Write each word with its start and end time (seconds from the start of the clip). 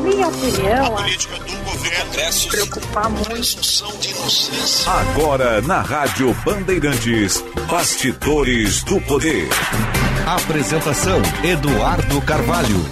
Na 0.00 0.06
minha 0.06 0.28
opinião, 0.28 0.96
a 0.96 1.02
política 1.02 1.36
do 1.36 1.56
governo 1.62 2.32
se 2.32 2.48
preocupar 2.48 3.10
muito. 3.10 3.60
Agora 4.88 5.60
na 5.60 5.82
Rádio 5.82 6.34
Bandeirantes, 6.42 7.44
Bastidores 7.70 8.82
do 8.82 8.98
Poder. 9.02 9.46
Apresentação 10.26 11.20
Eduardo 11.44 12.18
Carvalho. 12.22 12.82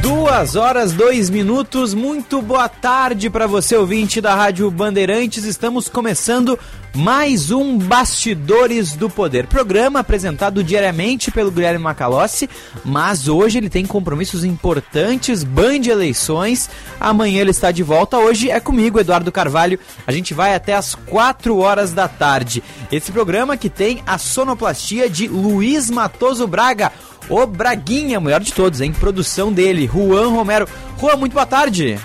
Duas 0.00 0.54
horas, 0.54 0.92
dois 0.92 1.28
minutos. 1.28 1.94
Muito 1.94 2.40
boa 2.40 2.68
tarde 2.68 3.28
para 3.28 3.48
você, 3.48 3.74
ouvinte 3.74 4.20
da 4.20 4.36
Rádio 4.36 4.70
Bandeirantes. 4.70 5.42
Estamos 5.42 5.88
começando 5.88 6.56
mais 6.96 7.50
um 7.50 7.76
Bastidores 7.76 8.94
do 8.94 9.10
Poder. 9.10 9.46
Programa 9.46 10.00
apresentado 10.00 10.64
diariamente 10.64 11.30
pelo 11.30 11.50
Guilherme 11.50 11.78
Macalossi, 11.78 12.48
mas 12.84 13.28
hoje 13.28 13.58
ele 13.58 13.68
tem 13.68 13.84
compromissos 13.84 14.44
importantes, 14.44 15.44
Band 15.44 15.86
Eleições. 15.86 16.70
Amanhã 16.98 17.42
ele 17.42 17.50
está 17.50 17.70
de 17.70 17.82
volta. 17.82 18.16
Hoje 18.16 18.50
é 18.50 18.58
comigo, 18.58 18.98
Eduardo 18.98 19.30
Carvalho. 19.30 19.78
A 20.06 20.12
gente 20.12 20.32
vai 20.32 20.54
até 20.54 20.74
as 20.74 20.94
quatro 20.94 21.58
horas 21.58 21.92
da 21.92 22.08
tarde. 22.08 22.62
Esse 22.90 23.12
programa 23.12 23.56
que 23.56 23.68
tem 23.68 24.02
a 24.06 24.16
sonoplastia 24.16 25.10
de 25.10 25.28
Luiz 25.28 25.90
Matoso 25.90 26.46
Braga 26.46 26.90
o 27.28 27.44
Braguinha, 27.44 28.20
melhor 28.20 28.40
de 28.40 28.52
todos, 28.52 28.80
em 28.80 28.92
produção 28.92 29.52
dele, 29.52 29.90
Juan 29.92 30.28
Romero. 30.28 30.68
Juan, 30.98 31.16
muito 31.16 31.32
boa 31.32 31.44
tarde. 31.44 31.98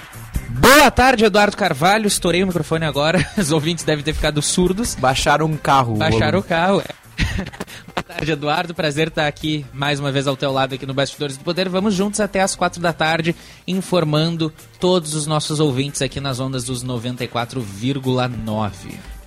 Boa 0.59 0.91
tarde, 0.91 1.23
Eduardo 1.23 1.55
Carvalho. 1.55 2.07
Estourei 2.07 2.43
o 2.43 2.47
microfone 2.47 2.85
agora. 2.85 3.25
Os 3.37 3.51
ouvintes 3.51 3.83
devem 3.83 4.03
ter 4.03 4.13
ficado 4.13 4.41
surdos. 4.41 4.95
Baixaram 4.95 5.45
um 5.45 5.55
carro. 5.55 5.95
Baixaram 5.95 6.39
o 6.39 6.43
carro, 6.43 6.81
é. 6.81 7.01
Boa 7.93 8.03
tarde, 8.05 8.31
Eduardo. 8.31 8.73
Prazer 8.73 9.07
estar 9.07 9.27
aqui 9.27 9.65
mais 9.73 9.99
uma 9.99 10.11
vez 10.11 10.27
ao 10.27 10.35
teu 10.35 10.51
lado 10.51 10.75
aqui 10.75 10.85
no 10.85 10.93
Bastidores 10.93 11.37
do 11.37 11.43
Poder. 11.43 11.69
Vamos 11.69 11.93
juntos 11.93 12.19
até 12.19 12.41
as 12.41 12.55
quatro 12.55 12.81
da 12.81 12.91
tarde, 12.91 13.35
informando 13.67 14.51
todos 14.79 15.13
os 15.13 15.25
nossos 15.25 15.59
ouvintes 15.59 16.01
aqui 16.01 16.19
nas 16.19 16.39
ondas 16.39 16.65
dos 16.65 16.83
94,9. 16.83 18.71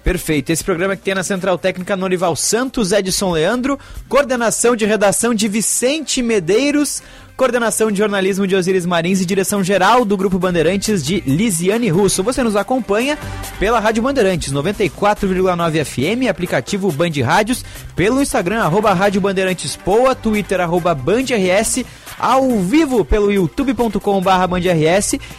Perfeito. 0.04 0.50
Esse 0.50 0.62
programa 0.62 0.94
que 0.94 1.02
tem 1.02 1.14
na 1.14 1.22
Central 1.22 1.56
Técnica 1.56 1.96
Norival 1.96 2.36
Santos, 2.36 2.92
Edson 2.92 3.32
Leandro, 3.32 3.78
coordenação 4.06 4.76
de 4.76 4.84
redação 4.84 5.34
de 5.34 5.48
Vicente 5.48 6.20
Medeiros, 6.20 7.02
coordenação 7.36 7.90
de 7.90 7.98
jornalismo 7.98 8.46
de 8.46 8.54
Osiris 8.54 8.86
Marins 8.86 9.20
e 9.20 9.26
direção 9.26 9.62
geral 9.62 10.04
do 10.04 10.16
Grupo 10.16 10.38
Bandeirantes 10.38 11.04
de 11.04 11.20
Lisiane 11.20 11.88
Russo. 11.88 12.22
Você 12.22 12.42
nos 12.42 12.54
acompanha 12.54 13.18
pela 13.58 13.80
Rádio 13.80 14.02
Bandeirantes 14.02 14.52
94,9 14.52 15.84
FM, 15.84 16.28
aplicativo 16.28 16.92
Band 16.92 17.12
Rádios, 17.24 17.64
pelo 17.96 18.22
Instagram 18.22 18.62
arroba 18.62 18.92
Rádio 18.92 19.20
Bandeirantes 19.20 19.76
Poa, 19.76 20.14
Twitter 20.14 20.60
arroba 20.60 20.94
Band 20.94 21.24
RS, 21.24 21.84
ao 22.18 22.60
vivo 22.60 23.04
pelo 23.04 23.32
youtube.com 23.32 24.20
barra 24.20 24.48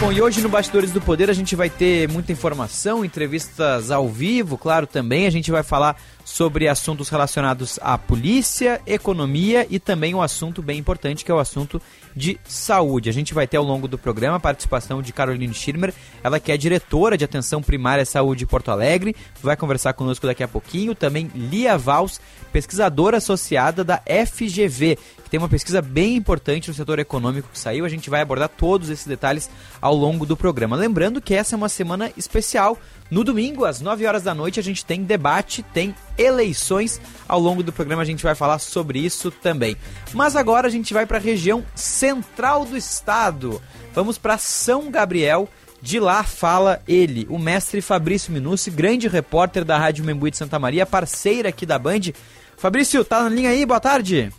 Bom, 0.00 0.10
e 0.10 0.22
hoje 0.22 0.40
no 0.40 0.48
Bastidores 0.48 0.92
do 0.92 1.00
Poder 1.00 1.28
a 1.28 1.34
gente 1.34 1.54
vai 1.54 1.68
ter 1.68 2.08
muita 2.08 2.32
informação, 2.32 3.04
entrevistas 3.04 3.90
ao 3.90 4.08
vivo, 4.08 4.56
claro, 4.56 4.86
também. 4.86 5.26
A 5.26 5.30
gente 5.30 5.50
vai 5.50 5.62
falar 5.62 5.94
sobre 6.24 6.68
assuntos 6.68 7.10
relacionados 7.10 7.78
à 7.82 7.98
polícia, 7.98 8.80
economia 8.86 9.66
e 9.68 9.78
também 9.78 10.14
um 10.14 10.22
assunto 10.22 10.62
bem 10.62 10.78
importante 10.78 11.22
que 11.22 11.30
é 11.30 11.34
o 11.34 11.38
assunto 11.38 11.82
de 12.14 12.38
saúde. 12.44 13.08
A 13.08 13.12
gente 13.12 13.34
vai 13.34 13.46
ter 13.46 13.56
ao 13.56 13.64
longo 13.64 13.86
do 13.88 13.98
programa 13.98 14.36
a 14.36 14.40
participação 14.40 15.02
de 15.02 15.12
Caroline 15.12 15.54
Schirmer, 15.54 15.94
ela 16.22 16.40
que 16.40 16.52
é 16.52 16.56
diretora 16.56 17.16
de 17.16 17.24
Atenção 17.24 17.62
Primária 17.62 18.04
Saúde 18.04 18.46
Porto 18.46 18.70
Alegre, 18.70 19.14
vai 19.42 19.56
conversar 19.56 19.92
conosco 19.92 20.26
daqui 20.26 20.42
a 20.42 20.48
pouquinho. 20.48 20.94
Também 20.94 21.30
Lia 21.34 21.78
Vals, 21.78 22.20
pesquisadora 22.52 23.18
associada 23.18 23.84
da 23.84 24.02
FGV, 24.26 24.98
que 25.30 25.38
tem 25.38 25.38
uma 25.38 25.48
pesquisa 25.48 25.80
bem 25.80 26.16
importante 26.16 26.68
no 26.68 26.74
setor 26.74 26.98
econômico 26.98 27.48
que 27.52 27.58
saiu. 27.58 27.84
A 27.84 27.88
gente 27.88 28.10
vai 28.10 28.20
abordar 28.20 28.48
todos 28.48 28.90
esses 28.90 29.06
detalhes 29.06 29.48
ao 29.80 29.94
longo 29.94 30.26
do 30.26 30.36
programa. 30.36 30.74
Lembrando 30.74 31.20
que 31.20 31.34
essa 31.34 31.54
é 31.54 31.56
uma 31.56 31.68
semana 31.68 32.10
especial 32.16 32.76
no 33.08 33.22
domingo, 33.22 33.64
às 33.64 33.80
9 33.80 34.06
horas 34.06 34.24
da 34.24 34.34
noite, 34.34 34.58
a 34.58 34.62
gente 34.62 34.84
tem 34.84 35.04
debate, 35.04 35.62
tem 35.62 35.94
eleições. 36.18 37.00
Ao 37.28 37.38
longo 37.38 37.62
do 37.62 37.72
programa 37.72 38.02
a 38.02 38.04
gente 38.04 38.24
vai 38.24 38.34
falar 38.34 38.58
sobre 38.58 38.98
isso 38.98 39.30
também. 39.30 39.76
Mas 40.12 40.34
agora 40.34 40.66
a 40.66 40.70
gente 40.70 40.92
vai 40.92 41.06
para 41.06 41.18
a 41.18 41.20
região 41.20 41.64
central 41.76 42.64
do 42.64 42.76
estado. 42.76 43.62
Vamos 43.94 44.18
para 44.18 44.36
São 44.36 44.90
Gabriel. 44.90 45.48
De 45.80 45.98
lá 45.98 46.22
fala 46.22 46.82
ele, 46.86 47.26
o 47.30 47.38
mestre 47.38 47.80
Fabrício 47.80 48.32
Minucci, 48.32 48.70
grande 48.70 49.08
repórter 49.08 49.64
da 49.64 49.78
Rádio 49.78 50.04
Membuí 50.04 50.30
de 50.30 50.36
Santa 50.36 50.58
Maria, 50.58 50.84
parceira 50.84 51.48
aqui 51.48 51.64
da 51.64 51.78
Band. 51.78 52.12
Fabrício, 52.56 53.02
tá 53.02 53.22
na 53.22 53.30
linha 53.30 53.48
aí? 53.48 53.64
Boa 53.64 53.80
tarde. 53.80 54.30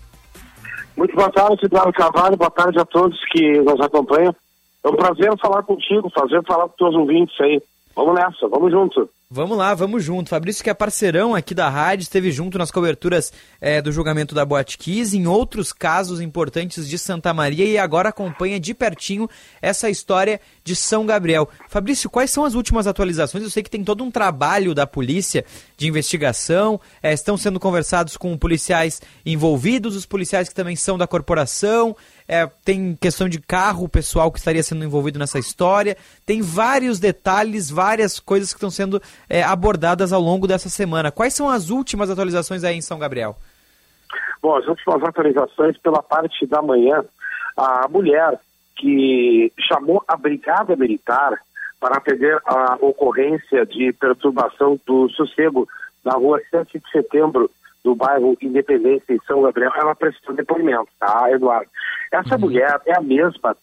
Muito 1.01 1.15
boa 1.15 1.31
tarde, 1.31 1.65
Eduardo 1.65 1.93
Carvalho. 1.93 2.37
Boa 2.37 2.51
tarde 2.51 2.77
a 2.77 2.85
todos 2.85 3.19
que 3.31 3.59
nos 3.61 3.81
acompanham. 3.81 4.35
É 4.83 4.87
um 4.87 4.95
prazer 4.95 5.35
falar 5.39 5.63
contigo, 5.63 6.11
prazer 6.11 6.43
falar 6.45 6.69
com 6.69 6.89
os 6.89 6.95
ouvintes 6.95 7.41
aí. 7.41 7.59
Vamos 7.95 8.13
nessa, 8.13 8.47
vamos 8.47 8.71
junto. 8.71 9.09
Vamos 9.33 9.57
lá, 9.57 9.73
vamos 9.73 10.03
junto. 10.03 10.29
Fabrício, 10.29 10.61
que 10.61 10.69
é 10.69 10.73
parceirão 10.73 11.33
aqui 11.33 11.55
da 11.55 11.69
rádio, 11.69 12.03
esteve 12.03 12.33
junto 12.33 12.57
nas 12.57 12.69
coberturas 12.69 13.31
é, 13.61 13.81
do 13.81 13.89
julgamento 13.89 14.35
da 14.35 14.43
Boate 14.43 14.77
Kiss, 14.77 15.17
em 15.17 15.25
outros 15.25 15.71
casos 15.71 16.19
importantes 16.19 16.85
de 16.85 16.99
Santa 16.99 17.33
Maria 17.33 17.63
e 17.63 17.77
agora 17.77 18.09
acompanha 18.09 18.59
de 18.59 18.73
pertinho 18.73 19.29
essa 19.61 19.89
história 19.89 20.41
de 20.65 20.75
São 20.75 21.05
Gabriel. 21.05 21.47
Fabrício, 21.69 22.09
quais 22.09 22.29
são 22.29 22.43
as 22.43 22.55
últimas 22.55 22.87
atualizações? 22.87 23.41
Eu 23.41 23.49
sei 23.49 23.63
que 23.63 23.69
tem 23.69 23.85
todo 23.85 24.03
um 24.03 24.11
trabalho 24.11 24.75
da 24.75 24.85
polícia 24.85 25.45
de 25.77 25.87
investigação, 25.87 26.77
é, 27.01 27.13
estão 27.13 27.37
sendo 27.37 27.57
conversados 27.57 28.17
com 28.17 28.37
policiais 28.37 29.01
envolvidos, 29.25 29.95
os 29.95 30.05
policiais 30.05 30.49
que 30.49 30.55
também 30.55 30.75
são 30.75 30.97
da 30.97 31.07
corporação, 31.07 31.95
é, 32.27 32.49
tem 32.65 32.97
questão 32.99 33.27
de 33.27 33.39
carro 33.39 33.89
pessoal 33.89 34.31
que 34.31 34.39
estaria 34.39 34.63
sendo 34.63 34.83
envolvido 34.85 35.17
nessa 35.17 35.39
história, 35.39 35.97
tem 36.25 36.41
vários 36.41 36.99
detalhes, 36.99 37.69
várias 37.69 38.19
coisas 38.19 38.51
que 38.53 38.57
estão 38.57 38.69
sendo 38.69 39.01
é, 39.29 39.43
abordadas 39.43 40.11
ao 40.11 40.21
longo 40.21 40.47
dessa 40.47 40.69
semana. 40.69 41.11
Quais 41.11 41.33
são 41.33 41.49
as 41.49 41.69
últimas 41.69 42.09
atualizações 42.09 42.63
aí 42.63 42.75
em 42.75 42.81
São 42.81 42.99
Gabriel? 42.99 43.35
Bom, 44.41 44.55
as 44.55 44.67
últimas 44.67 45.03
atualizações 45.03 45.77
pela 45.77 46.01
parte 46.01 46.45
da 46.47 46.61
manhã, 46.61 47.03
a 47.55 47.87
mulher 47.87 48.39
que 48.75 49.51
chamou 49.67 50.03
a 50.07 50.17
Brigada 50.17 50.75
Militar 50.75 51.37
para 51.79 51.97
atender 51.97 52.39
a 52.45 52.77
ocorrência 52.81 53.65
de 53.65 53.93
perturbação 53.93 54.79
do 54.85 55.09
sossego 55.09 55.67
na 56.03 56.13
rua 56.13 56.41
7 56.49 56.79
de 56.79 56.91
setembro 56.91 57.49
do 57.83 57.95
bairro 57.95 58.37
Independência 58.41 59.13
em 59.13 59.19
São 59.25 59.41
Gabriel, 59.41 59.71
ela 59.75 59.95
prestou 59.95 60.35
depoimento, 60.35 60.87
tá, 60.99 61.31
Eduardo? 61.31 61.69
Essa 62.11 62.35
uhum. 62.35 62.41
mulher 62.41 62.79
é 62.85 62.95
a 62.95 63.01
mesma 63.01 63.55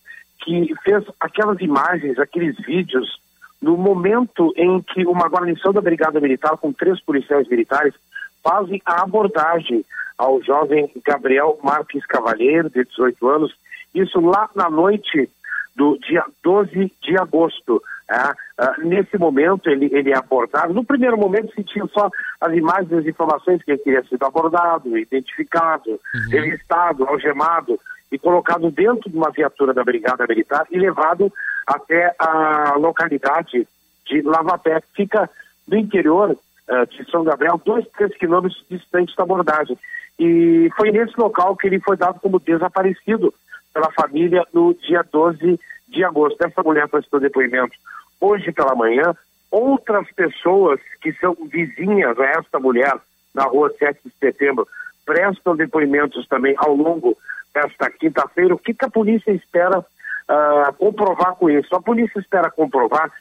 que 0.45 0.75
fez 0.83 1.05
aquelas 1.21 1.61
imagens, 1.61 2.19
aqueles 2.19 2.57
vídeos, 2.59 3.21
no 3.61 3.77
momento 3.77 4.53
em 4.57 4.81
que 4.81 5.05
uma 5.07 5.29
guarnição 5.29 5.73
da 5.73 5.81
Brigada 5.81 6.21
Militar, 6.21 6.57
com 6.57 6.73
três 6.73 7.01
policiais 7.01 7.49
militares, 7.49 7.95
fazem 8.43 8.81
a 8.87 9.03
abordagem 9.03 9.85
ao 10.17 10.43
jovem 10.43 10.91
Gabriel 11.05 11.59
Marques 11.63 12.05
Cavalheiro, 12.07 12.71
de 12.71 12.85
18 12.85 13.29
anos, 13.29 13.55
isso 13.95 14.21
lá 14.21 14.49
na 14.55 14.69
noite 14.69 15.29
do 15.79 15.97
dia 15.99 16.25
12 16.43 16.93
de 17.01 17.17
agosto. 17.17 17.81
É, 18.11 18.31
uh, 18.65 18.89
nesse 18.89 19.17
momento 19.17 19.71
ele, 19.71 19.89
ele 19.93 20.11
é 20.11 20.17
abordado. 20.17 20.75
No 20.75 20.85
primeiro 20.85 21.17
momento 21.17 21.55
se 21.55 21.63
tinha 21.63 21.87
só 21.87 22.11
as 22.41 22.53
imagens 22.53 22.91
e 22.91 22.97
as 22.97 23.07
informações 23.07 23.63
que 23.63 23.71
ele 23.71 23.79
teria 23.79 24.03
sido 24.03 24.25
abordado, 24.25 24.99
identificado, 24.99 25.91
uhum. 25.91 26.31
revistado, 26.31 27.05
algemado. 27.05 27.79
e 28.11 28.19
colocado 28.19 28.71
dentro 28.71 29.09
de 29.09 29.17
uma 29.17 29.31
viatura 29.31 29.73
da 29.73 29.85
Brigada 29.85 30.27
Militar 30.27 30.67
e 30.71 30.79
levado 30.79 31.31
até 31.67 32.15
a 32.19 32.75
localidade 32.77 33.69
de 34.07 34.23
Lavapé, 34.23 34.81
que 34.81 34.89
fica 34.97 35.31
no 35.69 35.77
interior 35.77 36.31
uh, 36.31 36.87
de 36.87 37.09
São 37.11 37.23
Gabriel, 37.23 37.61
dois, 37.65 37.87
três 37.97 38.17
quilômetros 38.17 38.65
distante 38.69 39.15
da 39.15 39.23
abordagem. 39.23 39.79
E 40.19 40.71
foi 40.77 40.91
nesse 40.91 41.13
local 41.17 41.55
que 41.55 41.69
ele 41.69 41.79
foi 41.79 41.97
dado 41.97 42.19
como 42.19 42.41
desaparecido 42.41 43.33
pela 43.79 43.93
família 43.93 44.45
no 44.53 44.75
dia 44.75 45.05
12 45.05 45.61
de 45.87 46.05
agosto. 46.05 46.45
Essa 46.45 46.65
mulher 46.65 46.89
prestou 46.89 47.21
depoimento 47.21 47.77
hoje 48.21 48.51
pela 48.51 48.75
manhã. 48.75 49.15
Outras 49.53 50.11
pessoas 50.17 50.81
que 51.01 51.13
são 51.13 51.37
vizinhas 51.49 52.19
a 52.19 52.25
esta 52.25 52.59
mulher 52.59 52.95
na 53.33 53.45
rua 53.45 53.73
7 53.79 54.01
de 54.05 54.13
setembro 54.19 54.67
prestam 55.07 55.55
depoimentos 55.55 56.27
também 56.27 56.55
ao 56.59 56.75
longo 56.75 57.17
desta 57.55 57.89
quinta-feira. 57.89 58.53
O 58.53 58.59
que, 58.59 58.75
que, 58.75 58.85
a 58.85 58.91
polícia 58.91 59.31
espera 59.31 59.79
uh, 59.79 60.73
comprovar 60.77 61.37
com 61.37 61.49
isso? 61.49 61.75
A 61.77 61.81
polícia 61.81 62.19
espera 62.19 62.51
comprovar 62.51 63.13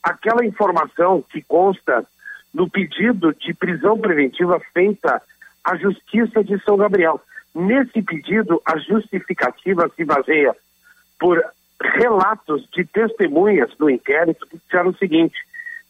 aquela 0.00 0.46
informação 0.46 1.24
que 1.28 1.42
consta 1.42 2.06
no 2.54 2.70
pedido 2.70 3.34
de 3.34 3.52
prisão 3.52 3.98
preventiva 3.98 4.60
feita 4.72 5.20
à 5.64 5.76
Justiça 5.76 6.44
de 6.44 6.56
São 6.62 6.76
Gabriel. 6.76 7.20
Nesse 7.54 8.02
pedido, 8.02 8.60
a 8.64 8.76
justificativa 8.78 9.90
se 9.96 10.04
baseia 10.04 10.54
por 11.18 11.42
relatos 11.80 12.68
de 12.72 12.84
testemunhas 12.84 13.70
do 13.76 13.88
inquérito 13.88 14.46
que 14.46 14.58
disseram 14.58 14.90
o 14.90 14.96
seguinte, 14.96 15.36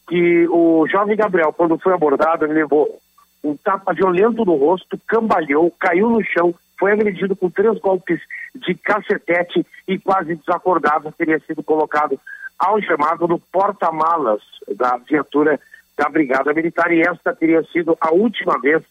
que 0.08 0.46
o 0.48 0.86
jovem 0.88 1.16
Gabriel, 1.16 1.52
quando 1.52 1.78
foi 1.78 1.92
abordado, 1.92 2.44
ele 2.44 2.54
levou 2.54 3.00
um 3.42 3.56
tapa 3.56 3.92
violento 3.92 4.44
no 4.44 4.56
rosto, 4.56 4.98
cambaleou, 5.06 5.70
caiu 5.78 6.10
no 6.10 6.22
chão, 6.24 6.54
foi 6.78 6.92
agredido 6.92 7.34
com 7.36 7.50
três 7.50 7.78
golpes 7.78 8.20
de 8.54 8.74
cacetete 8.74 9.66
e 9.86 9.98
quase 9.98 10.34
desacordado 10.36 11.12
teria 11.16 11.38
sido 11.40 11.62
colocado 11.62 12.18
algemado 12.58 13.28
no 13.28 13.38
porta-malas 13.38 14.40
da 14.76 14.96
viatura 14.96 15.60
da 15.96 16.08
Brigada 16.08 16.52
Militar 16.52 16.92
e 16.92 17.02
esta 17.02 17.34
teria 17.34 17.62
sido 17.64 17.96
a 18.00 18.12
última 18.12 18.58
vez 18.60 18.82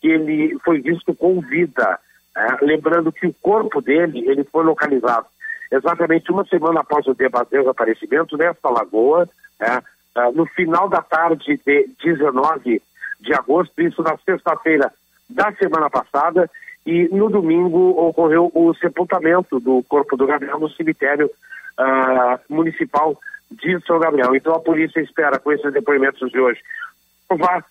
que 0.00 0.08
ele 0.08 0.58
foi 0.64 0.80
visto 0.80 1.14
com 1.14 1.40
vida. 1.40 1.98
É, 2.40 2.64
lembrando 2.64 3.12
que 3.12 3.26
o 3.26 3.34
corpo 3.42 3.82
dele 3.82 4.24
ele 4.26 4.44
foi 4.44 4.64
localizado 4.64 5.26
exatamente 5.70 6.32
uma 6.32 6.44
semana 6.46 6.80
após 6.80 7.06
o 7.06 7.14
desaparecimento 7.14 8.36
nesta 8.36 8.70
lagoa, 8.70 9.28
é, 9.60 9.82
é, 10.16 10.30
no 10.32 10.46
final 10.46 10.88
da 10.88 11.02
tarde 11.02 11.60
de 11.64 11.90
19 12.02 12.82
de 13.20 13.34
agosto, 13.34 13.80
isso 13.80 14.02
na 14.02 14.16
sexta-feira 14.24 14.90
da 15.28 15.52
semana 15.52 15.88
passada, 15.90 16.50
e 16.84 17.08
no 17.12 17.28
domingo 17.28 17.90
ocorreu 18.08 18.50
o 18.54 18.74
sepultamento 18.74 19.60
do 19.60 19.84
corpo 19.84 20.16
do 20.16 20.26
Gabriel 20.26 20.58
no 20.58 20.70
cemitério 20.70 21.26
uh, 21.26 22.40
municipal 22.48 23.16
de 23.50 23.78
São 23.86 23.98
Gabriel. 23.98 24.34
Então 24.34 24.54
a 24.54 24.60
polícia 24.60 24.98
espera, 25.00 25.38
com 25.38 25.52
esses 25.52 25.72
depoimentos 25.72 26.30
de 26.32 26.40
hoje, 26.40 26.60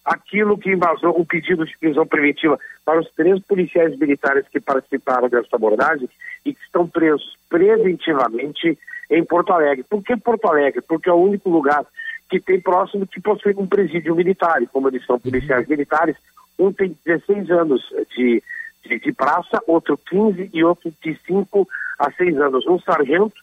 aquilo 0.06 0.58
que 0.58 0.72
embasou 0.72 1.20
o 1.20 1.26
pedido 1.26 1.66
de 1.66 1.78
prisão 1.78 2.06
preventiva 2.06 2.58
para 2.86 3.00
os 3.00 3.10
três 3.12 3.40
policiais 3.42 3.98
militares 3.98 4.48
que 4.48 4.60
participaram 4.60 5.28
dessa 5.28 5.56
abordagem 5.56 6.08
e 6.46 6.54
que 6.54 6.62
estão 6.64 6.88
presos 6.88 7.38
preventivamente 7.50 8.78
em 9.10 9.24
Porto 9.26 9.52
Alegre. 9.52 9.84
Por 9.84 10.04
que 10.04 10.16
Porto 10.16 10.48
Alegre? 10.48 10.82
Porque 10.82 11.10
é 11.10 11.14
o 11.14 11.18
único 11.18 11.50
lugar 11.50 11.86
que 12.30 12.40
tem 12.40 12.62
próximo 12.62 13.08
que 13.08 13.20
possui 13.20 13.54
um 13.58 13.68
presídio 13.68 14.16
militar, 14.16 14.62
e 14.62 14.68
como 14.68 14.88
eles 14.88 15.06
são 15.06 15.20
policiais 15.20 15.68
militares, 15.68 16.16
um 16.58 16.72
tem 16.72 16.96
16 17.06 17.50
anos 17.50 17.82
de, 18.16 18.42
de, 18.86 19.00
de 19.00 19.12
praça, 19.12 19.62
outro 19.66 19.98
15 19.98 20.52
e 20.54 20.64
outro 20.64 20.94
de 21.04 21.20
5 21.26 21.68
a 21.98 22.12
6 22.12 22.38
anos. 22.40 22.68
Um 22.68 22.80
sargento 22.80 23.34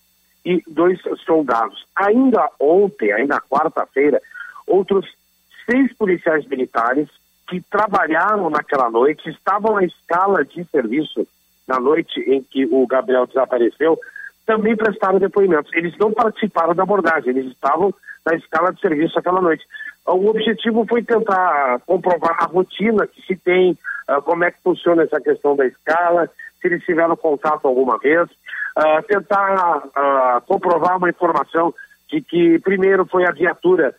e 0.44 0.62
dois 0.68 1.00
soldados. 1.24 1.84
Ainda 1.96 2.48
ontem, 2.60 3.12
ainda 3.12 3.40
quarta-feira, 3.40 4.22
outros 4.66 5.04
seis 5.68 5.92
policiais 5.94 6.46
militares 6.46 7.08
que 7.48 7.60
trabalharam 7.60 8.48
naquela 8.50 8.90
noite, 8.90 9.28
estavam 9.28 9.74
na 9.74 9.84
escala 9.84 10.44
de 10.44 10.64
serviço 10.64 11.26
na 11.66 11.80
noite 11.80 12.20
em 12.20 12.42
que 12.42 12.64
o 12.66 12.86
Gabriel 12.86 13.26
desapareceu, 13.26 13.98
também 14.46 14.76
prestaram 14.76 15.18
depoimentos. 15.18 15.72
Eles 15.74 15.96
não 15.98 16.12
participaram 16.12 16.74
da 16.74 16.84
abordagem, 16.84 17.30
eles 17.30 17.46
estavam 17.46 17.92
na 18.24 18.34
escala 18.36 18.72
de 18.72 18.80
serviço 18.80 19.18
aquela 19.18 19.40
noite. 19.40 19.64
O 20.06 20.28
objetivo 20.28 20.86
foi 20.88 21.02
tentar 21.02 21.80
comprovar 21.84 22.36
a 22.38 22.46
rotina 22.46 23.06
que 23.06 23.20
se 23.22 23.36
tem, 23.36 23.76
uh, 24.08 24.22
como 24.22 24.44
é 24.44 24.50
que 24.50 24.62
funciona 24.62 25.02
essa 25.02 25.20
questão 25.20 25.56
da 25.56 25.66
escala, 25.66 26.30
se 26.60 26.68
eles 26.68 26.84
tiveram 26.84 27.16
contato 27.16 27.66
alguma 27.66 27.98
vez, 27.98 28.28
uh, 28.30 29.02
tentar 29.08 29.78
uh, 29.78 30.40
comprovar 30.46 30.96
uma 30.96 31.10
informação 31.10 31.74
de 32.08 32.20
que 32.20 32.60
primeiro 32.60 33.04
foi 33.06 33.26
a 33.26 33.32
viatura 33.32 33.94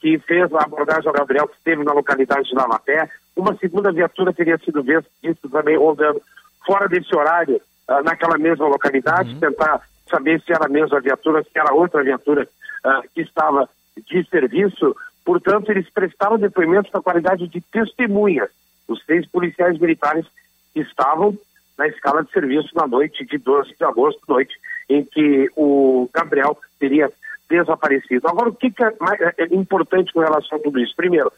que 0.00 0.18
fez 0.18 0.52
a 0.52 0.64
abordagem 0.64 1.06
ao 1.08 1.14
Gabriel, 1.14 1.48
que 1.48 1.56
esteve 1.56 1.82
na 1.82 1.92
localidade 1.92 2.48
de 2.48 2.54
Lavapé, 2.54 3.08
uma 3.36 3.56
segunda 3.56 3.90
viatura 3.90 4.32
teria 4.32 4.58
sido 4.58 4.82
vista 4.82 5.48
também 5.50 5.76
rodando 5.76 6.20
fora 6.64 6.88
desse 6.88 7.14
horário 7.14 7.60
uh, 7.88 8.02
naquela 8.02 8.38
mesma 8.38 8.66
localidade, 8.66 9.34
uhum. 9.34 9.40
tentar 9.40 9.80
saber 10.08 10.40
se 10.42 10.52
era 10.52 10.66
a 10.66 10.68
mesma 10.68 11.00
viatura, 11.00 11.42
se 11.42 11.58
era 11.58 11.72
outra 11.72 12.02
viatura 12.02 12.48
uh, 12.84 13.08
que 13.14 13.22
estava 13.22 13.68
de 13.96 14.24
serviço. 14.28 14.94
Portanto, 15.24 15.70
eles 15.70 15.88
prestaram 15.90 16.38
depoimentos 16.38 16.92
na 16.92 17.00
qualidade 17.00 17.48
de 17.48 17.60
testemunhas. 17.60 18.50
Os 18.86 19.02
seis 19.04 19.26
policiais 19.26 19.78
militares 19.78 20.26
estavam 20.74 21.36
na 21.78 21.88
escala 21.88 22.22
de 22.22 22.30
serviço 22.30 22.68
na 22.74 22.86
noite 22.86 23.24
de 23.24 23.38
12 23.38 23.74
de 23.76 23.84
agosto, 23.84 24.20
noite 24.28 24.54
em 24.88 25.04
que 25.04 25.50
o 25.56 26.08
Gabriel 26.12 26.56
teria 26.78 27.10
desaparecido. 27.48 28.28
Agora, 28.28 28.50
o 28.50 28.54
que, 28.54 28.70
que 28.70 28.82
é, 28.82 28.92
mais, 29.00 29.20
é 29.20 29.54
importante 29.54 30.12
com 30.12 30.20
relação 30.20 30.58
a 30.58 30.60
tudo 30.60 30.80
isso? 30.80 30.94
Primeiro, 30.96 31.32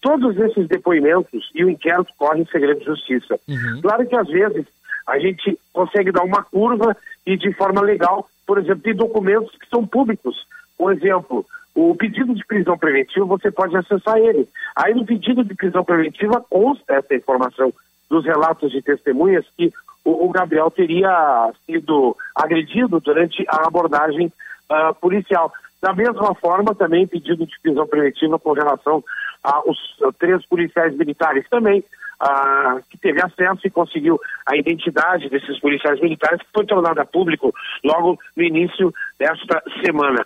todos 0.00 0.36
esses 0.38 0.66
depoimentos 0.66 1.50
e 1.54 1.64
o 1.64 1.70
inquérito 1.70 2.12
correm 2.16 2.42
em 2.42 2.46
segredo 2.46 2.80
de 2.80 2.86
justiça. 2.86 3.38
Uhum. 3.48 3.80
Claro 3.82 4.06
que 4.06 4.16
às 4.16 4.28
vezes 4.28 4.66
a 5.06 5.18
gente 5.18 5.58
consegue 5.72 6.12
dar 6.12 6.22
uma 6.22 6.42
curva 6.42 6.96
e 7.26 7.36
de 7.36 7.52
forma 7.52 7.80
legal, 7.80 8.28
por 8.46 8.58
exemplo, 8.58 8.82
tem 8.82 8.94
documentos 8.94 9.54
que 9.56 9.68
são 9.68 9.86
públicos. 9.86 10.46
Por 10.76 10.92
exemplo, 10.92 11.44
o 11.74 11.94
pedido 11.94 12.34
de 12.34 12.44
prisão 12.44 12.76
preventiva, 12.76 13.24
você 13.26 13.50
pode 13.50 13.76
acessar 13.76 14.16
ele. 14.18 14.48
Aí 14.74 14.94
no 14.94 15.04
pedido 15.04 15.44
de 15.44 15.54
prisão 15.54 15.84
preventiva 15.84 16.44
consta 16.48 16.94
essa 16.94 17.14
informação 17.14 17.72
dos 18.08 18.24
relatos 18.24 18.72
de 18.72 18.82
testemunhas 18.82 19.44
que 19.56 19.72
o, 20.04 20.26
o 20.26 20.30
Gabriel 20.30 20.70
teria 20.70 21.52
sido 21.66 22.16
agredido 22.34 22.98
durante 23.00 23.44
a 23.48 23.66
abordagem 23.66 24.32
uh, 24.70 24.94
policial. 24.94 25.52
Da 25.80 25.94
mesma 25.94 26.34
forma, 26.34 26.74
também 26.74 27.06
pedido 27.06 27.46
de 27.46 27.60
prisão 27.60 27.86
preventiva 27.86 28.38
com 28.38 28.52
relação 28.52 29.02
aos 29.42 29.78
três 30.18 30.44
policiais 30.46 30.94
militares 30.94 31.48
também, 31.48 31.82
ah, 32.20 32.78
que 32.90 32.98
teve 32.98 33.22
acesso 33.22 33.66
e 33.66 33.70
conseguiu 33.70 34.20
a 34.46 34.54
identidade 34.54 35.30
desses 35.30 35.58
policiais 35.58 35.98
militares, 36.00 36.40
que 36.40 36.52
foi 36.52 36.66
tornada 36.66 37.06
público 37.06 37.50
logo 37.82 38.18
no 38.36 38.42
início 38.42 38.92
desta 39.18 39.62
semana. 39.82 40.22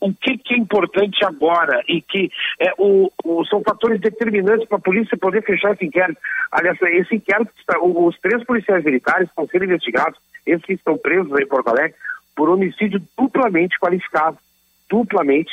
O 0.00 0.12
que, 0.12 0.36
que, 0.36 0.54
é 0.54 0.58
importante 0.58 1.24
agora 1.24 1.82
e 1.88 2.02
que 2.02 2.30
é, 2.60 2.72
o, 2.78 3.10
o, 3.24 3.44
são 3.46 3.62
fatores 3.62 4.00
determinantes 4.00 4.68
para 4.68 4.76
a 4.76 4.82
polícia 4.82 5.16
poder 5.16 5.42
fechar 5.42 5.72
esse 5.72 5.86
inquérito. 5.86 6.20
Aliás, 6.52 6.78
esse 6.82 7.16
inquérito, 7.16 7.50
os 7.82 8.16
três 8.20 8.44
policiais 8.44 8.84
militares 8.84 9.28
estão 9.28 9.48
sendo 9.48 9.64
investigados, 9.64 10.18
esses 10.46 10.64
que 10.64 10.74
estão 10.74 10.96
presos 10.98 11.32
em 11.40 11.46
Porto 11.46 11.68
Alegre, 11.68 11.96
por 12.38 12.48
homicídio 12.48 13.02
duplamente 13.18 13.76
qualificado 13.80 14.38
duplamente 14.88 15.50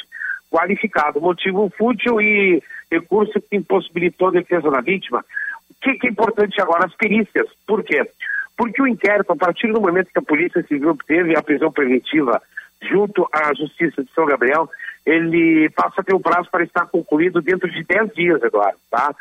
qualificado. 0.51 1.19
Motivo 1.19 1.71
fútil 1.75 2.21
e 2.21 2.61
recurso 2.91 3.41
que 3.41 3.57
impossibilitou 3.57 4.27
a 4.27 4.33
defesa 4.33 4.69
da 4.69 4.81
vítima. 4.81 5.25
O 5.67 5.73
que, 5.81 5.95
que 5.95 6.07
é 6.07 6.11
importante 6.11 6.61
agora? 6.61 6.85
As 6.85 6.95
perícias. 6.95 7.47
Por 7.65 7.83
quê? 7.83 8.07
Porque 8.55 8.81
o 8.83 8.87
inquérito, 8.87 9.33
a 9.33 9.35
partir 9.35 9.73
do 9.73 9.81
momento 9.81 10.11
que 10.13 10.19
a 10.19 10.21
Polícia 10.21 10.61
Civil 10.61 10.91
obteve 10.91 11.35
a 11.35 11.41
prisão 11.41 11.71
preventiva 11.71 12.39
junto 12.83 13.27
à 13.33 13.51
Justiça 13.55 14.03
de 14.03 14.11
São 14.13 14.27
Gabriel, 14.27 14.69
ele 15.03 15.67
passa 15.71 16.01
a 16.01 16.03
ter 16.03 16.13
o 16.13 16.19
prazo 16.19 16.49
para 16.51 16.63
estar 16.63 16.85
concluído 16.85 17.41
dentro 17.41 17.69
de 17.69 17.83
10 17.83 18.13
dias, 18.13 18.43
Eduardo, 18.43 18.77
tá? 18.91 19.13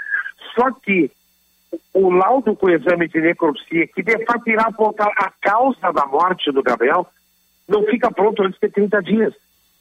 Só 0.55 0.71
que 0.71 1.11
o 1.95 2.11
laudo 2.11 2.55
com 2.55 2.67
o 2.67 2.71
exame 2.71 3.09
de 3.09 3.21
necropsia, 3.21 3.87
que 3.89 4.03
de 4.03 4.25
fato 4.25 4.49
irá 4.49 4.65
apontar 4.65 5.11
a 5.17 5.33
causa 5.41 5.93
da 5.93 6.07
morte 6.07 6.53
do 6.53 6.63
Gabriel, 6.63 7.09
não 7.69 7.85
fica 7.85 8.11
pronto 8.11 8.43
antes 8.43 8.59
de 8.61 8.69
30 8.69 9.03
dias. 9.03 9.35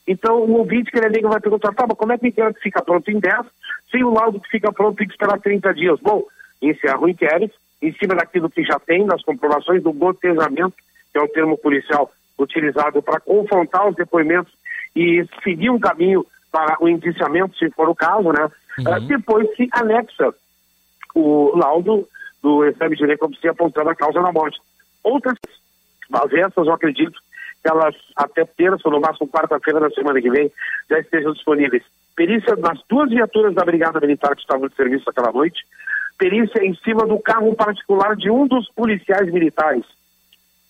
Então, 0.07 0.41
o 0.41 0.57
ouvinte 0.57 0.91
que 0.91 0.97
ele 0.97 1.09
liga 1.09 1.29
vai 1.29 1.39
perguntar, 1.39 1.73
tá, 1.73 1.85
mas 1.87 1.97
como 1.97 2.11
é 2.11 2.17
que 2.17 2.25
o 2.25 2.27
inquérito 2.27 2.59
fica 2.59 2.81
pronto 2.83 3.09
em 3.09 3.19
10, 3.19 3.45
sem 3.89 4.03
o 4.03 4.13
laudo 4.13 4.39
que 4.39 4.49
fica 4.49 4.71
pronto 4.71 4.97
tem 4.97 5.07
que 5.07 5.13
esperar 5.13 5.39
30 5.39 5.73
dias? 5.73 5.99
Bom, 6.01 6.23
encerra 6.61 6.99
o 6.99 7.09
inquérito, 7.09 7.55
em 7.81 7.93
cima 7.93 8.15
daquilo 8.15 8.49
que 8.49 8.63
já 8.63 8.79
tem, 8.79 9.05
nas 9.05 9.23
comprovações 9.23 9.81
do 9.81 9.93
gotezamento, 9.93 10.73
que 11.11 11.17
é 11.17 11.21
o 11.21 11.27
termo 11.27 11.57
policial 11.57 12.11
utilizado 12.37 13.01
para 13.01 13.19
confrontar 13.19 13.87
os 13.87 13.95
depoimentos 13.95 14.51
e 14.95 15.25
seguir 15.43 15.69
um 15.69 15.79
caminho 15.79 16.25
para 16.51 16.77
o 16.81 16.87
indiciamento, 16.87 17.57
se 17.57 17.69
for 17.71 17.89
o 17.89 17.95
caso, 17.95 18.31
né? 18.31 18.49
Uhum. 18.79 18.95
Uh, 18.95 18.99
depois 19.01 19.55
se 19.55 19.69
anexa 19.71 20.33
o 21.15 21.55
laudo 21.55 22.07
do 22.41 22.65
exame 22.65 22.95
de 22.95 23.07
necropsia 23.07 23.51
apontando 23.51 23.89
a 23.89 23.95
causa 23.95 24.21
da 24.21 24.31
morte. 24.31 24.59
Outras 25.03 25.37
Mas 26.09 26.31
essas 26.33 26.67
eu 26.67 26.73
acredito 26.73 27.19
elas 27.63 27.95
até 28.15 28.45
terça, 28.45 28.89
no 28.89 28.99
máximo 28.99 29.27
quarta-feira 29.27 29.79
da 29.79 29.89
semana 29.89 30.21
que 30.21 30.29
vem, 30.29 30.51
já 30.89 30.99
estejam 30.99 31.33
disponíveis. 31.33 31.83
Perícia 32.15 32.55
nas 32.55 32.79
duas 32.89 33.09
viaturas 33.09 33.55
da 33.55 33.65
Brigada 33.65 33.99
Militar 33.99 34.35
que 34.35 34.41
estavam 34.41 34.67
de 34.67 34.75
serviço 34.75 35.09
aquela 35.09 35.31
noite, 35.31 35.65
perícia 36.17 36.63
em 36.63 36.75
cima 36.75 37.05
do 37.05 37.19
carro 37.19 37.55
particular 37.55 38.15
de 38.15 38.29
um 38.29 38.47
dos 38.47 38.69
policiais 38.69 39.31
militares 39.31 39.85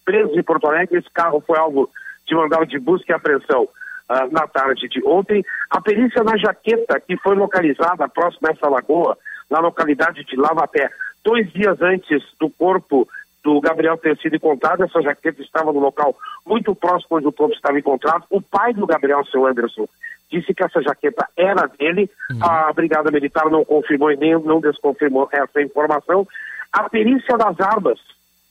presos 0.06 0.38
em 0.38 0.44
Porto 0.44 0.68
Alegre. 0.68 1.00
Esse 1.00 1.10
carro 1.10 1.44
foi 1.46 1.58
alvo 1.58 1.90
de 2.26 2.36
mandado 2.36 2.66
de 2.66 2.80
busca 2.80 3.12
e 3.12 3.16
apreensão 3.16 3.64
uh, 3.64 4.32
na 4.32 4.48
tarde 4.48 4.88
de 4.88 5.04
ontem. 5.06 5.44
A 5.70 5.82
perícia 5.82 6.24
na 6.24 6.38
jaqueta, 6.38 7.00
que 7.00 7.18
foi 7.18 7.36
localizada 7.36 8.08
próximo 8.08 8.48
a 8.48 8.52
essa 8.52 8.70
lagoa, 8.70 9.18
na 9.50 9.60
localidade 9.60 10.24
de 10.24 10.36
Lavaté, 10.36 10.90
dois 11.24 11.52
dias 11.52 11.82
antes 11.82 12.24
do 12.40 12.50
corpo 12.50 13.08
do 13.44 13.60
Gabriel 13.60 13.98
ter 13.98 14.18
sido 14.18 14.36
encontrado, 14.36 14.84
essa 14.84 15.02
jaqueta 15.02 15.42
estava 15.42 15.72
no 15.74 15.80
local 15.80 16.16
muito 16.46 16.74
próximo 16.74 17.18
onde 17.18 17.28
o 17.28 17.32
corpo 17.32 17.54
estava 17.54 17.78
encontrado. 17.78 18.24
O 18.30 18.42
pai 18.42 18.74
do 18.74 18.88
Gabriel, 18.88 19.26
seu 19.26 19.46
Anderson, 19.46 19.88
disse 20.32 20.54
que 20.54 20.64
essa 20.64 20.82
jaqueta 20.82 21.28
era 21.36 21.68
dele. 21.68 22.10
Uhum. 22.32 22.44
A 22.44 22.72
Brigada 22.74 23.12
Militar 23.12 23.50
não 23.50 23.66
confirmou 23.66 24.12
e 24.12 24.18
nem 24.18 24.34
não 24.40 24.62
desconfirmou 24.62 25.28
essa 25.32 25.62
informação. 25.62 26.26
A 26.72 26.90
perícia 26.90 27.38
das 27.38 27.60
armas, 27.60 28.00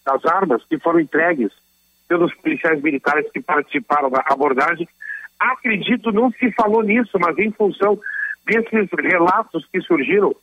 das 0.04 0.24
armas 0.26 0.62
que 0.64 0.78
foram 0.78 1.00
entregues 1.00 1.50
pelos 2.06 2.32
policiais 2.34 2.80
militares 2.82 3.30
que 3.32 3.40
participaram 3.40 4.10
da 4.10 4.22
abordagem, 4.28 4.86
acredito 5.40 6.12
não 6.12 6.30
se 6.30 6.52
falou 6.52 6.82
nisso, 6.82 7.18
mas 7.18 7.36
em 7.38 7.50
função 7.50 7.98
desses 8.44 8.88
relatos 8.92 9.66
que 9.72 9.80
surgiram 9.80 10.34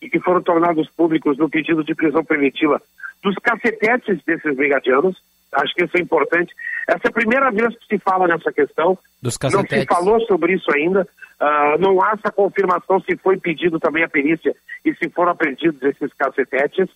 e 0.00 0.08
que 0.08 0.18
foram 0.20 0.40
tornados 0.40 0.88
públicos 0.90 1.36
no 1.36 1.50
pedido 1.50 1.84
de 1.84 1.94
prisão 1.94 2.24
preventiva 2.24 2.80
dos 3.22 3.34
cacetetes 3.36 4.22
desses 4.24 4.56
brigadianos, 4.56 5.16
acho 5.52 5.74
que 5.74 5.84
isso 5.84 5.96
é 5.96 6.00
importante. 6.00 6.54
Essa 6.86 7.00
é 7.04 7.08
a 7.08 7.12
primeira 7.12 7.50
vez 7.50 7.76
que 7.78 7.96
se 7.96 7.98
fala 7.98 8.26
nessa 8.26 8.52
questão. 8.52 8.98
Dos 9.20 9.36
cacetetes. 9.36 9.72
Não 9.72 9.80
se 9.80 9.86
falou 9.86 10.20
sobre 10.26 10.54
isso 10.54 10.70
ainda. 10.72 11.06
Uh, 11.40 11.78
não 11.78 12.02
há 12.02 12.12
essa 12.12 12.32
confirmação 12.32 13.00
se 13.00 13.16
foi 13.16 13.38
pedido 13.38 13.78
também 13.78 14.02
a 14.02 14.08
perícia 14.08 14.54
e 14.84 14.94
se 14.94 15.08
foram 15.10 15.32
apreendidos 15.32 15.82
esses 15.82 16.12
cacetetes. 16.14 16.88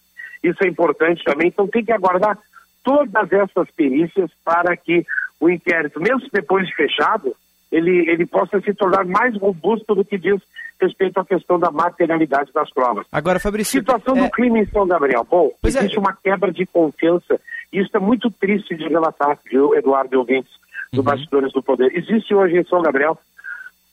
Isso 0.42 0.58
é 0.64 0.68
importante 0.68 1.22
também. 1.24 1.48
Então 1.48 1.68
tem 1.68 1.84
que 1.84 1.92
aguardar 1.92 2.38
todas 2.82 3.32
essas 3.32 3.70
perícias 3.70 4.30
para 4.44 4.76
que 4.76 5.06
o 5.38 5.48
inquérito, 5.48 6.00
mesmo 6.00 6.28
depois 6.32 6.66
de 6.66 6.74
fechado, 6.74 7.34
ele, 7.72 8.08
ele 8.10 8.26
possa 8.26 8.60
se 8.60 8.74
tornar 8.74 9.04
mais 9.04 9.34
robusto 9.36 9.94
do 9.94 10.04
que 10.04 10.18
diz 10.18 10.40
respeito 10.80 11.18
à 11.18 11.24
questão 11.24 11.58
da 11.58 11.70
materialidade 11.70 12.52
das 12.52 12.70
provas. 12.70 13.06
Agora, 13.10 13.40
Fabrício... 13.40 13.80
Situação 13.80 14.16
é... 14.16 14.22
do 14.22 14.30
crime 14.30 14.60
em 14.60 14.66
São 14.66 14.86
Gabriel. 14.86 15.26
Bom, 15.28 15.50
pois 15.60 15.74
é. 15.74 15.78
existe 15.78 15.96
é. 15.96 16.00
uma 16.00 16.12
quebra 16.12 16.52
de 16.52 16.66
confiança 16.66 17.40
e 17.72 17.80
isso 17.80 17.96
é 17.96 18.00
muito 18.00 18.30
triste 18.30 18.76
de 18.76 18.86
relatar, 18.86 19.38
viu, 19.50 19.74
Eduardo 19.74 20.14
e 20.14 20.18
ouvintes 20.18 20.52
do 20.92 20.98
uhum. 20.98 21.04
Bastidores 21.04 21.52
do 21.52 21.62
Poder. 21.62 21.90
Existe 21.96 22.34
hoje 22.34 22.58
em 22.58 22.64
São 22.64 22.82
Gabriel 22.82 23.18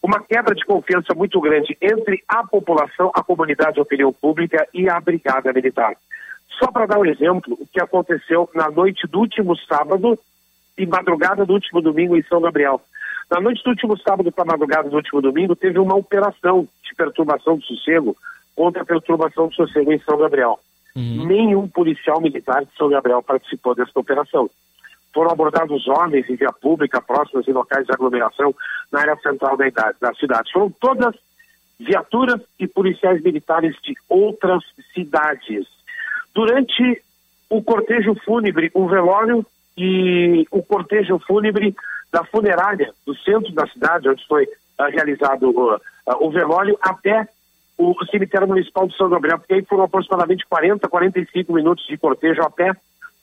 uma 0.01 0.19
quebra 0.21 0.55
de 0.55 0.65
confiança 0.65 1.13
muito 1.13 1.39
grande 1.39 1.77
entre 1.81 2.23
a 2.27 2.45
população, 2.45 3.11
a 3.13 3.23
comunidade, 3.23 3.79
a 3.79 3.83
opinião 3.83 4.11
pública 4.11 4.67
e 4.73 4.89
a 4.89 4.99
Brigada 4.99 5.53
Militar. 5.53 5.95
Só 6.57 6.71
para 6.71 6.85
dar 6.85 6.99
um 6.99 7.05
exemplo, 7.05 7.57
o 7.59 7.67
que 7.67 7.81
aconteceu 7.81 8.49
na 8.53 8.69
noite 8.69 9.07
do 9.07 9.19
último 9.19 9.55
sábado 9.57 10.17
e 10.77 10.85
madrugada 10.85 11.45
do 11.45 11.53
último 11.53 11.81
domingo 11.81 12.17
em 12.17 12.23
São 12.23 12.41
Gabriel. 12.41 12.81
Na 13.29 13.39
noite 13.39 13.63
do 13.63 13.69
último 13.69 13.97
sábado 13.97 14.31
para 14.31 14.43
a 14.43 14.47
madrugada 14.47 14.89
do 14.89 14.95
último 14.95 15.21
domingo, 15.21 15.55
teve 15.55 15.77
uma 15.77 15.95
operação 15.95 16.67
de 16.83 16.95
perturbação 16.95 17.57
do 17.57 17.63
sossego 17.63 18.17
contra 18.55 18.81
a 18.81 18.85
perturbação 18.85 19.47
do 19.47 19.53
sossego 19.53 19.93
em 19.93 19.99
São 19.99 20.17
Gabriel. 20.17 20.59
Uhum. 20.95 21.25
Nenhum 21.25 21.67
policial 21.67 22.19
militar 22.19 22.65
de 22.65 22.75
São 22.75 22.89
Gabriel 22.89 23.21
participou 23.21 23.75
dessa 23.75 23.97
operação. 23.99 24.49
Foram 25.13 25.31
abordados 25.31 25.87
homens 25.87 26.29
em 26.29 26.35
via 26.35 26.51
pública, 26.51 27.01
próximas 27.01 27.47
em 27.47 27.51
locais 27.51 27.85
de 27.85 27.93
aglomeração 27.93 28.53
na 28.91 29.01
área 29.01 29.15
central 29.17 29.55
da, 29.55 29.67
idade, 29.67 29.97
da 29.99 30.13
cidade. 30.15 30.51
Foram 30.51 30.71
todas 30.71 31.15
viaturas 31.79 32.41
e 32.59 32.67
policiais 32.67 33.21
militares 33.21 33.75
de 33.83 33.95
outras 34.09 34.63
cidades. 34.93 35.67
Durante 36.33 37.01
o 37.49 37.61
cortejo 37.63 38.15
fúnebre, 38.25 38.71
um 38.75 38.87
velório 38.87 39.45
e 39.77 40.45
o 40.51 40.61
cortejo 40.61 41.17
fúnebre 41.19 41.75
da 42.11 42.23
funerária 42.25 42.91
do 43.05 43.15
centro 43.17 43.51
da 43.53 43.67
cidade, 43.67 44.09
onde 44.09 44.25
foi 44.27 44.45
uh, 44.45 44.89
realizado 44.91 45.49
uh, 45.49 45.79
o 46.19 46.31
velório, 46.31 46.77
até 46.81 47.27
o 47.77 47.95
cemitério 48.11 48.47
municipal 48.47 48.87
de 48.87 48.97
São 48.97 49.09
Gabriel, 49.09 49.39
porque 49.39 49.53
aí 49.53 49.63
foram 49.63 49.83
aproximadamente 49.83 50.45
40, 50.47 50.87
45 50.87 51.53
minutos 51.53 51.85
de 51.87 51.97
cortejo 51.97 52.41
a 52.41 52.49
pé 52.49 52.73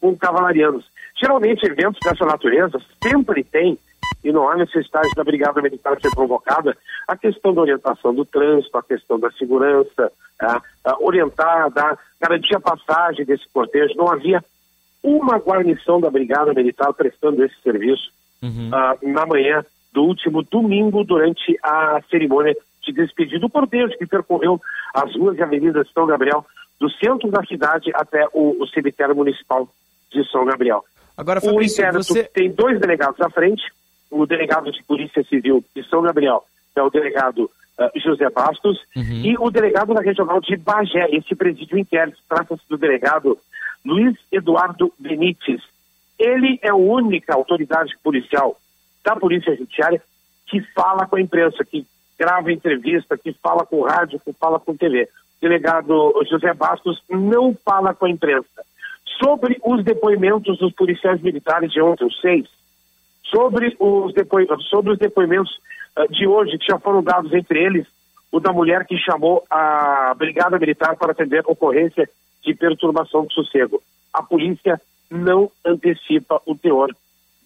com 0.01 0.17
cavalarianos. 0.17 0.85
Geralmente, 1.21 1.67
eventos 1.67 2.01
dessa 2.03 2.25
natureza 2.25 2.81
sempre 3.03 3.45
tem, 3.45 3.79
e 4.25 4.33
não 4.33 4.49
há 4.49 4.57
necessidade 4.57 5.11
da 5.15 5.25
Brigada 5.25 5.61
Militar 5.61 5.99
ser 6.01 6.11
provocada, 6.11 6.77
a 7.07 7.17
questão 7.17 7.53
da 7.53 7.61
orientação 7.61 8.15
do 8.15 8.25
trânsito, 8.25 8.77
a 8.79 8.83
questão 8.83 9.19
da 9.19 9.31
segurança, 9.33 10.11
a, 10.41 10.61
a 10.85 11.03
orientar, 11.03 11.71
dar, 11.71 11.99
garantir 12.21 12.57
a 12.57 12.61
passagem 12.61 13.25
desse 13.25 13.47
cortejo. 13.53 13.95
Não 13.95 14.11
havia 14.11 14.43
uma 15.03 15.39
guarnição 15.39 16.01
da 16.01 16.11
Brigada 16.11 16.53
Militar 16.53 16.93
prestando 16.95 17.45
esse 17.45 17.55
serviço 17.63 18.11
uhum. 18.43 18.71
uh, 18.71 19.13
na 19.13 19.27
manhã 19.27 19.65
do 19.93 20.03
último 20.05 20.43
domingo, 20.43 21.05
durante 21.05 21.59
a 21.63 22.01
cerimônia 22.11 22.55
de 22.83 22.93
despedida 22.93 23.41
do 23.41 23.49
cortejo 23.49 23.97
que 23.99 24.07
percorreu 24.07 24.61
as 24.95 25.15
ruas 25.17 25.37
e 25.39 25.43
avenidas 25.43 25.87
de 25.87 25.93
São 25.93 26.07
Gabriel, 26.07 26.45
do 26.79 26.91
centro 26.91 27.31
da 27.31 27.43
cidade 27.45 27.91
até 27.95 28.27
o, 28.33 28.63
o 28.63 28.67
cemitério 28.69 29.17
municipal 29.17 29.69
de 30.13 30.25
São 30.31 30.45
Gabriel. 30.45 30.85
Agora, 31.17 31.41
Fabrício, 31.41 31.83
o 31.83 31.89
inquérito 31.89 32.13
você... 32.13 32.25
tem 32.25 32.51
dois 32.51 32.79
delegados 32.79 33.21
à 33.21 33.31
frente, 33.31 33.63
o 34.11 34.27
delegado 34.27 34.71
de 34.71 34.83
Polícia 34.85 35.25
Civil 35.25 35.65
de 35.75 35.83
São 35.89 36.03
Gabriel, 36.03 36.45
que 36.73 36.79
é 36.79 36.83
o 36.83 36.91
delegado 36.91 37.51
uh, 37.79 37.99
José 37.99 38.29
Bastos, 38.29 38.79
uhum. 38.95 39.23
e 39.25 39.37
o 39.39 39.51
delegado 39.51 39.95
da 39.95 40.01
Regional 40.01 40.41
de 40.41 40.57
Bagé. 40.57 41.09
Esse 41.11 41.35
presídio 41.35 41.79
inquérito 41.79 42.19
trata-se 42.29 42.63
do 42.69 42.77
delegado 42.77 43.39
Luiz 43.85 44.15
Eduardo 44.31 44.93
Benites. 44.99 45.63
Ele 46.19 46.59
é 46.63 46.71
a 46.71 46.75
única 46.75 47.35
autoridade 47.35 47.97
policial 48.03 48.57
da 49.05 49.15
Polícia 49.17 49.55
Judiciária 49.55 50.03
que 50.47 50.61
fala 50.73 51.07
com 51.07 51.17
a 51.17 51.21
imprensa, 51.21 51.65
que 51.65 51.87
grava 52.19 52.53
entrevista, 52.53 53.19
que 53.19 53.33
fala 53.35 53.67
com 53.67 53.83
rádio, 53.83 54.21
que 54.21 54.33
fala 54.33 54.59
com 54.59 54.77
TV. 54.77 55.03
O 55.03 55.41
delegado 55.41 56.25
José 56.29 56.55
Bastos 56.55 57.03
não 57.09 57.55
fala 57.65 57.95
com 57.95 58.07
a 58.07 58.11
imprensa. 58.11 58.65
Sobre 59.23 59.59
os 59.65 59.85
depoimentos 59.85 60.59
dos 60.59 60.73
policiais 60.73 61.21
militares 61.21 61.71
de 61.71 61.81
ontem, 61.81 62.07
os 62.07 62.21
seis, 62.21 62.47
sobre 63.25 63.77
os, 63.79 64.15
depoi 64.15 64.47
sobre 64.71 64.93
os 64.93 64.99
depoimentos 64.99 65.59
uh, 65.97 66.11
de 66.11 66.27
hoje, 66.27 66.59
que 66.59 66.67
já 66.67 66.79
foram 66.79 67.03
dados 67.03 67.33
entre 67.33 67.63
eles, 67.63 67.87
o 68.31 68.41
da 68.41 68.53
mulher 68.53 68.87
que 68.87 68.97
chamou 68.99 69.45
a 69.51 70.15
Brigada 70.17 70.59
Militar 70.59 70.97
para 70.97 71.13
atender 71.13 71.43
ocorrência 71.47 72.09
de 72.43 72.55
perturbação 72.55 73.25
do 73.25 73.33
sossego. 73.33 73.83
A 74.13 74.23
polícia 74.23 74.81
não 75.11 75.51
antecipa 75.65 76.41
o 76.47 76.55
teor 76.55 76.95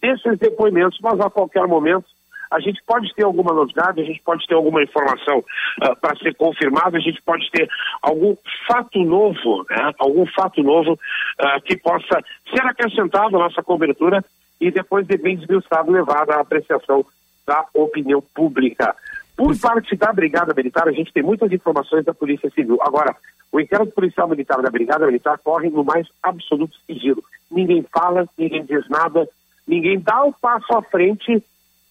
desses 0.01 0.37
depoimentos, 0.39 0.99
mas 1.01 1.19
a 1.19 1.29
qualquer 1.29 1.67
momento 1.67 2.05
a 2.51 2.59
gente 2.59 2.83
pode 2.85 3.13
ter 3.15 3.23
alguma 3.23 3.53
novidade, 3.53 4.01
a 4.01 4.03
gente 4.03 4.21
pode 4.23 4.45
ter 4.45 4.55
alguma 4.55 4.83
informação 4.83 5.37
uh, 5.39 5.95
para 6.01 6.17
ser 6.17 6.35
confirmada, 6.35 6.97
a 6.97 6.99
gente 6.99 7.21
pode 7.21 7.49
ter 7.49 7.69
algum 8.01 8.35
fato 8.67 8.99
novo, 8.99 9.65
né? 9.69 9.91
algum 9.97 10.25
fato 10.25 10.61
novo 10.61 10.93
uh, 10.93 11.61
que 11.63 11.77
possa 11.77 12.21
ser 12.53 12.61
acrescentado 12.63 13.37
à 13.37 13.39
nossa 13.39 13.63
cobertura 13.63 14.23
e 14.59 14.69
depois 14.69 15.07
de 15.07 15.17
bem 15.17 15.37
desmiuçado 15.37 15.91
levado 15.91 16.31
à 16.31 16.41
apreciação 16.41 17.05
da 17.47 17.65
opinião 17.73 18.21
pública. 18.35 18.93
Por 19.35 19.57
parte 19.59 19.95
da 19.95 20.13
Brigada 20.13 20.53
Militar, 20.53 20.87
a 20.87 20.91
gente 20.91 21.11
tem 21.11 21.23
muitas 21.23 21.51
informações 21.51 22.05
da 22.05 22.13
Polícia 22.13 22.49
Civil. 22.51 22.77
Agora, 22.81 23.15
o 23.51 23.59
inquérito 23.59 23.93
policial 23.93 24.27
militar 24.27 24.61
da 24.61 24.69
Brigada 24.69 25.05
Militar 25.05 25.37
corre 25.39 25.69
no 25.69 25.83
mais 25.83 26.07
absoluto 26.21 26.77
sigilo. 26.85 27.23
Ninguém 27.49 27.83
fala, 27.91 28.27
ninguém 28.37 28.63
diz 28.63 28.87
nada, 28.89 29.27
ninguém 29.67 29.99
dá 29.99 30.23
o 30.23 30.29
um 30.29 30.33
passo 30.33 30.73
à 30.73 30.81
frente 30.81 31.43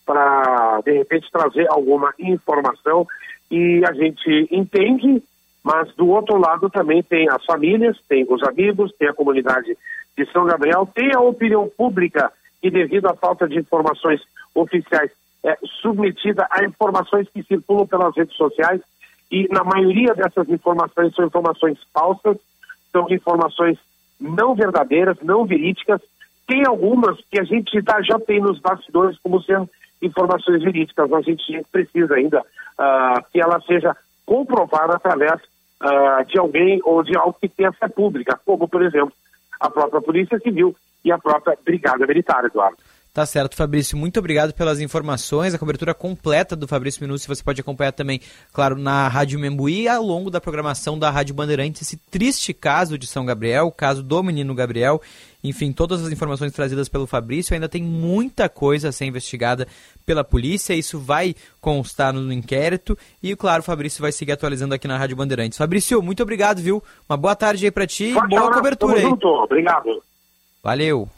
para, 0.07 0.81
de 0.85 0.93
repente, 0.93 1.31
trazer 1.31 1.67
alguma 1.71 2.13
informação 2.19 3.07
e 3.51 3.83
a 3.85 3.93
gente 3.93 4.49
entende, 4.51 5.23
mas 5.63 5.93
do 5.95 6.09
outro 6.09 6.39
lado 6.39 6.71
também 6.71 7.03
tem 7.03 7.29
as 7.29 7.45
famílias, 7.45 7.99
tem 8.09 8.25
os 8.29 8.43
amigos, 8.43 8.93
tem 8.99 9.09
a 9.09 9.15
comunidade 9.15 9.77
de 10.17 10.33
São 10.33 10.47
Gabriel, 10.47 10.89
tem 10.95 11.13
a 11.15 11.21
opinião 11.21 11.69
pública 11.77 12.33
que, 12.63 12.71
devido 12.71 13.07
à 13.07 13.15
falta 13.15 13.49
de 13.49 13.59
informações 13.59 14.21
oficiais, 14.55 15.11
é 15.45 15.57
submetida 15.81 16.47
a 16.51 16.65
informações 16.65 17.29
que 17.33 17.43
circulam 17.43 17.87
pelas 17.87 18.15
redes 18.17 18.37
sociais 18.37 18.81
e 19.31 19.49
na 19.49 19.65
maioria 19.65 20.15
dessas 20.15 20.49
informações 20.49 21.15
são 21.15 21.25
informações 21.25 21.79
falsas, 21.95 22.37
são 22.93 23.07
informações 23.11 23.79
não 24.21 24.55
verdadeiras, 24.55 25.17
não 25.23 25.45
verídicas. 25.45 26.01
Tem 26.47 26.67
algumas 26.67 27.19
que 27.31 27.41
a 27.41 27.45
gente 27.45 27.81
tá, 27.83 28.03
já 28.03 28.19
tem 28.19 28.41
nos 28.41 28.59
bastidores 28.59 29.17
como 29.23 29.41
sendo 29.43 29.69
informações 30.03 30.63
verídicas, 30.63 31.09
mas 31.09 31.21
a 31.21 31.31
gente 31.31 31.67
precisa 31.71 32.15
ainda 32.15 32.41
uh, 32.41 33.25
que 33.33 33.41
ela 33.41 33.61
seja 33.61 33.97
comprovada 34.27 34.97
através 34.97 35.41
uh, 35.81 36.25
de 36.27 36.39
alguém 36.39 36.81
ou 36.85 37.03
de 37.03 37.17
algo 37.17 37.37
que 37.41 37.49
tenha 37.49 37.73
fé 37.73 37.89
pública, 37.89 38.39
como, 38.45 38.69
por 38.69 38.83
exemplo, 38.83 39.13
a 39.61 39.71
própria 39.71 40.01
Polícia 40.01 40.39
Civil, 40.41 40.75
e 41.05 41.11
a 41.11 41.19
própria 41.19 41.57
Brigada 41.65 42.07
Militar, 42.07 42.45
Eduardo. 42.45 42.77
Tá 43.13 43.27
certo, 43.27 43.57
Fabrício. 43.57 43.99
Muito 43.99 44.21
obrigado 44.21 44.55
pelas 44.55 44.79
informações. 44.81 45.53
A 45.53 45.59
cobertura 45.59 45.93
completa 45.93 46.55
do 46.55 46.69
Fabrício 46.69 47.03
Minucci 47.03 47.27
você 47.27 47.43
pode 47.43 47.61
acompanhar 47.61 47.91
também, 47.91 48.21
claro, 48.53 48.79
na 48.79 49.09
Rádio 49.09 49.39
Membuí 49.41 49.89
ao 49.89 50.03
longo 50.03 50.31
da 50.31 50.41
programação 50.41 50.97
da 50.97 51.11
Rádio 51.11 51.35
Bandeirantes. 51.35 51.83
Esse 51.83 51.97
triste 51.97 52.55
caso 52.55 52.97
de 52.97 53.09
São 53.09 53.27
Gabriel, 53.27 53.67
o 53.67 53.73
caso 53.73 54.01
do 54.01 54.23
menino 54.23 54.55
Gabriel. 54.55 55.03
Enfim, 55.43 55.73
todas 55.73 56.05
as 56.05 56.13
informações 56.13 56.53
trazidas 56.53 56.89
pelo 56.89 57.05
Fabrício. 57.05 57.53
Ainda 57.53 57.69
tem 57.69 57.83
muita 57.83 58.49
coisa 58.49 58.91
a 58.91 58.93
ser 58.93 59.07
investigada 59.07 59.67
pela 60.07 60.23
polícia. 60.23 60.73
Isso 60.75 60.97
vai 61.01 61.35
constar 61.61 62.13
no 62.13 62.33
inquérito. 62.33 62.97
E, 63.21 63.35
claro, 63.35 63.61
o 63.61 63.65
Fabrício 63.65 64.01
vai 64.01 64.13
seguir 64.13 64.33
atualizando 64.33 64.75
aqui 64.75 64.87
na 64.87 64.97
Rádio 64.97 65.17
Bandeirantes. 65.17 65.59
Fabrício, 65.59 66.01
muito 66.01 66.23
obrigado, 66.23 66.63
viu? 66.63 66.81
Uma 67.09 67.17
boa 67.17 67.35
tarde 67.35 67.65
aí 67.65 67.73
pra 67.73 67.89
ti 67.89 68.11
e 68.11 68.29
boa 68.29 68.53
cobertura 68.53 68.99
aí. 68.99 69.03
Junto. 69.03 69.27
Obrigado. 69.27 70.01
Valeu. 70.63 71.09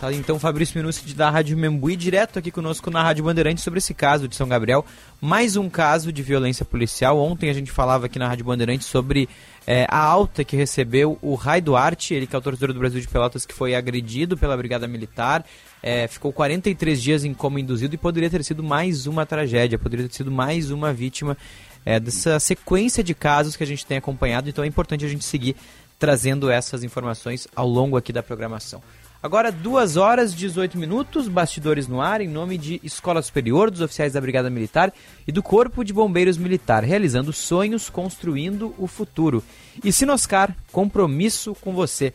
Tá, 0.00 0.12
então, 0.12 0.38
Fabrício 0.38 0.76
Minucci 0.78 1.14
da 1.14 1.30
Rádio 1.30 1.56
Membuí, 1.56 1.96
direto 1.96 2.38
aqui 2.38 2.50
conosco 2.50 2.90
na 2.90 3.02
Rádio 3.02 3.24
Bandeirantes 3.24 3.62
sobre 3.62 3.78
esse 3.78 3.94
caso 3.94 4.26
de 4.26 4.34
São 4.34 4.48
Gabriel. 4.48 4.84
Mais 5.20 5.56
um 5.56 5.68
caso 5.70 6.12
de 6.12 6.22
violência 6.22 6.64
policial. 6.64 7.18
Ontem 7.18 7.48
a 7.48 7.52
gente 7.52 7.70
falava 7.70 8.06
aqui 8.06 8.18
na 8.18 8.28
Rádio 8.28 8.44
Bandeirantes 8.44 8.86
sobre 8.86 9.28
é, 9.66 9.86
a 9.88 9.98
alta 9.98 10.44
que 10.44 10.56
recebeu 10.56 11.18
o 11.22 11.34
Rai 11.34 11.60
Duarte, 11.60 12.14
ele 12.14 12.26
que 12.26 12.34
é 12.34 12.38
o 12.38 12.42
torcedor 12.42 12.72
do 12.72 12.80
Brasil 12.80 13.00
de 13.00 13.08
Pelotas, 13.08 13.46
que 13.46 13.54
foi 13.54 13.74
agredido 13.74 14.36
pela 14.36 14.56
Brigada 14.56 14.88
Militar. 14.88 15.44
É, 15.82 16.08
ficou 16.08 16.32
43 16.32 17.00
dias 17.00 17.24
em 17.24 17.32
coma 17.32 17.60
induzido 17.60 17.94
e 17.94 17.98
poderia 17.98 18.30
ter 18.30 18.42
sido 18.44 18.62
mais 18.62 19.06
uma 19.06 19.24
tragédia, 19.24 19.78
poderia 19.78 20.08
ter 20.08 20.14
sido 20.14 20.30
mais 20.30 20.70
uma 20.70 20.92
vítima 20.92 21.36
é, 21.84 22.00
dessa 22.00 22.40
sequência 22.40 23.02
de 23.02 23.14
casos 23.14 23.56
que 23.56 23.62
a 23.62 23.66
gente 23.66 23.86
tem 23.86 23.98
acompanhado. 23.98 24.48
Então 24.48 24.64
é 24.64 24.66
importante 24.66 25.04
a 25.04 25.08
gente 25.08 25.24
seguir 25.24 25.54
trazendo 25.98 26.50
essas 26.50 26.82
informações 26.82 27.46
ao 27.54 27.68
longo 27.68 27.96
aqui 27.96 28.12
da 28.12 28.22
programação. 28.22 28.82
Agora, 29.22 29.52
2 29.52 29.96
horas 29.96 30.32
e 30.32 30.36
18 30.36 30.76
minutos, 30.76 31.28
bastidores 31.28 31.86
no 31.86 32.00
ar, 32.00 32.20
em 32.20 32.26
nome 32.26 32.58
de 32.58 32.80
Escola 32.82 33.22
Superior, 33.22 33.70
dos 33.70 33.80
oficiais 33.80 34.14
da 34.14 34.20
Brigada 34.20 34.50
Militar 34.50 34.92
e 35.24 35.30
do 35.30 35.40
Corpo 35.40 35.84
de 35.84 35.92
Bombeiros 35.92 36.36
Militar, 36.36 36.82
realizando 36.82 37.32
sonhos, 37.32 37.88
construindo 37.88 38.74
o 38.76 38.88
futuro. 38.88 39.40
E 39.84 39.92
Sinoscar, 39.92 40.56
compromisso 40.72 41.54
com 41.60 41.72
você. 41.72 42.12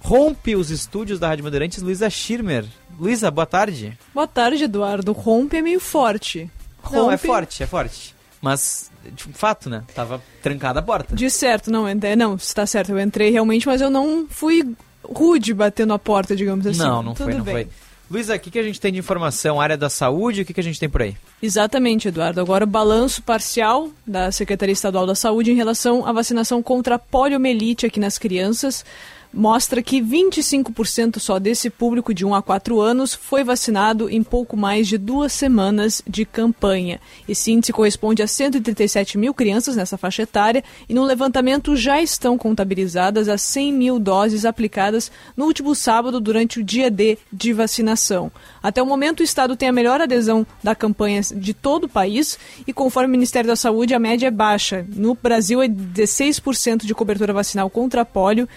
Rompe 0.00 0.56
os 0.56 0.70
estúdios 0.70 1.20
da 1.20 1.28
Rádio 1.28 1.44
Bandeirantes, 1.44 1.80
Luísa 1.80 2.10
Schirmer. 2.10 2.64
Luísa, 2.98 3.30
boa 3.30 3.46
tarde. 3.46 3.96
Boa 4.12 4.26
tarde, 4.26 4.64
Eduardo. 4.64 5.12
Rompe 5.12 5.58
é 5.58 5.62
meio 5.62 5.78
forte. 5.78 6.50
Rompe... 6.82 6.96
Não, 6.96 7.12
é 7.12 7.16
forte, 7.16 7.62
é 7.62 7.66
forte. 7.66 8.12
Mas, 8.42 8.90
de 9.14 9.22
fato, 9.34 9.70
né? 9.70 9.84
Tava 9.94 10.20
trancada 10.42 10.80
a 10.80 10.82
porta. 10.82 11.14
De 11.14 11.30
certo, 11.30 11.70
não, 11.70 11.86
é, 11.86 12.16
não, 12.16 12.34
está 12.34 12.66
certo. 12.66 12.90
Eu 12.90 12.98
entrei 12.98 13.30
realmente, 13.30 13.68
mas 13.68 13.80
eu 13.80 13.90
não 13.90 14.26
fui 14.28 14.74
rude 15.04 15.54
batendo 15.54 15.92
a 15.92 15.98
porta, 15.98 16.34
digamos 16.36 16.66
assim. 16.66 16.78
Não, 16.78 17.02
não 17.02 17.14
Tudo 17.14 17.24
foi, 17.24 17.34
não 17.34 17.44
bem. 17.44 17.54
foi. 17.54 17.68
Luísa, 18.10 18.34
o 18.34 18.40
que, 18.40 18.50
que 18.50 18.58
a 18.58 18.62
gente 18.62 18.80
tem 18.80 18.92
de 18.92 18.98
informação? 18.98 19.60
Área 19.60 19.76
da 19.76 19.88
saúde, 19.88 20.42
o 20.42 20.44
que, 20.44 20.52
que 20.52 20.58
a 20.58 20.64
gente 20.64 20.80
tem 20.80 20.88
por 20.88 21.00
aí? 21.00 21.16
Exatamente, 21.40 22.08
Eduardo. 22.08 22.40
Agora 22.40 22.64
o 22.64 22.66
balanço 22.66 23.22
parcial 23.22 23.88
da 24.04 24.32
Secretaria 24.32 24.72
Estadual 24.72 25.06
da 25.06 25.14
Saúde 25.14 25.52
em 25.52 25.54
relação 25.54 26.04
à 26.04 26.12
vacinação 26.12 26.60
contra 26.60 26.96
a 26.96 26.98
poliomielite 26.98 27.86
aqui 27.86 28.00
nas 28.00 28.18
crianças 28.18 28.84
mostra 29.32 29.82
que 29.82 30.00
25% 30.00 31.18
só 31.18 31.38
desse 31.38 31.70
público 31.70 32.12
de 32.12 32.24
1 32.24 32.34
a 32.34 32.42
4 32.42 32.80
anos 32.80 33.14
foi 33.14 33.44
vacinado 33.44 34.08
em 34.10 34.22
pouco 34.22 34.56
mais 34.56 34.88
de 34.88 34.98
duas 34.98 35.32
semanas 35.32 36.02
de 36.06 36.24
campanha. 36.24 37.00
Esse 37.28 37.52
índice 37.52 37.72
corresponde 37.72 38.22
a 38.22 38.26
137 38.26 39.16
mil 39.16 39.32
crianças 39.32 39.76
nessa 39.76 39.96
faixa 39.96 40.22
etária 40.22 40.64
e 40.88 40.94
no 40.94 41.04
levantamento 41.04 41.76
já 41.76 42.00
estão 42.02 42.36
contabilizadas 42.36 43.28
as 43.28 43.42
100 43.42 43.72
mil 43.72 43.98
doses 43.98 44.44
aplicadas 44.44 45.10
no 45.36 45.44
último 45.44 45.74
sábado 45.74 46.20
durante 46.20 46.60
o 46.60 46.64
dia 46.64 46.90
D 46.90 47.18
de 47.32 47.52
vacinação. 47.52 48.30
Até 48.62 48.82
o 48.82 48.86
momento, 48.86 49.20
o 49.20 49.24
Estado 49.24 49.56
tem 49.56 49.68
a 49.68 49.72
melhor 49.72 50.00
adesão 50.00 50.46
da 50.62 50.74
campanha 50.74 51.20
de 51.34 51.54
todo 51.54 51.84
o 51.84 51.88
país 51.88 52.38
e, 52.66 52.72
conforme 52.72 53.08
o 53.08 53.10
Ministério 53.10 53.48
da 53.48 53.56
Saúde, 53.56 53.94
a 53.94 53.98
média 53.98 54.26
é 54.26 54.30
baixa. 54.30 54.86
No 54.94 55.14
Brasil, 55.14 55.62
é 55.62 55.68
16% 55.68 56.84
de 56.84 56.94
cobertura 56.94 57.32
vacinal 57.32 57.70
contra 57.70 58.02
a 58.02 58.04
polio 58.04 58.48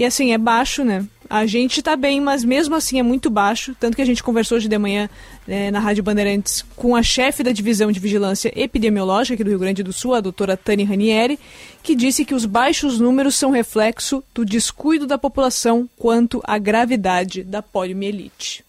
e 0.00 0.04
assim, 0.06 0.32
é 0.32 0.38
baixo, 0.38 0.82
né? 0.82 1.04
A 1.28 1.44
gente 1.44 1.82
tá 1.82 1.94
bem, 1.94 2.22
mas 2.22 2.42
mesmo 2.42 2.74
assim 2.74 2.98
é 2.98 3.02
muito 3.02 3.28
baixo. 3.28 3.76
Tanto 3.78 3.94
que 3.94 4.00
a 4.00 4.04
gente 4.06 4.22
conversou 4.22 4.56
hoje 4.56 4.66
de 4.66 4.78
manhã 4.78 5.10
é, 5.46 5.70
na 5.70 5.78
Rádio 5.78 6.02
Bandeirantes 6.02 6.64
com 6.74 6.96
a 6.96 7.02
chefe 7.02 7.42
da 7.42 7.52
divisão 7.52 7.92
de 7.92 8.00
vigilância 8.00 8.50
epidemiológica 8.58 9.34
aqui 9.34 9.44
do 9.44 9.50
Rio 9.50 9.58
Grande 9.58 9.82
do 9.82 9.92
Sul, 9.92 10.14
a 10.14 10.22
doutora 10.22 10.56
Tani 10.56 10.84
Ranieri, 10.84 11.38
que 11.82 11.94
disse 11.94 12.24
que 12.24 12.34
os 12.34 12.46
baixos 12.46 12.98
números 12.98 13.34
são 13.34 13.50
reflexo 13.50 14.24
do 14.32 14.42
descuido 14.42 15.06
da 15.06 15.18
população 15.18 15.86
quanto 15.98 16.40
à 16.44 16.56
gravidade 16.56 17.44
da 17.44 17.60
poliomielite. 17.60 18.64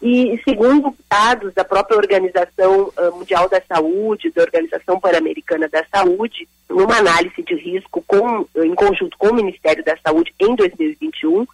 E 0.00 0.40
segundo 0.44 0.94
dados 1.10 1.52
da 1.54 1.64
própria 1.64 1.96
Organização 1.96 2.92
Mundial 3.14 3.48
da 3.48 3.60
Saúde, 3.60 4.30
da 4.30 4.42
Organização 4.42 5.00
Pan-Americana 5.00 5.68
da 5.68 5.84
Saúde, 5.92 6.48
numa 6.68 6.98
análise 6.98 7.42
de 7.42 7.54
risco 7.54 8.02
com, 8.06 8.46
em 8.56 8.74
conjunto 8.74 9.18
com 9.18 9.28
o 9.28 9.34
Ministério 9.34 9.84
da 9.84 9.96
Saúde 9.96 10.32
em 10.38 10.54
2021, 10.54 11.46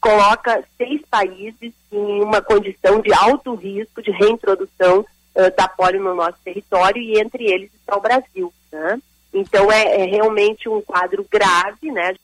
coloca 0.00 0.62
seis 0.76 1.00
países 1.10 1.72
em 1.90 2.22
uma 2.22 2.42
condição 2.42 3.00
de 3.00 3.10
alto 3.14 3.54
risco 3.54 4.02
de 4.02 4.10
reintrodução 4.10 5.00
uh, 5.00 5.56
da 5.56 5.66
polio 5.66 6.02
no 6.02 6.14
nosso 6.14 6.36
território 6.44 7.00
e 7.00 7.18
entre 7.18 7.44
eles 7.44 7.70
está 7.74 7.96
o 7.96 8.02
Brasil. 8.02 8.52
Né? 8.70 9.00
Então 9.32 9.72
é, 9.72 10.02
é 10.02 10.04
realmente 10.04 10.68
um 10.68 10.82
quadro 10.82 11.26
grave, 11.30 11.90
né? 11.90 12.14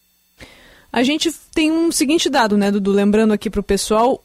A 0.92 1.04
gente 1.04 1.32
tem 1.54 1.70
um 1.70 1.92
seguinte 1.92 2.28
dado, 2.28 2.56
né, 2.56 2.68
Dudu? 2.68 2.90
Lembrando 2.90 3.32
aqui 3.32 3.48
para 3.48 3.60
o 3.60 3.64
pessoal, 3.64 4.24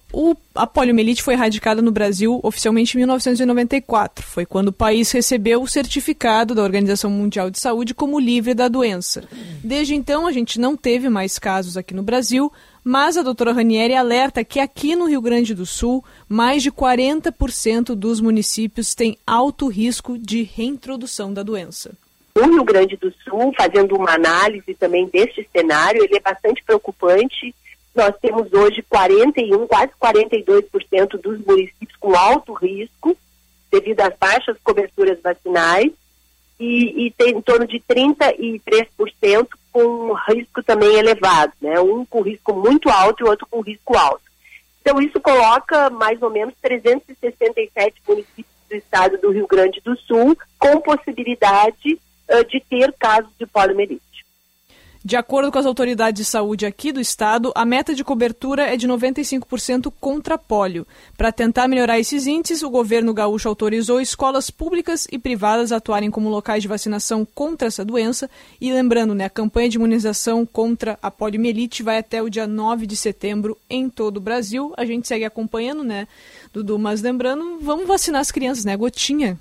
a 0.56 0.65
poliomielite 0.65 1.21
foi 1.21 1.36
erradicada 1.36 1.80
no 1.80 1.91
Brasil 1.91 2.39
oficialmente 2.41 2.95
em 2.95 3.01
1994. 3.01 4.25
Foi 4.25 4.47
quando 4.47 4.69
o 4.69 4.73
país 4.73 5.12
recebeu 5.12 5.62
o 5.62 5.67
certificado 5.67 6.56
da 6.56 6.63
Organização 6.63 7.12
Mundial 7.12 7.51
de 7.51 7.60
Saúde 7.60 7.93
como 7.93 8.19
livre 8.19 8.56
da 8.56 8.67
doença. 8.67 9.23
Desde 9.63 9.93
então, 9.93 10.25
a 10.25 10.32
gente 10.32 10.60
não 10.60 10.75
teve 10.75 11.08
mais 11.08 11.38
casos 11.38 11.78
aqui 11.78 11.93
no 11.93 12.01
Brasil, 12.01 12.51
mas 12.84 13.15
a 13.15 13.21
doutora 13.21 13.54
Ranieri 13.54 13.93
alerta 13.93 14.43
que 14.43 14.60
aqui 14.60 14.95
no 14.95 15.06
Rio 15.06 15.21
Grande 15.21 15.54
do 15.54 15.67
Sul, 15.67 16.04
mais 16.28 16.63
de 16.63 16.71
40% 16.71 17.93
dos 17.93 18.19
municípios 18.19 18.95
têm 18.95 19.19
alto 19.25 19.67
risco 19.67 20.17
de 20.17 20.41
reintrodução 20.41 21.32
da 21.32 21.43
doença. 21.43 21.95
O 22.38 22.50
Rio 22.50 22.65
Grande 22.65 22.98
do 22.98 23.13
Sul, 23.24 23.54
fazendo 23.56 23.95
uma 23.95 24.13
análise 24.13 24.74
também 24.76 25.08
deste 25.08 25.48
cenário, 25.54 26.04
ele 26.04 26.17
é 26.17 26.19
bastante 26.19 26.62
preocupante. 26.65 27.56
Nós 27.95 28.13
temos 28.21 28.52
hoje 28.52 28.84
41, 28.89 29.65
quase 29.67 29.93
42% 29.93 31.21
dos 31.21 31.39
municípios 31.45 31.95
com 31.98 32.13
alto 32.13 32.52
risco, 32.52 33.15
devido 33.71 34.02
às 34.02 34.13
baixas 34.17 34.58
coberturas 34.62 35.17
vacinais, 35.21 35.93
e, 36.60 37.06
e 37.06 37.12
tem 37.12 37.38
em 37.38 37.41
torno 37.41 37.65
de 37.65 37.80
33% 37.80 39.48
com 39.71 40.13
risco 40.30 40.62
também 40.62 40.93
elevado, 40.98 41.54
né? 41.62 41.80
Um 41.80 42.06
com 42.06 42.21
risco 42.21 42.54
muito 42.54 42.89
alto 42.89 43.24
e 43.24 43.30
outro 43.30 43.48
com 43.50 43.62
risco 43.62 43.95
alto. 43.95 44.24
Então, 44.82 45.02
isso 45.02 45.21
coloca 45.21 45.89
mais 45.89 46.21
ou 46.21 46.30
menos 46.30 46.54
367 46.62 47.95
municípios 48.06 48.45
do 48.69 48.76
estado 48.76 49.17
do 49.19 49.32
Rio 49.32 49.48
Grande 49.48 49.82
do 49.82 49.98
Sul 50.00 50.38
com 50.60 50.82
possibilidade 50.82 51.98
de 52.50 52.60
ter 52.60 52.94
casos 52.94 53.32
de 53.40 53.46
poliomielite. 53.46 54.16
De 55.06 55.16
acordo 55.16 55.52
com 55.52 55.60
as 55.60 55.68
autoridades 55.68 56.20
de 56.20 56.28
saúde 56.28 56.66
aqui 56.66 56.92
do 56.92 57.00
estado, 57.00 57.52
a 57.54 57.64
meta 57.64 57.94
de 57.94 58.04
cobertura 58.04 58.64
é 58.64 58.76
de 58.76 58.88
95% 58.88 59.94
contra 60.02 60.36
pólio. 60.36 60.88
Para 61.16 61.32
tentar 61.32 61.68
melhorar 61.68 62.00
esses 62.00 62.26
índices, 62.26 62.64
o 62.64 62.72
governo 62.72 63.14
gaúcho 63.14 63.48
autorizou 63.48 64.02
escolas 64.02 64.50
públicas 64.50 65.08
e 65.12 65.20
privadas 65.20 65.72
a 65.72 65.76
atuarem 65.76 66.10
como 66.10 66.28
locais 66.28 66.64
de 66.64 66.68
vacinação 66.68 67.24
contra 67.24 67.68
essa 67.68 67.86
doença. 67.86 68.28
E 68.60 68.74
lembrando, 68.74 69.14
né, 69.14 69.26
a 69.26 69.30
campanha 69.30 69.70
de 69.70 69.78
imunização 69.78 70.44
contra 70.44 70.98
a 71.00 71.12
poliomielite 71.12 71.84
vai 71.84 72.00
até 72.00 72.24
o 72.24 72.28
dia 72.28 72.48
9 72.48 72.88
de 72.88 72.98
setembro 72.98 73.60
em 73.70 73.88
todo 73.88 74.18
o 74.18 74.22
Brasil. 74.22 74.74
A 74.76 74.86
gente 74.86 75.08
segue 75.08 75.24
acompanhando, 75.24 75.84
né, 75.84 76.08
Dudu? 76.52 76.80
Mas 76.80 77.04
lembrando, 77.04 77.60
vamos 77.62 77.86
vacinar 77.86 78.22
as 78.22 78.32
crianças, 78.32 78.66
né? 78.66 78.76
Gotinha. 78.76 79.38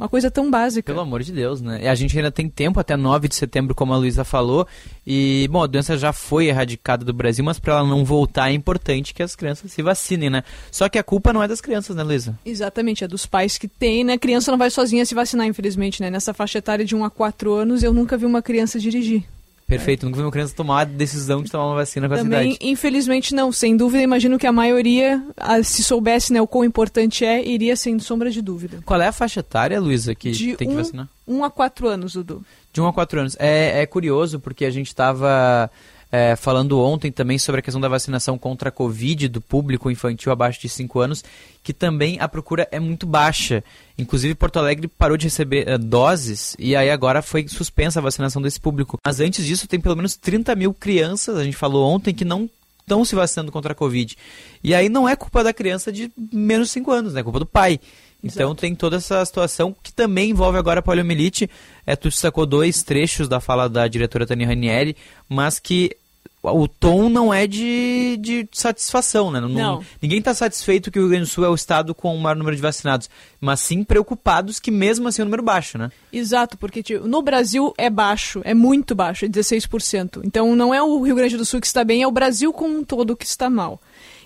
Uma 0.00 0.08
coisa 0.08 0.30
tão 0.30 0.50
básica. 0.50 0.90
Pelo 0.90 1.02
amor 1.02 1.22
de 1.22 1.30
Deus, 1.30 1.60
né? 1.60 1.80
E 1.82 1.86
a 1.86 1.94
gente 1.94 2.16
ainda 2.16 2.32
tem 2.32 2.48
tempo 2.48 2.80
até 2.80 2.96
9 2.96 3.28
de 3.28 3.34
setembro, 3.34 3.74
como 3.74 3.92
a 3.92 3.98
Luísa 3.98 4.24
falou. 4.24 4.66
E, 5.06 5.46
bom, 5.52 5.62
a 5.62 5.66
doença 5.66 5.98
já 5.98 6.10
foi 6.10 6.46
erradicada 6.46 7.04
do 7.04 7.12
Brasil, 7.12 7.44
mas 7.44 7.58
para 7.58 7.74
ela 7.74 7.86
não 7.86 8.02
voltar 8.02 8.48
é 8.48 8.54
importante 8.54 9.12
que 9.12 9.22
as 9.22 9.36
crianças 9.36 9.70
se 9.70 9.82
vacinem, 9.82 10.30
né? 10.30 10.42
Só 10.72 10.88
que 10.88 10.98
a 10.98 11.02
culpa 11.02 11.34
não 11.34 11.42
é 11.42 11.48
das 11.48 11.60
crianças, 11.60 11.94
né, 11.94 12.02
Luísa? 12.02 12.38
Exatamente, 12.46 13.04
é 13.04 13.08
dos 13.08 13.26
pais 13.26 13.58
que 13.58 13.68
têm, 13.68 14.02
né? 14.02 14.14
A 14.14 14.18
criança 14.18 14.50
não 14.50 14.56
vai 14.56 14.70
sozinha 14.70 15.04
se 15.04 15.14
vacinar, 15.14 15.46
infelizmente, 15.46 16.00
né? 16.00 16.08
Nessa 16.08 16.32
faixa 16.32 16.56
etária 16.56 16.82
de 16.82 16.96
1 16.96 17.04
a 17.04 17.10
4 17.10 17.52
anos, 17.52 17.82
eu 17.82 17.92
nunca 17.92 18.16
vi 18.16 18.24
uma 18.24 18.40
criança 18.40 18.80
dirigir. 18.80 19.24
Perfeito, 19.70 20.04
nunca 20.04 20.18
vi 20.18 20.24
uma 20.24 20.32
criança 20.32 20.54
tomar 20.54 20.80
a 20.80 20.84
decisão 20.84 21.42
de 21.42 21.50
tomar 21.50 21.66
uma 21.66 21.76
vacina 21.76 22.08
com 22.08 22.16
Também, 22.16 22.38
essa 22.38 22.48
idade. 22.48 22.58
infelizmente 22.60 23.34
não, 23.34 23.52
sem 23.52 23.76
dúvida, 23.76 24.02
imagino 24.02 24.36
que 24.36 24.46
a 24.46 24.52
maioria, 24.52 25.22
se 25.62 25.84
soubesse 25.84 26.32
né, 26.32 26.42
o 26.42 26.46
quão 26.46 26.64
importante 26.64 27.24
é, 27.24 27.42
iria 27.46 27.76
sem 27.76 27.96
sombra 28.00 28.30
de 28.30 28.42
dúvida. 28.42 28.80
Qual 28.84 29.00
é 29.00 29.06
a 29.06 29.12
faixa 29.12 29.38
etária, 29.40 29.80
Luísa, 29.80 30.12
que 30.12 30.32
de 30.32 30.56
tem 30.56 30.66
um, 30.66 30.70
que 30.72 30.76
vacinar? 30.76 31.08
1 31.26 31.44
a 31.44 31.50
4 31.50 31.86
anos, 31.86 32.14
Dudu. 32.14 32.44
De 32.72 32.80
1 32.80 32.86
a 32.86 32.92
4 32.92 33.20
anos. 33.20 33.36
É, 33.38 33.82
é 33.82 33.86
curioso 33.86 34.40
porque 34.40 34.64
a 34.64 34.70
gente 34.70 34.88
estava 34.88 35.70
é, 36.12 36.34
falando 36.34 36.80
ontem 36.80 37.12
também 37.12 37.38
sobre 37.38 37.60
a 37.60 37.62
questão 37.62 37.80
da 37.80 37.88
vacinação 37.88 38.36
contra 38.36 38.68
a 38.68 38.72
Covid 38.72 39.28
do 39.28 39.40
público 39.40 39.90
infantil 39.90 40.32
abaixo 40.32 40.60
de 40.60 40.68
5 40.68 40.98
anos, 40.98 41.24
que 41.62 41.72
também 41.72 42.18
a 42.20 42.28
procura 42.28 42.66
é 42.72 42.80
muito 42.80 43.06
baixa. 43.06 43.62
Inclusive, 43.96 44.34
Porto 44.34 44.58
Alegre 44.58 44.88
parou 44.88 45.16
de 45.16 45.26
receber 45.26 45.68
uh, 45.68 45.78
doses 45.78 46.56
e 46.58 46.74
aí 46.74 46.90
agora 46.90 47.22
foi 47.22 47.46
suspensa 47.46 48.00
a 48.00 48.02
vacinação 48.02 48.42
desse 48.42 48.60
público. 48.60 48.98
Mas 49.04 49.20
antes 49.20 49.44
disso, 49.44 49.68
tem 49.68 49.80
pelo 49.80 49.96
menos 49.96 50.16
30 50.16 50.54
mil 50.56 50.74
crianças, 50.74 51.36
a 51.36 51.44
gente 51.44 51.56
falou 51.56 51.88
ontem, 51.88 52.14
que 52.14 52.24
não 52.24 52.50
estão 52.80 53.04
se 53.04 53.14
vacinando 53.14 53.52
contra 53.52 53.72
a 53.72 53.74
Covid. 53.74 54.16
E 54.64 54.74
aí 54.74 54.88
não 54.88 55.08
é 55.08 55.14
culpa 55.14 55.44
da 55.44 55.52
criança 55.52 55.92
de 55.92 56.10
menos 56.32 56.68
de 56.68 56.74
5 56.74 56.90
anos, 56.90 57.14
né? 57.14 57.20
é 57.20 57.22
culpa 57.22 57.38
do 57.38 57.46
pai. 57.46 57.78
Então 58.22 58.48
Exato. 58.48 58.60
tem 58.60 58.74
toda 58.74 58.96
essa 58.96 59.24
situação 59.24 59.74
que 59.82 59.92
também 59.92 60.30
envolve 60.30 60.58
agora 60.58 60.80
a 60.80 60.82
poliomielite. 60.82 61.48
É, 61.86 61.96
tu 61.96 62.10
sacou 62.10 62.44
dois 62.44 62.82
trechos 62.82 63.28
da 63.28 63.40
fala 63.40 63.68
da 63.68 63.88
diretora 63.88 64.26
Tânia 64.26 64.46
Ranieri, 64.46 64.96
mas 65.28 65.58
que 65.58 65.96
o 66.42 66.66
tom 66.66 67.08
não 67.08 67.32
é 67.32 67.46
de, 67.46 68.16
de 68.18 68.48
satisfação, 68.52 69.30
né? 69.30 69.40
Não, 69.40 69.48
não. 69.48 69.84
Ninguém 70.00 70.20
está 70.20 70.32
satisfeito 70.32 70.90
que 70.90 70.98
o 70.98 71.02
Rio 71.02 71.10
Grande 71.10 71.24
do 71.24 71.30
Sul 71.30 71.44
é 71.44 71.48
o 71.48 71.54
estado 71.54 71.94
com 71.94 72.14
o 72.14 72.18
maior 72.18 72.34
número 72.34 72.56
de 72.56 72.62
vacinados, 72.62 73.10
mas 73.40 73.60
sim 73.60 73.84
preocupados 73.84 74.58
que 74.58 74.70
mesmo 74.70 75.06
assim 75.06 75.20
é 75.20 75.24
um 75.24 75.26
número 75.26 75.42
baixo, 75.42 75.76
né? 75.76 75.90
Exato, 76.12 76.56
porque 76.56 76.82
tipo, 76.82 77.06
no 77.06 77.20
Brasil 77.20 77.74
é 77.76 77.90
baixo, 77.90 78.40
é 78.44 78.54
muito 78.54 78.94
baixo, 78.94 79.26
é 79.26 79.28
16%. 79.28 80.22
Então 80.24 80.56
não 80.56 80.72
é 80.72 80.82
o 80.82 81.02
Rio 81.02 81.14
Grande 81.14 81.36
do 81.36 81.44
Sul 81.44 81.60
que 81.60 81.66
está 81.66 81.84
bem, 81.84 82.02
é 82.02 82.06
o 82.06 82.12
Brasil 82.12 82.52
como 82.52 82.78
um 82.78 82.84
todo 82.84 83.16
que 83.16 83.26
está 83.26 83.50
mal. 83.50 83.80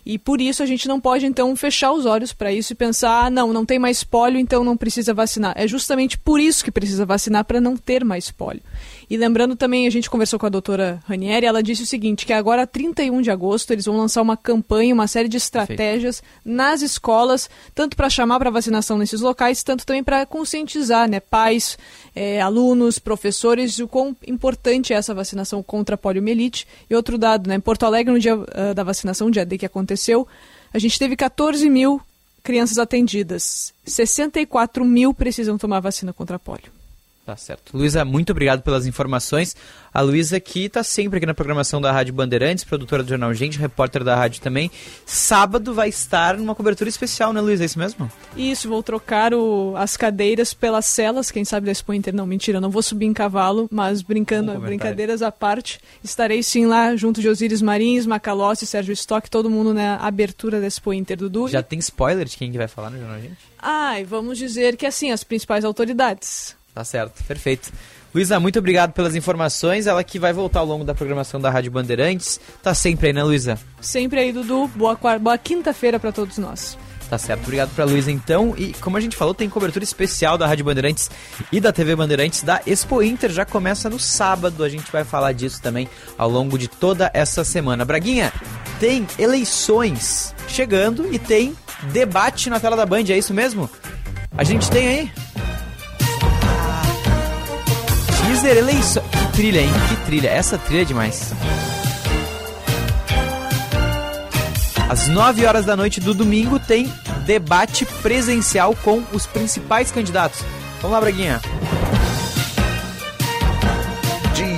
E 0.07 0.19
por 0.19 0.41
isso 0.41 0.63
a 0.63 0.67
gente 0.67 0.87
não 0.87 1.01
pode, 1.01 1.25
então, 1.25 1.57
fechar 1.57 1.93
os 1.93 2.05
olhos 2.05 2.33
para 2.33 2.53
isso 2.53 2.73
e 2.73 2.77
pensar, 2.77 3.25
ah, 3.25 3.31
não, 3.31 3.53
não 3.53 3.65
tem 3.65 3.79
mais 3.79 4.05
polio, 4.05 4.39
então 4.39 4.63
não 4.63 4.77
precisa 4.77 5.15
vacinar. 5.15 5.55
É 5.57 5.67
justamente 5.67 6.19
por 6.19 6.39
isso 6.39 6.63
que 6.63 6.71
precisa 6.71 7.07
vacinar, 7.07 7.45
para 7.45 7.61
não 7.61 7.75
ter 7.75 8.05
mais 8.05 8.31
polio. 8.31 8.63
E 9.09 9.17
lembrando 9.17 9.57
também, 9.57 9.87
a 9.87 9.91
gente 9.91 10.09
conversou 10.09 10.39
com 10.39 10.47
a 10.47 10.51
doutora 10.51 11.03
Ranieri, 11.07 11.47
ela 11.47 11.63
disse 11.63 11.83
o 11.83 11.87
seguinte, 11.87 12.25
que 12.25 12.33
agora, 12.33 12.67
31 12.67 13.21
de 13.21 13.31
agosto, 13.31 13.73
eles 13.73 13.85
vão 13.85 13.97
lançar 13.97 14.23
uma 14.23 14.37
campanha, 14.37 14.95
uma 14.95 15.07
série 15.07 15.29
de 15.29 15.37
estratégias 15.37 16.21
Perfeito. 16.21 16.57
nas 16.57 16.83
escolas, 16.83 17.51
tanto 17.75 17.97
para 17.97 18.09
chamar 18.09 18.39
para 18.39 18.51
vacinação 18.51 18.97
nesses 18.99 19.21
locais, 19.21 19.63
tanto 19.63 19.85
também 19.85 20.03
para 20.03 20.25
conscientizar 20.27 21.09
né, 21.09 21.21
pais, 21.21 21.79
é, 22.15 22.41
alunos, 22.41 22.99
professores, 22.99 23.79
o 23.79 23.89
quão 23.89 24.17
importante 24.27 24.93
é 24.93 24.97
essa 24.97 25.15
vacinação 25.15 25.63
contra 25.63 25.95
a 25.95 25.99
poliomielite. 25.99 26.67
E 26.89 26.95
outro 26.95 27.19
dado, 27.19 27.49
né, 27.49 27.57
em 27.57 27.61
Porto 27.61 27.85
Alegre, 27.85 28.13
no 28.13 28.19
dia 28.19 28.37
uh, 28.37 28.75
da 28.75 28.83
vacinação, 28.83 29.31
dia 29.31 29.45
D 29.45 29.59
que 29.59 29.67
aconteceu, 29.67 30.27
a 30.73 30.79
gente 30.79 30.99
teve 30.99 31.17
14 31.17 31.69
mil 31.69 32.01
crianças 32.43 32.79
atendidas. 32.79 33.73
64 33.85 34.85
mil 34.85 35.15
precisam 35.15 35.57
tomar 35.57 35.81
vacina 35.81 36.13
contra 36.13 36.37
a 36.37 36.39
polio. 36.39 36.84
Tá 37.25 37.37
certo. 37.39 37.75
Luísa, 37.75 38.05
muito 38.05 38.33
obrigado 38.33 38.61
pelas 38.61 38.87
informações. 38.87 39.57
A 39.93 40.03
Luísa 40.03 40.39
que 40.39 40.67
está 40.67 40.83
sempre 40.83 41.17
aqui 41.17 41.25
na 41.25 41.33
programação 41.33 41.81
da 41.81 41.91
Rádio 41.91 42.13
Bandeirantes, 42.13 42.65
produtora 42.65 43.03
do 43.03 43.09
Jornal 43.09 43.33
Gente, 43.33 43.59
repórter 43.59 44.05
da 44.05 44.15
rádio 44.15 44.43
também. 44.43 44.71
Sábado 45.07 45.73
vai 45.73 45.89
estar 45.89 46.37
numa 46.37 46.55
cobertura 46.55 46.91
especial, 46.91 47.33
né, 47.33 47.41
Luísa? 47.41 47.63
É 47.63 47.67
isso 47.67 47.79
mesmo? 47.79 48.13
Isso, 48.37 48.69
vou 48.69 48.83
trocar 48.83 49.33
o, 49.33 49.75
as 49.75 49.97
cadeiras 49.97 50.53
pelas 50.53 50.85
celas, 50.85 51.31
quem 51.31 51.47
sabe 51.47 51.65
da 51.65 51.73
Expo 51.73 51.95
Inter. 51.95 52.15
Não, 52.15 52.27
mentira, 52.27 52.61
não 52.61 52.71
vou 52.71 52.83
subir 52.83 53.07
em 53.07 53.15
cavalo, 53.15 53.69
mas 53.73 54.03
brincando, 54.03 54.61
brincadeiras 54.61 55.23
à 55.23 55.33
parte, 55.33 55.81
estarei 56.03 56.43
sim 56.43 56.67
lá 56.67 56.95
junto 56.95 57.23
de 57.23 57.29
Osíris 57.31 57.63
Marins, 57.63 58.05
Macalossi, 58.05 58.67
Sérgio 58.67 58.93
Stock, 58.93 59.31
todo 59.31 59.49
mundo 59.49 59.73
na 59.73 59.97
abertura 59.97 60.61
da 60.61 60.67
Expo 60.67 60.93
Inter, 60.93 61.17
Dudu. 61.17 61.49
Já 61.49 61.63
tem 61.63 61.79
spoiler 61.79 62.27
de 62.27 62.37
quem 62.37 62.53
que 62.53 62.59
vai 62.59 62.69
falar 62.69 62.91
no 62.91 62.99
Jornal 62.99 63.19
Gente? 63.19 63.39
Ai, 63.59 64.05
vamos 64.05 64.37
dizer 64.37 64.77
que 64.77 64.85
assim, 64.85 65.11
as 65.11 65.25
principais 65.25 65.65
autoridades. 65.65 66.55
Tá 66.75 66.85
certo, 66.85 67.23
perfeito. 67.25 67.73
Luísa, 68.13 68.39
muito 68.41 68.59
obrigado 68.59 68.93
pelas 68.93 69.15
informações. 69.15 69.87
Ela 69.87 70.03
que 70.03 70.19
vai 70.19 70.33
voltar 70.33 70.61
ao 70.61 70.67
longo 70.67 70.85
da 70.85 70.95
programação 70.95 71.41
da 71.41 71.51
Rádio 71.51 71.71
Bandeirantes. 71.71 72.41
Tá 72.63 72.75
sempre 72.75 73.09
aí, 73.09 73.13
né, 73.13 73.23
Luísa? 73.23 73.59
Sempre 73.81 74.21
aí, 74.21 74.33
Dudu. 74.33 74.69
Boa, 74.69 74.99
boa 75.19 75.39
quinta-feira 75.39 75.99
para 76.01 76.13
todos 76.13 76.39
nós. 76.39 76.77
Tá 77.09 77.19
certo, 77.19 77.43
obrigado 77.43 77.71
pra 77.75 77.85
Luísa 77.85 78.11
então. 78.11 78.55
E 78.57 78.73
como 78.75 78.97
a 78.97 79.01
gente 79.01 79.17
falou, 79.17 79.35
tem 79.35 79.49
cobertura 79.49 79.85
especial 79.85 80.39
da 80.39 80.47
Rádio 80.47 80.65
Bandeirantes 80.65 81.11
e 81.53 81.61
da 81.61 81.73
TV 81.73 81.95
Bandeirantes 81.95 82.43
da 82.43 82.61
Expo 82.67 83.03
Inter. 83.03 83.31
Já 83.31 83.45
começa 83.45 83.91
no 83.91 84.01
sábado, 84.01 84.65
a 84.65 84.69
gente 84.69 84.91
vai 84.91 85.05
falar 85.05 85.33
disso 85.33 85.61
também 85.61 85.89
ao 86.17 86.29
longo 86.29 86.59
de 86.59 86.67
toda 86.67 87.11
essa 87.15 87.45
semana. 87.45 87.85
Braguinha, 87.85 88.33
tem 88.81 89.07
eleições 89.19 90.35
chegando 90.49 91.13
e 91.13 91.19
tem 91.19 91.55
debate 91.93 92.49
na 92.49 92.59
tela 92.59 92.77
da 92.77 92.87
Band, 92.87 93.05
é 93.11 93.19
isso 93.19 93.35
mesmo? 93.35 93.69
A 94.37 94.43
gente 94.43 94.71
tem 94.71 94.89
aí 94.89 95.13
Teaser 98.45 98.59
eleição. 98.59 99.03
Que 99.03 99.33
trilha, 99.33 99.61
hein? 99.61 99.71
Que 99.89 99.97
trilha. 100.05 100.29
Essa 100.29 100.59
trilha 100.59 100.83
é 100.83 100.85
demais. 100.85 101.33
Às 104.89 105.09
9 105.09 105.47
horas 105.47 105.65
da 105.65 105.75
noite 105.75 105.99
do 105.99 106.13
domingo 106.13 106.59
tem 106.59 106.93
debate 107.25 107.87
presencial 108.03 108.77
com 108.85 109.03
os 109.13 109.27
principais 109.27 109.91
candidatos. 109.91 110.45
Vamos 110.83 110.93
lá, 110.93 111.01
Braguinha 111.01 111.41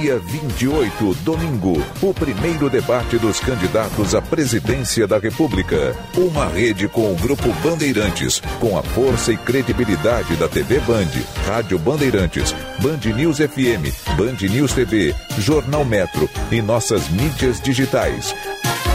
dia 0.00 0.18
28, 0.18 1.14
domingo, 1.22 1.82
o 2.02 2.12
primeiro 2.12 2.68
debate 2.68 3.18
dos 3.18 3.40
candidatos 3.40 4.14
à 4.14 4.20
presidência 4.20 5.06
da 5.06 5.18
República. 5.18 5.96
Uma 6.16 6.46
rede 6.46 6.86
com 6.86 7.12
o 7.12 7.16
Grupo 7.16 7.50
Bandeirantes, 7.62 8.42
com 8.60 8.78
a 8.78 8.82
força 8.82 9.32
e 9.32 9.36
credibilidade 9.36 10.36
da 10.36 10.48
TV 10.48 10.80
Band, 10.80 11.08
Rádio 11.46 11.78
Bandeirantes, 11.78 12.54
Band 12.80 13.10
News 13.14 13.38
FM, 13.38 14.16
Band 14.16 14.46
News 14.48 14.72
TV, 14.72 15.14
Jornal 15.38 15.84
Metro 15.84 16.28
e 16.50 16.60
nossas 16.60 17.08
mídias 17.08 17.60
digitais. 17.60 18.34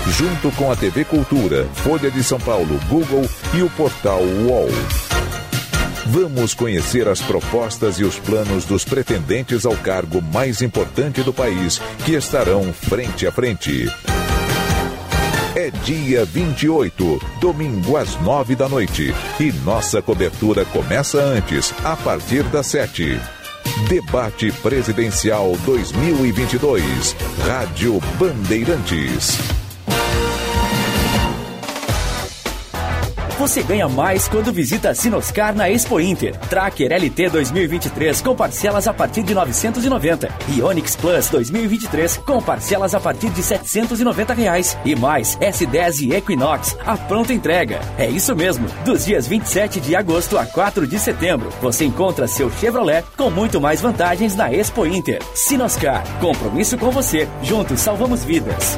Junto 0.08 0.52
com 0.56 0.72
a 0.72 0.76
TV 0.76 1.04
Cultura, 1.04 1.66
Folha 1.76 2.12
de 2.12 2.24
São 2.24 2.40
Paulo, 2.40 2.80
Google 2.88 3.28
e 3.56 3.64
o 3.64 3.70
portal 3.72 4.22
UOL. 4.22 4.70
Vamos 6.08 6.54
conhecer 6.54 7.08
as 7.08 7.22
propostas 7.22 8.00
e 8.00 8.04
os 8.04 8.18
planos 8.18 8.66
dos 8.66 8.84
pretendentes 8.84 9.66
ao 9.66 9.76
cargo 9.78 10.22
mais 10.22 10.62
importante 10.62 11.22
do 11.22 11.32
país 11.32 11.80
que 12.06 12.14
estarão 12.14 12.74
frente 12.74 13.28
a 13.28 13.32
frente. 13.32 13.88
É 15.56 15.70
dia 15.84 16.26
28, 16.26 17.22
domingo 17.40 17.98
às 17.98 18.20
9 18.22 18.56
da 18.56 18.68
noite. 18.68 19.14
E 19.40 19.52
nossa 19.64 20.02
cobertura 20.02 20.66
começa 20.66 21.22
antes, 21.22 21.74
a 21.84 21.96
partir 21.96 22.44
das 22.44 22.68
7. 22.68 23.20
Debate 23.88 24.52
Presidencial 24.64 25.56
2022. 25.66 27.16
Rádio 27.46 28.00
Bandeirantes. 28.18 29.61
Você 33.42 33.64
ganha 33.64 33.90
mais 33.90 34.28
quando 34.28 34.54
visita 34.54 34.92
a 34.92 34.94
Sinoscar 34.94 35.56
na 35.56 35.68
Expo 35.68 36.00
Inter. 36.00 36.38
Tracker 36.42 36.92
LT 36.94 37.30
2023 37.30 38.22
com 38.22 38.36
parcelas 38.36 38.88
a 38.88 38.94
partir 38.94 39.24
de 39.24 39.34
990. 39.34 40.30
E 40.50 40.62
Onix 40.62 40.96
Plus 40.96 41.28
2023 41.28 42.18
com 42.18 42.40
parcelas 42.40 42.94
a 42.94 43.00
partir 43.00 43.32
de 43.32 43.42
790 43.42 44.36
reais. 44.36 44.78
E 44.86 44.96
mais 44.96 45.36
S10 45.38 46.02
e 46.02 46.14
Equinox 46.14 46.78
a 46.86 46.96
pronta 46.96 47.34
entrega. 47.34 47.80
É 47.98 48.08
isso 48.08 48.36
mesmo. 48.36 48.68
Dos 48.86 49.06
dias 49.06 49.26
27 49.26 49.80
de 49.82 49.96
agosto 49.96 50.38
a 50.38 50.46
4 50.46 50.86
de 50.86 51.00
setembro, 51.00 51.50
você 51.60 51.84
encontra 51.84 52.28
seu 52.28 52.52
Chevrolet 52.52 53.04
com 53.18 53.32
muito 53.32 53.60
mais 53.60 53.82
vantagens 53.82 54.36
na 54.36 54.54
Expo 54.54 54.86
Inter. 54.86 55.20
Sinoscar, 55.34 56.04
compromisso 56.20 56.78
com 56.78 56.92
você. 56.92 57.28
Juntos 57.42 57.82
salvamos 57.82 58.24
vidas. 58.24 58.78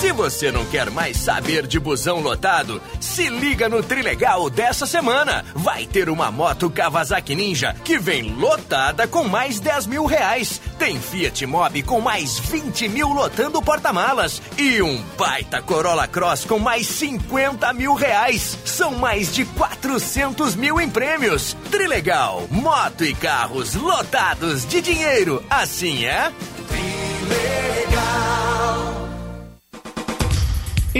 Se 0.00 0.12
você 0.12 0.52
não 0.52 0.64
quer 0.64 0.92
mais 0.92 1.16
saber 1.16 1.66
de 1.66 1.80
busão 1.80 2.20
lotado, 2.20 2.80
se 3.00 3.28
liga 3.28 3.68
no 3.68 3.82
Trilegal 3.82 4.48
dessa 4.48 4.86
semana. 4.86 5.44
Vai 5.56 5.86
ter 5.86 6.08
uma 6.08 6.30
moto 6.30 6.70
Kawasaki 6.70 7.34
Ninja 7.34 7.74
que 7.84 7.98
vem 7.98 8.32
lotada 8.36 9.08
com 9.08 9.24
mais 9.24 9.58
10 9.58 9.88
mil 9.88 10.06
reais. 10.06 10.60
Tem 10.78 11.00
Fiat 11.00 11.44
Mobi 11.46 11.82
com 11.82 12.00
mais 12.00 12.38
20 12.38 12.88
mil 12.88 13.08
lotando 13.08 13.60
porta-malas. 13.60 14.40
E 14.56 14.80
um 14.80 15.02
baita 15.18 15.60
Corolla 15.60 16.06
Cross 16.06 16.44
com 16.44 16.60
mais 16.60 16.86
50 16.86 17.72
mil 17.72 17.94
reais. 17.94 18.56
São 18.64 18.92
mais 18.92 19.34
de 19.34 19.44
400 19.44 20.54
mil 20.54 20.80
em 20.80 20.88
prêmios. 20.88 21.56
Trilegal, 21.72 22.46
moto 22.52 23.04
e 23.04 23.12
carros 23.12 23.74
lotados 23.74 24.64
de 24.64 24.80
dinheiro. 24.80 25.42
Assim 25.50 26.04
é? 26.04 26.32
Trilegal. 26.68 28.97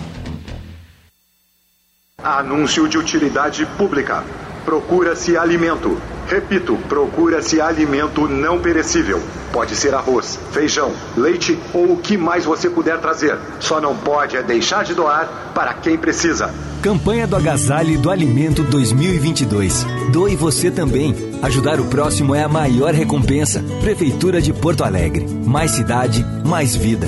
Anúncio 2.23 2.87
de 2.87 2.97
utilidade 2.97 3.65
pública. 3.77 4.23
Procura-se 4.63 5.35
alimento. 5.35 5.97
Repito, 6.27 6.77
procura-se 6.87 7.59
alimento 7.59 8.27
não 8.27 8.59
perecível. 8.59 9.19
Pode 9.51 9.75
ser 9.75 9.93
arroz, 9.95 10.39
feijão, 10.51 10.93
leite 11.17 11.59
ou 11.73 11.93
o 11.93 11.97
que 11.97 12.15
mais 12.15 12.45
você 12.45 12.69
puder 12.69 12.99
trazer. 12.99 13.37
Só 13.59 13.81
não 13.81 13.95
pode 13.95 14.37
é 14.37 14.43
deixar 14.43 14.83
de 14.83 14.93
doar 14.93 15.51
para 15.53 15.73
quem 15.73 15.97
precisa. 15.97 16.53
Campanha 16.81 17.27
do 17.27 17.35
Agasalho 17.35 17.99
do 17.99 18.09
Alimento 18.09 18.63
2022. 18.63 19.85
Doe 20.11 20.35
você 20.35 20.69
também. 20.69 21.15
Ajudar 21.41 21.79
o 21.79 21.85
próximo 21.85 22.35
é 22.35 22.43
a 22.43 22.47
maior 22.47 22.93
recompensa. 22.93 23.63
Prefeitura 23.81 24.39
de 24.39 24.53
Porto 24.53 24.83
Alegre. 24.83 25.27
Mais 25.45 25.71
cidade, 25.71 26.23
mais 26.45 26.75
vida. 26.75 27.07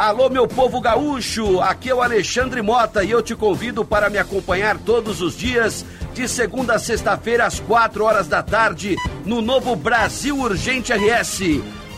Alô, 0.00 0.30
meu 0.30 0.48
povo 0.48 0.80
gaúcho, 0.80 1.60
aqui 1.60 1.90
é 1.90 1.94
o 1.94 2.00
Alexandre 2.00 2.62
Mota 2.62 3.04
e 3.04 3.10
eu 3.10 3.20
te 3.20 3.34
convido 3.34 3.84
para 3.84 4.08
me 4.08 4.16
acompanhar 4.16 4.78
todos 4.78 5.20
os 5.20 5.36
dias, 5.36 5.84
de 6.14 6.26
segunda 6.26 6.76
a 6.76 6.78
sexta-feira, 6.78 7.44
às 7.44 7.60
quatro 7.60 8.04
horas 8.04 8.26
da 8.26 8.42
tarde, 8.42 8.96
no 9.26 9.42
novo 9.42 9.76
Brasil 9.76 10.38
Urgente 10.38 10.90
RS. 10.90 11.40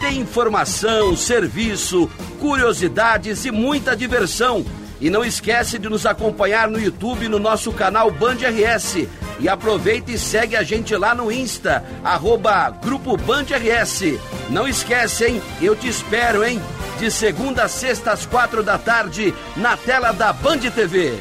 Tem 0.01 0.19
informação, 0.19 1.17
serviço, 1.17 2.11
curiosidades 2.41 3.45
e 3.45 3.53
muita 3.53 3.97
diversão. 3.97 4.67
E 5.03 5.11
não 5.11 5.25
esquece 5.25 5.79
de 5.79 5.89
nos 5.89 6.07
acompanhar 6.07 6.71
no 6.71 6.81
YouTube 6.81 7.29
no 7.29 7.39
nosso 7.39 7.73
canal 7.73 8.11
Band 8.11 8.37
RS. 8.37 9.09
E 9.41 9.49
aproveita 9.49 10.13
e 10.13 10.19
segue 10.19 10.57
a 10.57 10.63
gente 10.63 10.95
lá 10.97 11.13
no 11.15 11.31
Insta, 11.31 11.85
arroba 12.05 12.71
Grupo 12.71 13.17
Band 13.17 13.47
RS. 13.51 14.19
Não 14.49 14.67
esquece, 14.67 15.27
hein? 15.27 15.43
Eu 15.61 15.75
te 15.75 15.89
espero, 15.89 16.45
hein? 16.45 16.63
de 17.03 17.11
segunda 17.11 17.65
a 17.65 17.69
sexta 17.69 18.13
às 18.13 18.25
quatro 18.25 18.63
da 18.63 18.79
tarde, 18.79 19.35
na 19.57 19.77
tela 19.77 20.13
da 20.13 20.33
Band 20.33 20.59
TV. 20.59 21.19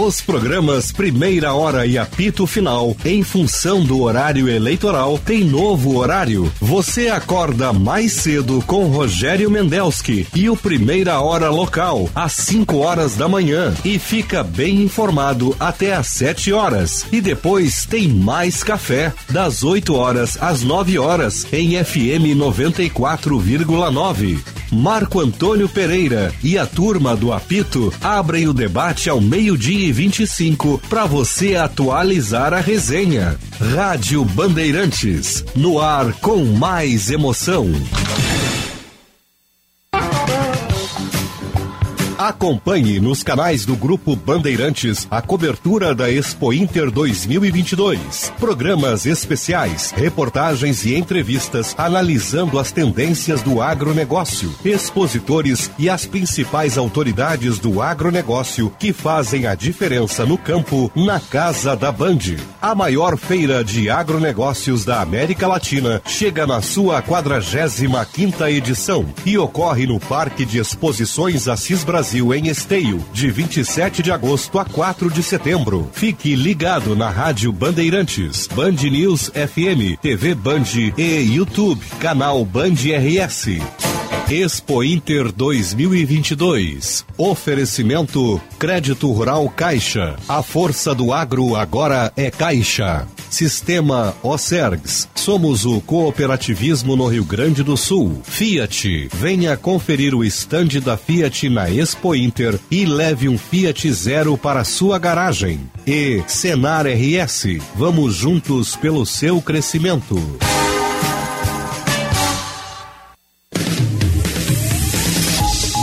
Os 0.00 0.20
programas 0.20 0.92
Primeira 0.92 1.54
Hora 1.54 1.84
e 1.84 1.98
Apito 1.98 2.46
Final, 2.46 2.96
em 3.04 3.24
função 3.24 3.82
do 3.82 4.00
horário 4.00 4.48
eleitoral, 4.48 5.18
tem 5.18 5.42
novo 5.42 5.96
horário. 5.96 6.52
Você 6.60 7.08
acorda 7.08 7.72
mais 7.72 8.12
cedo 8.12 8.62
com 8.64 8.86
Rogério 8.86 9.50
Mendelski 9.50 10.24
e 10.36 10.48
o 10.48 10.56
Primeira 10.56 11.20
Hora 11.20 11.50
Local, 11.50 12.08
às 12.14 12.30
5 12.30 12.76
horas 12.76 13.16
da 13.16 13.26
manhã, 13.26 13.74
e 13.84 13.98
fica 13.98 14.44
bem 14.44 14.82
informado 14.82 15.56
até 15.58 15.94
às 15.94 16.06
7 16.06 16.52
horas. 16.52 17.04
E 17.10 17.20
depois 17.20 17.84
tem 17.84 18.06
mais 18.06 18.62
café, 18.62 19.12
das 19.28 19.64
8 19.64 19.96
horas 19.96 20.38
às 20.40 20.62
9 20.62 20.96
horas, 20.96 21.44
em 21.52 21.72
FM 21.72 22.36
94,9. 22.36 24.38
Marco 24.70 25.20
Antônio 25.20 25.68
Pereira 25.68 26.32
e 26.42 26.58
a 26.58 26.66
turma 26.66 27.16
do 27.16 27.32
Apito 27.32 27.92
abrem 28.00 28.48
o 28.48 28.52
debate 28.52 29.08
ao 29.08 29.20
meio-dia 29.20 29.88
e 29.88 29.92
25 29.92 30.80
para 30.88 31.06
você 31.06 31.56
atualizar 31.56 32.52
a 32.52 32.60
resenha. 32.60 33.38
Rádio 33.74 34.24
Bandeirantes, 34.24 35.44
no 35.54 35.80
ar 35.80 36.12
com 36.14 36.44
mais 36.44 37.10
emoção. 37.10 37.72
Acompanhe 42.28 43.00
nos 43.00 43.22
canais 43.22 43.64
do 43.64 43.74
Grupo 43.74 44.14
Bandeirantes 44.14 45.08
a 45.10 45.22
cobertura 45.22 45.94
da 45.94 46.10
Expo 46.10 46.52
Inter 46.52 46.90
2022. 46.90 48.34
Programas 48.38 49.06
especiais, 49.06 49.94
reportagens 49.96 50.84
e 50.84 50.94
entrevistas 50.94 51.74
analisando 51.78 52.58
as 52.58 52.70
tendências 52.70 53.40
do 53.40 53.62
agronegócio, 53.62 54.54
expositores 54.62 55.70
e 55.78 55.88
as 55.88 56.04
principais 56.04 56.76
autoridades 56.76 57.58
do 57.58 57.80
agronegócio 57.80 58.70
que 58.78 58.92
fazem 58.92 59.46
a 59.46 59.54
diferença 59.54 60.26
no 60.26 60.36
campo 60.36 60.92
na 60.94 61.18
Casa 61.18 61.74
da 61.74 61.90
Band. 61.90 62.36
A 62.60 62.74
maior 62.74 63.16
feira 63.16 63.64
de 63.64 63.88
agronegócios 63.88 64.84
da 64.84 65.00
América 65.00 65.48
Latina 65.48 66.02
chega 66.04 66.46
na 66.46 66.60
sua 66.60 67.00
45 67.00 68.04
quinta 68.12 68.50
edição 68.50 69.06
e 69.24 69.38
ocorre 69.38 69.86
no 69.86 69.98
Parque 69.98 70.44
de 70.44 70.58
Exposições 70.58 71.48
Assis 71.48 71.82
Brasil 71.82 72.17
Brasil 72.18 72.34
em 72.34 72.48
Esteio, 72.48 73.04
de 73.12 73.30
27 73.30 74.02
de 74.02 74.10
agosto 74.10 74.58
a 74.58 74.64
4 74.64 75.10
de 75.10 75.22
setembro. 75.22 75.88
Fique 75.92 76.34
ligado 76.34 76.96
na 76.96 77.08
Rádio 77.10 77.52
Bandeirantes, 77.52 78.48
Band 78.48 78.72
News 78.90 79.28
FM, 79.28 80.00
TV 80.00 80.34
Band 80.34 80.64
e 80.96 81.20
YouTube, 81.34 81.80
canal 82.00 82.44
Band 82.44 82.74
RS. 82.74 83.60
Expo 84.30 84.82
Inter 84.82 85.30
2022. 85.30 87.04
Oferecimento 87.16 88.40
Crédito 88.58 89.10
Rural 89.12 89.48
Caixa. 89.50 90.16
A 90.28 90.42
força 90.42 90.94
do 90.94 91.12
agro 91.12 91.54
agora 91.54 92.12
é 92.16 92.30
Caixa. 92.30 93.06
Sistema 93.30 94.14
Osergs. 94.22 95.08
Somos 95.14 95.64
o 95.64 95.80
cooperativismo 95.80 96.96
no 96.96 97.06
Rio 97.06 97.24
Grande 97.24 97.62
do 97.62 97.76
Sul. 97.76 98.20
Fiat. 98.24 99.08
Venha 99.12 99.56
conferir 99.56 100.14
o 100.14 100.24
estande 100.24 100.80
da 100.80 100.96
Fiat 100.96 101.48
na 101.48 101.70
Expo 101.70 102.14
Inter 102.14 102.58
e 102.70 102.84
leve 102.84 103.28
um 103.28 103.38
Fiat 103.38 103.92
Zero 103.92 104.36
para 104.36 104.64
sua 104.64 104.98
garagem. 104.98 105.60
E 105.86 106.22
Senar 106.26 106.86
RS. 106.86 107.58
Vamos 107.74 108.14
juntos 108.14 108.76
pelo 108.76 109.04
seu 109.06 109.40
crescimento. 109.40 110.16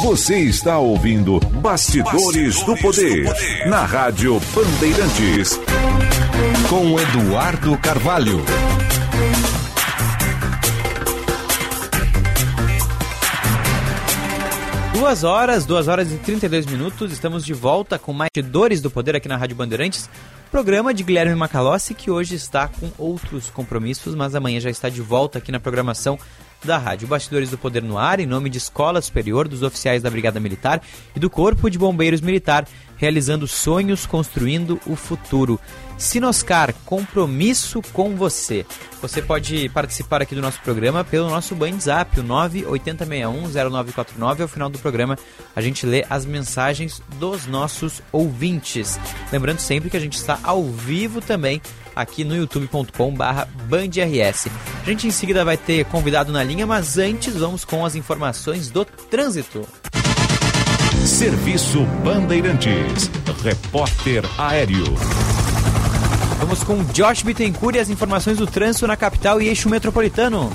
Você 0.06 0.38
está 0.38 0.78
ouvindo 0.78 1.40
Bastidores, 1.40 2.64
do, 2.64 2.78
Poder, 2.78 3.26
na 3.68 3.84
Rádio 3.86 4.40
Bandeirantes. 4.54 5.60
Com 6.70 7.00
Eduardo 7.00 7.76
Carvalho. 7.80 8.40
Duas 14.94 15.24
horas, 15.24 15.66
duas 15.66 15.88
horas 15.88 16.12
e 16.12 16.18
32 16.18 16.68
minutos, 16.68 17.12
estamos 17.12 17.44
de 17.44 17.56
volta 17.56 17.98
com 17.98 18.14
mais 18.14 18.30
Bastidores 18.30 18.82
do 18.82 18.92
Poder 18.92 19.16
aqui 19.16 19.28
na 19.28 19.38
Rádio 19.38 19.56
Bandeirantes. 19.56 20.08
Programa 20.52 20.94
de 20.94 21.02
Guilherme 21.04 21.34
Macalossi, 21.34 21.96
que 21.96 22.12
hoje 22.12 22.36
está 22.36 22.68
com 22.68 22.92
outros 23.00 23.50
compromissos, 23.50 24.14
mas 24.14 24.36
amanhã 24.36 24.60
já 24.60 24.70
está 24.70 24.88
de 24.88 25.02
volta 25.02 25.40
aqui 25.40 25.52
na 25.52 25.60
programação 25.60 26.20
da 26.66 26.78
Rádio 26.78 27.08
Bastidores 27.08 27.50
do 27.50 27.58
Poder 27.58 27.82
no 27.82 27.98
Ar, 27.98 28.20
em 28.20 28.26
nome 28.26 28.50
de 28.50 28.58
Escola 28.58 29.02
Superior 29.02 29.48
dos 29.48 29.62
Oficiais 29.62 30.02
da 30.02 30.10
Brigada 30.10 30.40
Militar 30.40 30.82
e 31.16 31.20
do 31.20 31.30
Corpo 31.30 31.70
de 31.70 31.78
Bombeiros 31.78 32.20
Militar, 32.20 32.68
realizando 32.98 33.48
sonhos, 33.48 34.06
construindo 34.06 34.80
o 34.86 34.96
futuro. 34.96 35.60
Sinoscar, 35.98 36.74
compromisso 36.86 37.82
com 37.94 38.16
você. 38.16 38.66
Você 39.02 39.22
pode 39.22 39.70
participar 39.70 40.22
aqui 40.22 40.36
do 40.36 40.42
nosso 40.42 40.60
programa 40.62 41.04
pelo 41.04 41.30
nosso 41.30 41.56
WhatsApp, 41.56 42.20
o 42.20 42.24
980610949. 42.24 44.42
Ao 44.42 44.48
final 44.48 44.70
do 44.70 44.80
programa, 44.80 45.18
a 45.56 45.62
gente 45.62 45.86
lê 45.86 46.06
as 46.10 46.26
mensagens 46.26 47.02
dos 47.20 47.46
nossos 47.46 48.02
ouvintes. 48.12 49.00
Lembrando 49.32 49.60
sempre 49.60 49.90
que 49.90 49.98
a 49.98 50.02
gente 50.02 50.18
está 50.18 50.40
ao 50.44 50.66
vivo 50.66 51.22
também 51.22 51.62
aqui 51.96 52.24
no 52.24 52.36
youtube.com/bandrs. 52.36 54.48
A 54.82 54.86
gente 54.86 55.08
em 55.08 55.12
seguida 55.12 55.46
vai 55.46 55.58
ter 55.58 55.86
convidado 55.86 56.32
na 56.32 56.44
linha, 56.44 56.68
mas 56.68 56.98
antes 56.98 57.36
vamos 57.36 57.64
com 57.64 57.86
as 57.86 57.96
informações 57.96 58.70
do 58.70 58.84
trânsito. 58.84 59.66
Serviço 61.06 61.86
Bandeirantes. 62.04 63.12
Repórter 63.44 64.24
Aéreo. 64.40 64.86
Vamos 66.40 66.64
com 66.64 66.84
Josh 66.86 67.22
Bittencourt 67.22 67.76
e 67.76 67.80
as 67.80 67.90
informações 67.90 68.38
do 68.38 68.48
trânsito 68.48 68.88
na 68.88 68.98
capital 68.98 69.42
e 69.42 69.48
eixo 69.48 69.70
metropolitano. 69.70 70.52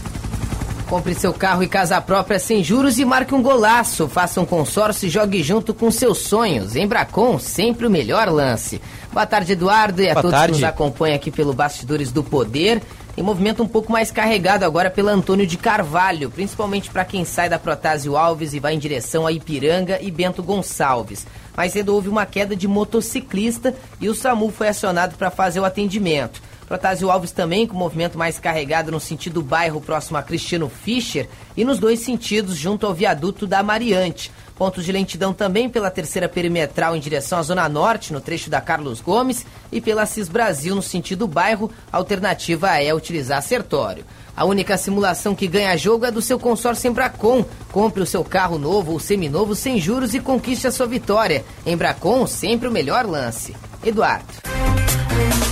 Compre 0.90 1.14
seu 1.14 1.32
carro 1.32 1.62
e 1.62 1.68
casa 1.68 2.00
própria 2.00 2.40
sem 2.40 2.64
juros 2.64 2.98
e 2.98 3.04
marque 3.04 3.32
um 3.32 3.40
golaço. 3.40 4.08
Faça 4.08 4.40
um 4.40 4.44
consórcio 4.44 5.06
e 5.06 5.08
jogue 5.08 5.40
junto 5.40 5.72
com 5.72 5.88
seus 5.88 6.18
sonhos. 6.18 6.74
Em 6.74 6.84
Bracon, 6.84 7.38
sempre 7.38 7.86
o 7.86 7.90
melhor 7.90 8.28
lance. 8.28 8.82
Boa 9.12 9.24
tarde, 9.24 9.52
Eduardo, 9.52 10.02
e 10.02 10.10
a 10.10 10.14
Boa 10.14 10.22
todos 10.22 10.36
tarde. 10.36 10.54
que 10.54 10.60
nos 10.60 10.68
acompanham 10.68 11.14
aqui 11.14 11.30
pelo 11.30 11.52
Bastidores 11.52 12.10
do 12.10 12.24
Poder. 12.24 12.82
Tem 13.14 13.22
movimento 13.22 13.62
um 13.62 13.68
pouco 13.68 13.92
mais 13.92 14.10
carregado 14.10 14.64
agora 14.64 14.90
pela 14.90 15.12
Antônio 15.12 15.46
de 15.46 15.56
Carvalho, 15.56 16.28
principalmente 16.28 16.90
para 16.90 17.04
quem 17.04 17.24
sai 17.24 17.48
da 17.48 17.58
Protásio 17.58 18.16
Alves 18.16 18.52
e 18.52 18.58
vai 18.58 18.74
em 18.74 18.78
direção 18.78 19.28
a 19.28 19.30
Ipiranga 19.30 20.00
e 20.02 20.10
Bento 20.10 20.42
Gonçalves. 20.42 21.24
Mais 21.56 21.70
cedo 21.70 21.94
houve 21.94 22.08
uma 22.08 22.26
queda 22.26 22.56
de 22.56 22.66
motociclista 22.66 23.76
e 24.00 24.08
o 24.08 24.14
SAMU 24.14 24.50
foi 24.50 24.66
acionado 24.66 25.14
para 25.14 25.30
fazer 25.30 25.60
o 25.60 25.64
atendimento. 25.64 26.42
Protásio 26.70 27.10
Alves 27.10 27.32
também 27.32 27.66
com 27.66 27.76
movimento 27.76 28.16
mais 28.16 28.38
carregado 28.38 28.92
no 28.92 29.00
sentido 29.00 29.42
bairro 29.42 29.80
próximo 29.80 30.16
a 30.16 30.22
Cristiano 30.22 30.68
Fischer 30.68 31.28
e 31.56 31.64
nos 31.64 31.80
dois 31.80 31.98
sentidos 31.98 32.56
junto 32.56 32.86
ao 32.86 32.94
viaduto 32.94 33.44
da 33.44 33.60
Mariante. 33.60 34.30
Pontos 34.54 34.84
de 34.84 34.92
lentidão 34.92 35.32
também 35.32 35.68
pela 35.68 35.90
terceira 35.90 36.28
perimetral 36.28 36.94
em 36.94 37.00
direção 37.00 37.40
à 37.40 37.42
Zona 37.42 37.68
Norte, 37.68 38.12
no 38.12 38.20
trecho 38.20 38.48
da 38.48 38.60
Carlos 38.60 39.00
Gomes, 39.00 39.44
e 39.72 39.80
pela 39.80 40.06
Cis 40.06 40.28
Brasil 40.28 40.76
no 40.76 40.82
sentido 40.82 41.26
bairro. 41.26 41.72
Alternativa 41.90 42.80
é 42.80 42.94
utilizar 42.94 43.42
Sertório. 43.42 44.04
A 44.36 44.44
única 44.44 44.78
simulação 44.78 45.34
que 45.34 45.48
ganha 45.48 45.76
jogo 45.76 46.06
é 46.06 46.12
do 46.12 46.22
seu 46.22 46.38
consórcio 46.38 46.88
Embracon. 46.88 47.44
Compre 47.72 48.00
o 48.00 48.06
seu 48.06 48.22
carro 48.22 48.60
novo 48.60 48.92
ou 48.92 49.00
seminovo 49.00 49.56
sem 49.56 49.80
juros 49.80 50.14
e 50.14 50.20
conquiste 50.20 50.68
a 50.68 50.70
sua 50.70 50.86
vitória. 50.86 51.44
Embracon, 51.66 52.28
sempre 52.28 52.68
o 52.68 52.72
melhor 52.72 53.06
lance. 53.06 53.56
Eduardo. 53.82 54.34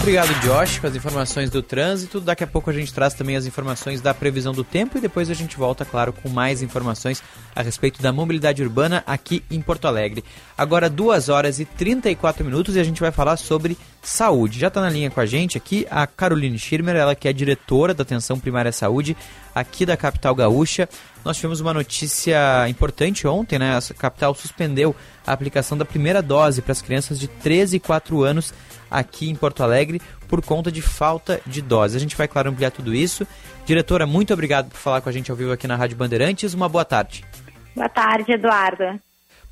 Obrigado, 0.00 0.32
Josh, 0.40 0.78
com 0.78 0.86
as 0.86 0.96
informações 0.96 1.50
do 1.50 1.62
trânsito. 1.62 2.18
Daqui 2.18 2.42
a 2.42 2.46
pouco 2.46 2.70
a 2.70 2.72
gente 2.72 2.94
traz 2.94 3.12
também 3.12 3.36
as 3.36 3.44
informações 3.44 4.00
da 4.00 4.14
previsão 4.14 4.54
do 4.54 4.64
tempo 4.64 4.96
e 4.96 5.00
depois 5.02 5.28
a 5.28 5.34
gente 5.34 5.56
volta, 5.58 5.84
claro, 5.84 6.14
com 6.14 6.30
mais 6.30 6.62
informações 6.62 7.22
a 7.54 7.60
respeito 7.60 8.00
da 8.00 8.10
mobilidade 8.10 8.62
urbana 8.62 9.02
aqui 9.06 9.44
em 9.50 9.60
Porto 9.60 9.86
Alegre. 9.86 10.24
Agora, 10.56 10.88
2 10.88 11.28
horas 11.28 11.60
e 11.60 11.66
34 11.66 12.42
minutos 12.42 12.74
e 12.74 12.80
a 12.80 12.84
gente 12.84 13.00
vai 13.00 13.12
falar 13.12 13.36
sobre 13.36 13.76
saúde. 14.02 14.58
Já 14.58 14.68
está 14.68 14.80
na 14.80 14.88
linha 14.88 15.10
com 15.10 15.20
a 15.20 15.26
gente 15.26 15.58
aqui 15.58 15.86
a 15.90 16.06
Caroline 16.06 16.58
Schirmer, 16.58 16.96
ela 16.96 17.14
que 17.14 17.28
é 17.28 17.32
diretora 17.32 17.92
da 17.92 18.02
Atenção 18.02 18.38
Primária 18.38 18.72
Saúde 18.72 19.14
aqui 19.54 19.84
da 19.84 19.96
capital 19.96 20.34
gaúcha. 20.34 20.88
Nós 21.22 21.36
tivemos 21.36 21.60
uma 21.60 21.74
notícia 21.74 22.66
importante 22.68 23.26
ontem, 23.26 23.58
né? 23.58 23.76
A 23.76 23.94
capital 23.94 24.34
suspendeu 24.34 24.96
a 25.26 25.32
aplicação 25.32 25.76
da 25.76 25.84
primeira 25.84 26.22
dose 26.22 26.62
para 26.62 26.72
as 26.72 26.80
crianças 26.80 27.18
de 27.18 27.28
13 27.28 27.76
e 27.76 27.80
4 27.80 28.22
anos 28.22 28.54
aqui 28.90 29.28
em 29.28 29.34
Porto 29.34 29.62
Alegre 29.62 30.00
por 30.28 30.44
conta 30.44 30.70
de 30.70 30.82
falta 30.82 31.40
de 31.46 31.62
doses. 31.62 31.96
A 31.96 32.00
gente 32.00 32.16
vai, 32.16 32.28
claro, 32.28 32.50
ampliar 32.50 32.70
tudo 32.70 32.94
isso. 32.94 33.26
Diretora, 33.64 34.06
muito 34.06 34.32
obrigado 34.32 34.68
por 34.68 34.76
falar 34.76 35.00
com 35.00 35.08
a 35.08 35.12
gente 35.12 35.30
ao 35.30 35.36
vivo 35.36 35.52
aqui 35.52 35.66
na 35.66 35.76
Rádio 35.76 35.96
Bandeirantes. 35.96 36.54
Uma 36.54 36.68
boa 36.68 36.84
tarde. 36.84 37.24
Boa 37.74 37.88
tarde, 37.88 38.32
Eduardo. 38.32 39.00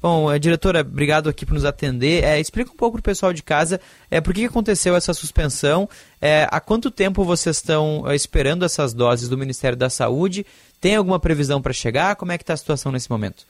Bom, 0.01 0.31
eh, 0.31 0.38
diretora, 0.38 0.83
obrigado 0.83 1.29
aqui 1.29 1.46
por 1.46 1.55
nos 1.55 1.64
atender. 1.64 2.22
É, 2.22 2.38
explica 2.38 2.70
um 2.70 2.77
pouco 2.77 2.92
para 2.92 3.01
o 3.01 3.03
pessoal 3.03 3.33
de 3.33 3.42
casa 3.42 3.81
é, 4.11 4.20
por 4.20 4.35
que 4.35 4.44
aconteceu 4.44 4.94
essa 4.94 5.14
suspensão, 5.14 5.88
é, 6.20 6.46
há 6.51 6.61
quanto 6.61 6.90
tempo 6.90 7.25
vocês 7.25 7.57
estão 7.57 8.05
esperando 8.12 8.64
essas 8.64 8.92
doses 8.92 9.29
do 9.29 9.38
Ministério 9.38 9.77
da 9.77 9.88
Saúde, 9.88 10.44
tem 10.81 10.96
alguma 10.96 11.18
previsão 11.18 11.62
para 11.62 11.72
chegar, 11.72 12.14
como 12.16 12.31
é 12.31 12.38
que 12.38 12.42
está 12.44 12.53
a 12.53 12.57
situação 12.57 12.92
nesse 12.92 13.11
momento? 13.11 13.46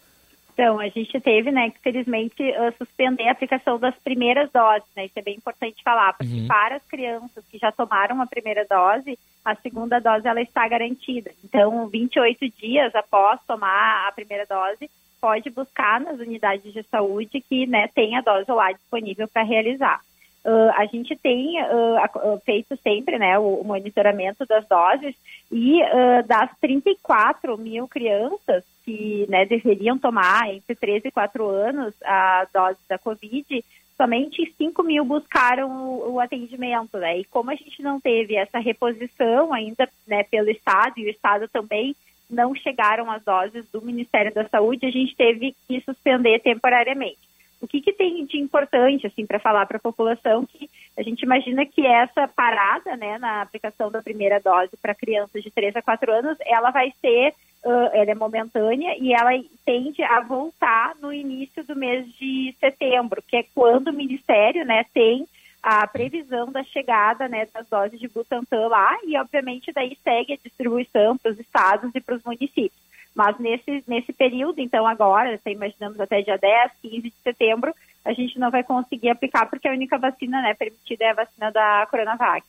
Então, 0.57 0.81
a 0.81 0.89
gente 0.89 1.21
teve, 1.21 1.53
né, 1.53 1.69
que 1.69 1.79
felizmente 1.81 2.43
uh, 2.43 2.75
suspender 2.79 3.29
a 3.29 3.33
aplicação 3.33 3.79
das 3.79 3.95
primeiras 3.97 4.51
doses, 4.51 4.89
né? 4.97 5.05
Isso 5.05 5.19
é 5.19 5.23
bem 5.23 5.35
importante 5.35 5.83
falar, 5.85 6.15
porque 6.15 6.33
Uhum. 6.33 6.47
para 6.47 6.77
as 6.77 6.83
crianças 6.87 7.45
que 7.45 7.59
já 7.59 7.71
tomaram 7.71 8.23
a 8.23 8.27
primeira 8.27 8.65
dose, 8.65 9.19
a 9.45 9.55
segunda 9.57 10.01
dose 10.01 10.27
ela 10.27 10.41
está 10.41 10.67
garantida. 10.67 11.31
Então, 11.45 11.87
28 11.89 12.49
dias 12.59 12.95
após 12.95 13.39
tomar 13.47 14.09
a 14.09 14.13
primeira 14.13 14.47
dose, 14.47 14.89
pode 15.21 15.51
buscar 15.51 16.01
nas 16.01 16.19
unidades 16.19 16.73
de 16.73 16.83
saúde 16.85 17.43
que, 17.47 17.67
né, 17.67 17.89
tem 17.95 18.17
a 18.17 18.23
dose 18.23 18.51
lá 18.51 18.73
disponível 18.73 19.29
para 19.29 19.43
realizar. 19.43 20.01
Uh, 20.43 20.73
a 20.75 20.87
gente 20.87 21.15
tem 21.17 21.61
uh, 21.61 22.33
uh, 22.33 22.41
feito 22.47 22.79
sempre 22.79 23.19
né, 23.19 23.39
o, 23.39 23.61
o 23.61 23.65
monitoramento 23.65 24.47
das 24.47 24.67
doses 24.67 25.15
e 25.53 25.83
uh, 25.83 26.27
das 26.27 26.49
34 26.61 27.59
mil 27.59 27.87
crianças 27.87 28.65
que 28.87 29.27
né, 29.29 29.45
deveriam 29.45 29.99
tomar 29.99 30.49
entre 30.55 30.77
13 30.77 31.09
e 31.09 31.11
4 31.11 31.45
anos 31.45 31.93
a 32.05 32.47
dose 32.55 32.79
da 32.89 32.97
Covid, 32.97 33.65
somente 33.97 34.55
5 34.57 34.83
mil 34.85 35.05
buscaram 35.05 35.69
o, 35.71 36.13
o 36.13 36.21
atendimento. 36.21 36.97
Né? 36.97 37.19
E 37.19 37.25
como 37.25 37.51
a 37.51 37.57
gente 37.57 37.83
não 37.83 38.01
teve 38.01 38.37
essa 38.37 38.61
reposição 38.61 39.53
ainda 39.53 39.89
né, 40.07 40.23
pelo 40.23 40.51
Estado, 40.51 40.95
e 40.99 41.07
o 41.07 41.11
Estado 41.11 41.49
também 41.49 41.97
não 42.31 42.55
chegaram 42.55 43.11
as 43.11 43.23
doses 43.25 43.69
do 43.71 43.83
Ministério 43.83 44.33
da 44.33 44.49
Saúde, 44.49 44.87
a 44.87 44.91
gente 44.91 45.15
teve 45.17 45.55
que 45.67 45.81
suspender 45.81 46.41
temporariamente. 46.41 47.19
O 47.61 47.67
que, 47.67 47.81
que 47.81 47.93
tem 47.93 48.25
de 48.27 48.39
importante 48.39 49.07
assim 49.07 49.25
para 49.25 49.39
falar 49.39 49.65
para 49.67 49.79
a 49.79 49.81
população 49.81 50.45
que 50.45 50.69
a 50.97 51.03
gente 51.03 51.23
imagina 51.23 51.65
que 51.65 51.87
essa 51.87 52.29
parada, 52.29 52.97
né, 52.97 53.19
na 53.19 53.43
aplicação 53.43 53.91
da 53.91 54.03
primeira 54.03 54.41
dose 54.41 54.77
para 54.81 54.95
crianças 54.95 55.43
de 55.43 55.51
3 55.51 55.77
a 55.77 55.83
4 55.83 56.13
anos, 56.13 56.39
ela 56.41 56.71
vai 56.71 56.93
ser, 57.01 57.35
uh, 57.67 57.91
ela 57.93 58.11
é 58.11 58.15
momentânea 58.15 58.97
e 58.99 59.13
ela 59.13 59.31
tende 59.65 60.03
a 60.03 60.21
voltar 60.21 60.95
no 61.03 61.13
início 61.13 61.65
do 61.65 61.75
mês 61.75 62.07
de 62.15 62.55
setembro, 62.61 63.23
que 63.27 63.37
é 63.37 63.45
quando 63.55 63.89
o 63.89 63.93
Ministério, 63.93 64.65
né, 64.65 64.85
tem 64.95 65.27
a 65.63 65.85
previsão 65.87 66.53
da 66.53 66.63
chegada, 66.63 67.29
né, 67.29 67.49
das 67.53 67.67
doses 67.69 67.99
de 67.99 68.07
Butantan 68.07 68.69
lá 68.69 68.97
e, 69.05 69.19
obviamente, 69.19 69.73
daí 69.73 69.99
segue 70.05 70.35
a 70.35 70.39
distribuição 70.43 71.19
para 71.19 71.33
os 71.33 71.41
estados 71.41 71.91
e 71.93 72.01
para 72.01 72.15
os 72.15 72.23
municípios. 72.23 72.87
Mas 73.13 73.37
nesse, 73.39 73.83
nesse 73.89 74.13
período, 74.13 74.61
então 74.61 74.87
agora, 74.87 75.35
até 75.35 75.51
imaginamos 75.51 75.99
até 75.99 76.23
dia 76.23 76.39
10, 76.39 76.73
15 76.83 77.01
de 77.03 77.15
setembro, 77.25 77.75
a 78.05 78.13
gente 78.13 78.39
não 78.39 78.51
vai 78.51 78.63
conseguir 78.63 79.09
aplicar 79.09 79.47
porque 79.47 79.67
a 79.67 79.73
única 79.73 79.99
vacina 79.99 80.41
né, 80.41 80.55
permitida 80.55 81.05
é 81.05 81.11
a 81.11 81.15
vacina 81.15 81.51
da 81.51 81.87
Coronavac. 81.91 82.47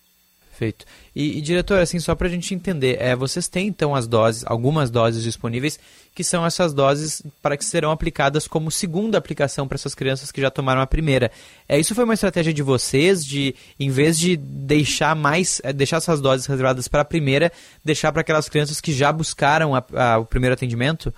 Perfeito. 0.58 0.86
E, 1.16 1.38
e 1.38 1.42
diretor, 1.42 1.80
assim, 1.80 2.00
só 2.00 2.16
para 2.16 2.26
a 2.28 2.30
gente 2.32 2.56
entender, 2.56 2.98
é, 3.00 3.16
vocês 3.16 3.48
têm 3.48 3.68
então 3.68 3.94
as 3.94 4.08
doses, 4.08 4.44
algumas 4.48 4.90
doses 4.90 5.22
disponíveis, 5.22 5.80
que 6.16 6.24
são 6.24 6.44
essas 6.44 6.74
doses 6.74 7.22
para 7.44 7.56
que 7.56 7.64
serão 7.64 7.92
aplicadas 7.92 8.48
como 8.48 8.72
segunda 8.72 9.20
aplicação 9.20 9.68
para 9.68 9.76
essas 9.76 9.94
crianças 9.94 10.32
que 10.32 10.42
já 10.42 10.50
tomaram 10.50 10.82
a 10.82 10.88
primeira. 10.88 11.32
É, 11.70 11.78
isso 11.80 11.94
foi 11.94 12.04
uma 12.06 12.16
estratégia 12.16 12.52
de 12.52 12.64
vocês, 12.64 13.24
de 13.24 13.54
em 13.80 13.92
vez 13.92 14.18
de 14.18 14.36
deixar 14.36 15.16
mais, 15.16 15.62
é, 15.64 15.72
deixar 15.72 15.98
essas 15.98 16.20
doses 16.20 16.48
reservadas 16.48 16.88
para 16.88 17.02
a 17.02 17.06
primeira, 17.06 17.52
deixar 17.86 18.12
para 18.12 18.22
aquelas 18.22 18.50
crianças 18.50 18.82
que 18.82 18.92
já 18.92 19.12
buscaram 19.12 19.76
a- 19.76 19.84
a- 19.94 20.18
o 20.18 20.26
primeiro 20.26 20.56
atendimento? 20.56 21.14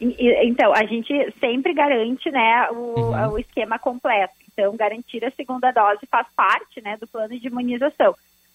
Então, 0.00 0.74
a 0.74 0.84
gente 0.86 1.12
sempre 1.38 1.72
garante 1.72 2.28
né, 2.32 2.68
o, 2.72 2.98
Uhum. 3.00 3.28
o 3.34 3.38
esquema 3.38 3.78
completo. 3.78 4.34
Então, 4.52 4.74
garantir 4.76 5.24
a 5.24 5.30
segunda 5.30 5.70
dose 5.70 6.00
faz 6.10 6.26
parte 6.36 6.80
né, 6.82 6.96
do 7.00 7.06
plano 7.06 7.38
de 7.38 7.46
imunização. 7.46 8.12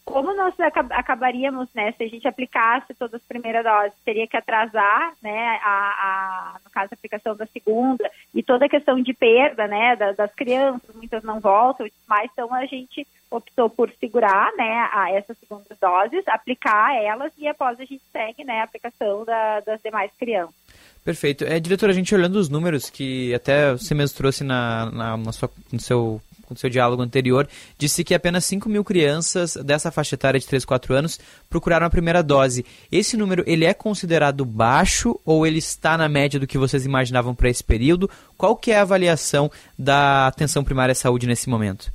Como 0.07 0.33
nós 0.33 0.57
acab 0.57 0.89
acabaríamos, 0.93 1.67
né, 1.75 1.91
se 1.91 2.03
a 2.03 2.07
gente 2.07 2.27
aplicasse 2.27 2.93
todas 2.93 3.15
as 3.15 3.27
primeiras 3.27 3.63
doses, 3.63 3.93
teria 4.05 4.25
que 4.25 4.37
atrasar, 4.37 5.13
né, 5.21 5.59
a, 5.61 6.55
a, 6.55 6.59
no 6.63 6.71
caso, 6.71 6.87
a 6.91 6.95
aplicação 6.95 7.35
da 7.35 7.45
segunda, 7.47 8.09
e 8.33 8.41
toda 8.41 8.65
a 8.65 8.69
questão 8.69 9.01
de 9.01 9.13
perda, 9.13 9.67
né, 9.67 9.97
das, 9.97 10.15
das 10.15 10.33
crianças, 10.33 10.95
muitas 10.95 11.23
não 11.23 11.41
voltam, 11.41 11.85
mas 12.07 12.31
então 12.31 12.53
a 12.53 12.65
gente 12.65 13.05
optou 13.29 13.69
por 13.69 13.91
segurar, 13.99 14.49
né, 14.57 14.89
a 14.93 15.11
essas 15.11 15.37
segundas 15.39 15.77
doses, 15.77 16.25
aplicar 16.29 16.95
elas 16.95 17.33
e 17.37 17.45
após 17.45 17.77
a 17.77 17.83
gente 17.83 18.01
segue, 18.09 18.45
né, 18.45 18.61
a 18.61 18.63
aplicação 18.63 19.25
da, 19.25 19.59
das 19.59 19.81
demais 19.81 20.09
crianças. 20.17 20.55
Perfeito. 21.03 21.43
É, 21.43 21.59
diretor, 21.59 21.89
a 21.89 21.93
gente 21.93 22.15
olhando 22.15 22.37
os 22.37 22.49
números 22.49 22.89
que 22.89 23.33
até 23.33 23.71
você 23.71 23.93
mesmo 23.93 24.17
trouxe 24.17 24.43
na, 24.43 24.89
na, 24.91 25.17
na 25.17 25.31
sua, 25.33 25.49
no 25.71 25.79
seu 25.79 26.21
com 26.47 26.55
seu 26.55 26.69
diálogo 26.69 27.03
anterior, 27.03 27.47
disse 27.77 28.03
que 28.03 28.15
apenas 28.15 28.45
5 28.45 28.69
mil 28.69 28.83
crianças 28.83 29.55
dessa 29.57 29.91
faixa 29.91 30.15
etária 30.15 30.39
de 30.39 30.47
3, 30.47 30.63
4 30.63 30.93
anos 30.93 31.19
procuraram 31.49 31.85
a 31.85 31.89
primeira 31.89 32.23
dose. 32.23 32.65
Esse 32.91 33.17
número, 33.17 33.43
ele 33.45 33.65
é 33.65 33.73
considerado 33.73 34.45
baixo 34.45 35.19
ou 35.25 35.45
ele 35.45 35.59
está 35.59 35.97
na 35.97 36.07
média 36.07 36.39
do 36.39 36.47
que 36.47 36.57
vocês 36.57 36.85
imaginavam 36.85 37.35
para 37.35 37.49
esse 37.49 37.63
período? 37.63 38.09
Qual 38.37 38.55
que 38.55 38.71
é 38.71 38.77
a 38.77 38.81
avaliação 38.81 39.51
da 39.77 40.27
atenção 40.27 40.63
primária 40.63 40.93
à 40.93 40.95
saúde 40.95 41.27
nesse 41.27 41.49
momento? 41.49 41.91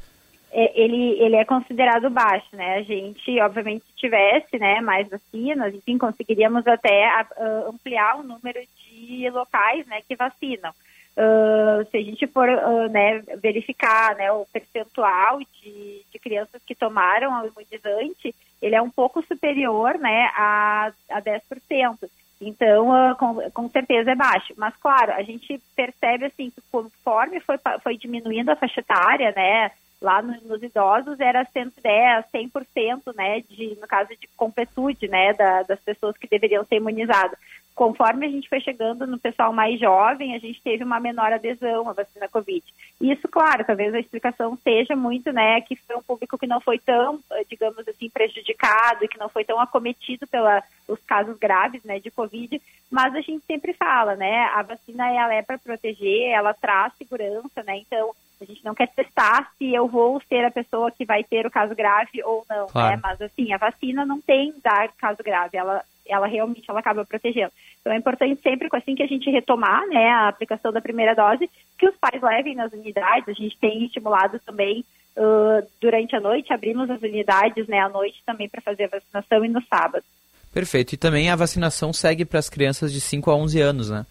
É, 0.55 0.79
ele, 0.79 1.19
ele 1.19 1.37
é 1.37 1.47
considerado 1.47 2.11
baixo, 2.11 2.55
né? 2.55 2.75
A 2.75 2.83
gente, 2.83 3.41
obviamente, 3.41 3.85
se 3.87 3.97
tivesse 3.97 4.59
né, 4.59 4.83
mais 4.83 5.09
vacinas, 5.09 5.75
enfim, 5.75 5.97
conseguiríamos 5.97 6.67
até 6.67 7.27
uh, 7.39 7.71
ampliar 7.71 8.19
o 8.19 8.23
número 8.23 8.61
de 8.61 9.31
locais 9.31 9.87
né, 9.87 10.03
que 10.07 10.15
vacinam. 10.15 10.73
Uh, 11.15 11.85
se 11.91 11.99
a 11.99 12.03
gente 12.03 12.27
for 12.27 12.49
uh, 12.49 12.89
né, 12.89 13.23
verificar 13.37 14.17
né, 14.17 14.33
o 14.33 14.47
percentual 14.51 15.41
de, 15.41 16.03
de, 16.11 16.19
crianças 16.19 16.63
que 16.65 16.75
tomaram 16.75 17.43
o 17.43 17.47
imunizante, 17.47 18.35
ele 18.63 18.75
é 18.75 18.81
um 18.81 18.89
pouco 18.89 19.23
superior 19.27 19.99
né, 19.99 20.31
a, 20.35 20.91
a 21.11 21.21
10%. 21.21 22.09
Então, 22.41 22.89
uh, 22.89 23.15
com, 23.17 23.51
com, 23.51 23.69
certeza 23.69 24.13
é 24.13 24.15
baixo. 24.15 24.55
Mas, 24.57 24.75
claro, 24.77 25.13
a 25.13 25.23
gente 25.23 25.61
percebe 25.77 26.25
assim 26.25 26.51
que 26.51 26.63
conforme 26.73 27.41
foi, 27.41 27.57
foi 27.83 27.97
diminuindo 27.99 28.49
a 28.49 28.57
faixa 28.57 28.81
etária, 28.81 29.33
né, 29.37 29.71
lá 30.01 30.23
no, 30.23 30.35
nos 30.43 30.63
idosos 30.63 31.21
era 31.21 31.45
110, 31.45 32.25
100%, 32.33 33.15
né, 33.15 33.43
de, 33.51 33.77
no 33.79 33.87
caso 33.87 34.09
de 34.19 34.27
completude, 34.35 35.09
né, 35.09 35.35
da, 35.35 35.63
das 35.63 35.81
pessoas 35.81 36.17
que 36.17 36.27
deveriam 36.27 36.65
ser 36.65 36.77
imunizadas 36.77 37.39
conforme 37.75 38.27
a 38.27 38.31
gente 38.31 38.49
foi 38.49 38.61
chegando 38.61 39.07
no 39.07 39.19
pessoal 39.19 39.53
mais 39.53 39.79
jovem, 39.81 40.35
a 40.35 40.39
gente 40.39 40.61
teve 40.63 40.85
uma 40.85 41.01
menor 41.01 41.33
adesão 41.33 41.89
à 41.89 41.93
vacina 41.93 42.29
Covid. 42.29 42.63
Isso, 43.01 43.27
claro, 43.29 43.65
talvez 43.65 43.95
a 43.95 44.01
explicação 44.01 44.57
seja 44.63 44.95
muito, 44.95 45.33
né, 45.33 45.61
que 45.63 45.77
foi 45.77 45.97
um 45.97 46.03
público 46.03 46.39
que 46.39 46.47
não 46.47 46.61
foi 46.61 46.79
tão, 46.79 47.21
digamos 47.49 47.87
assim, 47.89 48.11
prejudicado 48.11 49.09
que 49.09 49.19
não 49.19 49.29
foi 49.29 49.45
tão 49.45 49.61
acometido 49.61 50.27
pelos 50.27 51.01
casos 51.07 51.37
graves, 51.39 51.83
né, 51.85 51.99
de 51.99 52.11
Covid, 52.11 52.61
mas 52.91 53.15
a 53.15 53.21
gente 53.21 53.45
sempre 53.47 53.73
fala, 53.73 54.17
né, 54.17 54.51
a 54.55 54.63
vacina 54.63 55.11
ela 55.11 55.35
é 55.35 55.43
para 55.43 55.59
proteger, 55.59 56.31
ela 56.31 56.53
traz 56.55 56.93
segurança, 56.97 57.63
né, 57.63 57.79
então 57.79 58.13
a 58.41 58.45
gente 58.45 58.65
não 58.65 58.75
quer 58.75 58.89
testar 58.89 59.53
se 59.57 59.73
eu 59.73 59.87
vou 59.87 60.21
ser 60.29 60.45
a 60.45 60.51
pessoa 60.51 60.91
que 60.91 61.05
vai 61.05 61.23
ter 61.23 61.47
o 61.47 61.51
caso 61.51 61.75
grave 61.75 62.23
ou 62.25 62.45
não, 62.51 62.63
né? 62.63 62.73
claro. 62.73 62.97
né? 62.97 63.01
Mas 63.03 63.23
assim, 63.23 63.53
a 63.53 63.57
vacina 63.57 64.05
não 64.05 64.21
tem 64.21 64.53
dar 64.63 64.89
caso 64.99 65.23
grave, 65.23 65.57
ela 65.57 65.85
ela 66.07 66.27
realmente 66.27 66.65
ela 66.69 66.81
acaba 66.81 67.05
protegendo. 67.05 67.53
Então 67.81 67.93
é 67.93 67.97
importante 67.97 68.41
sempre, 68.43 68.69
assim 68.73 68.95
que 68.95 69.03
a 69.03 69.07
gente 69.07 69.31
retomar 69.31 69.87
né, 69.89 70.09
a 70.09 70.29
aplicação 70.29 70.73
da 70.73 70.81
primeira 70.81 71.15
dose, 71.15 71.49
que 71.79 71.89
os 71.89 71.97
pais 71.97 72.23
levem 72.23 72.55
nas 72.55 72.73
unidades. 72.73 73.29
A 73.29 73.33
gente 73.33 73.57
tem 73.59 73.85
estimulado 73.85 74.39
também 74.41 74.85
uh, 75.17 75.67
durante 75.81 76.15
a 76.17 76.21
noite, 76.21 76.53
abrimos 76.53 76.89
as 76.91 77.01
unidades 77.03 77.67
né, 77.67 77.81
à 77.81 77.89
noite 77.89 78.23
também 78.25 78.49
para 78.49 78.61
fazer 78.61 78.85
a 78.85 78.89
vacinação 78.89 79.45
e 79.45 79.49
no 79.49 79.63
sábado. 79.63 80.05
Perfeito. 80.53 80.93
E 80.93 80.99
também 80.99 81.31
a 81.31 81.37
vacinação 81.37 81.93
segue 81.93 82.25
para 82.25 82.39
as 82.39 82.51
crianças 82.51 82.93
de 82.93 83.01
5 83.01 83.31
a 83.31 83.37
11 83.37 83.61
anos, 83.61 83.91
né? 83.91 84.05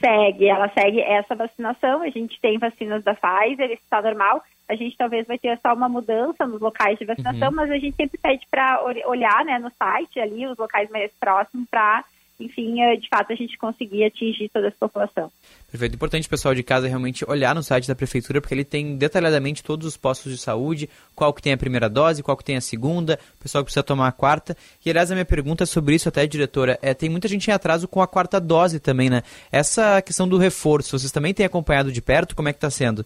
Segue, 0.00 0.48
ela 0.48 0.68
segue 0.70 1.00
essa 1.00 1.34
vacinação. 1.34 2.02
A 2.02 2.10
gente 2.10 2.40
tem 2.40 2.58
vacinas 2.58 3.02
da 3.02 3.14
Pfizer, 3.14 3.70
está 3.72 4.00
normal. 4.00 4.42
A 4.68 4.74
gente 4.74 4.96
talvez 4.96 5.26
vai 5.26 5.38
ter 5.38 5.58
só 5.60 5.72
uma 5.72 5.88
mudança 5.88 6.46
nos 6.46 6.60
locais 6.60 6.98
de 6.98 7.04
vacinação, 7.04 7.48
uhum. 7.48 7.54
mas 7.54 7.70
a 7.70 7.78
gente 7.78 7.96
sempre 7.96 8.18
pede 8.18 8.46
para 8.50 8.82
olhar 9.06 9.44
né, 9.44 9.58
no 9.58 9.70
site 9.70 10.20
ali, 10.20 10.46
os 10.46 10.58
locais 10.58 10.90
mais 10.90 11.10
próximos, 11.18 11.66
para 11.70 12.04
enfim, 12.40 12.80
eh, 12.80 12.96
de 12.96 13.08
fato 13.08 13.32
a 13.32 13.36
gente 13.36 13.58
conseguir 13.58 14.04
atingir 14.04 14.48
toda 14.50 14.68
essa 14.68 14.76
população. 14.78 15.30
Perfeito. 15.70 15.94
Importante 15.94 16.28
pessoal 16.28 16.54
de 16.54 16.62
casa 16.62 16.86
realmente 16.86 17.28
olhar 17.28 17.54
no 17.54 17.62
site 17.62 17.88
da 17.88 17.94
prefeitura, 17.94 18.40
porque 18.40 18.54
ele 18.54 18.64
tem 18.64 18.96
detalhadamente 18.96 19.62
todos 19.62 19.86
os 19.86 19.96
postos 19.96 20.32
de 20.32 20.38
saúde, 20.38 20.88
qual 21.14 21.32
que 21.32 21.42
tem 21.42 21.52
a 21.52 21.56
primeira 21.56 21.88
dose, 21.88 22.22
qual 22.22 22.36
que 22.36 22.44
tem 22.44 22.56
a 22.56 22.60
segunda, 22.60 23.18
o 23.34 23.42
pessoal 23.42 23.64
que 23.64 23.66
precisa 23.66 23.82
tomar 23.82 24.08
a 24.08 24.12
quarta. 24.12 24.56
E 24.84 24.90
aliás, 24.90 25.10
a 25.10 25.14
minha 25.14 25.24
pergunta 25.24 25.66
sobre 25.66 25.94
isso 25.94 26.08
até, 26.08 26.26
diretora, 26.26 26.78
é 26.80 26.94
tem 26.94 27.08
muita 27.08 27.28
gente 27.28 27.48
em 27.48 27.52
atraso 27.52 27.88
com 27.88 28.00
a 28.00 28.06
quarta 28.06 28.40
dose 28.40 28.78
também, 28.78 29.10
né? 29.10 29.22
Essa 29.50 30.00
questão 30.00 30.28
do 30.28 30.38
reforço, 30.38 30.98
vocês 30.98 31.10
também 31.10 31.34
têm 31.34 31.44
acompanhado 31.44 31.90
de 31.90 32.00
perto? 32.00 32.36
Como 32.36 32.48
é 32.48 32.52
que 32.52 32.58
está 32.58 32.70
sendo? 32.70 33.04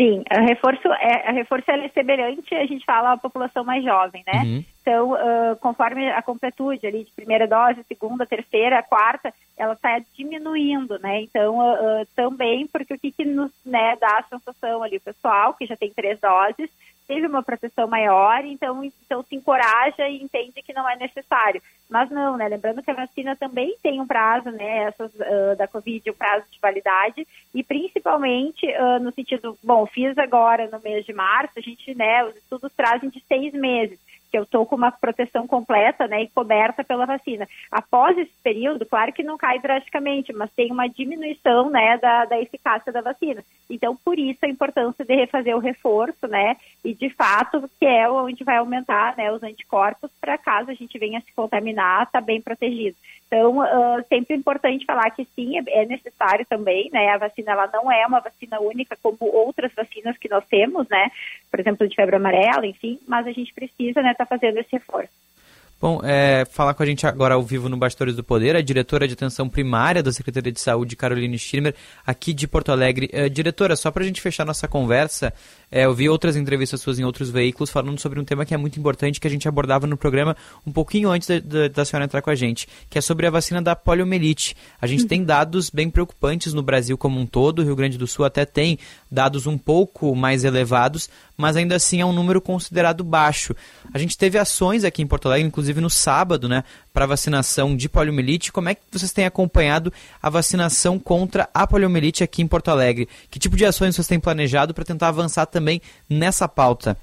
Sim, 0.00 0.24
a 0.30 0.40
reforço 0.40 0.88
é, 0.88 1.28
a 1.28 1.30
reforço 1.30 1.70
é 1.70 1.88
semelhante, 1.90 2.54
a 2.54 2.64
gente 2.64 2.86
fala 2.86 3.12
a 3.12 3.18
população 3.18 3.62
mais 3.62 3.84
jovem, 3.84 4.24
né? 4.26 4.40
Uhum. 4.42 4.64
Então, 4.80 5.12
uh, 5.12 5.56
conforme 5.60 6.10
a 6.10 6.22
completude 6.22 6.86
ali 6.86 7.04
de 7.04 7.10
primeira 7.12 7.46
dose, 7.46 7.84
segunda, 7.86 8.24
terceira, 8.24 8.82
quarta, 8.82 9.30
ela 9.58 9.74
está 9.74 10.00
diminuindo, 10.16 10.98
né? 11.00 11.20
Então, 11.20 11.58
uh, 11.58 11.74
uh, 11.74 12.06
também, 12.16 12.66
porque 12.66 12.94
o 12.94 12.98
que, 12.98 13.12
que 13.12 13.26
nos 13.26 13.52
né, 13.62 13.94
dá 14.00 14.20
a 14.20 14.38
sensação 14.38 14.82
ali, 14.82 14.96
o 14.96 15.02
pessoal 15.02 15.52
que 15.52 15.66
já 15.66 15.76
tem 15.76 15.92
três 15.92 16.18
doses, 16.18 16.70
teve 17.10 17.26
uma 17.26 17.42
proteção 17.42 17.88
maior, 17.88 18.44
então, 18.44 18.84
então 18.84 19.20
se 19.24 19.34
encoraja 19.34 20.08
e 20.08 20.22
entende 20.22 20.62
que 20.62 20.72
não 20.72 20.88
é 20.88 20.94
necessário. 20.94 21.60
Mas 21.88 22.08
não, 22.08 22.36
né? 22.36 22.46
Lembrando 22.46 22.84
que 22.84 22.90
a 22.92 22.94
vacina 22.94 23.34
também 23.34 23.76
tem 23.82 24.00
um 24.00 24.06
prazo, 24.06 24.48
né? 24.52 24.84
Essas 24.84 25.12
uh, 25.14 25.56
da 25.58 25.66
Covid, 25.66 26.08
um 26.08 26.14
prazo 26.14 26.44
de 26.52 26.60
validade, 26.60 27.26
e 27.52 27.64
principalmente 27.64 28.64
uh, 28.64 29.02
no 29.02 29.10
sentido, 29.10 29.58
bom, 29.60 29.84
fiz 29.86 30.16
agora 30.18 30.68
no 30.70 30.78
mês 30.78 31.04
de 31.04 31.12
março, 31.12 31.58
a 31.58 31.60
gente, 31.60 31.92
né, 31.96 32.24
os 32.24 32.36
estudos 32.36 32.72
trazem 32.76 33.10
de 33.10 33.20
seis 33.26 33.52
meses 33.54 33.98
que 34.30 34.38
eu 34.38 34.44
estou 34.44 34.64
com 34.64 34.76
uma 34.76 34.92
proteção 34.92 35.46
completa 35.46 36.06
né, 36.06 36.22
e 36.22 36.28
coberta 36.28 36.84
pela 36.84 37.06
vacina. 37.06 37.48
Após 37.70 38.16
esse 38.16 38.32
período, 38.42 38.86
claro 38.86 39.12
que 39.12 39.22
não 39.22 39.36
cai 39.36 39.58
drasticamente, 39.58 40.32
mas 40.32 40.50
tem 40.52 40.70
uma 40.70 40.88
diminuição 40.88 41.68
né, 41.70 41.98
da, 41.98 42.24
da 42.24 42.40
eficácia 42.40 42.92
da 42.92 43.00
vacina. 43.00 43.44
Então, 43.68 43.96
por 43.96 44.18
isso 44.18 44.38
a 44.42 44.48
importância 44.48 45.04
de 45.04 45.14
refazer 45.14 45.56
o 45.56 45.60
reforço, 45.60 46.26
né? 46.28 46.56
E 46.84 46.94
de 46.94 47.10
fato, 47.10 47.68
que 47.78 47.86
é 47.86 48.08
onde 48.08 48.44
vai 48.44 48.56
aumentar 48.56 49.16
né, 49.16 49.32
os 49.32 49.42
anticorpos 49.42 50.10
para 50.20 50.38
caso 50.38 50.70
a 50.70 50.74
gente 50.74 50.98
venha 50.98 51.20
se 51.20 51.32
contaminar, 51.32 52.10
tá 52.10 52.20
bem 52.20 52.40
protegido. 52.40 52.96
Então, 53.32 53.58
uh, 53.58 54.04
sempre 54.08 54.34
importante 54.34 54.84
falar 54.84 55.08
que 55.12 55.24
sim, 55.36 55.56
é, 55.56 55.82
é 55.82 55.86
necessário 55.86 56.44
também, 56.46 56.90
né? 56.92 57.10
A 57.10 57.18
vacina 57.18 57.52
ela 57.52 57.70
não 57.72 57.90
é 57.90 58.04
uma 58.04 58.18
vacina 58.18 58.58
única 58.60 58.98
como 59.00 59.18
outras 59.20 59.72
vacinas 59.72 60.18
que 60.18 60.28
nós 60.28 60.44
temos, 60.48 60.88
né? 60.88 61.12
Por 61.48 61.60
exemplo, 61.60 61.86
de 61.86 61.94
febre 61.94 62.16
amarela, 62.16 62.66
enfim, 62.66 62.98
mas 63.06 63.28
a 63.28 63.30
gente 63.30 63.54
precisa, 63.54 64.02
né, 64.02 64.10
estar 64.10 64.26
tá 64.26 64.36
fazendo 64.36 64.58
esse 64.58 64.72
reforço. 64.72 65.12
Bom, 65.80 66.02
é, 66.04 66.44
falar 66.44 66.74
com 66.74 66.82
a 66.82 66.86
gente 66.86 67.06
agora 67.06 67.34
ao 67.34 67.42
vivo 67.42 67.66
no 67.66 67.76
Bastidores 67.76 68.14
do 68.14 68.22
Poder, 68.22 68.54
a 68.54 68.60
diretora 68.60 69.08
de 69.08 69.14
atenção 69.14 69.48
primária 69.48 70.02
da 70.02 70.12
Secretaria 70.12 70.52
de 70.52 70.60
Saúde, 70.60 70.94
Caroline 70.94 71.38
Schirmer, 71.38 71.74
aqui 72.06 72.34
de 72.34 72.46
Porto 72.46 72.70
Alegre. 72.70 73.08
É, 73.14 73.30
diretora, 73.30 73.74
só 73.74 73.90
para 73.90 74.02
a 74.02 74.06
gente 74.06 74.20
fechar 74.20 74.44
nossa 74.44 74.68
conversa, 74.68 75.32
é, 75.70 75.86
eu 75.86 75.94
vi 75.94 76.06
outras 76.06 76.36
entrevistas 76.36 76.82
suas 76.82 76.98
em 76.98 77.04
outros 77.04 77.30
veículos 77.30 77.70
falando 77.70 77.98
sobre 77.98 78.20
um 78.20 78.24
tema 78.24 78.44
que 78.44 78.52
é 78.52 78.58
muito 78.58 78.78
importante, 78.78 79.18
que 79.18 79.26
a 79.26 79.30
gente 79.30 79.48
abordava 79.48 79.86
no 79.86 79.96
programa 79.96 80.36
um 80.66 80.70
pouquinho 80.70 81.08
antes 81.08 81.26
de, 81.26 81.40
de, 81.40 81.70
da 81.70 81.82
senhora 81.82 82.04
entrar 82.04 82.20
com 82.20 82.28
a 82.28 82.34
gente, 82.34 82.68
que 82.90 82.98
é 82.98 83.00
sobre 83.00 83.26
a 83.26 83.30
vacina 83.30 83.62
da 83.62 83.74
poliomielite. 83.74 84.54
A 84.82 84.86
gente 84.86 85.06
tem 85.06 85.24
dados 85.24 85.70
bem 85.70 85.88
preocupantes 85.88 86.52
no 86.52 86.62
Brasil 86.62 86.98
como 86.98 87.18
um 87.18 87.24
todo, 87.24 87.60
o 87.60 87.64
Rio 87.64 87.74
Grande 87.74 87.96
do 87.96 88.06
Sul 88.06 88.26
até 88.26 88.44
tem 88.44 88.78
dados 89.10 89.46
um 89.46 89.58
pouco 89.58 90.14
mais 90.14 90.44
elevados, 90.44 91.10
mas 91.36 91.56
ainda 91.56 91.76
assim 91.76 92.00
é 92.00 92.04
um 92.06 92.12
número 92.12 92.40
considerado 92.40 93.02
baixo. 93.02 93.54
A 93.92 93.98
gente 93.98 94.16
teve 94.16 94.38
ações 94.38 94.84
aqui 94.84 95.02
em 95.02 95.06
Porto 95.06 95.26
Alegre, 95.26 95.46
inclusive 95.46 95.80
no 95.80 95.90
sábado, 95.90 96.48
né, 96.48 96.62
para 96.92 97.06
vacinação 97.06 97.76
de 97.76 97.88
poliomielite. 97.88 98.52
Como 98.52 98.68
é 98.68 98.74
que 98.74 98.82
vocês 98.90 99.12
têm 99.12 99.26
acompanhado 99.26 99.92
a 100.22 100.30
vacinação 100.30 100.98
contra 100.98 101.48
a 101.52 101.66
poliomielite 101.66 102.22
aqui 102.22 102.42
em 102.42 102.48
Porto 102.48 102.70
Alegre? 102.70 103.08
Que 103.30 103.38
tipo 103.38 103.56
de 103.56 103.66
ações 103.66 103.94
vocês 103.94 104.06
têm 104.06 104.20
planejado 104.20 104.72
para 104.72 104.84
tentar 104.84 105.08
avançar 105.08 105.46
também 105.46 105.80
nessa 106.08 106.48
pauta? 106.48 106.96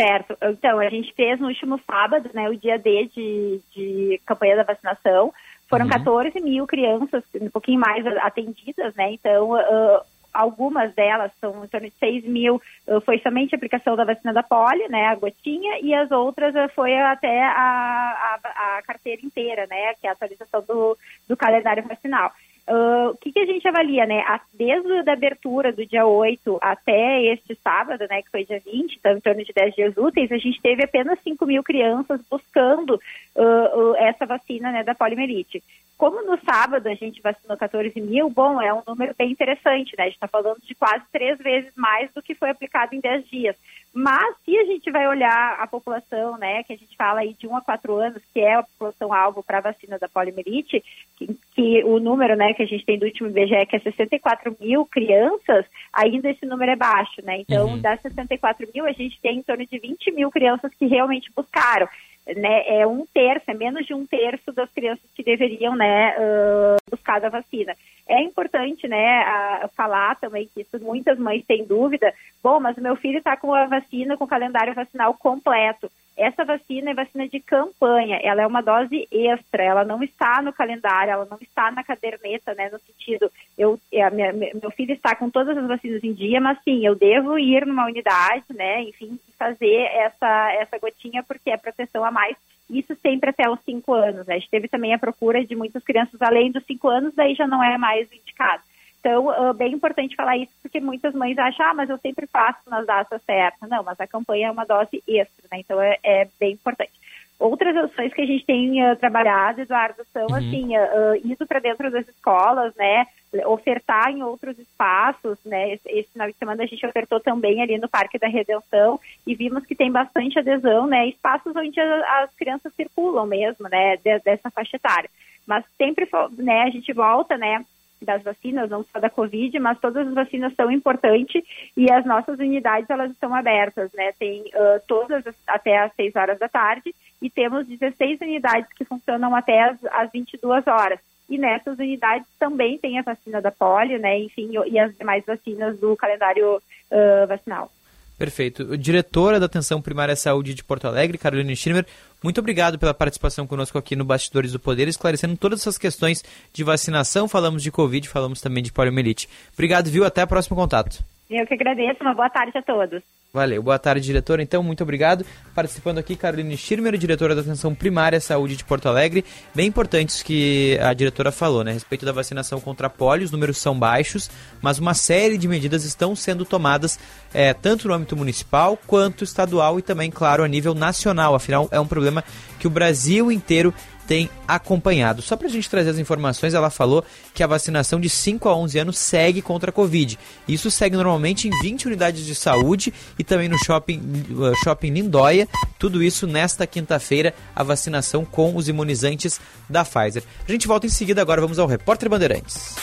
Certo. 0.00 0.36
Então, 0.42 0.78
a 0.78 0.88
gente 0.88 1.12
fez 1.14 1.40
no 1.40 1.48
último 1.48 1.80
sábado, 1.84 2.30
né, 2.32 2.48
o 2.48 2.56
dia 2.56 2.78
D 2.78 3.10
de, 3.14 3.60
de 3.74 4.20
campanha 4.24 4.56
da 4.56 4.62
vacinação. 4.62 5.32
Foram 5.68 5.84
uhum. 5.84 5.90
14 5.90 6.40
mil 6.40 6.66
crianças, 6.66 7.22
um 7.40 7.50
pouquinho 7.50 7.80
mais 7.80 8.06
atendidas, 8.22 8.94
né? 8.94 9.12
Então, 9.12 9.50
uh, 9.50 10.00
algumas 10.38 10.94
delas, 10.94 11.32
são 11.40 11.64
em 11.64 11.68
torno 11.68 11.88
de 11.88 11.94
6 11.98 12.24
mil, 12.24 12.62
eh, 12.86 13.00
foi 13.00 13.18
somente 13.18 13.54
a 13.54 13.56
aplicação 13.56 13.96
da 13.96 14.04
vacina 14.04 14.32
da 14.32 14.42
polio, 14.42 14.88
né, 14.88 15.06
a 15.06 15.14
gotinha, 15.16 15.80
e 15.80 15.92
as 15.92 16.10
outras 16.10 16.54
eh, 16.54 16.68
foi 16.68 16.96
até 16.96 17.42
a, 17.42 18.38
a, 18.44 18.78
a 18.78 18.82
carteira 18.82 19.20
inteira, 19.24 19.66
né, 19.66 19.94
que 20.00 20.06
é 20.06 20.10
a 20.10 20.12
atualização 20.12 20.62
do, 20.62 20.96
do 21.28 21.36
calendário 21.36 21.82
vacinal. 21.82 22.32
Uh, 22.68 23.12
o 23.12 23.16
que, 23.16 23.32
que, 23.32 23.38
a 23.38 23.46
gente 23.46 23.66
avalia, 23.66 24.04
né? 24.04 24.22
Desde 24.52 25.08
a 25.08 25.12
abertura 25.14 25.72
do 25.72 25.86
dia 25.86 26.04
8 26.04 26.58
até 26.60 27.22
este 27.32 27.54
sábado, 27.64 28.06
né, 28.10 28.20
que 28.20 28.30
foi 28.30 28.44
dia 28.44 28.60
20, 28.60 28.94
então 28.94 29.16
em 29.16 29.20
torno 29.20 29.42
de 29.42 29.54
10 29.54 29.74
dias 29.74 29.96
úteis, 29.96 30.30
a 30.30 30.36
gente 30.36 30.60
teve 30.60 30.84
apenas 30.84 31.18
5 31.24 31.46
mil 31.46 31.62
crianças 31.62 32.20
buscando 32.30 33.00
uh, 33.34 33.42
uh, 33.42 33.96
essa 33.96 34.26
vacina 34.26 34.70
né, 34.70 34.84
da 34.84 34.94
poliomielite. 34.94 35.62
Como 35.98 36.22
no 36.22 36.38
sábado 36.44 36.86
a 36.86 36.94
gente 36.94 37.20
vacinou 37.20 37.56
14 37.56 38.00
mil, 38.00 38.30
bom, 38.30 38.62
é 38.62 38.72
um 38.72 38.82
número 38.86 39.12
bem 39.18 39.32
interessante, 39.32 39.96
né? 39.98 40.04
A 40.04 40.06
gente 40.06 40.14
está 40.14 40.28
falando 40.28 40.60
de 40.62 40.72
quase 40.76 41.04
três 41.10 41.36
vezes 41.38 41.72
mais 41.76 42.08
do 42.14 42.22
que 42.22 42.36
foi 42.36 42.50
aplicado 42.50 42.94
em 42.94 43.00
10 43.00 43.28
dias. 43.28 43.56
Mas 43.92 44.36
se 44.44 44.56
a 44.56 44.64
gente 44.64 44.88
vai 44.92 45.08
olhar 45.08 45.56
a 45.58 45.66
população, 45.66 46.38
né, 46.38 46.62
que 46.62 46.72
a 46.72 46.76
gente 46.76 46.94
fala 46.96 47.20
aí 47.20 47.34
de 47.34 47.48
1 47.48 47.56
a 47.56 47.60
4 47.60 47.96
anos, 47.96 48.22
que 48.32 48.38
é 48.38 48.54
a 48.54 48.62
população 48.62 49.12
alvo 49.12 49.42
para 49.42 49.58
a 49.58 49.62
vacina 49.62 49.98
da 49.98 50.08
poliomielite, 50.08 50.84
que, 51.16 51.36
que, 51.52 51.82
o 51.82 51.98
número, 51.98 52.36
né, 52.36 52.54
que 52.54 52.62
a 52.62 52.66
gente 52.66 52.84
tem 52.84 52.96
do 52.96 53.06
último 53.06 53.28
IBGE, 53.30 53.66
que 53.66 53.74
é 53.74 53.80
64 53.80 54.56
mil 54.60 54.86
crianças, 54.86 55.66
ainda 55.92 56.30
esse 56.30 56.46
número 56.46 56.70
é 56.70 56.76
baixo, 56.76 57.20
né? 57.24 57.40
Então, 57.40 57.70
uhum. 57.70 57.80
das 57.80 58.00
64 58.02 58.68
mil, 58.72 58.86
a 58.86 58.92
gente 58.92 59.20
tem 59.20 59.38
em 59.38 59.42
torno 59.42 59.66
de 59.66 59.78
20 59.80 60.12
mil 60.12 60.30
crianças 60.30 60.72
que 60.74 60.86
realmente 60.86 61.28
buscaram 61.34 61.88
né, 62.36 62.80
é 62.80 62.86
um 62.86 63.06
terço, 63.06 63.50
é 63.50 63.54
menos 63.54 63.86
de 63.86 63.94
um 63.94 64.06
terço 64.06 64.52
das 64.52 64.70
crianças 64.70 65.04
que 65.14 65.22
deveriam, 65.22 65.74
né, 65.74 66.14
uh, 66.18 66.90
buscar 66.90 67.24
a 67.24 67.28
vacina. 67.28 67.74
É 68.08 68.22
importante, 68.22 68.88
né, 68.88 69.20
a, 69.20 69.68
falar 69.76 70.16
também 70.16 70.48
que 70.52 70.62
isso 70.62 70.82
muitas 70.82 71.18
mães 71.18 71.44
têm 71.46 71.64
dúvida. 71.64 72.12
Bom, 72.42 72.58
mas 72.58 72.76
o 72.78 72.80
meu 72.80 72.96
filho 72.96 73.18
está 73.18 73.36
com 73.36 73.52
a 73.52 73.66
vacina, 73.66 74.16
com 74.16 74.24
o 74.24 74.28
calendário 74.28 74.74
vacinal 74.74 75.12
completo. 75.14 75.90
Essa 76.18 76.44
vacina 76.44 76.90
é 76.90 76.94
vacina 76.94 77.28
de 77.28 77.38
campanha, 77.38 78.18
ela 78.24 78.42
é 78.42 78.46
uma 78.46 78.60
dose 78.60 79.06
extra, 79.08 79.62
ela 79.62 79.84
não 79.84 80.02
está 80.02 80.42
no 80.42 80.52
calendário, 80.52 81.12
ela 81.12 81.28
não 81.30 81.38
está 81.40 81.70
na 81.70 81.84
caderneta, 81.84 82.54
né, 82.54 82.68
no 82.72 82.78
sentido, 82.80 83.30
eu, 83.56 83.78
é, 83.92 84.10
minha, 84.10 84.32
meu 84.32 84.70
filho 84.72 84.92
está 84.92 85.14
com 85.14 85.30
todas 85.30 85.56
as 85.56 85.68
vacinas 85.68 86.02
em 86.02 86.12
dia, 86.12 86.40
mas 86.40 86.58
sim, 86.64 86.84
eu 86.84 86.96
devo 86.96 87.38
ir 87.38 87.64
numa 87.64 87.86
unidade, 87.86 88.46
né, 88.50 88.82
enfim, 88.82 89.16
fazer 89.38 89.82
essa, 89.92 90.52
essa 90.54 90.76
gotinha 90.78 91.22
porque 91.22 91.50
é 91.50 91.56
proteção 91.56 92.04
a 92.04 92.10
mais, 92.10 92.36
isso 92.70 92.94
sempre 93.02 93.30
até 93.30 93.48
os 93.48 93.60
cinco 93.64 93.94
anos, 93.94 94.26
né, 94.26 94.34
a 94.34 94.38
gente 94.38 94.50
teve 94.50 94.68
também 94.68 94.92
a 94.94 94.98
procura 94.98 95.44
de 95.44 95.56
muitas 95.56 95.82
crianças 95.82 96.20
além 96.20 96.50
dos 96.50 96.64
cinco 96.64 96.88
anos, 96.88 97.14
daí 97.14 97.34
já 97.34 97.46
não 97.46 97.62
é 97.62 97.78
mais 97.78 98.10
indicado. 98.12 98.62
Então, 99.00 99.28
uh, 99.28 99.54
bem 99.54 99.72
importante 99.72 100.16
falar 100.16 100.36
isso, 100.36 100.52
porque 100.60 100.80
muitas 100.80 101.14
mães 101.14 101.38
acham, 101.38 101.66
ah, 101.66 101.74
mas 101.74 101.88
eu 101.88 101.98
sempre 101.98 102.26
faço 102.26 102.58
nas 102.68 102.84
datas 102.84 103.22
certas. 103.22 103.68
Não, 103.68 103.82
mas 103.84 103.98
a 104.00 104.06
campanha 104.06 104.48
é 104.48 104.50
uma 104.50 104.64
dose 104.64 105.02
extra, 105.06 105.46
né? 105.50 105.60
Então, 105.60 105.80
é, 105.80 105.98
é 106.02 106.28
bem 106.38 106.52
importante. 106.54 106.92
Outras 107.38 107.76
ações 107.76 108.12
que 108.12 108.20
a 108.20 108.26
gente 108.26 108.44
tem 108.44 108.84
uh, 108.84 108.96
trabalhado, 108.96 109.60
Eduardo, 109.60 110.04
são, 110.12 110.26
uhum. 110.28 110.34
assim, 110.34 110.76
uh, 110.76 111.14
indo 111.24 111.46
para 111.46 111.60
dentro 111.60 111.88
das 111.88 112.08
escolas, 112.08 112.74
né? 112.74 113.06
Ofertar 113.46 114.10
em 114.10 114.22
outros 114.22 114.58
espaços, 114.58 115.38
né? 115.44 115.74
Esse, 115.74 115.88
esse 115.88 116.10
final 116.10 116.28
de 116.28 116.36
semana 116.36 116.64
a 116.64 116.66
gente 116.66 116.84
ofertou 116.84 117.20
também 117.20 117.62
ali 117.62 117.78
no 117.78 117.88
Parque 117.88 118.18
da 118.18 118.26
Redenção 118.26 118.98
e 119.24 119.36
vimos 119.36 119.64
que 119.66 119.74
tem 119.76 119.92
bastante 119.92 120.38
adesão, 120.38 120.88
né? 120.88 121.06
Espaços 121.08 121.54
onde 121.54 121.78
a, 121.78 122.24
as 122.24 122.34
crianças 122.34 122.74
circulam 122.74 123.26
mesmo, 123.26 123.68
né? 123.68 123.96
De, 123.98 124.18
dessa 124.18 124.50
faixa 124.50 124.76
etária. 124.76 125.10
Mas 125.46 125.64
sempre, 125.76 126.08
né? 126.38 126.62
A 126.62 126.70
gente 126.70 126.92
volta, 126.92 127.36
né? 127.36 127.64
Das 128.04 128.22
vacinas, 128.22 128.70
não 128.70 128.82
só 128.84 128.98
da 129.00 129.10
Covid, 129.10 129.58
mas 129.58 129.78
todas 129.78 130.06
as 130.06 130.14
vacinas 130.14 130.54
são 130.54 130.70
importantes 130.70 131.42
e 131.76 131.90
as 131.90 132.04
nossas 132.04 132.38
unidades 132.38 132.88
elas 132.90 133.10
estão 133.10 133.34
abertas, 133.34 133.92
né? 133.92 134.12
Tem 134.18 134.42
uh, 134.42 134.80
todas 134.86 135.24
até 135.46 135.78
às 135.78 135.92
6 135.94 136.16
horas 136.16 136.38
da 136.38 136.48
tarde 136.48 136.94
e 137.20 137.28
temos 137.28 137.66
16 137.66 138.20
unidades 138.20 138.72
que 138.74 138.84
funcionam 138.84 139.34
até 139.34 139.62
as, 139.62 139.84
as 139.86 140.10
22 140.10 140.66
horas. 140.66 141.00
E 141.28 141.36
nessas 141.36 141.78
unidades 141.78 142.26
também 142.38 142.78
tem 142.78 142.98
a 142.98 143.02
vacina 143.02 143.40
da 143.40 143.50
polio, 143.50 143.98
né? 143.98 144.18
Enfim, 144.18 144.50
e 144.66 144.78
as 144.78 144.96
demais 144.96 145.24
vacinas 145.26 145.78
do 145.78 145.94
calendário 145.96 146.56
uh, 146.56 147.26
vacinal. 147.26 147.70
Perfeito. 148.18 148.76
Diretora 148.76 149.38
da 149.38 149.46
Atenção 149.46 149.80
Primária 149.80 150.12
à 150.12 150.16
Saúde 150.16 150.52
de 150.52 150.64
Porto 150.64 150.86
Alegre, 150.86 151.16
Caroline 151.16 151.54
Schirmer, 151.54 151.86
muito 152.22 152.40
obrigado 152.40 152.78
pela 152.78 152.92
participação 152.92 153.46
conosco 153.46 153.78
aqui 153.78 153.94
no 153.94 154.04
Bastidores 154.04 154.52
do 154.52 154.58
Poder, 154.58 154.88
esclarecendo 154.88 155.36
todas 155.36 155.60
essas 155.60 155.78
questões 155.78 156.24
de 156.52 156.64
vacinação. 156.64 157.28
Falamos 157.28 157.62
de 157.62 157.70
Covid, 157.70 158.08
falamos 158.08 158.40
também 158.40 158.62
de 158.62 158.72
poliomielite. 158.72 159.28
Obrigado, 159.54 159.88
viu? 159.88 160.04
Até 160.04 160.24
o 160.24 160.28
próximo 160.28 160.56
contato. 160.56 161.04
Eu 161.30 161.46
que 161.46 161.54
agradeço. 161.54 162.02
Uma 162.02 162.14
boa 162.14 162.28
tarde 162.28 162.58
a 162.58 162.62
todos. 162.62 163.02
Valeu. 163.30 163.62
Boa 163.62 163.78
tarde, 163.78 164.06
diretora. 164.06 164.42
Então, 164.42 164.62
muito 164.62 164.82
obrigado. 164.82 165.24
Participando 165.54 165.98
aqui, 165.98 166.16
Caroline 166.16 166.56
Schirmer, 166.56 166.96
diretora 166.96 167.34
da 167.34 167.42
Atenção 167.42 167.74
Primária 167.74 168.18
Saúde 168.20 168.56
de 168.56 168.64
Porto 168.64 168.88
Alegre. 168.88 169.22
Bem 169.54 169.66
importantes 169.66 170.22
que 170.22 170.78
a 170.80 170.94
diretora 170.94 171.30
falou, 171.30 171.62
né? 171.62 171.72
A 171.72 171.74
respeito 171.74 172.06
da 172.06 172.12
vacinação 172.12 172.58
contra 172.58 172.88
polio, 172.88 173.26
os 173.26 173.30
números 173.30 173.58
são 173.58 173.78
baixos, 173.78 174.30
mas 174.62 174.78
uma 174.78 174.94
série 174.94 175.36
de 175.36 175.46
medidas 175.46 175.84
estão 175.84 176.16
sendo 176.16 176.46
tomadas 176.46 176.98
é, 177.34 177.52
tanto 177.52 177.86
no 177.86 177.92
âmbito 177.92 178.16
municipal 178.16 178.78
quanto 178.86 179.24
estadual 179.24 179.78
e 179.78 179.82
também, 179.82 180.10
claro, 180.10 180.42
a 180.42 180.48
nível 180.48 180.74
nacional. 180.74 181.34
Afinal, 181.34 181.68
é 181.70 181.78
um 181.78 181.86
problema 181.86 182.24
que 182.58 182.66
o 182.66 182.70
Brasil 182.70 183.30
inteiro 183.30 183.74
tem 184.08 184.30
acompanhado. 184.48 185.20
Só 185.20 185.36
para 185.36 185.46
a 185.46 185.50
gente 185.50 185.68
trazer 185.68 185.90
as 185.90 185.98
informações, 185.98 186.54
ela 186.54 186.70
falou 186.70 187.04
que 187.34 187.42
a 187.42 187.46
vacinação 187.46 188.00
de 188.00 188.08
5 188.08 188.48
a 188.48 188.56
11 188.56 188.78
anos 188.78 188.98
segue 188.98 189.42
contra 189.42 189.68
a 189.68 189.72
Covid. 189.72 190.18
Isso 190.48 190.70
segue 190.70 190.96
normalmente 190.96 191.46
em 191.46 191.50
20 191.62 191.86
unidades 191.86 192.24
de 192.24 192.34
saúde 192.34 192.92
e 193.18 193.22
também 193.22 193.48
no 193.48 193.58
shopping, 193.58 194.00
uh, 194.30 194.64
shopping 194.64 194.90
Lindóia. 194.90 195.46
Tudo 195.78 196.02
isso 196.02 196.26
nesta 196.26 196.66
quinta-feira, 196.66 197.34
a 197.54 197.62
vacinação 197.62 198.24
com 198.24 198.56
os 198.56 198.66
imunizantes 198.66 199.38
da 199.68 199.84
Pfizer. 199.84 200.24
A 200.48 200.50
gente 200.50 200.66
volta 200.66 200.86
em 200.86 200.90
seguida, 200.90 201.20
agora 201.20 201.42
vamos 201.42 201.58
ao 201.58 201.66
Repórter 201.66 202.08
Bandeirantes. 202.08 202.76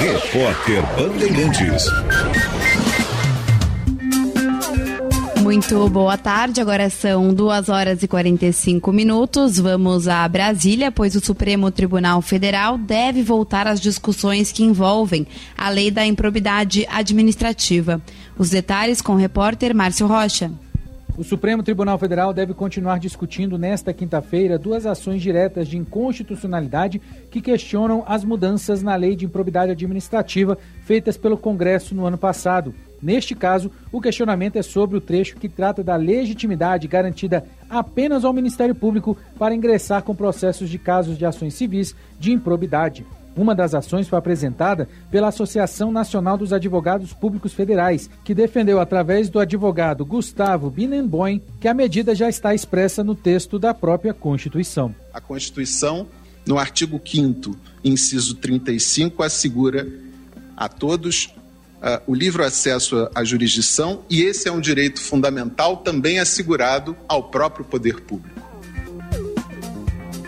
Repórter 0.00 0.82
Bandeirantes. 0.96 1.86
Muito 5.46 5.88
boa 5.88 6.18
tarde, 6.18 6.60
agora 6.60 6.90
são 6.90 7.32
2 7.32 7.68
horas 7.68 8.02
e 8.02 8.08
45 8.08 8.92
minutos. 8.92 9.60
Vamos 9.60 10.08
a 10.08 10.26
Brasília, 10.26 10.90
pois 10.90 11.14
o 11.14 11.20
Supremo 11.20 11.70
Tribunal 11.70 12.20
Federal 12.20 12.76
deve 12.76 13.22
voltar 13.22 13.68
às 13.68 13.80
discussões 13.80 14.50
que 14.50 14.64
envolvem 14.64 15.24
a 15.56 15.68
lei 15.68 15.88
da 15.88 16.04
improbidade 16.04 16.84
administrativa. 16.90 18.02
Os 18.36 18.50
detalhes 18.50 19.00
com 19.00 19.12
o 19.12 19.16
repórter 19.16 19.72
Márcio 19.72 20.08
Rocha. 20.08 20.50
O 21.16 21.22
Supremo 21.22 21.62
Tribunal 21.62 21.96
Federal 21.96 22.34
deve 22.34 22.52
continuar 22.52 22.98
discutindo 22.98 23.56
nesta 23.56 23.94
quinta-feira 23.94 24.58
duas 24.58 24.84
ações 24.84 25.22
diretas 25.22 25.68
de 25.68 25.78
inconstitucionalidade 25.78 27.00
que 27.30 27.40
questionam 27.40 28.02
as 28.08 28.24
mudanças 28.24 28.82
na 28.82 28.96
lei 28.96 29.14
de 29.14 29.24
improbidade 29.24 29.70
administrativa 29.70 30.58
feitas 30.82 31.16
pelo 31.16 31.38
Congresso 31.38 31.94
no 31.94 32.04
ano 32.04 32.18
passado. 32.18 32.74
Neste 33.02 33.34
caso, 33.34 33.70
o 33.92 34.00
questionamento 34.00 34.56
é 34.56 34.62
sobre 34.62 34.96
o 34.96 35.00
trecho 35.00 35.36
que 35.36 35.48
trata 35.48 35.82
da 35.82 35.96
legitimidade 35.96 36.88
garantida 36.88 37.44
apenas 37.68 38.24
ao 38.24 38.32
Ministério 38.32 38.74
Público 38.74 39.16
para 39.38 39.54
ingressar 39.54 40.02
com 40.02 40.14
processos 40.14 40.70
de 40.70 40.78
casos 40.78 41.18
de 41.18 41.26
ações 41.26 41.54
civis 41.54 41.94
de 42.18 42.32
improbidade. 42.32 43.04
Uma 43.36 43.54
das 43.54 43.74
ações 43.74 44.08
foi 44.08 44.18
apresentada 44.18 44.88
pela 45.10 45.28
Associação 45.28 45.92
Nacional 45.92 46.38
dos 46.38 46.54
Advogados 46.54 47.12
Públicos 47.12 47.52
Federais, 47.52 48.08
que 48.24 48.34
defendeu 48.34 48.80
através 48.80 49.28
do 49.28 49.38
advogado 49.38 50.06
Gustavo 50.06 50.70
Binenboim 50.70 51.42
que 51.60 51.68
a 51.68 51.74
medida 51.74 52.14
já 52.14 52.30
está 52.30 52.54
expressa 52.54 53.04
no 53.04 53.14
texto 53.14 53.58
da 53.58 53.74
própria 53.74 54.14
Constituição. 54.14 54.94
A 55.12 55.20
Constituição, 55.20 56.06
no 56.46 56.58
artigo 56.58 56.98
5 57.04 57.54
inciso 57.84 58.36
35, 58.36 59.22
assegura 59.22 59.86
a 60.56 60.66
todos 60.66 61.34
uh, 61.82 62.02
o 62.06 62.14
livre 62.14 62.42
acesso 62.42 63.08
à 63.14 63.24
jurisdição 63.24 64.04
e 64.08 64.22
esse 64.22 64.48
é 64.48 64.52
um 64.52 64.60
direito 64.60 65.00
fundamental 65.00 65.78
também 65.78 66.18
assegurado 66.18 66.96
ao 67.08 67.24
próprio 67.24 67.64
poder 67.64 68.00
público. 68.00 68.55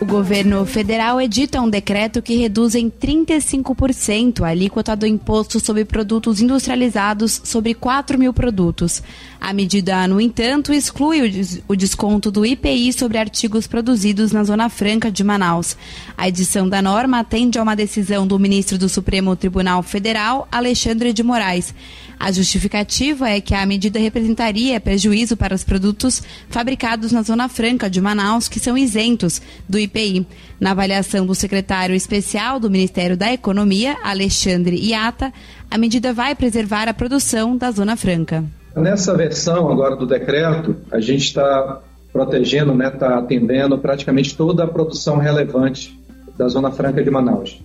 O 0.01 0.05
governo 0.05 0.65
federal 0.65 1.21
edita 1.21 1.61
um 1.61 1.69
decreto 1.69 2.23
que 2.23 2.37
reduz 2.37 2.77
em 2.77 2.89
35% 2.89 4.43
a 4.43 4.49
alíquota 4.49 4.95
do 4.95 5.05
imposto 5.05 5.59
sobre 5.59 5.85
produtos 5.85 6.41
industrializados 6.41 7.41
sobre 7.43 7.75
4 7.75 8.17
mil 8.17 8.33
produtos. 8.33 9.03
A 9.41 9.53
medida, 9.53 10.07
no 10.07 10.21
entanto, 10.21 10.73
exclui 10.73 11.21
o 11.67 11.75
desconto 11.75 12.31
do 12.31 12.47
IPI 12.47 12.93
sobre 12.93 13.19
artigos 13.19 13.67
produzidos 13.67 14.31
na 14.31 14.45
Zona 14.45 14.69
Franca 14.69 15.11
de 15.11 15.25
Manaus. 15.25 15.77
A 16.17 16.29
edição 16.29 16.69
da 16.69 16.81
norma 16.81 17.19
atende 17.19 17.59
a 17.59 17.63
uma 17.63 17.75
decisão 17.75 18.25
do 18.25 18.39
ministro 18.39 18.79
do 18.79 18.89
Supremo 18.89 19.35
Tribunal 19.35 19.83
Federal, 19.83 20.47
Alexandre 20.53 21.13
de 21.13 21.25
Moraes. 21.25 21.75
A 22.19 22.33
justificativa 22.33 23.29
é 23.29 23.41
que 23.41 23.55
a 23.55 23.65
medida 23.65 23.99
representaria 23.99 24.81
prejuízo 24.81 25.37
para 25.37 25.55
os 25.55 25.63
produtos 25.63 26.23
fabricados 26.51 27.13
na 27.13 27.23
Zona 27.23 27.49
Franca 27.49 27.89
de 27.89 28.01
Manaus, 28.01 28.49
que 28.49 28.59
são 28.59 28.77
isentos 28.77 29.41
do 29.69 29.79
IPI. 29.79 30.27
Na 30.59 30.73
avaliação 30.73 31.25
do 31.25 31.35
secretário 31.35 31.95
especial 31.95 32.59
do 32.59 32.71
Ministério 32.71 33.17
da 33.17 33.33
Economia, 33.33 33.97
Alexandre 34.03 34.77
Iata, 34.77 35.33
a 35.71 35.79
medida 35.79 36.13
vai 36.13 36.35
preservar 36.35 36.89
a 36.89 36.95
produção 36.95 37.57
da 37.57 37.71
Zona 37.71 37.97
Franca. 37.97 38.45
Nessa 38.75 39.17
versão 39.17 39.71
agora 39.71 39.95
do 39.95 40.07
decreto, 40.07 40.77
a 40.91 41.01
gente 41.01 41.25
está 41.25 41.81
protegendo, 42.13 42.73
está 42.73 42.85
né, 42.85 42.91
tá 42.91 43.19
atendendo 43.19 43.79
praticamente 43.79 44.37
toda 44.37 44.65
a 44.65 44.69
produção 44.69 45.19
relevante 45.19 45.99
da 46.37 46.49
Zona 46.49 46.71
Franca 46.71 47.03
de 47.03 47.11
Manaus. 47.11 47.61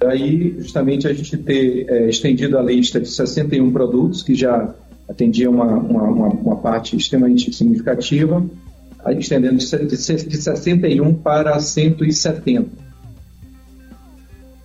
Daí, 0.00 0.54
justamente, 0.58 1.06
a 1.06 1.12
gente 1.12 1.36
ter 1.36 1.86
é, 1.88 2.08
estendido 2.08 2.56
a 2.56 2.62
lista 2.62 2.98
de 2.98 3.08
61 3.08 3.70
produtos, 3.70 4.22
que 4.22 4.34
já 4.34 4.74
atendia 5.06 5.50
uma, 5.50 5.66
uma, 5.66 6.28
uma, 6.28 6.56
parte 6.56 6.96
extremamente 6.96 7.52
significativa, 7.52 8.42
estendendo 9.18 9.58
de, 9.58 9.66
de 9.66 9.96
61 10.36 11.14
para 11.14 11.60
170. 11.60 12.90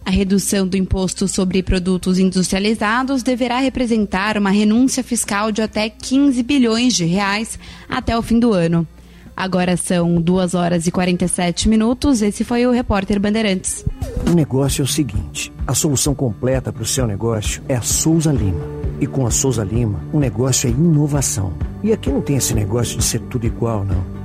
A 0.06 0.12
redução 0.12 0.68
do 0.68 0.78
imposto 0.78 1.28
sobre 1.28 1.64
produtos 1.64 2.18
industrializados 2.20 3.24
deverá 3.24 3.60
representar 3.60 4.38
uma 4.38 4.52
renúncia 4.52 5.04
fiscal 5.04 5.52
de 5.52 5.64
até 5.64 5.90
15 5.90 6.44
bilhões 6.44 6.94
de 6.94 7.06
reais 7.06 7.60
até 7.90 8.18
o 8.18 8.22
fim 8.22 8.40
do 8.40 8.54
ano. 8.54 8.88
Agora 9.36 9.76
são 9.76 10.22
2 10.22 10.54
horas 10.54 10.88
e 10.88 10.92
47 10.92 11.68
minutos. 11.68 12.22
Esse 12.22 12.44
foi 12.44 12.66
o 12.66 12.72
repórter 12.72 13.20
Bandeirantes. 13.20 13.86
O 14.28 14.34
negócio 14.34 14.82
é 14.82 14.86
o 14.86 14.88
seguinte: 14.88 15.52
a 15.68 15.74
solução 15.74 16.16
completa 16.16 16.72
para 16.72 16.84
o 16.84 16.86
seu 16.86 17.06
negócio 17.06 17.62
é 17.68 17.76
a 17.76 17.82
Souza 17.82 18.32
Lima. 18.32 18.66
E 19.00 19.06
com 19.06 19.28
a 19.28 19.32
Souza 19.32 19.64
Lima, 19.64 20.00
o 20.14 20.20
negócio 20.20 20.68
é 20.68 20.72
inovação. 20.72 21.54
E 21.84 21.92
aqui 21.92 22.10
não 22.10 22.22
tem 22.22 22.38
esse 22.38 22.54
negócio 22.54 22.98
de 22.98 23.04
ser 23.04 23.20
tudo 23.22 23.46
igual, 23.46 23.84
não. 23.84 24.25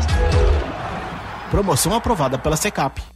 Promoção 1.51 1.93
aprovada 1.93 2.37
pela 2.37 2.55
Secap. 2.55 3.03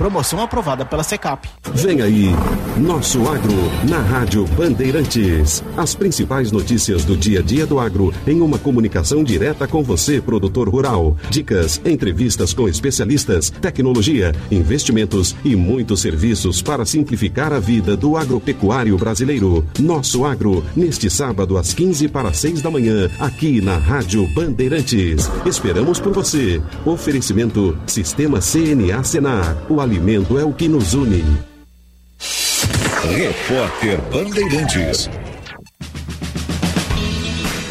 Promoção 0.00 0.40
aprovada 0.40 0.82
pela 0.82 1.02
Secap. 1.02 1.46
Vem 1.74 2.00
aí, 2.00 2.30
Nosso 2.78 3.28
Agro, 3.28 3.52
na 3.86 3.98
Rádio 3.98 4.46
Bandeirantes. 4.56 5.62
As 5.76 5.94
principais 5.94 6.50
notícias 6.50 7.04
do 7.04 7.14
dia 7.14 7.40
a 7.40 7.42
dia 7.42 7.66
do 7.66 7.78
agro 7.78 8.10
em 8.26 8.40
uma 8.40 8.58
comunicação 8.58 9.22
direta 9.22 9.68
com 9.68 9.82
você, 9.82 10.18
produtor 10.18 10.70
rural. 10.70 11.18
Dicas, 11.28 11.82
entrevistas 11.84 12.54
com 12.54 12.66
especialistas, 12.66 13.50
tecnologia, 13.50 14.34
investimentos 14.50 15.36
e 15.44 15.54
muitos 15.54 16.00
serviços 16.00 16.62
para 16.62 16.86
simplificar 16.86 17.52
a 17.52 17.58
vida 17.58 17.94
do 17.94 18.16
agropecuário 18.16 18.96
brasileiro. 18.96 19.66
Nosso 19.78 20.24
Agro, 20.24 20.64
neste 20.74 21.10
sábado 21.10 21.58
às 21.58 21.74
15 21.74 22.08
para 22.08 22.32
6 22.32 22.62
da 22.62 22.70
manhã, 22.70 23.10
aqui 23.18 23.60
na 23.60 23.76
Rádio 23.76 24.26
Bandeirantes. 24.28 25.30
Esperamos 25.44 26.00
por 26.00 26.14
você. 26.14 26.58
Oferecimento 26.86 27.76
Sistema 27.86 28.38
CNA 28.40 29.04
Senar. 29.04 29.58
O 29.68 29.78
alimento 29.90 30.38
é 30.38 30.44
o 30.44 30.52
que 30.52 30.68
nos 30.68 30.94
une. 30.94 31.24
Repórter 33.02 34.00
Bandeirantes. 34.12 35.10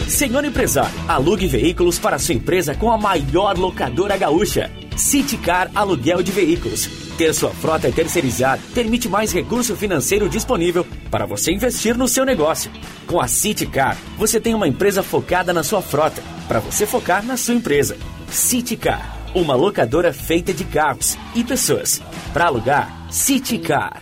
Senhor 0.06 0.44
empresário, 0.44 0.92
alugue 1.08 1.48
veículos 1.48 1.98
para 1.98 2.20
sua 2.20 2.36
empresa 2.36 2.76
com 2.76 2.92
a 2.92 2.98
maior 2.98 3.58
locadora 3.58 4.18
gaúcha. 4.18 4.70
Citicar 4.98 5.72
Aluguel 5.74 6.22
de 6.22 6.34
Veículos. 6.34 6.90
Ter 7.18 7.34
sua 7.34 7.52
frota 7.52 7.90
terceirizada 7.90 8.62
permite 8.74 9.08
mais 9.08 9.32
recurso 9.32 9.74
financeiro 9.78 10.28
disponível 10.28 10.86
para 11.10 11.26
você 11.26 11.54
investir 11.54 11.98
no 11.98 12.08
seu 12.08 12.26
negócio. 12.26 12.70
Com 13.08 13.22
a 13.22 13.30
Citicar, 13.30 13.96
você 14.18 14.42
tem 14.42 14.54
uma 14.54 14.68
empresa 14.68 15.02
focada 15.02 15.54
na 15.54 15.64
sua 15.64 15.82
frota, 15.82 16.22
para 16.50 16.60
você 16.60 16.86
focar 16.86 17.26
na 17.26 17.38
sua 17.38 17.54
empresa. 17.54 17.96
Citicar, 18.30 19.19
uma 19.34 19.56
locadora 19.56 20.12
feita 20.12 20.54
de 20.54 20.64
carros 20.66 21.18
e 21.36 21.44
pessoas. 21.44 22.02
Para 22.34 22.46
alugar, 22.46 23.12
Citicar. 23.12 24.02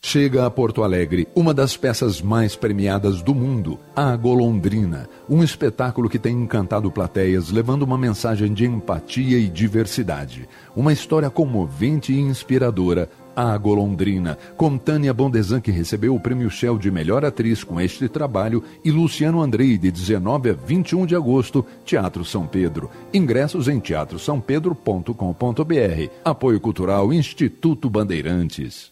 Chega 0.00 0.46
a 0.46 0.50
Porto 0.50 0.82
Alegre 0.82 1.28
uma 1.34 1.52
das 1.52 1.76
peças 1.76 2.22
mais 2.22 2.56
premiadas 2.56 3.20
do 3.20 3.34
mundo, 3.34 3.78
a 3.94 4.16
Golondrina, 4.16 5.06
um 5.28 5.44
espetáculo 5.44 6.08
que 6.08 6.18
tem 6.18 6.34
encantado 6.34 6.90
plateias, 6.90 7.50
levando 7.50 7.82
uma 7.82 7.98
mensagem 7.98 8.54
de 8.54 8.64
empatia 8.64 9.38
e 9.38 9.48
diversidade. 9.48 10.48
Uma 10.74 10.94
história 10.94 11.28
comovente 11.28 12.10
e 12.10 12.18
inspiradora, 12.18 13.10
a 13.38 13.56
Golondrina, 13.56 14.36
com 14.56 14.76
Tânia 14.76 15.14
Bondesan, 15.14 15.60
que 15.60 15.70
recebeu 15.70 16.12
o 16.12 16.18
prêmio 16.18 16.50
Shell 16.50 16.76
de 16.76 16.90
melhor 16.90 17.24
atriz 17.24 17.62
com 17.62 17.80
este 17.80 18.08
trabalho, 18.08 18.64
e 18.84 18.90
Luciano 18.90 19.40
Andrei, 19.40 19.78
de 19.78 19.92
19 19.92 20.50
a 20.50 20.54
21 20.54 21.06
de 21.06 21.14
agosto, 21.14 21.64
Teatro 21.84 22.24
São 22.24 22.48
Pedro. 22.48 22.90
Ingressos 23.14 23.68
em 23.68 23.78
teatrosampedro.com.br. 23.78 26.10
Apoio 26.24 26.58
Cultural 26.58 27.12
Instituto 27.12 27.88
Bandeirantes. 27.88 28.90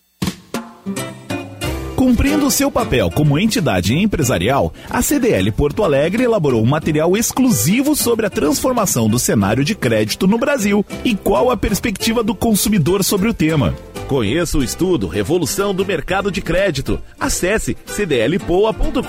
Cumprindo 2.06 2.48
seu 2.52 2.70
papel 2.70 3.10
como 3.10 3.36
entidade 3.36 3.92
empresarial, 3.92 4.72
a 4.88 5.02
CDL 5.02 5.50
Porto 5.50 5.82
Alegre 5.82 6.22
elaborou 6.22 6.62
um 6.62 6.66
material 6.66 7.16
exclusivo 7.16 7.96
sobre 7.96 8.24
a 8.24 8.30
transformação 8.30 9.08
do 9.08 9.18
cenário 9.18 9.64
de 9.64 9.74
crédito 9.74 10.24
no 10.24 10.38
Brasil 10.38 10.86
e 11.04 11.16
qual 11.16 11.50
a 11.50 11.56
perspectiva 11.56 12.22
do 12.22 12.32
consumidor 12.32 13.02
sobre 13.02 13.28
o 13.28 13.34
tema. 13.34 13.74
Conheça 14.06 14.56
o 14.56 14.62
estudo 14.62 15.08
Revolução 15.08 15.74
do 15.74 15.84
Mercado 15.84 16.30
de 16.30 16.40
Crédito. 16.40 17.00
Acesse 17.18 17.76
cdlpoa.com.br 17.86 19.02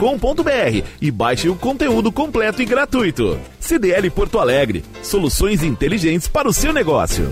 e 1.00 1.12
baixe 1.12 1.50
o 1.50 1.56
conteúdo 1.56 2.12
completo 2.12 2.64
e 2.64 2.66
gratuito. 2.66 3.38
CDL 3.60 4.10
Porto 4.10 4.40
Alegre. 4.40 4.84
Soluções 5.04 5.62
inteligentes 5.62 6.28
para 6.28 6.50
o 6.50 6.54
seu 6.54 6.74
negócio. 6.74 7.32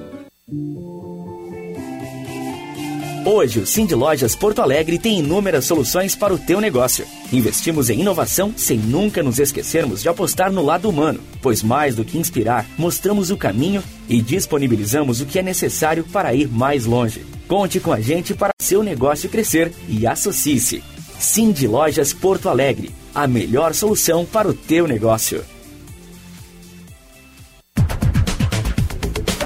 Hoje, 3.23 3.59
o 3.59 3.67
Cindy 3.67 3.93
Lojas 3.93 4.35
Porto 4.35 4.63
Alegre 4.63 4.97
tem 4.97 5.19
inúmeras 5.19 5.65
soluções 5.65 6.15
para 6.15 6.33
o 6.33 6.39
teu 6.39 6.59
negócio. 6.59 7.05
Investimos 7.31 7.87
em 7.91 8.01
inovação 8.01 8.51
sem 8.57 8.79
nunca 8.79 9.21
nos 9.21 9.37
esquecermos 9.37 10.01
de 10.01 10.09
apostar 10.09 10.51
no 10.51 10.63
lado 10.63 10.89
humano, 10.89 11.19
pois 11.39 11.61
mais 11.61 11.93
do 11.93 12.03
que 12.03 12.17
inspirar, 12.17 12.65
mostramos 12.79 13.29
o 13.29 13.37
caminho 13.37 13.83
e 14.09 14.23
disponibilizamos 14.23 15.21
o 15.21 15.27
que 15.27 15.37
é 15.37 15.43
necessário 15.43 16.03
para 16.03 16.33
ir 16.33 16.47
mais 16.47 16.85
longe. 16.87 17.23
Conte 17.47 17.79
com 17.79 17.93
a 17.93 18.01
gente 18.01 18.33
para 18.33 18.53
seu 18.59 18.81
negócio 18.81 19.29
crescer 19.29 19.71
e 19.87 20.07
associe-se. 20.07 20.83
Cindy 21.19 21.67
Lojas 21.67 22.13
Porto 22.13 22.49
Alegre, 22.49 22.89
a 23.13 23.27
melhor 23.27 23.75
solução 23.75 24.25
para 24.25 24.47
o 24.47 24.53
teu 24.53 24.87
negócio. 24.87 25.45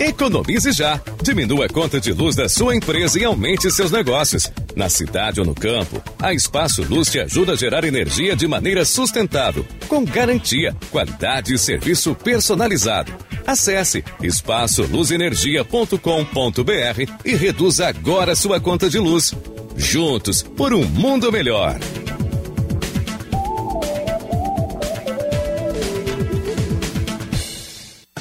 Economize 0.06 0.72
já. 0.72 1.01
Diminua 1.24 1.66
a 1.66 1.70
conta 1.70 1.99
de 1.99 2.14
luz 2.14 2.36
da 2.36 2.47
sua 2.47 2.76
empresa 2.76 3.20
e 3.20 3.26
aumente 3.26 3.72
seus 3.72 3.91
negócios. 3.91 4.51
Na 4.76 4.88
cidade 4.88 5.39
ou 5.39 5.45
no 5.45 5.56
campo, 5.56 5.99
a 6.20 6.32
Espaço 6.32 6.84
Luz 6.84 7.10
te 7.10 7.20
ajuda 7.20 7.53
a 7.53 7.56
gerar 7.56 7.84
energia 7.84 8.36
de 8.36 8.47
maneira 8.47 8.86
sustentável, 8.86 9.66
com 9.88 10.06
garantia, 10.06 10.76
qualidade 10.91 11.56
e 11.56 11.58
serviço 11.58 12.14
personalizado. 12.14 13.12
Acesse 13.47 14.03
espaçoluzenergia.com.br 14.22 17.12
e 17.26 17.36
reduza 17.36 17.88
agora 17.88 18.36
sua 18.36 18.60
conta 18.60 18.88
de 18.88 18.99
luz. 18.99 19.34
Juntos 19.76 20.43
por 20.43 20.72
um 20.72 20.86
mundo 20.86 21.32
melhor. 21.32 21.80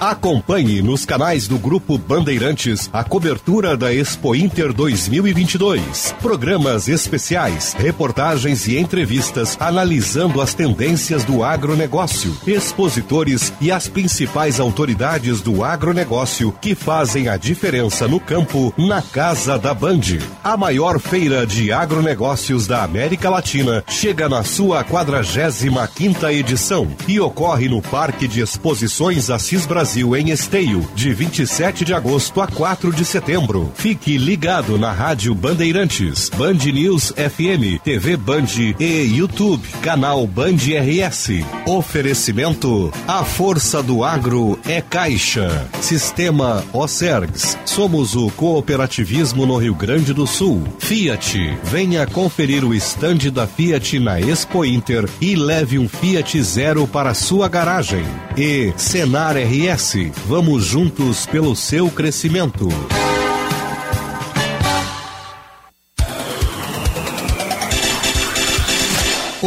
Acompanhe 0.00 0.80
nos 0.80 1.04
canais 1.04 1.46
do 1.46 1.58
Grupo 1.58 1.98
Bandeirantes 1.98 2.88
a 2.90 3.04
cobertura 3.04 3.76
da 3.76 3.92
Expo 3.92 4.34
Inter 4.34 4.72
2022. 4.72 6.14
Programas 6.22 6.88
especiais, 6.88 7.76
reportagens 7.78 8.66
e 8.66 8.78
entrevistas 8.78 9.58
analisando 9.60 10.40
as 10.40 10.54
tendências 10.54 11.22
do 11.22 11.44
agronegócio, 11.44 12.34
expositores 12.46 13.52
e 13.60 13.70
as 13.70 13.88
principais 13.88 14.58
autoridades 14.58 15.42
do 15.42 15.62
agronegócio 15.62 16.50
que 16.62 16.74
fazem 16.74 17.28
a 17.28 17.36
diferença 17.36 18.08
no 18.08 18.18
campo 18.18 18.72
na 18.78 19.02
Casa 19.02 19.58
da 19.58 19.74
Band. 19.74 20.00
A 20.42 20.56
maior 20.56 20.98
feira 20.98 21.46
de 21.46 21.72
agronegócios 21.72 22.66
da 22.66 22.84
América 22.84 23.28
Latina 23.28 23.84
chega 23.86 24.30
na 24.30 24.42
sua 24.44 24.82
45 24.82 25.88
quinta 25.94 26.32
edição 26.32 26.88
e 27.06 27.20
ocorre 27.20 27.68
no 27.68 27.82
Parque 27.82 28.26
de 28.26 28.40
Exposições 28.40 29.28
Assis 29.28 29.66
Brasil 29.66 29.89
Brasil 29.90 30.14
em 30.14 30.30
Esteio, 30.30 30.88
de 30.94 31.12
27 31.12 31.84
de 31.84 31.92
agosto 31.92 32.40
a 32.40 32.46
4 32.46 32.92
de 32.92 33.04
setembro. 33.04 33.72
Fique 33.74 34.16
ligado 34.16 34.78
na 34.78 34.92
Rádio 34.92 35.34
Bandeirantes, 35.34 36.28
Band 36.28 36.58
News 36.72 37.12
FM, 37.16 37.82
TV 37.82 38.16
Band 38.16 38.46
e 38.78 39.16
YouTube, 39.16 39.66
canal 39.82 40.24
Band 40.28 40.58
RS. 40.58 41.44
Oferecimento: 41.66 42.92
A 43.08 43.24
força 43.24 43.82
do 43.82 44.04
agro 44.04 44.56
é 44.64 44.80
Caixa. 44.80 45.66
Sistema 45.80 46.64
Ocergs. 46.72 47.58
Somos 47.64 48.14
o 48.14 48.30
cooperativismo 48.30 49.44
no 49.44 49.56
Rio 49.56 49.74
Grande 49.74 50.14
do 50.14 50.24
Sul. 50.24 50.62
Fiat. 50.78 51.58
Venha 51.64 52.06
conferir 52.06 52.64
o 52.64 52.72
estande 52.72 53.28
da 53.28 53.44
Fiat 53.44 53.98
na 53.98 54.20
Expo 54.20 54.64
Inter 54.64 55.08
e 55.20 55.34
leve 55.34 55.80
um 55.80 55.88
Fiat 55.88 56.40
Zero 56.44 56.86
para 56.86 57.12
sua 57.12 57.48
garagem. 57.48 58.04
E 58.36 58.72
Senar 58.76 59.34
RS 59.36 59.79
Vamos 60.26 60.66
juntos 60.66 61.24
pelo 61.24 61.56
seu 61.56 61.90
crescimento. 61.90 62.68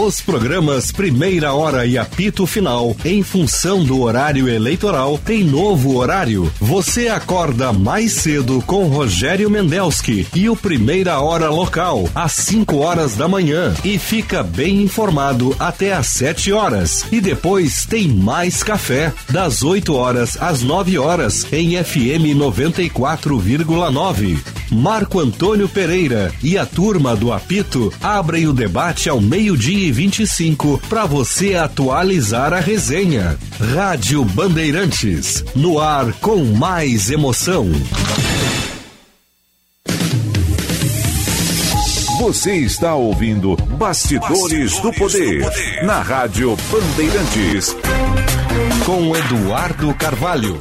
Os 0.06 0.20
programas 0.20 0.92
Primeira 0.92 1.54
Hora 1.54 1.86
e 1.86 1.98
Apito 1.98 2.46
Final, 2.46 2.94
em 3.06 3.24
função 3.24 3.86
do 3.86 4.02
horário 4.02 4.50
eleitoral, 4.50 5.18
tem 5.18 5.46
novo 5.46 5.96
horário. 5.96 6.52
Você 6.60 7.08
acorda 7.08 7.72
mais 7.72 8.12
cedo 8.12 8.62
com 8.68 8.88
Rogério 8.88 9.50
Mendelski 9.50 10.28
e 10.36 10.50
o 10.50 10.58
Primeira 10.58 11.22
Hora 11.22 11.50
Local, 11.50 12.10
às 12.14 12.34
5 12.34 12.76
horas 12.80 13.16
da 13.16 13.30
manhã, 13.30 13.74
e 13.82 13.98
fica 13.98 14.44
bem 14.44 14.82
informado 14.82 15.56
até 15.58 15.94
às 15.94 16.08
7 16.08 16.52
horas. 16.52 17.06
E 17.10 17.22
depois 17.22 17.86
tem 17.86 18.10
mais 18.10 18.62
café, 18.62 19.14
das 19.30 19.64
8 19.64 19.96
horas 19.96 20.38
às 20.42 20.62
9 20.62 21.00
horas, 21.00 21.48
em 21.50 21.82
FM 21.82 22.36
94,9. 22.36 24.38
Marco 24.70 25.20
Antônio 25.20 25.70
Pereira 25.70 26.34
e 26.42 26.58
a 26.58 26.66
turma 26.66 27.16
do 27.16 27.32
Apito 27.32 27.94
abrem 28.02 28.48
o 28.48 28.54
debate 28.54 29.08
ao 29.08 29.22
meio-dia 29.22 29.93
e 29.94 29.96
25 29.96 30.82
para 30.90 31.06
você 31.06 31.54
atualizar 31.54 32.52
a 32.52 32.60
resenha. 32.60 33.38
Rádio 33.76 34.26
Bandeirantes, 34.26 35.44
no 35.56 35.80
ar 35.80 36.12
com 36.14 36.44
mais 36.44 37.12
emoção. 37.12 37.70
Você 42.20 42.56
está 42.56 42.96
ouvindo 42.96 43.56
Bastidores, 43.78 44.74
Bastidores 44.80 44.80
do, 44.80 44.94
poder, 44.94 45.40
do 45.40 45.46
Poder 45.46 45.86
na 45.86 46.02
Rádio 46.02 46.58
Bandeirantes. 46.72 47.76
Com 48.86 49.16
Eduardo 49.16 49.94
Carvalho. 49.94 50.58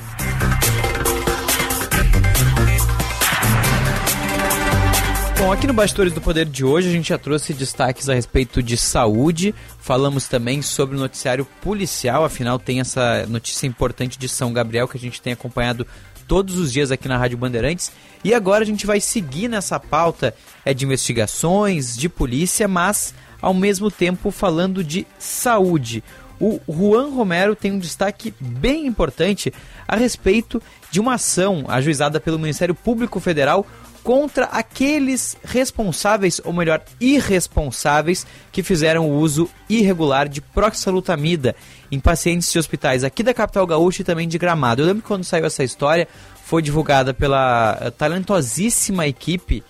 Bom, 5.45 5.53
aqui 5.53 5.67
no 5.67 5.75
Bastidores 5.75 6.15
do 6.15 6.23
Poder 6.23 6.47
de 6.47 6.65
hoje 6.65 6.89
a 6.89 6.93
gente 6.93 7.11
já 7.11 7.19
trouxe 7.19 7.53
destaques 7.53 8.09
a 8.09 8.15
respeito 8.15 8.63
de 8.63 8.79
saúde, 8.79 9.55
falamos 9.79 10.27
também 10.27 10.63
sobre 10.63 10.97
o 10.97 10.99
noticiário 10.99 11.45
policial, 11.61 12.25
afinal 12.25 12.59
tem 12.59 12.81
essa 12.81 13.27
notícia 13.27 13.67
importante 13.67 14.19
de 14.19 14.27
São 14.27 14.55
Gabriel 14.55 14.89
que 14.89 14.97
a 14.97 15.01
gente 15.01 15.21
tem 15.21 15.35
acompanhado 15.35 15.87
todos 16.35 16.59
os 16.59 16.73
dias 16.73 16.91
aqui 16.91 17.07
na 17.07 17.17
Rádio 17.17 17.39
Bandeirantes. 17.39 17.93
E 18.25 18.35
agora 18.35 18.65
a 18.65 18.67
gente 18.67 18.85
vai 18.87 18.99
seguir 18.99 19.47
nessa 19.47 19.79
pauta 19.79 20.35
é, 20.65 20.75
de 20.75 20.85
investigações, 20.85 21.97
de 21.97 22.09
polícia, 22.09 22.67
mas 22.67 23.15
ao 23.41 23.55
mesmo 23.55 23.89
tempo 23.89 24.33
falando 24.33 24.83
de 24.83 25.07
saúde. 25.17 26.03
O 26.41 26.59
Juan 26.69 27.11
Romero 27.11 27.55
tem 27.55 27.71
um 27.71 27.79
destaque 27.79 28.35
bem 28.41 28.85
importante 28.85 29.55
a 29.87 29.95
respeito 29.95 30.61
de 30.91 30.99
uma 30.99 31.15
ação 31.15 31.67
ajuizada 31.69 32.19
pelo 32.19 32.37
Ministério 32.37 32.75
Público 32.75 33.21
Federal 33.21 33.65
contra 34.05 34.45
aqueles 34.45 35.35
responsáveis, 35.43 36.39
ou 36.45 36.53
melhor, 36.53 36.83
irresponsáveis, 37.01 38.27
que 38.53 38.63
fizeram 38.63 39.09
o 39.09 39.19
uso 39.19 39.49
irregular 39.69 40.29
de 40.29 40.43
proxalutamida 40.43 41.57
em 41.91 41.99
pacientes 41.99 42.53
de 42.53 42.59
hospitais 42.59 43.03
aqui 43.03 43.23
da 43.23 43.33
capital 43.33 43.67
gaúcha 43.67 44.03
e 44.03 44.05
também 44.05 44.29
de 44.29 44.37
Gramado. 44.37 44.83
Eu 44.83 44.87
lembro 44.87 45.03
que 45.03 45.09
quando 45.09 45.25
saiu 45.25 45.47
essa 45.47 45.65
história, 45.65 46.07
foi 46.45 46.61
divulgada 46.61 47.15
pela 47.15 47.79
eh, 47.81 47.91
talentosíssima 47.91 49.07
equipe 49.07 49.65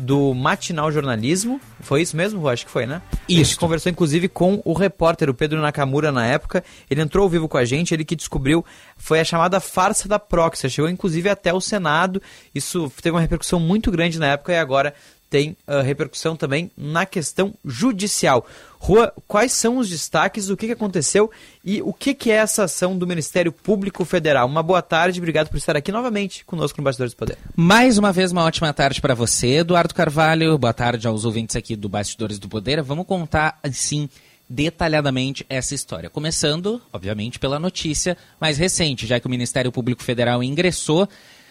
do 0.00 0.34
Matinal 0.34 0.90
Jornalismo. 0.90 1.60
Foi 1.80 2.02
isso 2.02 2.16
mesmo, 2.16 2.48
Acho 2.48 2.64
que 2.64 2.70
foi, 2.70 2.86
né? 2.86 3.02
Isso. 3.28 3.40
A 3.40 3.44
gente 3.44 3.56
conversou 3.58 3.92
inclusive 3.92 4.28
com 4.28 4.60
o 4.64 4.72
repórter, 4.72 5.28
o 5.28 5.34
Pedro 5.34 5.60
Nakamura, 5.60 6.10
na 6.10 6.26
época. 6.26 6.64
Ele 6.90 7.02
entrou 7.02 7.24
ao 7.24 7.28
vivo 7.28 7.48
com 7.48 7.56
a 7.56 7.64
gente, 7.64 7.94
ele 7.94 8.04
que 8.04 8.16
descobriu 8.16 8.64
foi 8.96 9.20
a 9.20 9.24
chamada 9.24 9.60
farsa 9.60 10.08
da 10.08 10.18
Proxy. 10.18 10.68
Chegou 10.68 10.90
inclusive 10.90 11.28
até 11.28 11.52
o 11.52 11.60
Senado. 11.60 12.20
Isso 12.54 12.90
teve 13.00 13.14
uma 13.14 13.20
repercussão 13.20 13.60
muito 13.60 13.90
grande 13.90 14.18
na 14.18 14.28
época 14.28 14.52
e 14.52 14.58
agora 14.58 14.94
tem 15.30 15.56
uh, 15.66 15.80
repercussão 15.80 16.34
também 16.34 16.70
na 16.76 17.06
questão 17.06 17.54
judicial. 17.64 18.44
Rua, 18.78 19.12
quais 19.28 19.52
são 19.52 19.78
os 19.78 19.88
destaques, 19.88 20.50
o 20.50 20.56
que, 20.56 20.66
que 20.66 20.72
aconteceu 20.72 21.30
e 21.64 21.80
o 21.82 21.92
que, 21.92 22.12
que 22.12 22.30
é 22.30 22.34
essa 22.34 22.64
ação 22.64 22.98
do 22.98 23.06
Ministério 23.06 23.52
Público 23.52 24.04
Federal? 24.04 24.48
Uma 24.48 24.62
boa 24.62 24.82
tarde, 24.82 25.20
obrigado 25.20 25.48
por 25.48 25.56
estar 25.56 25.76
aqui 25.76 25.92
novamente 25.92 26.44
conosco 26.44 26.80
no 26.80 26.84
Bastidores 26.84 27.12
do 27.12 27.16
Poder. 27.16 27.38
Mais 27.54 27.96
uma 27.96 28.10
vez, 28.10 28.32
uma 28.32 28.44
ótima 28.44 28.72
tarde 28.72 29.00
para 29.00 29.14
você, 29.14 29.58
Eduardo 29.58 29.94
Carvalho. 29.94 30.58
Boa 30.58 30.72
tarde 30.72 31.06
aos 31.06 31.24
ouvintes 31.24 31.54
aqui 31.54 31.76
do 31.76 31.88
Bastidores 31.88 32.38
do 32.38 32.48
Poder. 32.48 32.82
Vamos 32.82 33.06
contar, 33.06 33.58
assim, 33.62 34.08
detalhadamente 34.48 35.46
essa 35.48 35.76
história. 35.76 36.10
Começando, 36.10 36.82
obviamente, 36.92 37.38
pela 37.38 37.58
notícia 37.60 38.16
mais 38.40 38.58
recente, 38.58 39.06
já 39.06 39.20
que 39.20 39.26
o 39.26 39.30
Ministério 39.30 39.70
Público 39.70 40.02
Federal 40.02 40.42
ingressou 40.42 41.08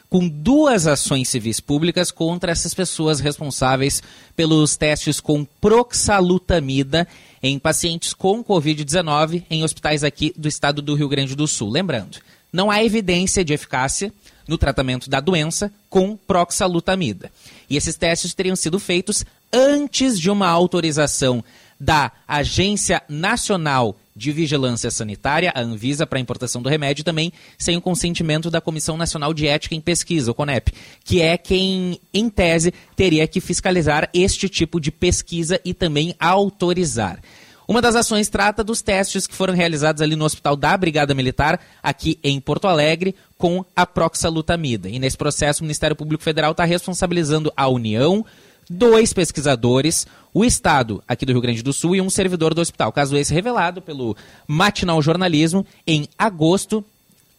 com 0.10 0.28
duas 0.28 0.88
ações 0.88 1.30
civis 1.30 1.60
públicas 1.60 2.12
contra 2.12 2.52
essas 2.52 2.74
pessoas 2.74 3.20
responsáveis 3.20 4.02
pelos 4.36 4.76
testes 4.76 5.20
com 5.20 5.46
proxalutamida 5.46 7.08
em 7.44 7.60
pacientes 7.60 8.14
com 8.14 8.44
Covid-19 8.44 9.44
em 9.50 9.64
hospitais 9.64 10.04
aqui 10.04 10.34
do 10.36 10.48
estado 10.48 10.82
do 10.82 10.96
Rio 10.96 11.08
Grande 11.08 11.36
do 11.36 11.48
Sul. 11.48 11.70
Lembrando, 11.70 12.18
não 12.52 12.72
há 12.72 12.84
evidência 12.84 13.46
de 13.46 13.54
eficácia 13.54 14.12
no 14.48 14.58
tratamento 14.58 15.10
da 15.10 15.20
doença 15.20 15.72
com 15.90 16.18
proxalutamida. 16.18 17.32
E 17.70 17.78
esses 17.78 17.96
testes 17.96 18.34
teriam 18.34 18.56
sido 18.56 18.80
feitos 18.80 19.24
antes 19.54 20.20
de 20.20 20.32
uma 20.32 20.48
autorização 20.48 21.44
da 21.80 22.12
Agência 22.28 23.02
Nacional 23.08 23.96
de 24.20 24.34
Vigilância 24.34 24.92
Sanitária, 24.92 25.54
a 25.56 25.62
Anvisa, 25.62 26.06
para 26.06 26.20
a 26.20 26.22
importação 26.22 26.62
do 26.62 26.68
remédio, 26.68 27.06
também 27.06 27.32
sem 27.58 27.78
o 27.78 27.82
consentimento 27.82 28.52
da 28.52 28.60
Comissão 28.60 28.98
Nacional 28.98 29.34
de 29.34 29.48
Ética 29.48 29.74
em 29.74 29.82
Pesquisa, 29.82 30.30
o 30.30 30.36
CONEP, 30.36 30.74
que 31.06 31.22
é 31.22 31.38
quem, 31.38 32.00
em 32.14 32.30
tese, 32.30 32.74
teria 32.98 33.26
que 33.26 33.40
fiscalizar 33.40 34.10
este 34.14 34.50
tipo 34.50 34.80
de 34.80 34.92
pesquisa 34.92 35.60
e 35.64 35.74
também 35.74 36.14
autorizar. 36.20 37.22
Uma 37.66 37.82
das 37.82 37.96
ações 37.96 38.28
trata 38.28 38.64
dos 38.64 38.82
testes 38.82 39.26
que 39.26 39.36
foram 39.36 39.54
realizados 39.54 40.02
ali 40.02 40.16
no 40.16 40.26
Hospital 40.26 40.58
da 40.58 40.76
Brigada 40.76 41.14
Militar, 41.14 41.62
aqui 41.82 42.20
em 42.22 42.42
Porto 42.42 42.68
Alegre, 42.68 43.16
com 43.38 43.64
a 43.74 43.86
proxalutamida. 43.86 44.90
E 44.90 45.00
nesse 45.00 45.16
processo, 45.16 45.62
o 45.62 45.64
Ministério 45.64 45.96
Público 45.96 46.24
Federal 46.24 46.52
está 46.52 46.66
responsabilizando 46.66 47.54
a 47.56 47.70
União, 47.70 48.26
dois 48.70 49.14
pesquisadores, 49.14 50.06
o 50.34 50.46
Estado 50.46 51.04
aqui 51.08 51.26
do 51.26 51.32
Rio 51.32 51.42
Grande 51.42 51.64
do 51.64 51.74
Sul 51.74 51.96
e 51.96 52.02
um 52.02 52.10
servidor 52.10 52.54
do 52.54 52.62
hospital. 52.62 52.92
Caso 52.92 53.18
esse 53.18 53.34
revelado 53.34 53.82
pelo 53.82 54.16
Matinal 54.48 55.02
Jornalismo 55.02 55.66
em 55.86 56.08
agosto 56.18 56.84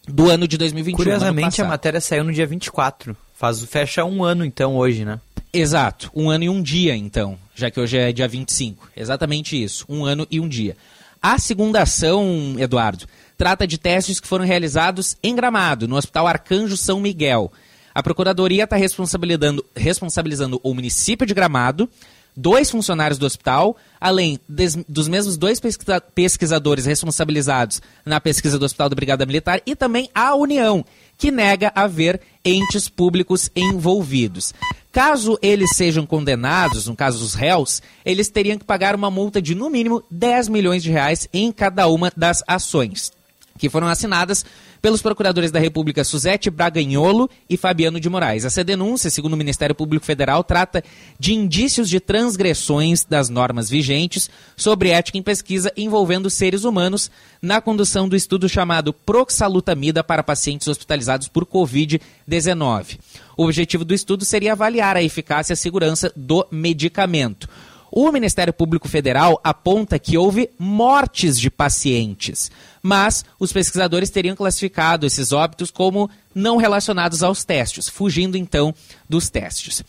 do 0.07 0.29
ano 0.29 0.47
de 0.47 0.57
2021. 0.57 0.97
Curiosamente, 0.97 1.61
a 1.61 1.65
matéria 1.65 2.01
saiu 2.01 2.23
no 2.23 2.33
dia 2.33 2.45
24. 2.45 3.15
Faz, 3.33 3.63
fecha 3.63 4.03
um 4.03 4.23
ano, 4.23 4.43
então, 4.45 4.75
hoje, 4.75 5.05
né? 5.05 5.19
Exato. 5.53 6.11
Um 6.15 6.29
ano 6.29 6.43
e 6.45 6.49
um 6.49 6.61
dia, 6.61 6.95
então. 6.95 7.37
Já 7.55 7.69
que 7.69 7.79
hoje 7.79 7.97
é 7.97 8.11
dia 8.11 8.27
25. 8.27 8.89
Exatamente 8.95 9.61
isso. 9.61 9.85
Um 9.87 10.05
ano 10.05 10.25
e 10.31 10.39
um 10.39 10.47
dia. 10.47 10.75
A 11.21 11.37
segunda 11.37 11.81
ação, 11.81 12.55
Eduardo, 12.57 13.05
trata 13.37 13.67
de 13.67 13.77
testes 13.77 14.19
que 14.19 14.27
foram 14.27 14.45
realizados 14.45 15.17
em 15.21 15.35
Gramado, 15.35 15.87
no 15.87 15.95
Hospital 15.95 16.27
Arcanjo 16.27 16.75
São 16.77 16.99
Miguel. 16.99 17.51
A 17.93 18.01
Procuradoria 18.01 18.63
está 18.63 18.75
responsabilizando, 18.75 19.63
responsabilizando 19.75 20.59
o 20.63 20.73
município 20.73 21.27
de 21.27 21.33
Gramado, 21.33 21.89
dois 22.35 22.69
funcionários 22.71 23.17
do 23.17 23.25
hospital, 23.25 23.75
além 23.99 24.39
des, 24.47 24.75
dos 24.87 25.07
mesmos 25.07 25.37
dois 25.37 25.59
pesquisa, 25.59 25.99
pesquisadores 25.99 26.85
responsabilizados 26.85 27.81
na 28.05 28.19
pesquisa 28.19 28.57
do 28.57 28.65
Hospital 28.65 28.89
da 28.89 28.95
Brigada 28.95 29.25
Militar, 29.25 29.61
e 29.65 29.75
também 29.75 30.09
a 30.13 30.33
União, 30.35 30.85
que 31.17 31.31
nega 31.31 31.71
haver 31.75 32.21
entes 32.43 32.89
públicos 32.89 33.49
envolvidos. 33.55 34.53
Caso 34.91 35.39
eles 35.41 35.75
sejam 35.75 36.05
condenados, 36.05 36.87
no 36.87 36.95
caso 36.95 37.23
os 37.23 37.33
réus, 37.33 37.81
eles 38.03 38.29
teriam 38.29 38.57
que 38.57 38.65
pagar 38.65 38.95
uma 38.95 39.09
multa 39.09 39.41
de 39.41 39.55
no 39.55 39.69
mínimo 39.69 40.03
10 40.11 40.49
milhões 40.49 40.83
de 40.83 40.91
reais 40.91 41.29
em 41.31 41.51
cada 41.51 41.87
uma 41.87 42.11
das 42.15 42.43
ações, 42.45 43.11
que 43.57 43.69
foram 43.69 43.87
assinadas 43.87 44.43
pelos 44.81 45.01
procuradores 45.01 45.51
da 45.51 45.59
República 45.59 46.03
Suzete 46.03 46.49
Braganholo 46.49 47.29
e 47.49 47.55
Fabiano 47.55 47.99
de 47.99 48.09
Moraes. 48.09 48.45
Essa 48.45 48.63
denúncia, 48.63 49.09
segundo 49.09 49.33
o 49.33 49.37
Ministério 49.37 49.75
Público 49.75 50.05
Federal, 50.05 50.43
trata 50.43 50.83
de 51.19 51.33
indícios 51.33 51.87
de 51.87 51.99
transgressões 51.99 53.05
das 53.05 53.29
normas 53.29 53.69
vigentes 53.69 54.29
sobre 54.57 54.89
ética 54.89 55.17
em 55.17 55.21
pesquisa 55.23 55.71
envolvendo 55.77 56.29
seres 56.29 56.63
humanos 56.63 57.11
na 57.41 57.61
condução 57.61 58.09
do 58.09 58.15
estudo 58.15 58.49
chamado 58.49 58.91
Proxalutamida 58.93 60.03
para 60.03 60.23
pacientes 60.23 60.67
hospitalizados 60.67 61.27
por 61.27 61.45
Covid-19. 61.45 62.99
O 63.37 63.45
objetivo 63.45 63.85
do 63.85 63.93
estudo 63.93 64.25
seria 64.25 64.53
avaliar 64.53 64.97
a 64.97 65.03
eficácia 65.03 65.53
e 65.53 65.55
a 65.55 65.57
segurança 65.57 66.11
do 66.15 66.45
medicamento. 66.51 67.47
O 67.91 68.09
Ministério 68.09 68.53
Público 68.53 68.87
Federal 68.87 69.37
aponta 69.43 69.99
que 69.99 70.17
houve 70.17 70.49
mortes 70.57 71.37
de 71.37 71.51
pacientes, 71.51 72.49
mas 72.81 73.25
os 73.37 73.51
pesquisadores 73.51 74.09
teriam 74.09 74.33
classificado 74.33 75.05
esses 75.05 75.33
óbitos 75.33 75.69
como 75.69 76.09
não 76.33 76.55
relacionados 76.55 77.21
aos 77.21 77.43
testes, 77.43 77.89
fugindo 77.89 78.37
então 78.37 78.73
dos 79.09 79.29
testes. 79.29 79.83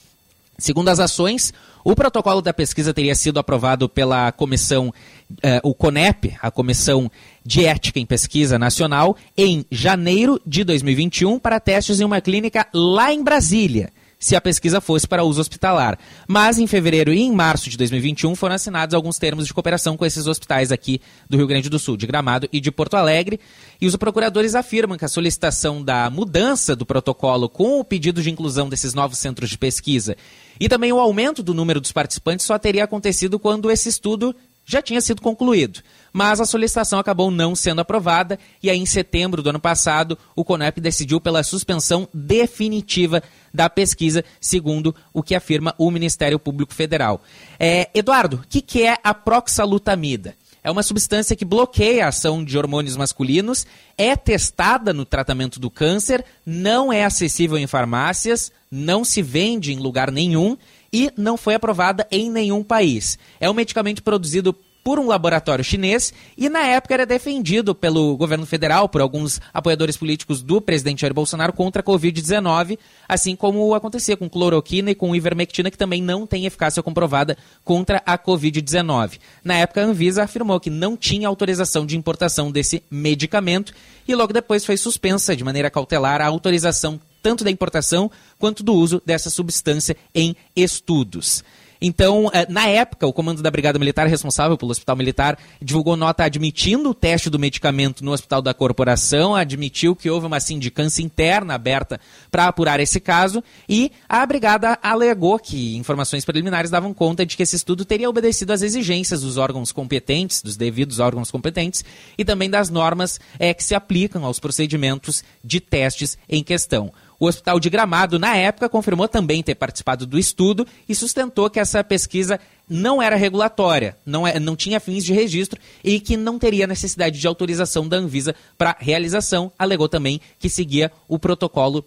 Segundo 0.58 0.88
as 0.88 0.98
ações, 0.98 1.54
o 1.84 1.94
protocolo 1.94 2.42
da 2.42 2.52
pesquisa 2.52 2.92
teria 2.92 3.14
sido 3.14 3.38
aprovado 3.38 3.88
pela 3.88 4.32
comissão, 4.32 4.92
eh, 5.40 5.60
o 5.62 5.72
CONEP, 5.72 6.36
a 6.42 6.50
Comissão 6.50 7.10
de 7.44 7.64
Ética 7.64 8.00
em 8.00 8.06
Pesquisa 8.06 8.58
Nacional, 8.58 9.16
em 9.36 9.64
janeiro 9.70 10.40
de 10.44 10.64
2021 10.64 11.38
para 11.38 11.60
testes 11.60 12.00
em 12.00 12.04
uma 12.04 12.20
clínica 12.20 12.66
lá 12.74 13.12
em 13.12 13.22
Brasília 13.22 13.92
se 14.22 14.36
a 14.36 14.40
pesquisa 14.40 14.80
fosse 14.80 15.06
para 15.06 15.24
uso 15.24 15.40
hospitalar. 15.40 15.98
Mas 16.28 16.56
em 16.56 16.66
fevereiro 16.68 17.12
e 17.12 17.20
em 17.20 17.32
março 17.32 17.68
de 17.68 17.76
2021 17.76 18.36
foram 18.36 18.54
assinados 18.54 18.94
alguns 18.94 19.18
termos 19.18 19.48
de 19.48 19.52
cooperação 19.52 19.96
com 19.96 20.06
esses 20.06 20.28
hospitais 20.28 20.70
aqui 20.70 21.00
do 21.28 21.36
Rio 21.36 21.48
Grande 21.48 21.68
do 21.68 21.76
Sul, 21.76 21.96
de 21.96 22.06
Gramado 22.06 22.48
e 22.52 22.60
de 22.60 22.70
Porto 22.70 22.94
Alegre. 22.94 23.40
E 23.80 23.86
os 23.86 23.96
procuradores 23.96 24.54
afirmam 24.54 24.96
que 24.96 25.04
a 25.04 25.08
solicitação 25.08 25.82
da 25.82 26.08
mudança 26.08 26.76
do 26.76 26.86
protocolo 26.86 27.48
com 27.48 27.80
o 27.80 27.84
pedido 27.84 28.22
de 28.22 28.30
inclusão 28.30 28.68
desses 28.68 28.94
novos 28.94 29.18
centros 29.18 29.50
de 29.50 29.58
pesquisa 29.58 30.16
e 30.60 30.68
também 30.68 30.92
o 30.92 31.00
aumento 31.00 31.42
do 31.42 31.52
número 31.52 31.80
dos 31.80 31.90
participantes 31.90 32.46
só 32.46 32.56
teria 32.56 32.84
acontecido 32.84 33.40
quando 33.40 33.72
esse 33.72 33.88
estudo 33.88 34.32
já 34.64 34.80
tinha 34.80 35.00
sido 35.00 35.20
concluído. 35.20 35.80
Mas 36.12 36.40
a 36.40 36.44
solicitação 36.44 36.98
acabou 36.98 37.30
não 37.30 37.54
sendo 37.54 37.80
aprovada 37.80 38.38
e 38.62 38.70
aí 38.70 38.78
em 38.78 38.86
setembro 38.86 39.42
do 39.42 39.50
ano 39.50 39.58
passado 39.58 40.16
o 40.36 40.44
CONEP 40.44 40.80
decidiu 40.80 41.20
pela 41.20 41.42
suspensão 41.42 42.08
definitiva 42.12 43.22
da 43.52 43.68
pesquisa, 43.68 44.24
segundo 44.40 44.94
o 45.12 45.22
que 45.22 45.34
afirma 45.34 45.74
o 45.78 45.90
Ministério 45.90 46.38
Público 46.38 46.74
Federal. 46.74 47.22
É, 47.58 47.90
Eduardo, 47.94 48.38
o 48.38 48.48
que, 48.48 48.60
que 48.60 48.82
é 48.82 48.96
a 49.02 49.12
proxalutamida? 49.12 50.34
É 50.64 50.70
uma 50.70 50.82
substância 50.84 51.34
que 51.34 51.44
bloqueia 51.44 52.04
a 52.04 52.08
ação 52.08 52.44
de 52.44 52.56
hormônios 52.56 52.96
masculinos, 52.96 53.66
é 53.98 54.14
testada 54.14 54.92
no 54.92 55.04
tratamento 55.04 55.58
do 55.58 55.68
câncer, 55.68 56.24
não 56.46 56.92
é 56.92 57.04
acessível 57.04 57.58
em 57.58 57.66
farmácias, 57.66 58.52
não 58.70 59.04
se 59.04 59.20
vende 59.20 59.72
em 59.72 59.78
lugar 59.78 60.12
nenhum 60.12 60.56
e 60.92 61.10
não 61.16 61.36
foi 61.36 61.54
aprovada 61.54 62.06
em 62.12 62.30
nenhum 62.30 62.62
país. 62.62 63.18
É 63.40 63.50
um 63.50 63.54
medicamento 63.54 64.04
produzido 64.04 64.56
por 64.82 64.98
um 64.98 65.06
laboratório 65.06 65.64
chinês 65.64 66.12
e 66.36 66.48
na 66.48 66.66
época 66.66 66.94
era 66.94 67.06
defendido 67.06 67.74
pelo 67.74 68.16
governo 68.16 68.44
federal, 68.44 68.88
por 68.88 69.00
alguns 69.00 69.40
apoiadores 69.52 69.96
políticos 69.96 70.42
do 70.42 70.60
presidente 70.60 71.02
Jair 71.02 71.14
Bolsonaro 71.14 71.52
contra 71.52 71.80
a 71.80 71.84
Covid-19, 71.84 72.78
assim 73.08 73.36
como 73.36 73.74
acontecia 73.74 74.16
com 74.16 74.28
cloroquina 74.28 74.90
e 74.90 74.94
com 74.94 75.14
ivermectina, 75.14 75.70
que 75.70 75.78
também 75.78 76.02
não 76.02 76.26
tem 76.26 76.46
eficácia 76.46 76.82
comprovada 76.82 77.36
contra 77.64 78.02
a 78.04 78.18
Covid-19. 78.18 79.18
Na 79.44 79.54
época, 79.54 79.82
a 79.82 79.84
Anvisa 79.84 80.24
afirmou 80.24 80.58
que 80.58 80.70
não 80.70 80.96
tinha 80.96 81.28
autorização 81.28 81.86
de 81.86 81.96
importação 81.96 82.50
desse 82.50 82.82
medicamento 82.90 83.72
e 84.06 84.14
logo 84.14 84.32
depois 84.32 84.64
foi 84.64 84.76
suspensa 84.76 85.36
de 85.36 85.44
maneira 85.44 85.70
cautelar 85.70 86.20
a 86.20 86.26
autorização 86.26 87.00
tanto 87.22 87.44
da 87.44 87.50
importação 87.50 88.10
quanto 88.38 88.62
do 88.64 88.74
uso 88.74 89.00
dessa 89.06 89.30
substância 89.30 89.96
em 90.12 90.34
estudos. 90.56 91.44
Então, 91.84 92.30
eh, 92.32 92.46
na 92.48 92.68
época, 92.68 93.08
o 93.08 93.12
comando 93.12 93.42
da 93.42 93.50
Brigada 93.50 93.76
Militar 93.76 94.06
responsável 94.06 94.56
pelo 94.56 94.70
Hospital 94.70 94.94
Militar 94.94 95.36
divulgou 95.60 95.96
nota 95.96 96.22
admitindo 96.22 96.90
o 96.90 96.94
teste 96.94 97.28
do 97.28 97.40
medicamento 97.40 98.04
no 98.04 98.12
Hospital 98.12 98.40
da 98.40 98.54
Corporação, 98.54 99.34
admitiu 99.34 99.96
que 99.96 100.08
houve 100.08 100.28
uma 100.28 100.38
sindicância 100.38 101.02
interna 101.02 101.54
aberta 101.54 102.00
para 102.30 102.46
apurar 102.46 102.78
esse 102.78 103.00
caso 103.00 103.42
e 103.68 103.90
a 104.08 104.24
Brigada 104.24 104.78
alegou 104.80 105.36
que 105.40 105.76
informações 105.76 106.24
preliminares 106.24 106.70
davam 106.70 106.94
conta 106.94 107.26
de 107.26 107.36
que 107.36 107.42
esse 107.42 107.56
estudo 107.56 107.84
teria 107.84 108.08
obedecido 108.08 108.52
às 108.52 108.62
exigências 108.62 109.22
dos 109.22 109.36
órgãos 109.36 109.72
competentes, 109.72 110.40
dos 110.40 110.56
devidos 110.56 111.00
órgãos 111.00 111.32
competentes 111.32 111.84
e 112.16 112.24
também 112.24 112.48
das 112.48 112.70
normas 112.70 113.18
é, 113.40 113.52
que 113.52 113.64
se 113.64 113.74
aplicam 113.74 114.24
aos 114.24 114.38
procedimentos 114.38 115.24
de 115.42 115.58
testes 115.58 116.16
em 116.28 116.44
questão. 116.44 116.92
O 117.22 117.26
Hospital 117.26 117.60
de 117.60 117.70
Gramado, 117.70 118.18
na 118.18 118.36
época, 118.36 118.68
confirmou 118.68 119.06
também 119.06 119.44
ter 119.44 119.54
participado 119.54 120.04
do 120.04 120.18
estudo 120.18 120.66
e 120.88 120.92
sustentou 120.92 121.48
que 121.48 121.60
essa 121.60 121.84
pesquisa 121.84 122.40
não 122.68 123.00
era 123.00 123.14
regulatória, 123.14 123.96
não, 124.04 124.26
é, 124.26 124.40
não 124.40 124.56
tinha 124.56 124.80
fins 124.80 125.04
de 125.04 125.12
registro 125.12 125.60
e 125.84 126.00
que 126.00 126.16
não 126.16 126.36
teria 126.36 126.66
necessidade 126.66 127.20
de 127.20 127.26
autorização 127.28 127.86
da 127.86 127.96
Anvisa 127.96 128.34
para 128.58 128.76
realização. 128.76 129.52
Alegou 129.56 129.88
também 129.88 130.20
que 130.40 130.48
seguia 130.48 130.90
o 131.06 131.16
protocolo 131.16 131.84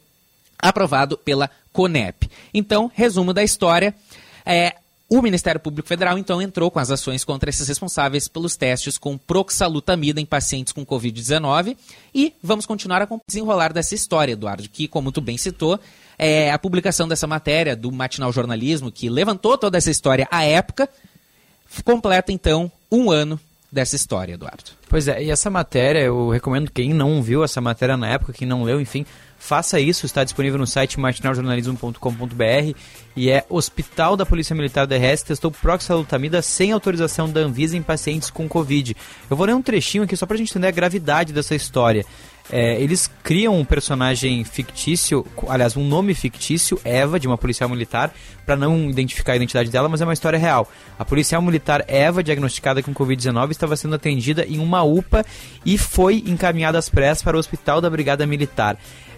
aprovado 0.57 1.17
pela 1.17 1.49
CONEP. 1.73 2.29
Então, 2.53 2.89
resumo 2.95 3.33
da 3.33 3.43
história. 3.43 3.93
É, 4.45 4.73
o 5.19 5.21
Ministério 5.21 5.61
Público 5.61 5.87
Federal, 5.87 6.17
então, 6.17 6.41
entrou 6.41 6.69
com 6.69 6.79
as 6.79 6.91
ações 6.91 7.23
contra 7.23 7.49
esses 7.49 7.67
responsáveis 7.67 8.27
pelos 8.27 8.57
testes 8.57 8.97
com 8.97 9.17
proxalutamida 9.17 10.19
em 10.19 10.25
pacientes 10.25 10.73
com 10.73 10.85
Covid-19 10.85 11.77
e 12.13 12.33
vamos 12.43 12.65
continuar 12.65 13.01
a 13.01 13.07
desenrolar 13.27 13.71
dessa 13.71 13.95
história, 13.95 14.33
Eduardo, 14.33 14.67
que, 14.67 14.87
como 14.87 15.11
tu 15.11 15.21
bem 15.21 15.37
citou, 15.37 15.79
é 16.17 16.51
a 16.51 16.59
publicação 16.59 17.07
dessa 17.07 17.27
matéria 17.27 17.75
do 17.75 17.91
Matinal 17.91 18.31
Jornalismo, 18.31 18.91
que 18.91 19.09
levantou 19.09 19.57
toda 19.57 19.77
essa 19.77 19.89
história 19.89 20.27
à 20.29 20.43
época, 20.43 20.89
completa, 21.83 22.31
então, 22.31 22.71
um 22.91 23.09
ano 23.09 23.39
dessa 23.71 23.95
história, 23.95 24.33
Eduardo. 24.33 24.71
Pois 24.89 25.07
é, 25.07 25.23
e 25.23 25.29
essa 25.29 25.49
matéria, 25.49 25.99
eu 25.99 26.29
recomendo 26.29 26.71
quem 26.71 26.93
não 26.93 27.21
viu 27.21 27.43
essa 27.43 27.59
matéria 27.59 27.97
na 27.97 28.07
época, 28.07 28.33
quem 28.33 28.47
não 28.47 28.63
leu, 28.63 28.79
enfim, 28.79 29.05
faça 29.45 29.79
isso, 29.79 30.07
está 30.07 30.23
disponível 30.23 30.57
no 30.57 30.65
site 30.65 30.99
martinaljornalismo.com.br 30.99 32.75
e 33.15 33.29
é 33.29 33.45
Hospital 33.47 34.17
da 34.17 34.25
Polícia 34.25 34.55
Militar 34.55 34.87
do 34.87 34.95
RS 34.95 35.21
testou 35.21 35.51
proxalutamida 35.51 36.41
sem 36.41 36.71
autorização 36.71 37.29
da 37.29 37.41
Anvisa 37.41 37.77
em 37.77 37.81
pacientes 37.83 38.31
com 38.31 38.49
Covid. 38.49 38.97
Eu 39.29 39.37
vou 39.37 39.45
ler 39.45 39.53
um 39.53 39.61
trechinho 39.61 40.03
aqui 40.03 40.17
só 40.17 40.25
para 40.25 40.33
a 40.33 40.37
gente 40.37 40.49
entender 40.49 40.67
a 40.67 40.71
gravidade 40.71 41.31
dessa 41.31 41.53
história. 41.53 42.03
É, 42.51 42.79
eles 42.79 43.09
criam 43.23 43.57
um 43.57 43.65
personagem 43.65 44.43
fictício, 44.43 45.25
aliás, 45.47 45.75
um 45.75 45.87
nome 45.87 46.13
fictício, 46.13 46.79
Eva, 46.83 47.19
de 47.19 47.27
uma 47.27 47.37
policial 47.37 47.67
militar, 47.67 48.13
para 48.45 48.55
não 48.55 48.89
identificar 48.89 49.33
a 49.33 49.35
identidade 49.35 49.71
dela, 49.71 49.89
mas 49.89 50.01
é 50.01 50.03
uma 50.03 50.13
história 50.13 50.37
real. 50.37 50.69
A 50.97 51.03
policial 51.03 51.41
militar 51.41 51.83
Eva, 51.87 52.21
diagnosticada 52.21 52.83
com 52.83 52.93
Covid-19, 52.93 53.51
estava 53.51 53.75
sendo 53.75 53.95
atendida 53.95 54.45
em 54.45 54.59
uma 54.59 54.83
UPA 54.83 55.25
e 55.65 55.77
foi 55.77 56.23
encaminhada 56.27 56.77
às 56.77 56.87
pressas 56.87 57.23
para 57.23 57.35
o 57.35 57.39
hospital 57.39 57.81
da 57.81 57.89
Brigada 57.89 58.27
Militar. 58.27 58.77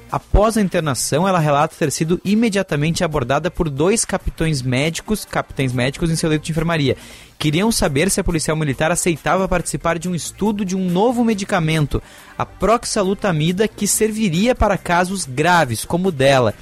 Após 0.10 0.55
a 0.55 0.62
internação, 0.62 1.28
ela 1.28 1.38
relata 1.38 1.76
ter 1.78 1.91
sido 1.91 2.22
imediatamente 2.24 3.03
abordada 3.03 3.51
por 3.51 3.70
dois 3.70 4.05
capitães 4.05 4.62
médicos, 4.62 5.26
capitães 5.26 5.74
médicos 5.74 6.10
em 6.10 6.16
seu 6.16 6.30
leito 6.30 6.45
de 6.45 6.51
enfermaria. 6.51 6.95
Queriam 7.38 7.72
saber 7.74 8.10
se 8.10 8.22
a 8.22 8.24
policial 8.24 8.55
militar 8.55 8.89
aceitava 8.89 9.49
participar 9.49 9.99
de 9.99 10.08
um 10.08 10.16
estudo 10.16 10.64
de 10.64 10.78
um 10.78 10.89
novo 10.89 11.26
medicamento, 11.26 12.01
a 12.38 12.45
proxalutamida, 12.45 13.68
que 13.68 13.86
serviria 13.86 14.55
para 14.55 14.78
casos 14.78 15.26
graves 15.26 15.84
como 15.84 16.08
o 16.08 16.12
dela. 16.12 16.53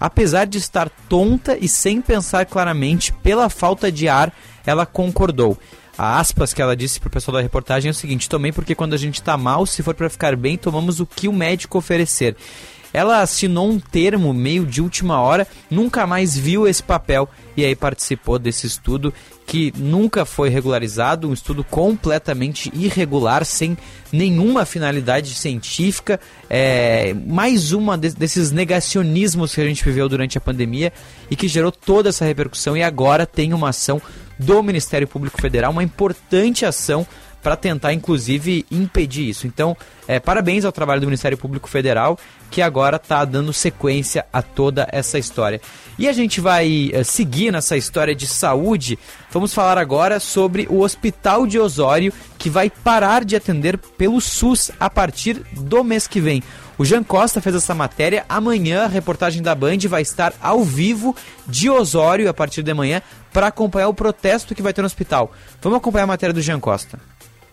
Apesar 0.00 0.46
de 0.46 0.56
estar 0.56 0.88
tonta 1.06 1.58
e 1.60 1.68
sem 1.68 2.00
pensar 2.00 2.46
claramente 2.46 3.12
pela 3.12 3.50
falta 3.50 3.92
de 3.92 4.08
ar, 4.08 4.32
ela 4.64 4.86
concordou. 4.86 5.58
A 5.96 6.18
aspas 6.18 6.52
que 6.52 6.60
ela 6.60 6.76
disse 6.76 6.98
pro 6.98 7.10
pessoal 7.10 7.36
da 7.36 7.42
reportagem 7.42 7.88
é 7.88 7.92
o 7.92 7.94
seguinte: 7.94 8.28
tomei 8.28 8.50
porque 8.50 8.74
quando 8.74 8.94
a 8.94 8.98
gente 8.98 9.22
tá 9.22 9.36
mal, 9.36 9.64
se 9.64 9.82
for 9.82 9.94
para 9.94 10.10
ficar 10.10 10.34
bem, 10.34 10.56
tomamos 10.56 10.98
o 10.98 11.06
que 11.06 11.28
o 11.28 11.32
médico 11.32 11.78
oferecer. 11.78 12.36
Ela 12.94 13.20
assinou 13.22 13.68
um 13.68 13.80
termo 13.80 14.32
meio 14.32 14.64
de 14.64 14.80
última 14.80 15.20
hora, 15.20 15.48
nunca 15.68 16.06
mais 16.06 16.38
viu 16.38 16.68
esse 16.68 16.80
papel 16.80 17.28
e 17.56 17.64
aí 17.64 17.74
participou 17.74 18.38
desse 18.38 18.68
estudo 18.68 19.12
que 19.46 19.72
nunca 19.76 20.24
foi 20.24 20.48
regularizado, 20.48 21.28
um 21.28 21.32
estudo 21.32 21.64
completamente 21.64 22.70
irregular, 22.72 23.44
sem 23.44 23.76
nenhuma 24.12 24.64
finalidade 24.64 25.34
científica, 25.34 26.20
é, 26.48 27.12
mais 27.26 27.72
uma 27.72 27.98
de, 27.98 28.10
desses 28.10 28.52
negacionismos 28.52 29.52
que 29.54 29.60
a 29.60 29.66
gente 29.66 29.84
viveu 29.84 30.08
durante 30.08 30.38
a 30.38 30.40
pandemia 30.40 30.92
e 31.28 31.34
que 31.34 31.48
gerou 31.48 31.72
toda 31.72 32.10
essa 32.10 32.24
repercussão 32.24 32.76
e 32.76 32.82
agora 32.82 33.26
tem 33.26 33.52
uma 33.52 33.70
ação 33.70 34.00
do 34.38 34.62
Ministério 34.62 35.08
Público 35.08 35.40
Federal, 35.40 35.72
uma 35.72 35.82
importante 35.82 36.64
ação 36.64 37.04
para 37.44 37.56
tentar, 37.56 37.92
inclusive, 37.92 38.64
impedir 38.70 39.28
isso. 39.28 39.46
Então, 39.46 39.76
é, 40.08 40.18
parabéns 40.18 40.64
ao 40.64 40.72
trabalho 40.72 41.02
do 41.02 41.06
Ministério 41.06 41.36
Público 41.36 41.68
Federal, 41.68 42.18
que 42.50 42.62
agora 42.62 42.96
está 42.96 43.22
dando 43.22 43.52
sequência 43.52 44.24
a 44.32 44.40
toda 44.40 44.88
essa 44.90 45.18
história. 45.18 45.60
E 45.98 46.08
a 46.08 46.12
gente 46.14 46.40
vai 46.40 46.90
é, 46.94 47.04
seguir 47.04 47.52
nessa 47.52 47.76
história 47.76 48.14
de 48.14 48.26
saúde. 48.26 48.98
Vamos 49.30 49.52
falar 49.52 49.76
agora 49.76 50.18
sobre 50.18 50.66
o 50.70 50.80
Hospital 50.80 51.46
de 51.46 51.58
Osório, 51.58 52.14
que 52.38 52.48
vai 52.48 52.70
parar 52.70 53.26
de 53.26 53.36
atender 53.36 53.76
pelo 53.76 54.22
SUS 54.22 54.70
a 54.80 54.88
partir 54.88 55.34
do 55.52 55.84
mês 55.84 56.06
que 56.06 56.22
vem. 56.22 56.42
O 56.78 56.84
Jean 56.84 57.04
Costa 57.04 57.42
fez 57.42 57.54
essa 57.54 57.74
matéria. 57.74 58.24
Amanhã 58.26 58.84
a 58.84 58.88
reportagem 58.88 59.42
da 59.42 59.54
Band 59.54 59.78
vai 59.86 60.00
estar 60.00 60.32
ao 60.40 60.64
vivo 60.64 61.14
de 61.46 61.68
Osório 61.68 62.28
a 62.28 62.34
partir 62.34 62.62
de 62.62 62.72
manhã 62.74 63.02
para 63.32 63.48
acompanhar 63.48 63.88
o 63.88 63.94
protesto 63.94 64.54
que 64.54 64.62
vai 64.62 64.72
ter 64.72 64.80
no 64.80 64.86
hospital. 64.86 65.30
Vamos 65.60 65.76
acompanhar 65.76 66.04
a 66.04 66.08
matéria 66.08 66.32
do 66.32 66.40
Jean 66.40 66.58
Costa. 66.58 66.98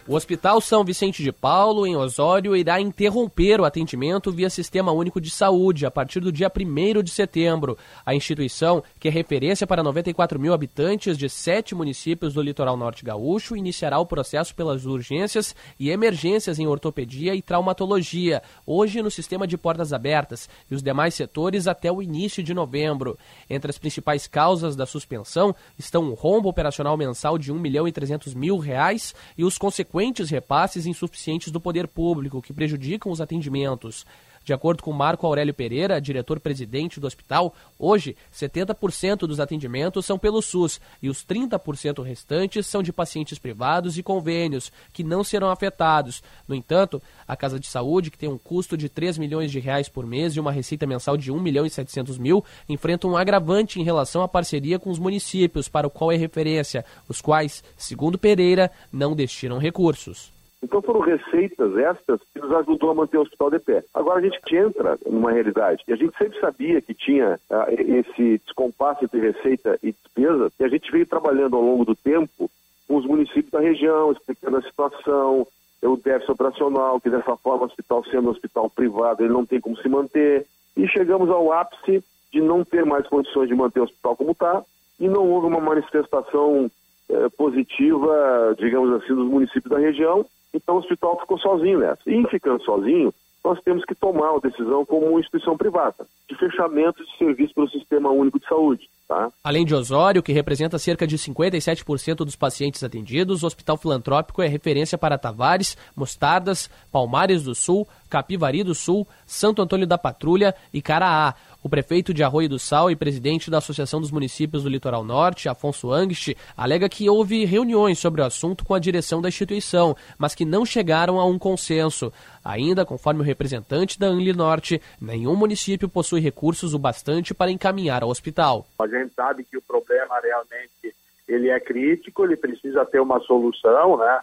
O 0.07 0.15
Hospital 0.15 0.59
São 0.59 0.83
Vicente 0.83 1.21
de 1.21 1.31
Paulo, 1.31 1.85
em 1.85 1.95
Osório, 1.95 2.55
irá 2.55 2.81
interromper 2.81 3.61
o 3.61 3.65
atendimento 3.65 4.31
via 4.31 4.49
Sistema 4.49 4.91
Único 4.91 5.21
de 5.21 5.29
Saúde 5.29 5.85
a 5.85 5.91
partir 5.91 6.19
do 6.19 6.31
dia 6.31 6.51
1 6.51 7.03
de 7.03 7.11
setembro. 7.11 7.77
A 8.03 8.15
instituição, 8.15 8.83
que 8.99 9.07
é 9.07 9.11
referência 9.11 9.67
para 9.67 9.83
94 9.83 10.39
mil 10.39 10.55
habitantes 10.55 11.19
de 11.19 11.29
sete 11.29 11.75
municípios 11.75 12.33
do 12.33 12.41
litoral 12.41 12.75
norte 12.75 13.05
gaúcho, 13.05 13.55
iniciará 13.55 13.99
o 13.99 14.05
processo 14.05 14.55
pelas 14.55 14.87
urgências 14.87 15.55
e 15.79 15.91
emergências 15.91 16.57
em 16.57 16.65
ortopedia 16.65 17.35
e 17.35 17.41
traumatologia, 17.41 18.41
hoje 18.65 19.03
no 19.03 19.11
sistema 19.11 19.45
de 19.45 19.55
portas 19.55 19.93
abertas, 19.93 20.49
e 20.69 20.73
os 20.73 20.81
demais 20.81 21.13
setores 21.13 21.67
até 21.67 21.91
o 21.91 22.01
início 22.01 22.41
de 22.41 22.55
novembro. 22.55 23.19
Entre 23.47 23.69
as 23.69 23.77
principais 23.77 24.25
causas 24.25 24.75
da 24.75 24.87
suspensão 24.87 25.55
estão 25.77 26.09
o 26.09 26.15
rombo 26.15 26.49
operacional 26.49 26.97
mensal 26.97 27.37
de 27.37 27.51
1 27.51 27.59
milhão 27.59 27.87
e 27.87 27.91
300 27.91 28.33
mil 28.33 28.57
reais 28.57 29.13
e 29.37 29.43
os 29.43 29.59
consequentes 29.59 29.90
frequentes 29.91 30.29
repasses 30.29 30.85
insuficientes 30.85 31.51
do 31.51 31.59
poder 31.59 31.85
público 31.85 32.41
que 32.41 32.53
prejudicam 32.53 33.11
os 33.11 33.19
atendimentos. 33.19 34.05
De 34.43 34.53
acordo 34.53 34.81
com 34.81 34.91
Marco 34.91 35.27
Aurélio 35.27 35.53
Pereira, 35.53 36.01
diretor-presidente 36.01 36.99
do 36.99 37.05
hospital, 37.05 37.53
hoje 37.77 38.15
70% 38.33 39.19
dos 39.27 39.39
atendimentos 39.39 40.05
são 40.05 40.17
pelo 40.17 40.41
SUS 40.41 40.81
e 41.01 41.09
os 41.09 41.23
30% 41.23 42.03
restantes 42.03 42.65
são 42.65 42.81
de 42.81 42.91
pacientes 42.91 43.37
privados 43.37 43.97
e 43.97 44.03
convênios, 44.03 44.71
que 44.91 45.03
não 45.03 45.23
serão 45.23 45.51
afetados. 45.51 46.23
No 46.47 46.55
entanto, 46.55 47.01
a 47.27 47.35
Casa 47.35 47.59
de 47.59 47.67
Saúde, 47.67 48.09
que 48.09 48.17
tem 48.17 48.29
um 48.29 48.37
custo 48.37 48.75
de 48.75 48.89
3 48.89 49.17
milhões 49.17 49.51
de 49.51 49.59
reais 49.59 49.87
por 49.87 50.05
mês 50.07 50.35
e 50.35 50.39
uma 50.39 50.51
receita 50.51 50.87
mensal 50.87 51.15
de 51.15 51.31
1 51.31 51.39
milhão 51.39 51.65
e 51.65 51.69
700 51.69 52.17
mil, 52.17 52.43
enfrenta 52.67 53.07
um 53.07 53.15
agravante 53.15 53.79
em 53.79 53.83
relação 53.83 54.23
à 54.23 54.27
parceria 54.27 54.79
com 54.79 54.89
os 54.89 54.97
municípios, 54.99 55.69
para 55.69 55.87
o 55.87 55.91
qual 55.91 56.11
é 56.11 56.15
referência, 56.15 56.83
os 57.07 57.21
quais, 57.21 57.63
segundo 57.77 58.17
Pereira, 58.17 58.71
não 58.91 59.15
destinam 59.15 59.59
recursos. 59.59 60.40
Então 60.63 60.81
foram 60.81 60.99
receitas 60.99 61.75
estas 61.77 62.21
que 62.33 62.39
nos 62.39 62.51
ajudou 62.53 62.91
a 62.91 62.95
manter 62.95 63.17
o 63.17 63.21
hospital 63.21 63.49
de 63.49 63.59
pé. 63.59 63.83
Agora 63.93 64.19
a 64.19 64.21
gente 64.21 64.55
entra 64.55 64.97
numa 65.05 65.31
realidade, 65.31 65.83
e 65.87 65.93
a 65.93 65.95
gente 65.95 66.15
sempre 66.17 66.39
sabia 66.39 66.81
que 66.81 66.93
tinha 66.93 67.39
ah, 67.49 67.67
esse 67.69 68.37
descompasso 68.45 69.03
entre 69.03 69.19
receita 69.19 69.79
e 69.81 69.91
despesa, 69.91 70.51
e 70.59 70.63
a 70.63 70.67
gente 70.67 70.91
veio 70.91 71.05
trabalhando 71.07 71.55
ao 71.55 71.63
longo 71.63 71.83
do 71.83 71.95
tempo 71.95 72.49
com 72.87 72.95
os 72.95 73.05
municípios 73.05 73.49
da 73.51 73.59
região, 73.59 74.11
explicando 74.11 74.57
a 74.57 74.61
situação, 74.61 75.47
o 75.81 75.97
déficit 75.97 76.31
operacional, 76.31 77.01
que 77.01 77.09
dessa 77.09 77.35
forma 77.37 77.63
o 77.63 77.65
hospital 77.65 78.03
sendo 78.05 78.27
um 78.27 78.31
hospital 78.31 78.69
privado, 78.69 79.23
ele 79.23 79.33
não 79.33 79.45
tem 79.45 79.59
como 79.59 79.77
se 79.77 79.89
manter, 79.89 80.45
e 80.77 80.87
chegamos 80.87 81.29
ao 81.29 81.51
ápice 81.51 82.03
de 82.31 82.39
não 82.39 82.63
ter 82.63 82.85
mais 82.85 83.07
condições 83.07 83.47
de 83.47 83.55
manter 83.55 83.79
o 83.79 83.83
hospital 83.83 84.15
como 84.15 84.31
está, 84.31 84.63
e 84.99 85.07
não 85.07 85.27
houve 85.27 85.47
uma 85.47 85.59
manifestação 85.59 86.69
eh, 87.09 87.29
positiva, 87.35 88.55
digamos 88.57 88.93
assim, 88.93 89.15
dos 89.15 89.27
municípios 89.27 89.71
da 89.71 89.79
região. 89.79 90.25
Então 90.53 90.75
o 90.75 90.79
hospital 90.79 91.19
ficou 91.19 91.37
sozinho 91.39 91.79
nessa. 91.79 92.01
E 92.07 92.27
ficando 92.27 92.63
sozinho, 92.63 93.13
nós 93.43 93.59
temos 93.61 93.83
que 93.85 93.95
tomar 93.95 94.31
uma 94.31 94.39
decisão 94.39 94.85
como 94.85 95.07
uma 95.07 95.19
instituição 95.19 95.57
privada 95.57 96.05
de 96.29 96.35
fechamento 96.37 97.03
de 97.03 97.17
serviço 97.17 97.53
pelo 97.53 97.69
Sistema 97.69 98.09
Único 98.11 98.39
de 98.39 98.47
Saúde. 98.47 98.89
Tá? 99.07 99.29
Além 99.43 99.65
de 99.65 99.75
Osório, 99.75 100.23
que 100.23 100.31
representa 100.31 100.79
cerca 100.79 101.05
de 101.05 101.17
57% 101.17 102.17
dos 102.17 102.35
pacientes 102.35 102.83
atendidos, 102.83 103.43
o 103.43 103.47
Hospital 103.47 103.77
Filantrópico 103.77 104.41
é 104.41 104.47
referência 104.47 104.97
para 104.97 105.17
Tavares, 105.17 105.75
Mostardas, 105.95 106.69
Palmares 106.91 107.43
do 107.43 107.53
Sul, 107.53 107.87
Capivari 108.09 108.63
do 108.63 108.73
Sul, 108.73 109.05
Santo 109.25 109.61
Antônio 109.61 109.87
da 109.87 109.97
Patrulha 109.97 110.55
e 110.73 110.81
Caraá. 110.81 111.35
O 111.63 111.69
prefeito 111.69 112.11
de 112.11 112.23
Arroio 112.23 112.49
do 112.49 112.57
Sal 112.57 112.89
e 112.89 112.95
presidente 112.95 113.51
da 113.51 113.59
Associação 113.59 114.01
dos 114.01 114.09
Municípios 114.09 114.63
do 114.63 114.69
Litoral 114.69 115.03
Norte, 115.03 115.47
Afonso 115.47 115.91
Angst, 115.91 116.35
alega 116.57 116.89
que 116.89 117.07
houve 117.07 117.45
reuniões 117.45 117.99
sobre 117.99 118.19
o 118.19 118.25
assunto 118.25 118.65
com 118.65 118.73
a 118.73 118.79
direção 118.79 119.21
da 119.21 119.29
instituição, 119.29 119.95
mas 120.17 120.33
que 120.33 120.43
não 120.43 120.65
chegaram 120.65 121.19
a 121.19 121.25
um 121.25 121.37
consenso. 121.37 122.11
Ainda, 122.43 122.83
conforme 122.83 123.21
o 123.21 123.23
representante 123.23 123.99
da 123.99 124.07
Anli 124.07 124.33
Norte, 124.33 124.81
nenhum 124.99 125.35
município 125.35 125.87
possui 125.87 126.19
recursos 126.19 126.73
o 126.73 126.79
bastante 126.79 127.31
para 127.31 127.51
encaminhar 127.51 128.01
ao 128.01 128.09
hospital. 128.09 128.65
A 128.79 128.87
gente 128.87 129.13
sabe 129.13 129.43
que 129.43 129.55
o 129.55 129.61
problema 129.61 130.19
realmente 130.19 130.95
ele 131.27 131.49
é 131.49 131.59
crítico, 131.59 132.25
ele 132.25 132.35
precisa 132.35 132.83
ter 132.85 132.99
uma 132.99 133.19
solução, 133.19 133.97
né? 133.97 134.19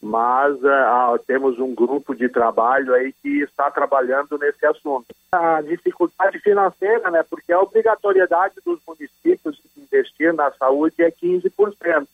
Mas 0.00 0.54
uh, 0.62 1.18
temos 1.26 1.58
um 1.58 1.74
grupo 1.74 2.14
de 2.14 2.28
trabalho 2.28 2.94
aí 2.94 3.12
que 3.20 3.40
está 3.42 3.70
trabalhando 3.70 4.38
nesse 4.38 4.64
assunto. 4.64 5.06
A 5.32 5.60
dificuldade 5.60 6.38
financeira, 6.38 7.10
né, 7.10 7.24
porque 7.28 7.52
a 7.52 7.60
obrigatoriedade 7.60 8.54
dos 8.64 8.78
municípios 8.86 9.60
investir 9.76 10.32
na 10.32 10.50
saúde 10.52 11.02
é 11.02 11.10
15%, 11.10 12.06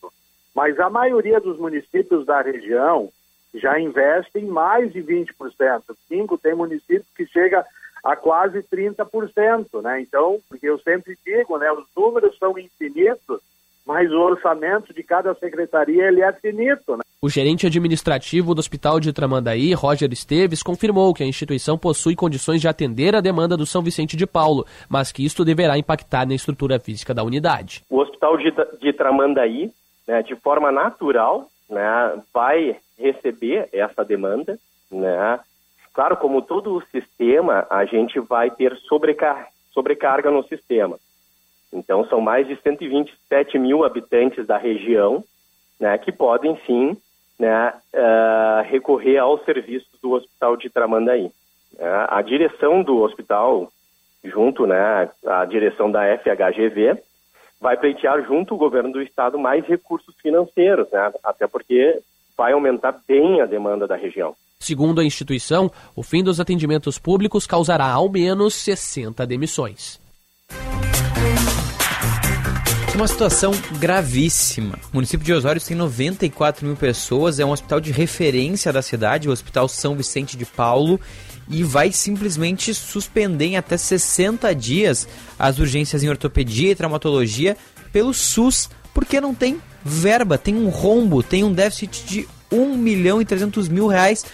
mas 0.54 0.80
a 0.80 0.88
maioria 0.88 1.38
dos 1.40 1.58
municípios 1.58 2.24
da 2.24 2.40
região 2.40 3.10
já 3.54 3.78
investem 3.78 4.46
mais 4.46 4.92
de 4.92 5.02
20%. 5.02 5.82
Cinco 6.08 6.38
tem 6.38 6.54
municípios 6.54 7.06
que 7.14 7.26
chega 7.26 7.64
a 8.02 8.16
quase 8.16 8.62
30%, 8.62 9.82
né? 9.82 10.00
Então, 10.00 10.38
eu 10.62 10.78
sempre 10.78 11.16
digo, 11.24 11.56
né, 11.58 11.70
os 11.72 11.86
números 11.96 12.36
são 12.38 12.58
infinitos, 12.58 13.40
mas 13.86 14.10
o 14.10 14.18
orçamento 14.18 14.94
de 14.94 15.02
cada 15.02 15.34
secretaria 15.34 16.08
ele 16.08 16.22
é 16.22 16.32
finito, 16.32 16.96
né? 16.96 17.02
O 17.20 17.28
gerente 17.28 17.66
administrativo 17.66 18.54
do 18.54 18.58
Hospital 18.58 19.00
de 19.00 19.12
Tramandaí, 19.12 19.72
Roger 19.72 20.12
Esteves, 20.12 20.62
confirmou 20.62 21.14
que 21.14 21.22
a 21.22 21.26
instituição 21.26 21.78
possui 21.78 22.14
condições 22.14 22.60
de 22.60 22.68
atender 22.68 23.14
a 23.14 23.20
demanda 23.20 23.56
do 23.56 23.64
São 23.64 23.82
Vicente 23.82 24.14
de 24.14 24.26
Paulo, 24.26 24.66
mas 24.90 25.10
que 25.10 25.24
isto 25.24 25.44
deverá 25.44 25.78
impactar 25.78 26.26
na 26.26 26.34
estrutura 26.34 26.78
física 26.78 27.14
da 27.14 27.22
unidade. 27.22 27.82
O 27.88 27.98
Hospital 27.98 28.36
de, 28.36 28.52
de 28.78 28.92
Tramandaí, 28.92 29.70
né, 30.06 30.22
de 30.22 30.36
forma 30.36 30.70
natural, 30.70 31.48
né, 31.68 32.22
vai 32.32 32.76
receber 32.98 33.70
essa 33.72 34.04
demanda. 34.04 34.58
Né? 34.90 35.40
Claro, 35.94 36.18
como 36.18 36.42
todo 36.42 36.74
o 36.74 36.82
sistema, 36.86 37.66
a 37.70 37.84
gente 37.86 38.20
vai 38.20 38.50
ter 38.50 38.76
sobrecar 38.86 39.48
sobrecarga 39.72 40.30
no 40.30 40.44
sistema. 40.44 40.96
Então, 41.74 42.06
são 42.06 42.20
mais 42.20 42.46
de 42.46 42.56
127 42.62 43.58
mil 43.58 43.84
habitantes 43.84 44.46
da 44.46 44.56
região 44.56 45.24
né, 45.78 45.98
que 45.98 46.12
podem 46.12 46.56
sim 46.66 46.96
né, 47.38 47.74
uh, 47.92 48.62
recorrer 48.70 49.18
aos 49.18 49.44
serviços 49.44 49.90
do 50.00 50.12
Hospital 50.12 50.56
de 50.56 50.70
Tramandaí. 50.70 51.26
Uh, 51.74 52.06
a 52.08 52.22
direção 52.22 52.82
do 52.82 53.02
hospital, 53.02 53.68
junto 54.22 54.66
né, 54.66 55.10
à 55.26 55.44
direção 55.44 55.90
da 55.90 56.02
FHGV, 56.18 57.02
vai 57.60 57.76
pleitear 57.76 58.24
junto 58.24 58.54
o 58.54 58.58
governo 58.58 58.92
do 58.92 59.02
estado 59.02 59.38
mais 59.38 59.66
recursos 59.66 60.14
financeiros, 60.22 60.88
né, 60.92 61.12
até 61.24 61.46
porque 61.48 62.00
vai 62.36 62.52
aumentar 62.52 63.00
bem 63.06 63.40
a 63.40 63.46
demanda 63.46 63.86
da 63.86 63.96
região. 63.96 64.34
Segundo 64.58 65.00
a 65.00 65.04
instituição, 65.04 65.70
o 65.94 66.02
fim 66.02 66.22
dos 66.22 66.40
atendimentos 66.40 66.98
públicos 66.98 67.46
causará 67.46 67.90
ao 67.90 68.08
menos 68.08 68.54
60 68.54 69.26
demissões. 69.26 70.03
Uma 72.94 73.08
situação 73.08 73.50
gravíssima. 73.80 74.78
O 74.92 74.94
município 74.94 75.26
de 75.26 75.32
Osório 75.32 75.60
tem 75.60 75.76
94 75.76 76.64
mil 76.64 76.76
pessoas, 76.76 77.40
é 77.40 77.44
um 77.44 77.50
hospital 77.50 77.80
de 77.80 77.90
referência 77.90 78.72
da 78.72 78.80
cidade, 78.82 79.28
o 79.28 79.32
Hospital 79.32 79.66
São 79.66 79.96
Vicente 79.96 80.36
de 80.36 80.44
Paulo, 80.44 81.00
e 81.50 81.64
vai 81.64 81.90
simplesmente 81.90 82.72
suspender 82.72 83.46
em 83.46 83.56
até 83.56 83.76
60 83.76 84.54
dias 84.54 85.08
as 85.36 85.58
urgências 85.58 86.04
em 86.04 86.08
ortopedia 86.08 86.70
e 86.70 86.74
traumatologia 86.76 87.56
pelo 87.92 88.14
SUS, 88.14 88.70
porque 88.94 89.20
não 89.20 89.34
tem 89.34 89.60
verba, 89.84 90.38
tem 90.38 90.54
um 90.54 90.68
rombo, 90.68 91.20
tem 91.20 91.42
um 91.42 91.52
déficit 91.52 92.04
de 92.06 92.28
1 92.50 92.76
milhão 92.76 93.20
e 93.20 93.24
300 93.24 93.68
mil 93.68 93.88
reais 93.88 94.24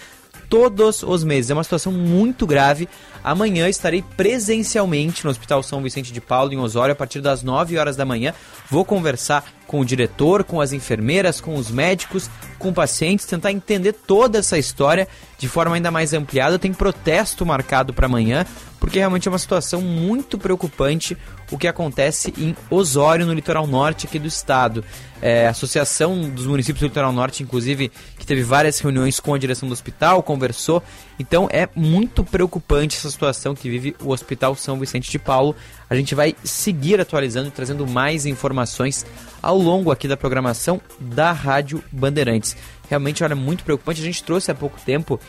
todos 0.51 1.01
os 1.01 1.23
meses. 1.23 1.49
É 1.49 1.53
uma 1.53 1.63
situação 1.63 1.93
muito 1.93 2.45
grave. 2.45 2.89
Amanhã 3.23 3.69
estarei 3.69 4.03
presencialmente 4.17 5.23
no 5.23 5.31
Hospital 5.31 5.63
São 5.63 5.81
Vicente 5.81 6.11
de 6.11 6.19
Paulo, 6.19 6.51
em 6.51 6.57
Osório, 6.57 6.91
a 6.91 6.95
partir 6.95 7.21
das 7.21 7.41
9 7.41 7.77
horas 7.77 7.95
da 7.95 8.03
manhã. 8.03 8.33
Vou 8.69 8.83
conversar 8.83 9.45
com 9.65 9.79
o 9.79 9.85
diretor, 9.85 10.43
com 10.43 10.59
as 10.59 10.73
enfermeiras, 10.73 11.39
com 11.39 11.55
os 11.55 11.71
médicos, 11.71 12.29
com 12.59 12.73
pacientes, 12.73 13.25
tentar 13.25 13.53
entender 13.53 13.93
toda 13.93 14.39
essa 14.39 14.57
história 14.57 15.07
de 15.37 15.47
forma 15.47 15.75
ainda 15.75 15.89
mais 15.89 16.13
ampliada. 16.13 16.59
Tem 16.59 16.73
protesto 16.73 17.45
marcado 17.45 17.93
para 17.93 18.07
amanhã, 18.07 18.45
porque 18.77 18.99
realmente 18.99 19.29
é 19.29 19.31
uma 19.31 19.39
situação 19.39 19.81
muito 19.81 20.37
preocupante 20.37 21.17
o 21.51 21.57
que 21.57 21.67
acontece 21.67 22.33
em 22.37 22.55
Osório, 22.69 23.25
no 23.25 23.33
litoral 23.33 23.67
norte 23.67 24.07
aqui 24.07 24.17
do 24.17 24.27
estado. 24.27 24.83
É, 25.21 25.45
a 25.45 25.51
Associação 25.51 26.29
dos 26.29 26.47
Municípios 26.47 26.79
do 26.79 26.87
Litoral 26.87 27.11
Norte, 27.11 27.43
inclusive, 27.43 27.91
que 28.17 28.25
teve 28.25 28.41
várias 28.41 28.79
reuniões 28.79 29.19
com 29.19 29.35
a 29.35 29.37
direção 29.37 29.69
do 29.69 29.73
hospital, 29.73 30.23
conversou. 30.23 30.81
Então 31.19 31.47
é 31.51 31.69
muito 31.75 32.23
preocupante 32.23 32.97
essa 32.97 33.11
situação 33.11 33.53
que 33.53 33.69
vive 33.69 33.95
o 34.01 34.09
Hospital 34.09 34.55
São 34.55 34.79
Vicente 34.79 35.11
de 35.11 35.19
Paulo. 35.19 35.55
A 35.87 35.95
gente 35.95 36.15
vai 36.15 36.33
seguir 36.43 36.99
atualizando 36.99 37.49
e 37.49 37.51
trazendo 37.51 37.85
mais 37.85 38.25
informações 38.25 39.05
ao 39.41 39.57
longo 39.57 39.91
aqui 39.91 40.07
da 40.07 40.17
programação 40.17 40.81
da 40.99 41.31
Rádio 41.31 41.83
Bandeirantes. 41.91 42.55
Realmente, 42.89 43.23
olha, 43.23 43.35
muito 43.35 43.63
preocupante. 43.63 44.01
A 44.01 44.05
gente 44.05 44.23
trouxe 44.23 44.49
há 44.49 44.55
pouco 44.55 44.79
tempo 44.81 45.19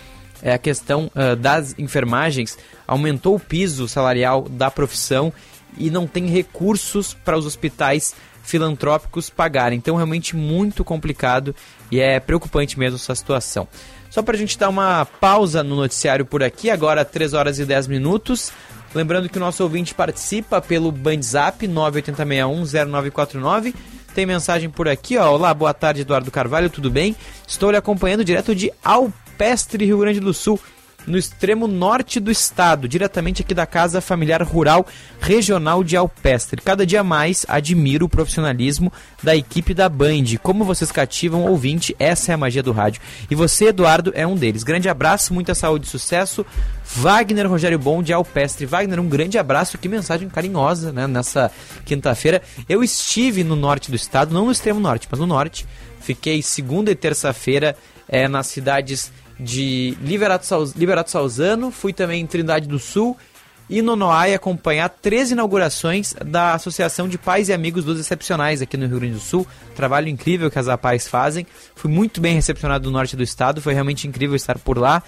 é, 0.43 0.53
a 0.53 0.59
questão 0.59 1.11
uh, 1.14 1.37
das 1.37 1.79
enfermagens, 1.79 2.59
aumentou 2.87 3.37
o 3.37 3.41
piso 3.41 3.87
salarial 3.87 4.43
da 4.43 4.70
profissão 4.70 5.33
e 5.77 5.91
não 5.91 6.07
tem 6.07 6.27
recursos 6.27 7.14
para 7.14 7.37
os 7.37 7.47
hospitais 7.47 8.14
filantrópicos 8.43 9.31
pagarem. 9.31 9.79
Então, 9.79 9.97
realmente 9.97 10.37
muito 10.37 10.85
complicado 10.85 11.55
e 11.91 12.01
é 12.01 12.20
preocupante 12.20 12.79
mesmo 12.79 12.97
essa 12.97 13.14
situação. 13.14 13.66
Só 14.11 14.23
para 14.23 14.37
a 14.37 14.39
gente 14.39 14.59
dar 14.59 14.68
uma 14.68 15.07
pausa 15.07 15.62
no 15.62 15.77
noticiário 15.77 16.27
por 16.27 16.43
aqui, 16.43 16.68
agora 16.68 17.05
3 17.05 17.33
horas 17.33 17.59
e 17.59 17.64
10 17.64 17.87
minutos. 17.87 18.53
Lembrando 18.95 19.29
que 19.29 19.39
o 19.39 19.41
nosso 19.41 19.62
ouvinte 19.62 19.95
participa 19.95 20.61
pelo 20.61 20.93
Bandzap 20.93 21.66
980610949. 21.66 23.75
Tem 24.14 24.27
mensagem 24.27 24.68
por 24.68 24.87
aqui, 24.87 25.16
ó. 25.16 25.33
Olá, 25.33 25.55
boa 25.55 25.73
tarde, 25.73 26.03
Eduardo 26.03 26.31
Carvalho, 26.31 26.68
tudo 26.68 26.91
bem? 26.91 27.16
Estou 27.49 27.70
lhe 27.70 27.79
acompanhando 27.79 28.23
direto 28.23 28.55
de 28.55 28.70
Alpestre, 28.85 29.87
Rio 29.87 29.99
Grande 29.99 30.20
do 30.20 30.35
Sul 30.35 30.61
no 31.07 31.19
extremo 31.19 31.67
norte 31.67 32.21
do 32.21 32.31
estado, 32.31 32.89
diretamente 32.89 33.43
aqui 33.43 33.55
da 33.55 33.67
Casa 33.67 34.01
Familiar 34.01 34.43
Rural 34.43 34.87
Regional 35.21 35.83
de 35.83 35.97
Alpestre. 35.97 36.61
Cada 36.61 36.87
dia 36.87 37.03
mais 37.03 37.45
admiro 37.49 38.07
o 38.07 38.09
profissionalismo 38.09 38.93
da 39.23 39.37
equipe 39.37 39.74
da 39.74 39.89
Band. 39.89 40.37
Como 40.43 40.65
vocês 40.65 40.93
cativam 40.93 41.45
ouvinte, 41.45 41.95
essa 41.99 42.33
é 42.33 42.35
a 42.35 42.39
magia 42.39 42.62
do 42.62 42.73
rádio. 42.73 43.01
E 43.31 43.35
você, 43.35 43.66
Eduardo, 43.66 44.12
é 44.15 44.27
um 44.27 44.37
deles. 44.37 44.62
Grande 44.62 44.89
abraço, 44.89 45.35
muita 45.35 45.55
saúde 45.55 45.87
e 45.87 45.91
sucesso. 45.91 46.45
Wagner 46.85 47.49
Rogério 47.49 47.79
Bom 47.79 48.03
de 48.03 48.12
Alpestre. 48.12 48.66
Wagner, 48.66 49.01
um 49.01 49.09
grande 49.09 49.39
abraço, 49.39 49.79
que 49.79 49.89
mensagem 49.89 50.29
carinhosa 50.29 50.93
né, 50.93 51.07
nessa 51.07 51.51
quinta-feira. 51.85 52.43
Eu 52.69 52.83
estive 52.83 53.45
no 53.45 53.57
norte 53.57 53.91
do 53.91 53.97
estado, 53.97 54.35
não 54.35 54.47
no 54.47 54.53
extremo 54.53 54.81
norte, 54.81 55.09
mas 55.11 55.20
no 55.20 55.27
norte. 55.27 55.66
Fiquei 56.01 56.43
segunda 56.43 56.91
e 56.91 56.95
terça-feira 56.97 57.77
é, 58.09 58.29
nas 58.29 58.49
cidades 58.49 59.12
de 59.43 59.97
Liberato, 60.01 60.47
Liberato 60.77 61.10
Salzano, 61.10 61.70
fui 61.70 61.93
também 61.93 62.23
em 62.23 62.27
Trindade 62.27 62.69
do 62.69 62.78
Sul 62.78 63.16
e 63.69 63.81
no 63.81 63.97
Noai 63.97 64.35
acompanhar 64.35 64.89
três 64.89 65.31
inaugurações 65.31 66.14
da 66.24 66.52
Associação 66.52 67.09
de 67.09 67.16
Pais 67.16 67.48
e 67.48 67.52
Amigos 67.52 67.85
dos 67.85 67.98
Excepcionais 67.98 68.60
aqui 68.60 68.77
no 68.77 68.86
Rio 68.86 69.01
Grande 69.01 69.14
do 69.14 69.20
Sul. 69.20 69.47
Trabalho 69.74 70.09
incrível 70.09 70.51
que 70.51 70.59
as 70.59 70.69
APAES 70.69 71.09
fazem. 71.09 71.47
Fui 71.74 71.90
muito 71.90 72.20
bem 72.20 72.35
recepcionado 72.35 72.85
no 72.85 72.90
norte 72.90 73.16
do 73.16 73.23
estado, 73.23 73.62
foi 73.62 73.73
realmente 73.73 74.06
incrível 74.06 74.36
estar 74.36 74.59
por 74.59 74.77
lá. 74.77 75.02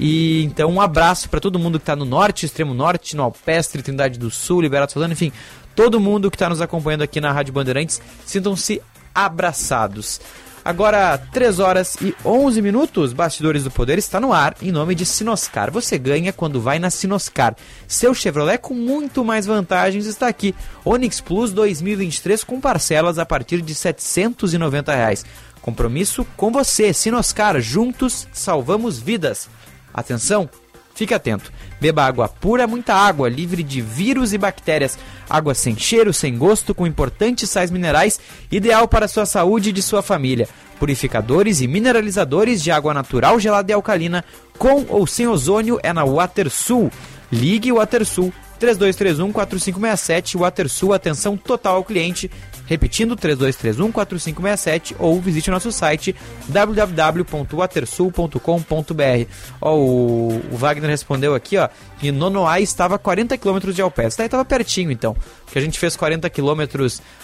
E 0.00 0.42
então 0.44 0.70
um 0.70 0.80
abraço 0.80 1.28
para 1.28 1.38
todo 1.38 1.58
mundo 1.58 1.78
que 1.78 1.84
está 1.84 1.94
no 1.94 2.04
norte, 2.04 2.46
extremo 2.46 2.74
norte, 2.74 3.16
no 3.16 3.22
Alpestre, 3.22 3.82
Trindade 3.82 4.18
do 4.18 4.30
Sul, 4.30 4.62
Liberato 4.62 4.94
Salzano, 4.94 5.12
enfim, 5.12 5.32
todo 5.76 6.00
mundo 6.00 6.30
que 6.30 6.34
está 6.34 6.48
nos 6.48 6.60
acompanhando 6.60 7.02
aqui 7.02 7.20
na 7.20 7.30
Rádio 7.30 7.52
Bandeirantes, 7.52 8.00
sintam-se 8.26 8.82
abraçados. 9.14 10.20
Agora, 10.68 11.16
3 11.16 11.60
horas 11.60 11.96
e 11.98 12.14
11 12.22 12.60
minutos, 12.60 13.14
Bastidores 13.14 13.64
do 13.64 13.70
Poder 13.70 13.96
está 13.96 14.20
no 14.20 14.34
ar 14.34 14.54
em 14.60 14.70
nome 14.70 14.94
de 14.94 15.06
Sinoscar. 15.06 15.70
Você 15.70 15.96
ganha 15.96 16.30
quando 16.30 16.60
vai 16.60 16.78
na 16.78 16.90
Sinoscar. 16.90 17.56
Seu 17.86 18.12
Chevrolet 18.12 18.58
com 18.58 18.74
muito 18.74 19.24
mais 19.24 19.46
vantagens 19.46 20.04
está 20.04 20.28
aqui. 20.28 20.54
Onix 20.84 21.22
Plus 21.22 21.52
2023 21.52 22.44
com 22.44 22.60
parcelas 22.60 23.18
a 23.18 23.24
partir 23.24 23.62
de 23.62 23.74
790 23.74 24.94
reais. 24.94 25.24
Compromisso 25.62 26.26
com 26.36 26.52
você, 26.52 26.92
Sinoscar. 26.92 27.58
Juntos 27.62 28.28
salvamos 28.30 28.98
vidas. 28.98 29.48
Atenção, 29.94 30.50
fique 30.98 31.14
atento. 31.14 31.52
Beba 31.80 32.04
água 32.04 32.28
pura, 32.28 32.66
muita 32.66 32.92
água, 32.92 33.28
livre 33.28 33.62
de 33.62 33.80
vírus 33.80 34.32
e 34.32 34.38
bactérias. 34.38 34.98
Água 35.30 35.54
sem 35.54 35.78
cheiro, 35.78 36.12
sem 36.12 36.36
gosto, 36.36 36.74
com 36.74 36.86
importantes 36.86 37.48
sais 37.48 37.70
minerais, 37.70 38.18
ideal 38.50 38.88
para 38.88 39.06
sua 39.06 39.24
saúde 39.24 39.70
e 39.70 39.72
de 39.72 39.80
sua 39.80 40.02
família. 40.02 40.48
Purificadores 40.80 41.60
e 41.60 41.68
mineralizadores 41.68 42.62
de 42.62 42.72
água 42.72 42.92
natural, 42.92 43.38
gelada 43.38 43.70
e 43.70 43.74
alcalina, 43.74 44.24
com 44.58 44.84
ou 44.88 45.06
sem 45.06 45.28
ozônio, 45.28 45.78
é 45.82 45.92
na 45.92 46.04
WaterSul. 46.04 46.90
Ligue 47.30 47.70
WaterSul 47.70 48.32
3231 48.58 49.32
4567 49.32 50.36
WaterSul, 50.36 50.92
atenção 50.92 51.36
total 51.36 51.76
ao 51.76 51.84
cliente. 51.84 52.30
Repetindo, 52.68 53.16
3231 53.16 53.90
4567 53.90 54.94
ou 54.98 55.18
visite 55.20 55.50
nosso 55.50 55.72
site 55.72 56.14
www.watersul.com.br. 56.48 59.30
Ó, 59.60 59.74
o, 59.74 60.40
o, 60.52 60.56
Wagner 60.56 60.90
respondeu 60.90 61.34
aqui, 61.34 61.56
ó, 61.56 61.68
que 61.98 62.12
Nonoá 62.12 62.60
estava 62.60 62.96
a 62.96 62.98
40 62.98 63.38
km 63.38 63.72
de 63.72 63.80
Alpes. 63.80 64.16
Daí 64.16 64.26
estava 64.26 64.44
pertinho, 64.44 64.90
então. 64.90 65.16
Que 65.50 65.58
a 65.58 65.62
gente 65.62 65.78
fez 65.78 65.96
40 65.96 66.28
km 66.28 66.60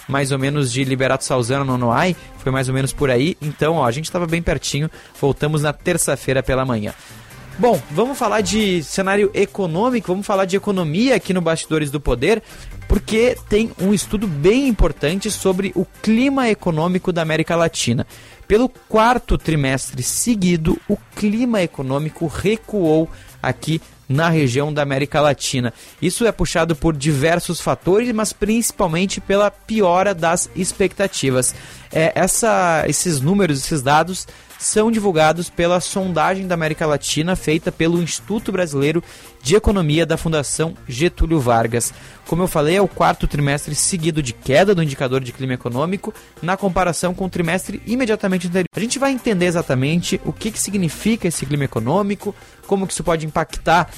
mais 0.07 0.31
ou 0.31 0.39
menos 0.39 0.71
de 0.71 0.83
Liberato 0.83 1.23
Salzano 1.23 1.63
Nonoai, 1.63 2.15
foi 2.39 2.51
mais 2.51 2.67
ou 2.67 2.73
menos 2.73 2.91
por 2.91 3.11
aí. 3.11 3.37
Então, 3.39 3.75
ó, 3.75 3.85
a 3.85 3.91
gente 3.91 4.05
estava 4.05 4.25
bem 4.25 4.41
pertinho. 4.41 4.89
Voltamos 5.21 5.61
na 5.61 5.71
terça-feira 5.71 6.41
pela 6.41 6.65
manhã. 6.65 6.91
Bom, 7.57 7.81
vamos 7.89 8.17
falar 8.17 8.41
de 8.41 8.83
cenário 8.83 9.31
econômico, 9.33 10.09
vamos 10.09 10.27
falar 10.27 10.43
de 10.43 10.57
economia 10.57 11.15
aqui 11.15 11.33
no 11.33 11.39
Bastidores 11.39 11.89
do 11.89 12.01
Poder, 12.01 12.43
porque 12.85 13.37
tem 13.47 13.71
um 13.79 13.93
estudo 13.93 14.27
bem 14.27 14.67
importante 14.67 15.31
sobre 15.31 15.71
o 15.73 15.85
clima 15.85 16.49
econômico 16.49 17.13
da 17.13 17.21
América 17.21 17.55
Latina. 17.55 18.05
Pelo 18.45 18.67
quarto 18.67 19.37
trimestre 19.37 20.03
seguido, 20.03 20.77
o 20.87 20.97
clima 21.15 21.61
econômico 21.61 22.27
recuou 22.27 23.09
aqui 23.41 23.81
na 24.07 24.29
região 24.29 24.73
da 24.73 24.81
América 24.81 25.21
Latina. 25.21 25.73
Isso 26.01 26.25
é 26.25 26.31
puxado 26.33 26.75
por 26.75 26.95
diversos 26.95 27.61
fatores, 27.61 28.11
mas 28.11 28.33
principalmente 28.33 29.21
pela 29.21 29.49
piora 29.49 30.13
das 30.13 30.49
expectativas. 30.55 31.55
É, 31.91 32.11
essa, 32.13 32.83
esses 32.87 33.21
números, 33.21 33.59
esses 33.59 33.81
dados 33.81 34.27
são 34.57 34.91
divulgados 34.91 35.49
pela 35.49 35.79
sondagem 35.79 36.47
da 36.47 36.55
América 36.55 36.85
Latina 36.85 37.35
feita 37.35 37.71
pelo 37.71 38.01
Instituto 38.01 38.51
Brasileiro 38.51 39.03
de 39.41 39.55
Economia 39.55 40.05
da 40.05 40.17
Fundação 40.17 40.75
Getúlio 40.87 41.39
Vargas. 41.39 41.93
Como 42.25 42.41
eu 42.41 42.47
falei, 42.47 42.77
é 42.77 42.81
o 42.81 42.87
quarto 42.87 43.27
trimestre 43.27 43.75
seguido 43.75 44.21
de 44.23 44.33
queda 44.33 44.73
do 44.73 44.81
indicador 44.81 45.21
de 45.21 45.31
clima 45.31 45.53
econômico 45.53 46.13
na 46.41 46.57
comparação 46.57 47.13
com 47.13 47.25
o 47.25 47.29
trimestre 47.29 47.81
imediatamente 47.85 48.47
anterior. 48.47 48.67
A 48.75 48.79
gente 48.79 48.97
vai 48.97 49.11
entender 49.11 49.45
exatamente 49.45 50.19
o 50.25 50.33
que, 50.33 50.51
que 50.51 50.59
significa 50.59 51.27
esse 51.27 51.45
clima 51.45 51.65
econômico, 51.65 52.35
como 52.65 52.87
que 52.87 52.93
isso 52.93 53.03
pode 53.03 53.25
impactar 53.25 53.89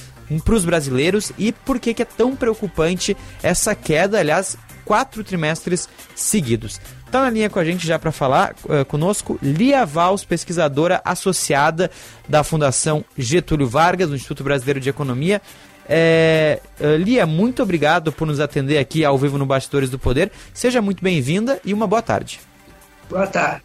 para 0.43 0.55
os 0.55 0.65
brasileiros 0.65 1.31
e 1.37 1.51
por 1.51 1.79
que, 1.79 1.93
que 1.93 2.01
é 2.01 2.05
tão 2.05 2.35
preocupante 2.35 3.15
essa 3.41 3.73
queda, 3.73 4.19
aliás, 4.19 4.57
quatro 4.83 5.23
trimestres 5.23 5.87
seguidos. 6.15 6.79
Está 7.07 7.21
na 7.21 7.29
linha 7.29 7.49
com 7.49 7.57
a 7.57 7.63
gente 7.63 7.87
já 7.87 7.97
para 7.97 8.11
falar 8.11 8.53
uh, 8.65 8.83
conosco 8.83 9.39
Lia 9.41 9.85
Vals, 9.85 10.25
pesquisadora 10.25 11.01
associada 11.05 11.89
da 12.27 12.43
Fundação 12.43 13.03
Getúlio 13.17 13.65
Vargas, 13.65 14.09
do 14.09 14.15
Instituto 14.15 14.43
Brasileiro 14.43 14.81
de 14.81 14.89
Economia. 14.89 15.41
É, 15.87 16.59
Lia, 16.99 17.25
muito 17.25 17.63
obrigado 17.63 18.11
por 18.11 18.27
nos 18.27 18.41
atender 18.41 18.77
aqui 18.77 19.05
ao 19.05 19.17
vivo 19.17 19.37
no 19.37 19.45
Bastidores 19.45 19.89
do 19.89 19.97
Poder. 19.97 20.29
Seja 20.53 20.81
muito 20.81 21.01
bem-vinda 21.01 21.61
e 21.63 21.73
uma 21.73 21.87
boa 21.87 22.01
tarde. 22.01 22.41
Boa 23.09 23.25
tarde. 23.25 23.63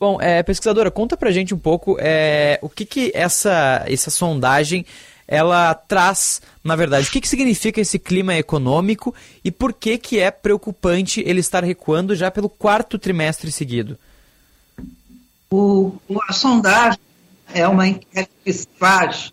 Bom, 0.00 0.18
é, 0.18 0.42
pesquisadora, 0.42 0.90
conta 0.90 1.18
pra 1.18 1.30
gente 1.30 1.54
um 1.54 1.58
pouco 1.58 1.98
é, 2.00 2.58
o 2.62 2.68
que, 2.70 2.86
que 2.86 3.12
essa, 3.14 3.84
essa 3.86 4.10
sondagem 4.10 4.86
ela 5.28 5.74
traz, 5.74 6.40
na 6.62 6.76
verdade, 6.76 7.08
o 7.08 7.10
que, 7.10 7.20
que 7.20 7.28
significa 7.28 7.80
esse 7.80 7.98
clima 7.98 8.34
econômico 8.34 9.14
e 9.44 9.50
por 9.50 9.72
que, 9.72 9.98
que 9.98 10.18
é 10.18 10.30
preocupante 10.30 11.22
ele 11.26 11.40
estar 11.40 11.64
recuando 11.64 12.14
já 12.14 12.30
pelo 12.30 12.48
quarto 12.48 12.98
trimestre 12.98 13.50
seguido? 13.50 13.98
O, 15.50 15.96
a 16.28 16.32
sondagem 16.32 16.98
é 17.52 17.66
uma 17.66 17.86
enquete 17.86 18.30
que 18.44 18.52
se 18.52 18.68
faz 18.78 19.32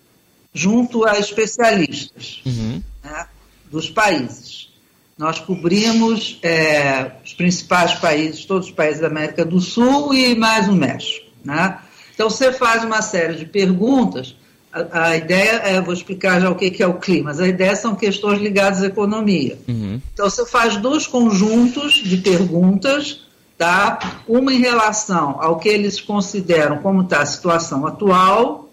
junto 0.54 1.06
a 1.06 1.18
especialistas 1.18 2.42
uhum. 2.46 2.82
né, 3.04 3.28
dos 3.72 3.90
países. 3.90 4.72
Nós 5.18 5.40
cobrimos 5.40 6.40
é, 6.42 7.12
os 7.24 7.34
principais 7.34 7.94
países, 7.96 8.46
todos 8.46 8.68
os 8.68 8.74
países 8.74 9.02
da 9.02 9.08
América 9.08 9.46
do 9.46 9.60
Sul 9.60 10.14
e 10.14 10.36
mais 10.36 10.68
o 10.68 10.74
México. 10.74 11.28
Né? 11.44 11.80
Então 12.14 12.30
você 12.30 12.52
faz 12.52 12.84
uma 12.84 13.02
série 13.02 13.36
de 13.36 13.46
perguntas 13.46 14.36
a, 14.74 15.10
a, 15.10 15.18
ideia 15.18 15.62
é, 15.64 15.80
vou 15.80 15.94
explicar 15.94 16.42
já 16.42 16.50
o 16.50 16.56
que, 16.56 16.72
que 16.72 16.82
é 16.82 16.88
o 16.88 16.96
clima, 16.96 17.26
mas 17.26 17.40
a 17.40 17.48
ideia 17.48 17.76
são 17.76 17.96
questões 17.96 18.42
ligadas 18.42 18.82
à 18.82 18.88
economia. 18.88 19.58
Uhum. 19.68 20.02
Então 20.14 20.30
você 20.30 20.46
faz 20.46 20.78
dois 20.78 21.06
conjuntos 21.06 21.94
de 21.94 22.18
perguntas, 22.18 23.22
tá? 23.58 24.22
Uma 24.28 24.52
em 24.52 24.60
relação 24.60 25.38
ao 25.40 25.58
que 25.60 25.70
eles 25.70 26.02
consideram 26.02 26.80
como 26.80 27.04
está 27.04 27.22
a 27.22 27.26
situação 27.26 27.86
atual 27.86 28.64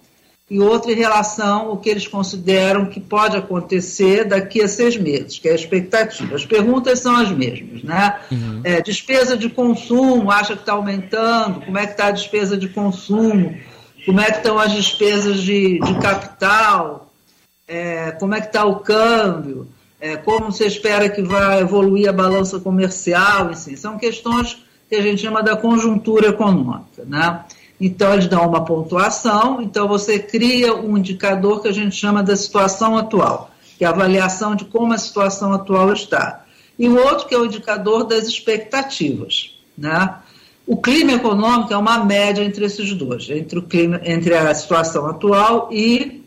e 0.51 0.59
outra 0.59 0.91
em 0.91 0.97
relação 0.97 1.69
ao 1.69 1.77
que 1.77 1.89
eles 1.89 2.09
consideram 2.09 2.87
que 2.87 2.99
pode 2.99 3.37
acontecer 3.37 4.25
daqui 4.25 4.63
a 4.63 4.67
seis 4.67 4.97
meses, 4.97 5.39
que 5.39 5.49
é 5.49 5.53
a 5.53 5.55
expectativa. 5.55 6.35
As 6.35 6.45
perguntas 6.45 6.99
são 6.99 7.15
as 7.15 7.31
mesmas, 7.31 7.85
né? 7.85 8.19
Uhum. 8.33 8.61
É, 8.65 8.81
despesa 8.81 9.37
de 9.37 9.49
consumo, 9.49 10.31
acha 10.31 10.57
que 10.57 10.63
está 10.63 10.73
aumentando? 10.73 11.61
Como 11.61 11.79
é 11.79 11.87
que 11.87 11.93
está 11.93 12.07
a 12.07 12.11
despesa 12.11 12.57
de 12.57 12.69
consumo? 12.69 13.55
Como 14.05 14.21
é 14.21 14.31
que 14.31 14.39
estão 14.39 14.59
as 14.59 14.73
despesas 14.73 15.41
de, 15.43 15.79
de 15.81 15.95
capital, 15.99 17.11
é, 17.67 18.13
como 18.13 18.35
é 18.35 18.41
que 18.41 18.49
está 18.49 18.65
o 18.65 18.81
câmbio, 18.81 19.69
é, 20.01 20.17
como 20.17 20.51
você 20.51 20.67
espera 20.67 21.09
que 21.09 21.23
vai 21.23 21.61
evoluir 21.61 22.09
a 22.09 22.13
balança 22.13 22.59
comercial, 22.59 23.49
assim, 23.49 23.77
são 23.77 23.99
questões 23.99 24.65
que 24.89 24.97
a 24.97 25.03
gente 25.03 25.23
chama 25.23 25.43
da 25.43 25.57
conjuntura 25.57 26.29
econômica, 26.29 27.05
né? 27.07 27.45
Então, 27.81 28.13
eles 28.13 28.27
dão 28.27 28.47
uma 28.47 28.65
pontuação, 28.65 29.63
então 29.63 29.89
você 29.89 30.19
cria 30.19 30.75
um 30.75 30.99
indicador 30.99 31.63
que 31.63 31.69
a 31.69 31.73
gente 31.73 31.97
chama 31.97 32.23
da 32.23 32.37
situação 32.37 32.99
atual, 32.99 33.51
que 33.79 33.85
é 33.85 33.87
a 33.87 33.91
avaliação 33.91 34.55
de 34.55 34.67
como 34.67 34.93
a 34.93 34.99
situação 34.99 35.53
atual 35.53 35.93
está. 35.93 36.45
E 36.79 36.89
o 36.89 36.97
outro 36.97 37.27
que 37.27 37.35
é 37.35 37.39
o 37.39 37.47
indicador 37.47 38.05
das 38.05 38.27
expectativas, 38.27 39.55
né? 39.77 40.15
O 40.71 40.77
clima 40.77 41.15
econômico 41.15 41.73
é 41.73 41.77
uma 41.77 42.05
média 42.05 42.45
entre 42.45 42.65
esses 42.65 42.93
dois, 42.93 43.29
entre, 43.29 43.59
o 43.59 43.63
clima, 43.63 44.01
entre 44.05 44.37
a 44.37 44.55
situação 44.55 45.05
atual 45.05 45.69
e 45.73 46.25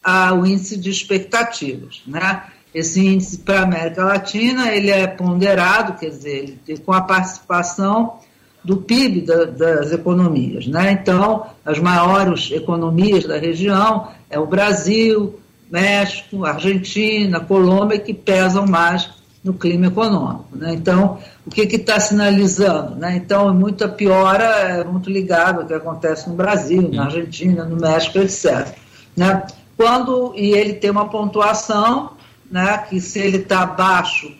a, 0.00 0.32
o 0.32 0.46
índice 0.46 0.76
de 0.76 0.90
expectativas. 0.90 2.00
Né? 2.06 2.40
Esse 2.72 3.04
índice 3.04 3.38
para 3.38 3.58
a 3.58 3.62
América 3.64 4.04
Latina 4.04 4.72
ele 4.72 4.90
é 4.90 5.08
ponderado, 5.08 5.98
quer 5.98 6.10
dizer, 6.10 6.56
ele, 6.68 6.78
com 6.78 6.92
a 6.92 7.00
participação 7.00 8.20
do 8.62 8.76
PIB 8.76 9.22
da, 9.22 9.46
das 9.46 9.90
economias. 9.90 10.68
Né? 10.68 10.92
Então, 10.92 11.46
as 11.64 11.80
maiores 11.80 12.48
economias 12.52 13.24
da 13.24 13.38
região 13.38 14.06
é 14.30 14.38
o 14.38 14.46
Brasil, 14.46 15.40
México, 15.68 16.44
Argentina, 16.44 17.40
Colômbia, 17.40 17.98
que 17.98 18.14
pesam 18.14 18.68
mais 18.68 19.19
no 19.42 19.54
clima 19.54 19.86
econômico. 19.86 20.48
Né? 20.52 20.74
Então, 20.74 21.18
o 21.46 21.50
que 21.50 21.62
está 21.62 21.98
sinalizando? 21.98 22.96
Né? 22.96 23.16
Então, 23.16 23.52
muita 23.54 23.88
piora 23.88 24.44
é 24.44 24.84
muito 24.84 25.10
ligado 25.10 25.60
ao 25.60 25.66
que 25.66 25.74
acontece 25.74 26.28
no 26.28 26.36
Brasil, 26.36 26.90
na 26.92 27.04
Argentina, 27.04 27.64
no 27.64 27.76
México, 27.76 28.18
etc. 28.18 28.68
Né? 29.16 29.46
Quando, 29.76 30.34
e 30.36 30.52
ele 30.52 30.74
tem 30.74 30.90
uma 30.90 31.08
pontuação 31.08 32.12
né, 32.50 32.78
que 32.88 33.00
se 33.00 33.18
ele 33.18 33.38
está 33.38 33.62
abaixo 33.62 34.30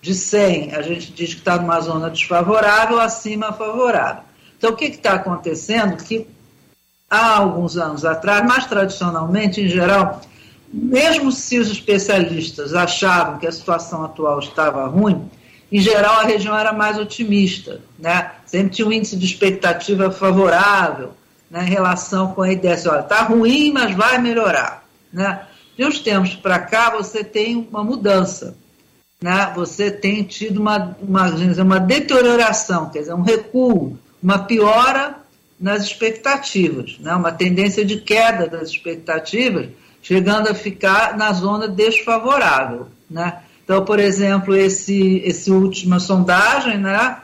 de 0.00 0.14
100, 0.14 0.74
a 0.74 0.82
gente 0.82 1.12
diz 1.12 1.34
que 1.34 1.40
está 1.40 1.58
numa 1.58 1.80
zona 1.80 2.10
desfavorável, 2.10 2.98
acima 2.98 3.52
favorável. 3.52 4.24
Então, 4.56 4.70
o 4.70 4.76
que 4.76 4.86
está 4.86 5.12
acontecendo? 5.12 5.96
Que 5.96 6.26
há 7.08 7.36
alguns 7.36 7.76
anos 7.76 8.04
atrás, 8.04 8.44
mais 8.46 8.66
tradicionalmente, 8.66 9.60
em 9.60 9.68
geral, 9.68 10.20
mesmo 10.72 11.32
se 11.32 11.58
os 11.58 11.70
especialistas 11.70 12.74
achavam 12.74 13.38
que 13.38 13.46
a 13.46 13.52
situação 13.52 14.04
atual 14.04 14.38
estava 14.38 14.86
ruim, 14.86 15.28
em 15.70 15.80
geral 15.80 16.20
a 16.20 16.24
região 16.24 16.56
era 16.56 16.72
mais 16.72 16.98
otimista, 16.98 17.80
né? 17.98 18.32
sempre 18.46 18.70
tinha 18.70 18.86
um 18.86 18.92
índice 18.92 19.16
de 19.16 19.24
expectativa 19.26 20.10
favorável 20.10 21.12
né, 21.50 21.64
em 21.64 21.68
relação 21.68 22.32
com 22.32 22.42
a 22.42 22.52
ideia 22.52 22.74
assim, 22.74 22.88
olha, 22.88 23.00
está 23.00 23.22
ruim, 23.22 23.72
mas 23.72 23.94
vai 23.94 24.18
melhorar. 24.18 24.84
Né? 25.12 25.44
De 25.76 25.84
uns 25.84 25.98
tempos 25.98 26.34
para 26.36 26.58
cá 26.58 26.90
você 26.90 27.24
tem 27.24 27.68
uma 27.70 27.82
mudança, 27.82 28.56
né? 29.20 29.52
você 29.54 29.90
tem 29.90 30.22
tido 30.22 30.60
uma, 30.60 30.96
uma, 31.00 31.28
uma 31.62 31.80
deterioração, 31.80 32.90
quer 32.90 33.00
dizer, 33.00 33.14
um 33.14 33.22
recuo, 33.22 33.98
uma 34.22 34.38
piora 34.40 35.16
nas 35.58 35.82
expectativas, 35.82 36.96
né? 37.00 37.14
uma 37.14 37.32
tendência 37.32 37.84
de 37.84 38.00
queda 38.00 38.46
das 38.46 38.70
expectativas, 38.70 39.68
chegando 40.02 40.48
a 40.48 40.54
ficar 40.54 41.16
na 41.16 41.32
zona 41.32 41.68
desfavorável. 41.68 42.88
Né? 43.10 43.40
Então, 43.64 43.84
por 43.84 43.98
exemplo, 43.98 44.56
esse, 44.56 45.22
esse 45.24 45.50
última 45.50 46.00
sondagem, 46.00 46.78
né? 46.78 47.18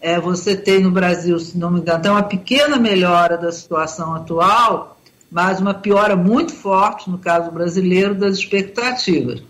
É, 0.00 0.18
você 0.18 0.56
tem 0.56 0.80
no 0.80 0.90
Brasil, 0.90 1.38
se 1.38 1.56
não 1.56 1.70
me 1.70 1.78
engano, 1.78 2.10
uma 2.10 2.24
pequena 2.24 2.76
melhora 2.76 3.38
da 3.38 3.52
situação 3.52 4.12
atual, 4.16 4.98
mas 5.30 5.60
uma 5.60 5.72
piora 5.72 6.16
muito 6.16 6.52
forte, 6.52 7.08
no 7.08 7.18
caso 7.18 7.52
brasileiro, 7.52 8.12
das 8.12 8.36
expectativas. 8.36 9.42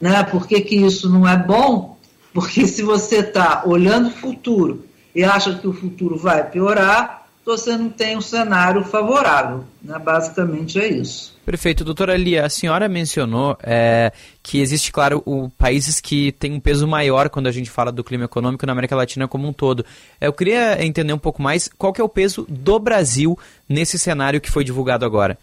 Né? 0.00 0.22
Por 0.24 0.46
que, 0.46 0.62
que 0.62 0.76
isso 0.76 1.10
não 1.10 1.28
é 1.28 1.36
bom? 1.36 1.98
Porque 2.32 2.66
se 2.66 2.82
você 2.82 3.16
está 3.16 3.62
olhando 3.66 4.08
o 4.08 4.12
futuro 4.12 4.84
e 5.14 5.22
acha 5.24 5.54
que 5.54 5.66
o 5.66 5.72
futuro 5.74 6.16
vai 6.16 6.42
piorar, 6.48 7.26
você 7.44 7.76
não 7.76 7.90
tem 7.90 8.16
um 8.16 8.20
cenário 8.20 8.84
favorável. 8.84 9.64
Né? 9.82 9.98
Basicamente 9.98 10.80
é 10.80 10.88
isso. 10.88 11.37
Perfeito. 11.48 11.82
Doutora 11.82 12.14
Lia, 12.14 12.44
a 12.44 12.50
senhora 12.50 12.90
mencionou 12.90 13.56
é, 13.62 14.12
que 14.42 14.60
existe, 14.60 14.92
claro, 14.92 15.22
o, 15.24 15.48
países 15.48 15.98
que 15.98 16.30
têm 16.32 16.52
um 16.52 16.60
peso 16.60 16.86
maior 16.86 17.30
quando 17.30 17.46
a 17.46 17.50
gente 17.50 17.70
fala 17.70 17.90
do 17.90 18.04
clima 18.04 18.26
econômico 18.26 18.66
na 18.66 18.72
América 18.72 18.94
Latina 18.94 19.26
como 19.26 19.48
um 19.48 19.52
todo. 19.54 19.82
Eu 20.20 20.30
queria 20.30 20.84
entender 20.84 21.14
um 21.14 21.18
pouco 21.18 21.40
mais 21.40 21.66
qual 21.66 21.90
que 21.90 22.02
é 22.02 22.04
o 22.04 22.08
peso 22.08 22.44
do 22.50 22.78
Brasil 22.78 23.38
nesse 23.66 23.98
cenário 23.98 24.42
que 24.42 24.50
foi 24.50 24.62
divulgado 24.62 25.06
agora. 25.06 25.38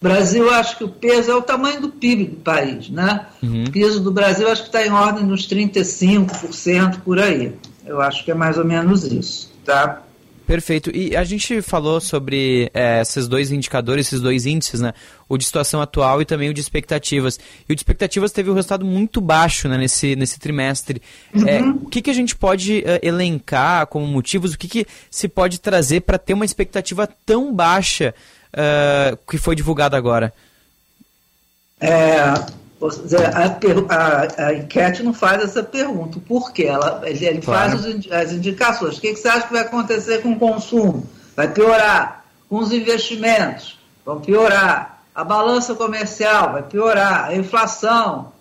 Brasil, 0.00 0.50
acho 0.54 0.78
que 0.78 0.84
o 0.84 0.88
peso 0.88 1.30
é 1.30 1.34
o 1.34 1.42
tamanho 1.42 1.82
do 1.82 1.90
PIB 1.90 2.24
do 2.24 2.36
país, 2.36 2.88
né? 2.88 3.26
Uhum. 3.42 3.64
O 3.64 3.70
peso 3.70 4.00
do 4.00 4.10
Brasil 4.10 4.48
acho 4.48 4.62
que 4.62 4.68
está 4.68 4.86
em 4.86 4.90
ordem 4.90 5.26
dos 5.26 5.46
35% 5.46 7.00
por 7.02 7.18
aí. 7.18 7.54
Eu 7.84 8.00
acho 8.00 8.24
que 8.24 8.30
é 8.30 8.34
mais 8.34 8.56
ou 8.56 8.64
menos 8.64 9.04
isso, 9.04 9.52
tá? 9.66 10.02
Perfeito. 10.50 10.90
E 10.92 11.16
a 11.16 11.22
gente 11.22 11.62
falou 11.62 12.00
sobre 12.00 12.72
é, 12.74 13.00
esses 13.00 13.28
dois 13.28 13.52
indicadores, 13.52 14.08
esses 14.08 14.20
dois 14.20 14.46
índices, 14.46 14.80
né? 14.80 14.92
O 15.28 15.38
de 15.38 15.44
situação 15.44 15.80
atual 15.80 16.20
e 16.20 16.24
também 16.24 16.50
o 16.50 16.52
de 16.52 16.60
expectativas. 16.60 17.38
E 17.68 17.72
o 17.72 17.76
de 17.76 17.78
expectativas 17.78 18.32
teve 18.32 18.50
um 18.50 18.54
resultado 18.54 18.84
muito 18.84 19.20
baixo 19.20 19.68
né, 19.68 19.78
nesse, 19.78 20.16
nesse 20.16 20.40
trimestre. 20.40 21.00
Uhum. 21.32 21.48
É, 21.48 21.62
o 21.62 21.86
que, 21.86 22.02
que 22.02 22.10
a 22.10 22.12
gente 22.12 22.34
pode 22.34 22.80
uh, 22.80 22.98
elencar 23.00 23.86
como 23.86 24.04
motivos? 24.08 24.52
O 24.52 24.58
que, 24.58 24.66
que 24.66 24.86
se 25.08 25.28
pode 25.28 25.60
trazer 25.60 26.00
para 26.00 26.18
ter 26.18 26.34
uma 26.34 26.44
expectativa 26.44 27.08
tão 27.24 27.54
baixa 27.54 28.12
uh, 28.52 29.16
que 29.30 29.38
foi 29.38 29.54
divulgada 29.54 29.96
agora? 29.96 30.32
É, 31.80 32.34
a, 32.80 33.94
a, 33.94 34.46
a, 34.46 34.54
enquete 34.54 35.02
não 35.02 35.12
faz 35.12 35.42
essa 35.42 35.62
pergunta. 35.62 36.18
Por 36.26 36.52
quê? 36.52 36.64
Ela, 36.64 37.02
ele, 37.04 37.42
claro. 37.42 37.78
faz 37.78 37.84
as 38.10 38.32
indicações. 38.32 38.96
O 38.96 39.00
que, 39.00 39.12
que 39.12 39.20
você 39.20 39.28
acha 39.28 39.46
que 39.46 39.52
vai 39.52 39.62
acontecer 39.62 40.22
com 40.22 40.32
o 40.32 40.38
consumo? 40.38 41.06
Vai 41.36 41.48
piorar. 41.48 42.24
Com 42.48 42.58
os 42.58 42.72
investimentos? 42.72 43.78
Vão 44.04 44.20
piorar. 44.20 45.02
A 45.14 45.22
balança 45.22 45.74
comercial 45.74 46.52
vai 46.52 46.62
piorar. 46.62 47.26
A 47.26 47.36
inflação 47.36 48.32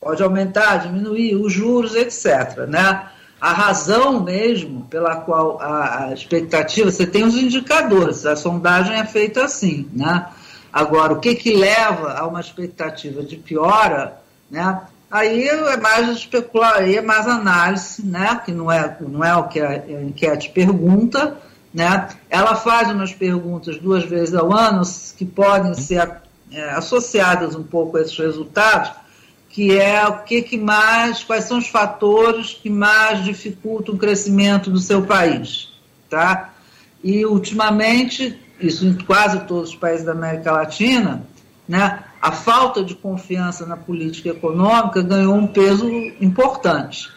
pode 0.00 0.22
aumentar, 0.22 0.78
diminuir, 0.78 1.36
os 1.36 1.52
juros, 1.52 1.94
etc. 1.94 2.66
Né? 2.66 3.08
A 3.40 3.52
razão 3.52 4.22
mesmo 4.22 4.86
pela 4.86 5.16
qual 5.16 5.60
a, 5.60 6.04
a 6.04 6.12
expectativa, 6.14 6.90
você 6.90 7.06
tem 7.06 7.24
os 7.24 7.36
indicadores, 7.36 8.24
a 8.24 8.34
sondagem 8.36 8.96
é 8.96 9.04
feita 9.04 9.44
assim, 9.44 9.88
né? 9.92 10.26
Agora, 10.72 11.12
o 11.12 11.20
que, 11.20 11.34
que 11.34 11.54
leva 11.54 12.12
a 12.12 12.26
uma 12.26 12.40
expectativa 12.40 13.22
de 13.22 13.36
piora, 13.36 14.20
né? 14.50 14.82
Aí 15.10 15.48
é 15.48 15.76
mais 15.76 16.08
especular, 16.08 16.76
aí 16.76 16.96
é 16.96 17.02
mais 17.02 17.26
análise, 17.26 18.04
né? 18.06 18.40
Que 18.44 18.52
não 18.52 18.70
é, 18.70 18.96
não 19.00 19.24
é 19.24 19.34
o 19.34 19.48
que 19.48 19.60
a 19.60 19.76
enquete 20.02 20.50
pergunta, 20.50 21.36
né? 21.74 22.08
Ela 22.28 22.54
faz 22.54 22.88
umas 22.90 23.12
perguntas 23.12 23.78
duas 23.78 24.04
vezes 24.04 24.34
ao 24.34 24.52
ano 24.52 24.82
que 25.16 25.24
podem 25.24 25.74
ser 25.74 26.08
é, 26.52 26.70
associadas 26.70 27.56
um 27.56 27.64
pouco 27.64 27.96
a 27.96 28.02
esses 28.02 28.16
resultados, 28.16 28.92
que 29.48 29.76
é 29.76 30.06
o 30.06 30.22
que, 30.22 30.42
que 30.42 30.56
mais, 30.56 31.24
quais 31.24 31.44
são 31.44 31.58
os 31.58 31.66
fatores 31.66 32.54
que 32.54 32.70
mais 32.70 33.24
dificultam 33.24 33.96
o 33.96 33.98
crescimento 33.98 34.70
do 34.70 34.78
seu 34.78 35.02
país, 35.02 35.72
tá? 36.08 36.50
E 37.02 37.26
ultimamente 37.26 38.38
isso 38.60 38.86
em 38.86 38.94
quase 38.94 39.40
todos 39.40 39.70
os 39.70 39.76
países 39.76 40.04
da 40.04 40.12
América 40.12 40.52
Latina, 40.52 41.22
né, 41.68 42.02
a 42.20 42.32
falta 42.32 42.84
de 42.84 42.94
confiança 42.94 43.64
na 43.64 43.76
política 43.76 44.30
econômica 44.30 45.02
ganhou 45.02 45.34
um 45.34 45.46
peso 45.46 45.88
importante. 46.20 47.08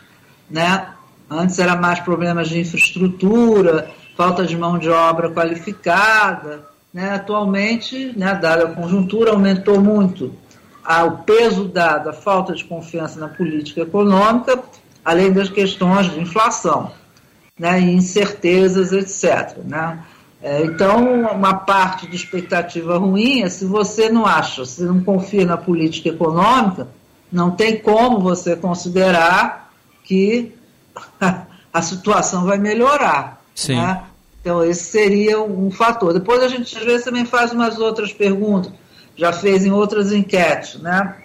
Né? 0.50 0.88
Antes 1.30 1.60
era 1.60 1.76
mais 1.76 2.00
problemas 2.00 2.48
de 2.48 2.60
infraestrutura, 2.60 3.92
falta 4.16 4.46
de 4.46 4.56
mão 4.56 4.78
de 4.78 4.90
obra 4.90 5.30
qualificada. 5.30 6.66
Né? 6.94 7.16
Atualmente, 7.16 8.14
né, 8.16 8.36
dada 8.36 8.66
a 8.66 8.72
conjuntura, 8.72 9.32
aumentou 9.32 9.82
muito 9.82 10.34
o 10.86 11.12
peso 11.24 11.66
da, 11.66 11.98
da 11.98 12.14
falta 12.14 12.54
de 12.54 12.64
confiança 12.64 13.20
na 13.20 13.30
política 13.30 13.82
econômica, 13.82 14.62
além 15.04 15.32
das 15.32 15.50
questões 15.50 16.12
de 16.12 16.20
inflação 16.20 16.92
né, 17.58 17.80
e 17.80 17.94
incertezas, 17.94 18.92
etc. 18.92 19.58
Né? 19.66 20.00
É, 20.44 20.62
então, 20.66 21.32
uma 21.32 21.54
parte 21.54 22.06
de 22.06 22.18
expectativa 22.18 22.98
ruim 22.98 23.44
é 23.44 23.50
se 23.50 23.64
você 23.64 24.10
não 24.10 24.26
acha, 24.26 24.66
se 24.66 24.84
não 24.84 25.02
confia 25.02 25.46
na 25.46 25.56
política 25.56 26.10
econômica, 26.10 26.90
não 27.32 27.52
tem 27.52 27.80
como 27.80 28.20
você 28.20 28.54
considerar 28.54 29.72
que 30.04 30.54
a 31.74 31.82
situação 31.82 32.44
vai 32.44 32.58
melhorar. 32.58 33.42
Sim. 33.56 33.78
Né? 33.78 34.04
Então, 34.42 34.62
esse 34.66 34.84
seria 34.84 35.42
um 35.42 35.72
fator. 35.72 36.12
Depois 36.12 36.44
a 36.44 36.50
gente, 36.50 36.78
às 36.78 36.84
vezes, 36.84 37.06
também 37.06 37.24
faz 37.24 37.54
umas 37.54 37.80
outras 37.80 38.12
perguntas, 38.12 38.74
já 39.16 39.32
fez 39.32 39.66
em 39.66 39.72
outras 39.72 40.12
enquetes, 40.12 40.76
né? 40.82 41.16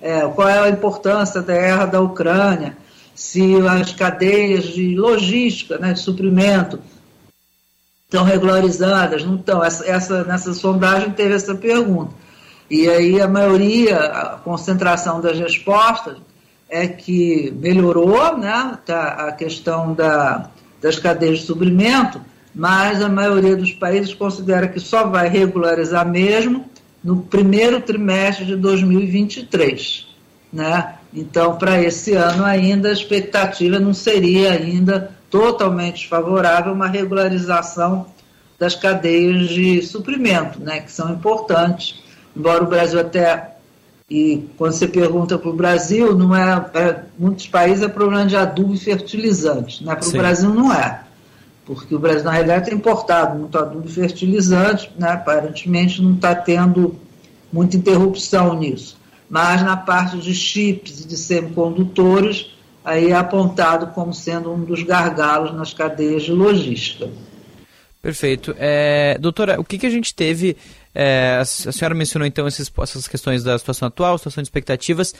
É, 0.00 0.20
qual 0.28 0.48
é 0.48 0.60
a 0.60 0.68
importância 0.68 1.42
da 1.42 1.52
guerra 1.52 1.86
da 1.86 2.00
Ucrânia? 2.00 2.76
Se 3.12 3.56
as 3.66 3.92
cadeias 3.92 4.66
de 4.66 4.94
logística, 4.94 5.78
né, 5.78 5.94
de 5.94 5.98
suprimento, 5.98 6.78
estão 8.06 8.24
regularizadas, 8.24 9.24
não 9.24 9.34
estão. 9.36 9.62
Essa, 9.62 9.86
essa, 9.86 10.24
nessa 10.24 10.54
sondagem 10.54 11.10
teve 11.10 11.34
essa 11.34 11.54
pergunta. 11.54 12.14
E 12.70 12.88
aí 12.88 13.20
a 13.20 13.28
maioria, 13.28 13.98
a 13.98 14.38
concentração 14.38 15.20
das 15.20 15.38
respostas 15.38 16.16
é 16.68 16.86
que 16.86 17.52
melhorou 17.60 18.36
né, 18.38 18.78
tá, 18.84 19.28
a 19.28 19.32
questão 19.32 19.92
da, 19.92 20.50
das 20.80 20.98
cadeias 20.98 21.40
de 21.40 21.46
suprimento, 21.46 22.20
mas 22.54 23.02
a 23.02 23.08
maioria 23.08 23.56
dos 23.56 23.72
países 23.72 24.14
considera 24.14 24.66
que 24.66 24.80
só 24.80 25.06
vai 25.06 25.28
regularizar 25.28 26.08
mesmo 26.08 26.64
no 27.02 27.22
primeiro 27.22 27.80
trimestre 27.80 28.46
de 28.46 28.56
2023. 28.56 30.08
Né? 30.52 30.94
Então, 31.14 31.56
para 31.56 31.80
esse 31.82 32.14
ano 32.14 32.44
ainda, 32.44 32.88
a 32.88 32.92
expectativa 32.92 33.78
não 33.78 33.94
seria 33.94 34.52
ainda 34.52 35.15
totalmente 35.30 36.00
desfavorável 36.00 36.72
uma 36.72 36.88
regularização 36.88 38.06
das 38.58 38.74
cadeias 38.74 39.48
de 39.48 39.82
suprimento, 39.82 40.60
né, 40.60 40.80
que 40.80 40.90
são 40.90 41.12
importantes, 41.12 42.02
embora 42.34 42.64
o 42.64 42.66
Brasil 42.66 43.00
até 43.00 43.56
e 44.08 44.48
quando 44.56 44.72
você 44.72 44.86
pergunta 44.86 45.36
para 45.36 45.50
o 45.50 45.52
Brasil, 45.52 46.16
não 46.16 46.34
é, 46.34 46.70
é, 46.74 47.02
muitos 47.18 47.48
países 47.48 47.82
é 47.82 47.88
problema 47.88 48.24
de 48.24 48.36
adubo 48.36 48.72
e 48.72 48.78
fertilizante, 48.78 49.84
né? 49.84 49.96
Para 49.96 50.08
o 50.08 50.12
Brasil 50.12 50.54
não 50.54 50.72
é, 50.72 51.00
porque 51.64 51.92
o 51.92 51.98
Brasil 51.98 52.22
na 52.22 52.30
realidade 52.30 52.66
tem 52.66 52.78
importado 52.78 53.36
muito 53.36 53.58
adubo 53.58 53.88
e 53.88 53.90
fertilizante, 53.90 54.92
né? 54.96 55.10
Aparentemente 55.10 56.00
não 56.00 56.14
está 56.14 56.36
tendo 56.36 56.94
muita 57.52 57.76
interrupção 57.76 58.56
nisso, 58.56 58.96
mas 59.28 59.62
na 59.62 59.76
parte 59.76 60.18
de 60.18 60.32
chips 60.32 61.00
e 61.00 61.08
de 61.08 61.16
semicondutores 61.16 62.55
aí 62.86 63.10
é 63.10 63.16
apontado 63.16 63.88
como 63.88 64.14
sendo 64.14 64.52
um 64.52 64.64
dos 64.64 64.84
gargalos 64.84 65.52
nas 65.52 65.74
cadeias 65.74 66.22
de 66.22 66.30
logística. 66.30 67.10
Perfeito. 68.00 68.54
É, 68.56 69.18
doutora, 69.18 69.60
o 69.60 69.64
que, 69.64 69.76
que 69.76 69.86
a 69.86 69.90
gente 69.90 70.14
teve? 70.14 70.56
É, 70.94 71.38
a 71.40 71.44
senhora 71.44 71.94
mencionou 71.94 72.26
então 72.26 72.46
esses, 72.46 72.70
essas 72.80 73.08
questões 73.08 73.42
da 73.42 73.58
situação 73.58 73.88
atual, 73.88 74.16
situação 74.16 74.40
de 74.40 74.46
expectativas. 74.46 75.12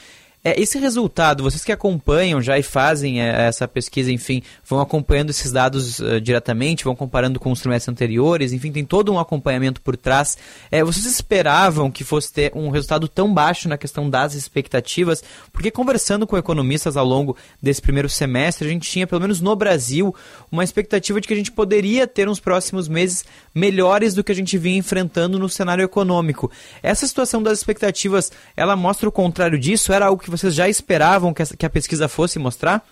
É, 0.47 0.57
esse 0.57 0.79
resultado, 0.79 1.43
vocês 1.43 1.65
que 1.65 1.73
acompanham 1.73 2.41
já 2.41 2.57
e 2.57 2.63
fazem 2.63 3.21
é, 3.21 3.47
essa 3.47 3.67
pesquisa, 3.67 4.09
enfim, 4.09 4.41
vão 4.63 4.79
acompanhando 4.79 5.29
esses 5.29 5.51
dados 5.51 5.99
uh, 5.99 6.21
diretamente, 6.21 6.85
vão 6.85 6.95
comparando 6.95 7.37
com 7.37 7.51
os 7.51 7.59
trimestres 7.59 7.91
anteriores, 7.91 8.53
enfim, 8.53 8.71
tem 8.71 8.85
todo 8.85 9.11
um 9.11 9.19
acompanhamento 9.19 9.81
por 9.81 9.97
trás. 9.97 10.37
É, 10.71 10.81
vocês 10.85 11.05
esperavam 11.05 11.91
que 11.91 12.05
fosse 12.05 12.31
ter 12.31 12.53
um 12.55 12.69
resultado 12.69 13.09
tão 13.09 13.33
baixo 13.33 13.67
na 13.67 13.77
questão 13.77 14.09
das 14.09 14.35
expectativas? 14.35 15.21
Porque 15.51 15.69
conversando 15.69 16.25
com 16.25 16.37
economistas 16.37 16.95
ao 16.95 17.05
longo 17.05 17.35
desse 17.61 17.81
primeiro 17.81 18.07
semestre, 18.07 18.69
a 18.69 18.71
gente 18.71 18.89
tinha, 18.89 19.05
pelo 19.05 19.19
menos 19.19 19.41
no 19.41 19.53
Brasil, 19.53 20.15
uma 20.49 20.63
expectativa 20.63 21.19
de 21.19 21.27
que 21.27 21.33
a 21.33 21.37
gente 21.37 21.51
poderia 21.51 22.07
ter 22.07 22.29
uns 22.29 22.39
próximos 22.39 22.87
meses 22.87 23.25
melhores 23.53 24.13
do 24.13 24.23
que 24.23 24.31
a 24.31 24.35
gente 24.35 24.57
vinha 24.57 24.77
enfrentando 24.77 25.37
no 25.37 25.49
cenário 25.49 25.83
econômico. 25.83 26.49
Essa 26.81 27.05
situação 27.05 27.43
das 27.43 27.57
expectativas, 27.57 28.31
ela 28.55 28.77
mostra 28.77 29.09
o 29.09 29.11
contrário 29.11 29.59
disso? 29.59 29.91
Era 29.91 30.05
algo 30.05 30.23
que 30.23 30.36
vocês 30.37 30.53
já 30.53 30.69
esperavam 30.69 31.33
que 31.33 31.65
a 31.65 31.69
pesquisa 31.69 32.07
fosse 32.07 32.39
mostrar? 32.39 32.85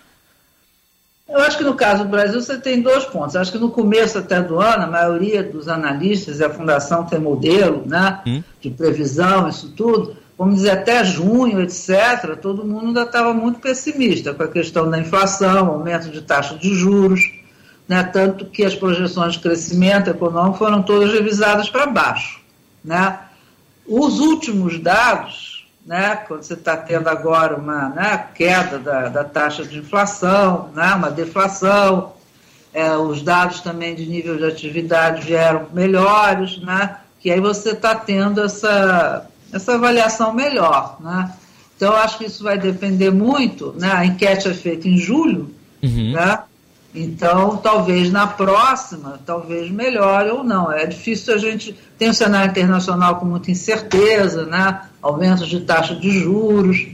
Eu 1.28 1.40
acho 1.40 1.58
que 1.58 1.64
no 1.64 1.74
caso 1.74 2.04
do 2.04 2.10
Brasil 2.10 2.40
você 2.40 2.58
tem 2.58 2.82
dois 2.82 3.04
pontos. 3.06 3.34
Eu 3.34 3.42
acho 3.42 3.52
que 3.52 3.58
no 3.58 3.72
começo 3.72 4.18
até 4.18 4.42
do 4.42 4.60
ano, 4.60 4.84
a 4.84 4.88
maioria 4.88 5.44
dos 5.44 5.68
analistas 5.68 6.40
e 6.40 6.44
a 6.44 6.50
Fundação 6.50 7.04
tem 7.04 7.20
modelo 7.20 7.84
né, 7.86 8.22
hum. 8.28 8.44
de 8.62 8.70
previsão, 8.70 9.50
isso 9.50 9.70
tudo. 9.70 10.16
Vamos 10.38 10.56
dizer, 10.56 10.72
até 10.72 11.04
junho, 11.04 11.62
etc., 11.62 12.36
todo 12.40 12.66
mundo 12.66 12.88
ainda 12.88 13.04
estava 13.04 13.34
muito 13.34 13.60
pessimista 13.60 14.34
com 14.34 14.44
a 14.44 14.48
questão 14.48 14.90
da 14.90 15.00
inflação, 15.00 15.70
aumento 15.70 16.10
de 16.10 16.22
taxa 16.22 16.56
de 16.56 16.76
juros, 16.76 17.22
né, 17.88 18.04
tanto 18.04 18.46
que 18.46 18.64
as 18.64 18.76
projeções 18.76 19.34
de 19.34 19.40
crescimento 19.40 20.10
econômico 20.10 20.58
foram 20.58 20.84
todas 20.84 21.12
revisadas 21.12 21.70
para 21.70 21.86
baixo. 21.86 22.42
Né? 22.84 23.18
Os 23.88 24.20
últimos 24.20 24.78
dados 24.78 25.55
né, 25.86 26.16
quando 26.28 26.42
você 26.42 26.56
está 26.56 26.76
tendo 26.76 27.08
agora 27.08 27.56
uma 27.56 27.90
né, 27.90 28.26
queda 28.34 28.80
da, 28.80 29.08
da, 29.08 29.24
taxa 29.24 29.64
de 29.64 29.78
inflação, 29.78 30.70
né, 30.74 30.94
uma 30.96 31.12
deflação, 31.12 32.14
é, 32.74 32.96
os 32.98 33.22
dados 33.22 33.62
também 33.62 33.94
de 33.94 34.06
nível 34.06 34.36
de 34.36 34.46
atividade 34.46 35.22
vieram 35.22 35.68
melhores, 35.72 36.58
né, 36.58 36.98
que 37.20 37.30
aí 37.30 37.40
você 37.40 37.72
está 37.72 37.94
tendo 37.94 38.42
essa, 38.42 39.28
essa 39.54 39.76
avaliação 39.76 40.34
melhor. 40.34 40.98
Né. 41.00 41.32
Então, 41.76 41.94
eu 41.94 42.00
acho 42.00 42.18
que 42.18 42.26
isso 42.26 42.44
vai 42.44 42.58
depender 42.58 43.12
muito, 43.12 43.76
né, 43.78 43.92
a 43.92 44.06
enquete 44.06 44.48
é 44.48 44.54
feita 44.54 44.88
em 44.88 44.98
julho, 44.98 45.54
uhum. 45.84 46.14
né, 46.14 46.40
então, 46.96 47.58
talvez 47.58 48.10
na 48.10 48.26
próxima, 48.26 49.20
talvez 49.26 49.70
melhore 49.70 50.30
ou 50.30 50.44
não. 50.44 50.72
É 50.72 50.86
difícil 50.86 51.34
a 51.34 51.38
gente. 51.38 51.76
Tem 51.98 52.10
um 52.10 52.14
cenário 52.14 52.52
internacional 52.52 53.18
com 53.18 53.26
muita 53.26 53.52
incerteza, 53.52 54.46
né? 54.46 54.82
aumento 55.02 55.46
de 55.46 55.60
taxa 55.60 55.94
de 55.94 56.10
juros, 56.20 56.88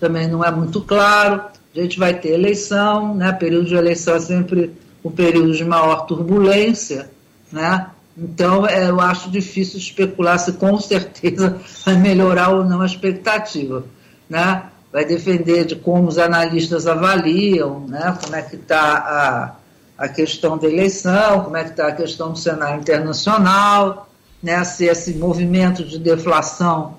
também 0.00 0.28
não 0.28 0.44
é 0.44 0.50
muito 0.50 0.80
claro. 0.80 1.42
A 1.76 1.80
gente 1.80 1.98
vai 1.98 2.14
ter 2.14 2.30
eleição, 2.30 3.14
né? 3.14 3.32
período 3.32 3.66
de 3.66 3.74
eleição 3.74 4.14
é 4.14 4.20
sempre 4.20 4.74
um 5.04 5.10
período 5.10 5.52
de 5.52 5.64
maior 5.64 6.06
turbulência. 6.06 7.10
Né? 7.52 7.86
Então, 8.16 8.66
é, 8.66 8.88
eu 8.88 9.00
acho 9.00 9.30
difícil 9.30 9.78
especular 9.78 10.38
se 10.38 10.52
com 10.52 10.78
certeza 10.80 11.58
vai 11.84 11.96
melhorar 11.96 12.50
ou 12.50 12.64
não 12.64 12.80
a 12.80 12.86
expectativa. 12.86 13.84
Né? 14.28 14.62
Vai 14.98 15.04
defender 15.04 15.64
de 15.64 15.76
como 15.76 16.08
os 16.08 16.18
analistas 16.18 16.88
avaliam, 16.88 17.86
né, 17.86 18.18
como 18.20 18.34
é 18.34 18.42
que 18.42 18.56
está 18.56 19.56
a, 19.96 20.04
a 20.04 20.08
questão 20.08 20.58
da 20.58 20.66
eleição, 20.66 21.44
como 21.44 21.56
é 21.56 21.62
que 21.62 21.70
está 21.70 21.86
a 21.86 21.92
questão 21.92 22.32
do 22.32 22.38
cenário 22.38 22.80
internacional, 22.80 24.08
né, 24.42 24.64
se 24.64 24.86
esse 24.86 25.14
movimento 25.14 25.84
de 25.84 26.00
deflação 26.00 26.96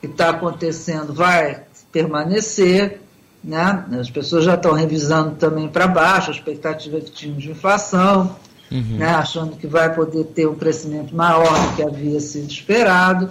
que 0.00 0.06
está 0.06 0.30
acontecendo 0.30 1.12
vai 1.12 1.62
permanecer, 1.92 3.02
né, 3.44 3.84
as 4.00 4.08
pessoas 4.08 4.44
já 4.44 4.54
estão 4.54 4.72
revisando 4.72 5.32
também 5.32 5.68
para 5.68 5.86
baixo 5.86 6.30
a 6.30 6.34
expectativa 6.34 7.00
que 7.02 7.10
tinham 7.10 7.36
de 7.36 7.50
inflação, 7.50 8.34
uhum. 8.70 8.96
né, 8.96 9.10
achando 9.10 9.56
que 9.58 9.66
vai 9.66 9.94
poder 9.94 10.24
ter 10.24 10.48
um 10.48 10.54
crescimento 10.54 11.14
maior 11.14 11.52
do 11.68 11.76
que 11.76 11.82
havia 11.82 12.18
sido 12.18 12.50
esperado, 12.50 13.30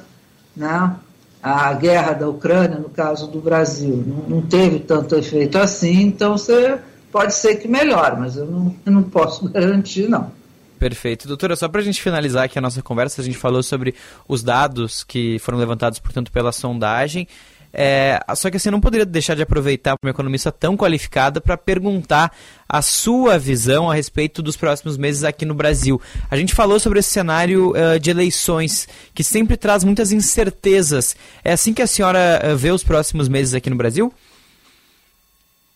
né, 0.55 0.95
a 1.41 1.73
guerra 1.73 2.13
da 2.13 2.29
Ucrânia, 2.29 2.77
no 2.77 2.89
caso 2.89 3.27
do 3.27 3.39
Brasil, 3.39 4.03
não, 4.05 4.37
não 4.37 4.41
teve 4.41 4.79
tanto 4.79 5.15
efeito 5.15 5.57
assim, 5.57 6.03
então 6.03 6.37
você 6.37 6.77
pode 7.11 7.33
ser 7.33 7.55
que 7.55 7.67
melhore, 7.67 8.19
mas 8.19 8.37
eu 8.37 8.45
não, 8.45 8.75
eu 8.85 8.91
não 8.91 9.03
posso 9.03 9.47
garantir, 9.49 10.07
não. 10.07 10.31
Perfeito. 10.77 11.27
Doutora, 11.27 11.55
só 11.55 11.67
para 11.67 11.81
a 11.81 11.83
gente 11.83 12.01
finalizar 12.01 12.45
aqui 12.45 12.57
a 12.57 12.61
nossa 12.61 12.81
conversa, 12.81 13.21
a 13.21 13.23
gente 13.23 13.37
falou 13.37 13.61
sobre 13.61 13.93
os 14.27 14.41
dados 14.41 15.03
que 15.03 15.37
foram 15.37 15.59
levantados, 15.59 15.99
portanto, 15.99 16.31
pela 16.31 16.51
sondagem. 16.51 17.27
É, 17.73 18.19
só 18.35 18.49
que 18.49 18.57
assim, 18.57 18.69
não 18.69 18.81
poderia 18.81 19.05
deixar 19.05 19.35
de 19.35 19.41
aproveitar 19.41 19.95
uma 20.03 20.11
economista 20.11 20.51
tão 20.51 20.75
qualificada 20.75 21.39
para 21.39 21.57
perguntar 21.57 22.31
a 22.67 22.81
sua 22.81 23.37
visão 23.37 23.89
a 23.89 23.93
respeito 23.93 24.41
dos 24.41 24.57
próximos 24.57 24.97
meses 24.97 25.23
aqui 25.23 25.45
no 25.45 25.53
Brasil. 25.53 26.01
A 26.29 26.35
gente 26.35 26.53
falou 26.53 26.79
sobre 26.79 26.99
esse 26.99 27.09
cenário 27.09 27.71
uh, 27.71 27.99
de 27.99 28.09
eleições, 28.09 28.87
que 29.13 29.23
sempre 29.23 29.57
traz 29.57 29.83
muitas 29.83 30.11
incertezas. 30.11 31.15
É 31.43 31.53
assim 31.53 31.73
que 31.73 31.81
a 31.81 31.87
senhora 31.87 32.41
uh, 32.43 32.57
vê 32.57 32.71
os 32.71 32.83
próximos 32.83 33.27
meses 33.27 33.53
aqui 33.53 33.69
no 33.69 33.75
Brasil? 33.75 34.13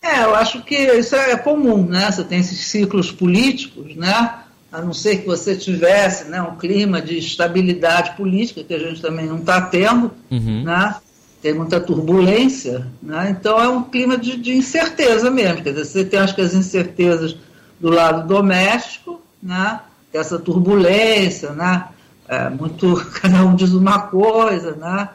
É, 0.02 0.22
eu 0.22 0.34
acho 0.34 0.62
que 0.62 0.76
isso 0.76 1.16
é 1.16 1.36
comum, 1.36 1.84
né? 1.84 2.10
Você 2.10 2.22
tem 2.22 2.38
esses 2.38 2.66
ciclos 2.66 3.10
políticos, 3.10 3.96
né? 3.96 4.34
A 4.70 4.80
não 4.80 4.92
ser 4.92 5.18
que 5.18 5.26
você 5.26 5.56
tivesse 5.56 6.28
né, 6.28 6.40
um 6.42 6.56
clima 6.56 7.00
de 7.00 7.18
estabilidade 7.18 8.16
política, 8.16 8.62
que 8.62 8.74
a 8.74 8.78
gente 8.78 9.00
também 9.00 9.26
não 9.26 9.38
está 9.38 9.60
tendo, 9.60 10.12
uhum. 10.30 10.62
né? 10.64 10.94
Tem 11.42 11.54
muita 11.54 11.80
turbulência, 11.80 12.86
né? 13.02 13.28
então 13.30 13.60
é 13.60 13.68
um 13.68 13.82
clima 13.82 14.16
de, 14.16 14.36
de, 14.36 14.54
incerteza 14.54 15.30
mesmo. 15.30 15.62
Quer 15.62 15.70
dizer, 15.70 15.84
você 15.84 16.04
tem 16.04 16.18
acho 16.18 16.34
que 16.34 16.40
as 16.40 16.54
incertezas 16.54 17.36
do 17.78 17.90
lado 17.90 18.26
doméstico, 18.26 19.20
né? 19.42 19.80
essa 20.12 20.38
turbulência, 20.38 21.50
né? 21.50 21.84
É, 22.28 22.48
muito, 22.48 22.96
cada 23.20 23.44
um 23.44 23.54
diz 23.54 23.72
uma 23.72 24.00
coisa, 24.00 24.72
né? 24.72 25.08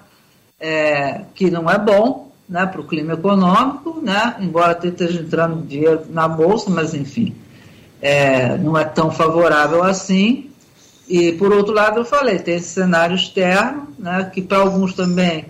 É, 0.60 1.22
que 1.34 1.50
não 1.50 1.70
é 1.70 1.78
bom 1.78 2.32
né, 2.48 2.66
para 2.66 2.82
o 2.82 2.88
clima 2.88 3.14
econômico, 3.14 4.00
né? 4.02 4.36
embora 4.40 4.78
esteja 4.88 5.20
entrando 5.20 5.66
dinheiro 5.66 6.06
na 6.10 6.28
Bolsa, 6.28 6.70
mas 6.70 6.94
enfim, 6.94 7.36
é, 8.00 8.58
não 8.58 8.78
é 8.78 8.84
tão 8.84 9.10
favorável 9.10 9.84
assim. 9.84 10.52
E 11.10 11.32
por 11.34 11.52
outro 11.52 11.74
lado, 11.74 12.00
eu 12.00 12.06
falei, 12.06 12.38
tem 12.40 12.56
esse 12.56 12.70
cenário 12.70 13.16
externo, 13.16 13.88
né, 13.98 14.30
que 14.32 14.42
para 14.42 14.60
alguns 14.60 14.94
também 14.94 15.46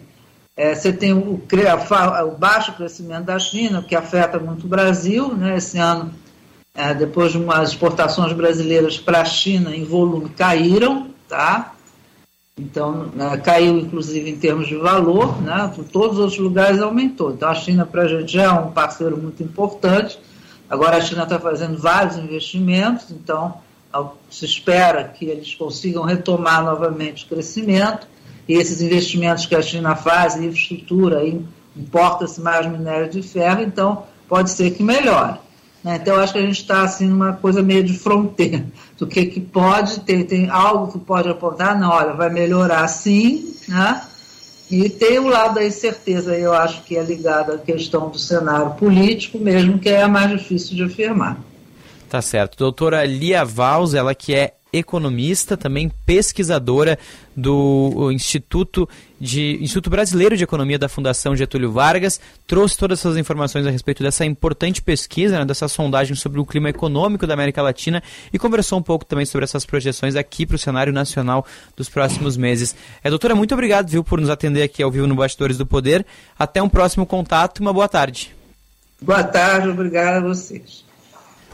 é, 0.55 0.75
você 0.75 0.91
tem 0.91 1.13
o, 1.13 1.41
o, 1.41 2.31
baixo 2.37 2.73
crescimento 2.73 3.25
da 3.25 3.39
China, 3.39 3.81
que 3.81 3.95
afeta 3.95 4.37
muito 4.39 4.65
o 4.65 4.69
Brasil. 4.69 5.33
Né? 5.33 5.57
Esse 5.57 5.77
ano, 5.77 6.13
é, 6.75 6.93
depois 6.93 7.31
de 7.31 7.37
umas 7.37 7.69
exportações 7.69 8.33
brasileiras 8.33 8.97
para 8.97 9.21
a 9.21 9.25
China 9.25 9.75
em 9.75 9.83
volume 9.83 10.29
caíram, 10.29 11.09
tá? 11.27 11.73
Então, 12.57 13.09
né, 13.15 13.37
caiu 13.37 13.77
inclusive 13.77 14.29
em 14.29 14.35
termos 14.35 14.67
de 14.67 14.75
valor, 14.75 15.41
né? 15.41 15.71
Por 15.73 15.85
todos 15.85 16.17
os 16.17 16.19
outros 16.19 16.39
lugares 16.39 16.81
aumentou. 16.81 17.31
Então, 17.31 17.49
a 17.49 17.55
China 17.55 17.85
para 17.85 18.03
a 18.03 18.07
gente 18.07 18.33
já 18.33 18.43
é 18.43 18.51
um 18.51 18.71
parceiro 18.71 19.17
muito 19.17 19.41
importante. 19.41 20.19
Agora, 20.69 20.97
a 20.97 21.01
China 21.01 21.23
está 21.23 21.39
fazendo 21.39 21.77
vários 21.77 22.17
investimentos, 22.17 23.09
então 23.09 23.57
se 24.29 24.45
espera 24.45 25.03
que 25.03 25.25
eles 25.25 25.53
consigam 25.53 26.03
retomar 26.03 26.63
novamente 26.63 27.25
o 27.25 27.27
crescimento 27.27 28.07
e 28.47 28.53
esses 28.53 28.81
investimentos 28.81 29.45
que 29.45 29.55
a 29.55 29.61
China 29.61 29.95
faz 29.95 30.35
em 30.35 30.45
infraestrutura, 30.45 31.21
importa-se 31.75 32.41
mais 32.41 32.65
minério 32.65 33.09
de 33.09 33.21
ferro, 33.21 33.61
então 33.61 34.03
pode 34.27 34.51
ser 34.51 34.71
que 34.71 34.83
melhore. 34.83 35.37
Né? 35.83 35.97
Então, 36.01 36.15
acho 36.17 36.33
que 36.33 36.39
a 36.39 36.43
gente 36.43 36.61
está 36.61 36.83
assim, 36.83 37.07
numa 37.07 37.33
coisa 37.33 37.61
meio 37.61 37.83
de 37.83 37.97
fronteira, 37.97 38.65
do 38.97 39.07
que, 39.07 39.25
que 39.25 39.39
pode 39.39 40.01
ter, 40.01 40.23
tem 40.25 40.49
algo 40.49 40.91
que 40.91 40.99
pode 40.99 41.29
apontar, 41.29 41.79
não, 41.79 41.89
olha, 41.89 42.13
vai 42.13 42.29
melhorar 42.29 42.87
sim, 42.87 43.55
né? 43.67 44.01
E 44.69 44.89
tem 44.89 45.19
o 45.19 45.27
lado 45.27 45.55
da 45.55 45.65
incerteza, 45.65 46.33
eu 46.33 46.53
acho 46.53 46.83
que 46.83 46.95
é 46.95 47.03
ligado 47.03 47.51
à 47.51 47.57
questão 47.57 48.09
do 48.09 48.17
cenário 48.17 48.71
político 48.75 49.37
mesmo, 49.37 49.77
que 49.77 49.89
é 49.89 50.01
a 50.01 50.07
mais 50.07 50.29
difícil 50.31 50.77
de 50.77 50.83
afirmar. 50.83 51.37
Tá 52.07 52.21
certo. 52.21 52.57
Doutora 52.57 53.03
Lia 53.03 53.43
Valls, 53.43 53.93
ela 53.93 54.15
que 54.15 54.33
é 54.33 54.53
economista, 54.73 55.57
também 55.57 55.91
pesquisadora 56.05 56.97
do 57.35 58.11
Instituto, 58.11 58.87
de, 59.19 59.57
Instituto 59.61 59.89
Brasileiro 59.89 60.37
de 60.37 60.43
Economia 60.43 60.79
da 60.79 60.89
Fundação 60.89 61.35
Getúlio 61.35 61.71
Vargas, 61.71 62.19
trouxe 62.47 62.77
todas 62.77 62.99
essas 62.99 63.17
informações 63.17 63.65
a 63.65 63.69
respeito 63.69 64.03
dessa 64.03 64.25
importante 64.25 64.81
pesquisa, 64.81 65.39
né, 65.39 65.45
dessa 65.45 65.67
sondagem 65.67 66.15
sobre 66.15 66.39
o 66.39 66.45
clima 66.45 66.69
econômico 66.69 67.27
da 67.27 67.33
América 67.33 67.61
Latina 67.61 68.01
e 68.31 68.39
conversou 68.39 68.79
um 68.79 68.83
pouco 68.83 69.05
também 69.05 69.25
sobre 69.25 69.43
essas 69.43 69.65
projeções 69.65 70.15
aqui 70.15 70.45
para 70.45 70.55
o 70.55 70.59
cenário 70.59 70.93
nacional 70.93 71.45
dos 71.75 71.89
próximos 71.89 72.37
meses. 72.37 72.75
É, 73.03 73.09
doutora, 73.09 73.35
muito 73.35 73.53
obrigado 73.53 73.89
viu, 73.89 74.03
por 74.03 74.19
nos 74.19 74.29
atender 74.29 74.63
aqui 74.63 74.81
ao 74.81 74.91
vivo 74.91 75.07
no 75.07 75.15
Bastidores 75.15 75.57
do 75.57 75.65
Poder. 75.65 76.05
Até 76.37 76.61
um 76.61 76.69
próximo 76.69 77.05
contato, 77.05 77.59
uma 77.59 77.73
boa 77.73 77.87
tarde. 77.87 78.35
Boa 79.01 79.23
tarde, 79.23 79.69
obrigado 79.69 80.17
a 80.17 80.27
vocês. 80.27 80.85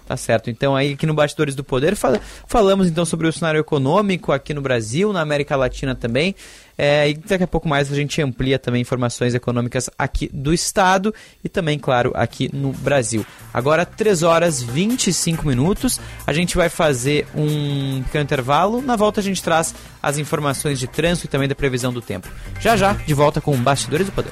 Tá 0.07 0.15
certo. 0.15 0.49
Então 0.49 0.73
aí 0.73 0.93
aqui 0.93 1.05
no 1.05 1.13
Bastidores 1.13 1.53
do 1.53 1.65
Poder 1.65 1.93
fal 1.93 2.17
falamos 2.47 2.87
então 2.87 3.03
sobre 3.03 3.27
o 3.27 3.33
cenário 3.33 3.59
econômico 3.59 4.31
aqui 4.31 4.53
no 4.53 4.61
Brasil, 4.61 5.11
na 5.11 5.19
América 5.19 5.53
Latina 5.57 5.93
também. 5.93 6.33
É, 6.77 7.09
e 7.09 7.15
daqui 7.15 7.43
a 7.43 7.47
pouco 7.47 7.67
mais 7.67 7.91
a 7.91 7.95
gente 7.95 8.21
amplia 8.21 8.57
também 8.57 8.81
informações 8.81 9.35
econômicas 9.35 9.89
aqui 9.97 10.29
do 10.31 10.53
Estado 10.53 11.13
e 11.43 11.49
também, 11.49 11.77
claro, 11.77 12.11
aqui 12.15 12.49
no 12.53 12.71
Brasil. 12.71 13.25
Agora, 13.53 13.85
3 13.85 14.23
horas 14.23 14.61
25 14.61 15.45
minutos, 15.45 15.99
a 16.25 16.31
gente 16.31 16.55
vai 16.55 16.69
fazer 16.69 17.27
um 17.35 18.01
pequeno 18.03 18.23
intervalo. 18.23 18.81
Na 18.81 18.95
volta 18.95 19.19
a 19.19 19.23
gente 19.23 19.43
traz 19.43 19.75
as 20.01 20.17
informações 20.17 20.79
de 20.79 20.87
trânsito 20.87 21.27
e 21.27 21.29
também 21.29 21.49
da 21.49 21.55
previsão 21.55 21.91
do 21.91 22.01
tempo. 22.01 22.29
Já 22.61 22.77
já, 22.77 22.93
de 22.93 23.13
volta 23.13 23.41
com 23.41 23.57
Bastidores 23.57 24.05
do 24.05 24.13
Poder. 24.13 24.31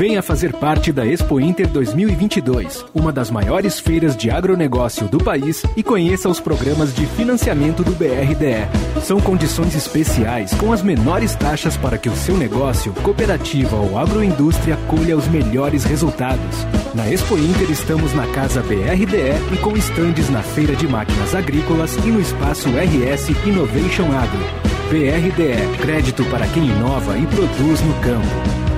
Venha 0.00 0.22
fazer 0.22 0.54
parte 0.54 0.90
da 0.90 1.06
Expo 1.06 1.38
Inter 1.38 1.68
2022, 1.68 2.86
uma 2.94 3.12
das 3.12 3.30
maiores 3.30 3.78
feiras 3.78 4.16
de 4.16 4.30
agronegócio 4.30 5.06
do 5.06 5.18
país 5.18 5.62
e 5.76 5.82
conheça 5.82 6.26
os 6.26 6.40
programas 6.40 6.94
de 6.94 7.04
financiamento 7.04 7.84
do 7.84 7.90
BRDE. 7.90 8.66
São 9.02 9.20
condições 9.20 9.74
especiais 9.74 10.54
com 10.54 10.72
as 10.72 10.80
menores 10.82 11.34
taxas 11.34 11.76
para 11.76 11.98
que 11.98 12.08
o 12.08 12.16
seu 12.16 12.34
negócio, 12.34 12.94
cooperativa 13.02 13.76
ou 13.76 13.98
agroindústria 13.98 14.78
colha 14.88 15.18
os 15.18 15.28
melhores 15.28 15.84
resultados. 15.84 16.64
Na 16.94 17.06
Expo 17.06 17.36
Inter 17.36 17.70
estamos 17.70 18.14
na 18.14 18.26
Casa 18.28 18.62
BRDE 18.62 19.52
e 19.52 19.58
com 19.58 19.76
estandes 19.76 20.30
na 20.30 20.42
Feira 20.42 20.74
de 20.74 20.88
Máquinas 20.88 21.34
Agrícolas 21.34 21.94
e 21.96 22.08
no 22.08 22.22
espaço 22.22 22.70
RS 22.70 23.28
Innovation 23.46 24.06
Agro. 24.16 24.70
BRDE, 24.88 25.76
crédito 25.76 26.24
para 26.30 26.46
quem 26.46 26.64
inova 26.64 27.18
e 27.18 27.26
produz 27.26 27.82
no 27.82 27.94
campo. 28.00 28.69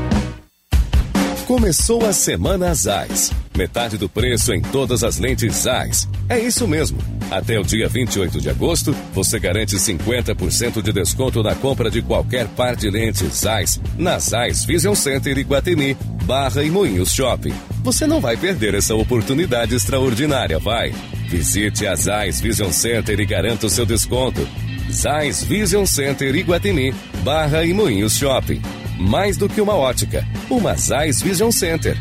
Começou 1.53 2.03
a 2.07 2.15
Semana 2.15 2.75
Zais. 2.75 3.31
Metade 3.55 3.99
do 3.99 4.09
preço 4.09 4.55
em 4.55 4.63
todas 4.63 5.05
as 5.05 5.19
lentes 5.19 5.55
Zais. 5.55 6.09
É 6.27 6.39
isso 6.39 6.67
mesmo. 6.67 6.97
Até 7.31 7.61
o 7.61 7.63
dia 7.63 7.91
28 7.91 8.41
de 8.41 8.49
agosto, 8.49 8.97
você 9.13 9.39
garante 9.39 9.77
50% 9.77 10.81
de 10.81 10.91
desconto 10.95 11.43
na 11.43 11.55
compra 11.55 11.91
de 11.91 12.01
qualquer 12.01 12.49
par 12.49 12.75
de 12.75 12.89
lentes 12.89 13.35
Zais 13.35 13.79
na 13.99 14.19
Zais 14.19 14.65
Vision 14.65 14.95
Center 14.95 15.37
Iguatemi, 15.37 15.95
Barra 16.25 16.65
e 16.65 16.71
Moinhos 16.71 17.13
Shopping. 17.13 17.53
Você 17.85 18.07
não 18.07 18.19
vai 18.19 18.35
perder 18.35 18.75
essa 18.75 18.95
oportunidade 18.95 19.75
extraordinária, 19.75 20.59
vai. 20.59 20.95
Visite 21.29 21.87
a 21.87 21.95
Zais 21.95 22.41
Vision 22.41 22.73
Center 22.73 23.21
e 23.21 23.27
garanta 23.27 23.67
o 23.67 23.71
seu 23.71 23.85
desconto. 23.85 24.49
Zais 24.91 25.45
Vision 25.45 25.85
Center 25.85 26.35
Iguatemi, 26.35 26.95
Barra 27.23 27.63
e 27.63 27.75
Moinhos 27.75 28.17
Shopping 28.17 28.63
mais 29.03 29.37
do 29.37 29.49
que 29.49 29.61
uma 29.61 29.75
ótica, 29.75 30.25
uma 30.49 30.75
Zeiss 30.75 31.21
Vision 31.21 31.51
Center. 31.51 31.97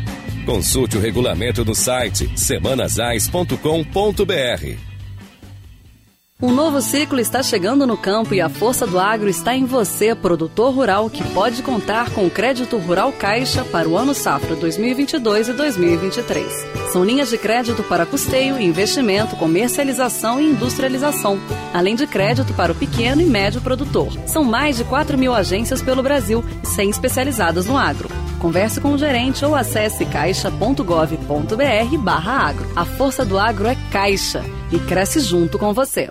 Consulte 0.46 0.96
o 0.96 1.00
regulamento 1.00 1.64
no 1.64 1.74
site 1.74 2.30
semanazais.com.br. 2.36 4.92
Um 6.42 6.50
novo 6.50 6.80
ciclo 6.80 7.20
está 7.20 7.40
chegando 7.40 7.86
no 7.86 7.96
campo 7.96 8.34
e 8.34 8.40
a 8.40 8.48
força 8.48 8.84
do 8.84 8.98
agro 8.98 9.28
está 9.28 9.54
em 9.54 9.64
você, 9.64 10.12
produtor 10.12 10.74
rural, 10.74 11.08
que 11.08 11.22
pode 11.32 11.62
contar 11.62 12.10
com 12.10 12.26
o 12.26 12.30
crédito 12.30 12.76
rural 12.78 13.12
Caixa 13.12 13.64
para 13.64 13.88
o 13.88 13.96
ano 13.96 14.12
safra 14.12 14.56
2022 14.56 15.50
e 15.50 15.52
2023. 15.52 16.52
São 16.92 17.04
linhas 17.04 17.30
de 17.30 17.38
crédito 17.38 17.84
para 17.84 18.04
custeio, 18.04 18.60
investimento, 18.60 19.36
comercialização 19.36 20.40
e 20.40 20.46
industrialização, 20.46 21.38
além 21.72 21.94
de 21.94 22.06
crédito 22.06 22.52
para 22.54 22.72
o 22.72 22.74
pequeno 22.74 23.20
e 23.20 23.26
médio 23.26 23.60
produtor. 23.60 24.12
São 24.26 24.44
mais 24.44 24.76
de 24.76 24.84
4 24.84 25.16
mil 25.16 25.34
agências 25.34 25.82
pelo 25.82 26.02
Brasil, 26.02 26.44
100 26.62 26.90
especializadas 26.90 27.66
no 27.66 27.76
agro. 27.76 28.08
Converse 28.38 28.80
com 28.80 28.92
o 28.92 28.98
gerente 28.98 29.44
ou 29.44 29.54
acesse 29.54 30.04
caixa.gov.br 30.04 31.98
barra 31.98 32.48
agro. 32.48 32.68
A 32.74 32.84
força 32.84 33.24
do 33.24 33.38
agro 33.38 33.66
é 33.68 33.76
Caixa 33.90 34.44
e 34.72 34.78
cresce 34.80 35.20
junto 35.20 35.58
com 35.58 35.72
você. 35.72 36.10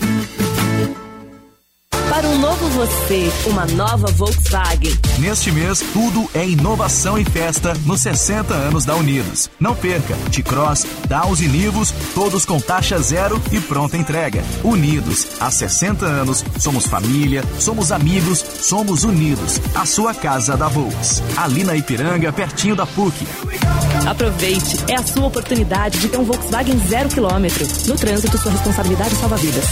Para 2.11 2.27
um 2.27 2.39
novo 2.39 2.67
você, 2.71 3.31
uma 3.47 3.65
nova 3.67 4.07
Volkswagen. 4.07 4.91
Neste 5.17 5.49
mês, 5.49 5.79
tudo 5.93 6.29
é 6.33 6.45
inovação 6.45 7.17
e 7.17 7.23
festa 7.23 7.73
nos 7.85 8.01
60 8.01 8.53
anos 8.53 8.83
da 8.83 8.95
Unidos. 8.95 9.49
Não 9.57 9.73
perca, 9.73 10.13
T-Cross, 10.29 10.85
Downs 11.07 11.39
e 11.39 11.47
Nivus, 11.47 11.93
todos 12.13 12.43
com 12.43 12.59
taxa 12.59 12.99
zero 12.99 13.41
e 13.49 13.61
pronta 13.61 13.95
entrega. 13.95 14.43
Unidos, 14.61 15.25
há 15.39 15.49
60 15.49 16.05
anos, 16.05 16.43
somos 16.59 16.85
família, 16.85 17.45
somos 17.57 17.93
amigos, 17.93 18.39
somos 18.39 19.05
unidos. 19.05 19.61
A 19.73 19.85
sua 19.85 20.13
casa 20.13 20.57
da 20.57 20.67
Volks. 20.67 21.23
Ali 21.37 21.63
na 21.63 21.77
Ipiranga, 21.77 22.33
pertinho 22.33 22.75
da 22.75 22.85
PUC. 22.85 23.25
Aproveite, 24.05 24.79
é 24.89 24.95
a 24.95 25.03
sua 25.03 25.27
oportunidade 25.27 25.97
de 25.97 26.09
ter 26.09 26.17
um 26.17 26.25
Volkswagen 26.25 26.77
zero 26.89 27.07
quilômetro. 27.07 27.65
No 27.87 27.95
trânsito, 27.95 28.37
sua 28.37 28.51
responsabilidade 28.51 29.15
salva 29.15 29.37
vidas. 29.37 29.65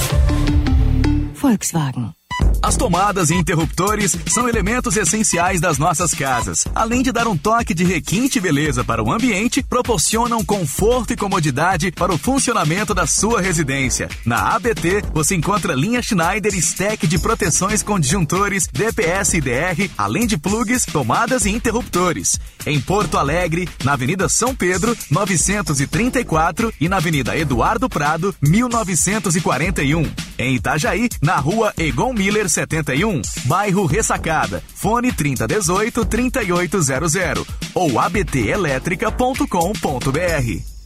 Volkswagen. 1.33 2.18
As 2.61 2.75
tomadas 2.75 3.29
e 3.29 3.35
interruptores 3.35 4.17
são 4.27 4.47
elementos 4.47 4.97
essenciais 4.97 5.61
das 5.61 5.77
nossas 5.77 6.13
casas. 6.13 6.65
Além 6.75 7.01
de 7.01 7.11
dar 7.11 7.25
um 7.25 7.37
toque 7.37 7.73
de 7.73 7.85
requinte 7.85 8.37
e 8.37 8.41
beleza 8.41 8.83
para 8.83 9.01
o 9.01 9.11
ambiente, 9.11 9.63
proporcionam 9.63 10.43
conforto 10.43 11.13
e 11.13 11.15
comodidade 11.15 11.89
para 11.91 12.13
o 12.13 12.17
funcionamento 12.17 12.93
da 12.93 13.07
sua 13.07 13.41
residência. 13.41 14.09
Na 14.25 14.55
ABT, 14.55 15.03
você 15.13 15.35
encontra 15.35 15.73
linha 15.73 16.01
Schneider 16.01 16.53
stack 16.55 17.07
de 17.07 17.17
proteções 17.17 17.81
com 17.81 17.97
disjuntores, 17.99 18.67
DPS 18.67 19.37
e 19.37 19.41
DR, 19.41 19.89
além 19.97 20.27
de 20.27 20.37
plugs, 20.37 20.85
tomadas 20.85 21.45
e 21.45 21.51
interruptores. 21.51 22.39
Em 22.65 22.79
Porto 22.79 23.17
Alegre, 23.17 23.69
na 23.85 23.93
Avenida 23.93 24.27
São 24.27 24.53
Pedro, 24.53 24.95
934 25.09 26.73
e 26.79 26.89
na 26.89 26.97
Avenida 26.97 27.37
Eduardo 27.37 27.87
Prado, 27.87 28.35
1941. 28.41 30.28
Em 30.39 30.55
Itajaí, 30.55 31.07
na 31.21 31.35
Rua 31.35 31.73
Egon 31.77 32.13
Miller 32.13 32.49
71, 32.49 33.21
bairro 33.43 33.85
Ressacada. 33.85 34.63
Fone 34.73 35.11
3018 35.11 36.05
3800 36.05 37.45
ou 37.75 37.99
abtelétrica.com.br. 37.99 40.78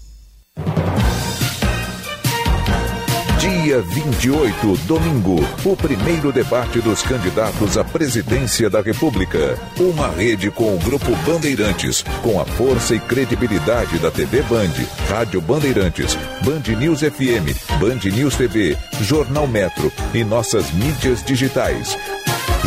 Dia 3.43 3.81
28, 3.81 4.77
domingo, 4.87 5.35
o 5.65 5.75
primeiro 5.75 6.31
debate 6.31 6.79
dos 6.79 7.01
candidatos 7.01 7.77
à 7.77 7.83
presidência 7.83 8.69
da 8.69 8.79
República. 8.79 9.59
Uma 9.77 10.07
rede 10.07 10.49
com 10.49 10.73
o 10.73 10.79
Grupo 10.79 11.13
Bandeirantes, 11.25 12.05
com 12.21 12.39
a 12.39 12.45
força 12.45 12.95
e 12.95 13.01
credibilidade 13.01 13.99
da 13.99 14.09
TV 14.09 14.43
Band, 14.43 14.71
Rádio 15.09 15.41
Bandeirantes, 15.41 16.17
Band 16.41 16.73
News 16.79 17.01
FM, 17.01 17.51
Band 17.81 18.09
News 18.15 18.37
TV, 18.37 18.77
Jornal 19.01 19.45
Metro 19.45 19.91
e 20.13 20.23
nossas 20.23 20.71
mídias 20.71 21.21
digitais. 21.21 21.97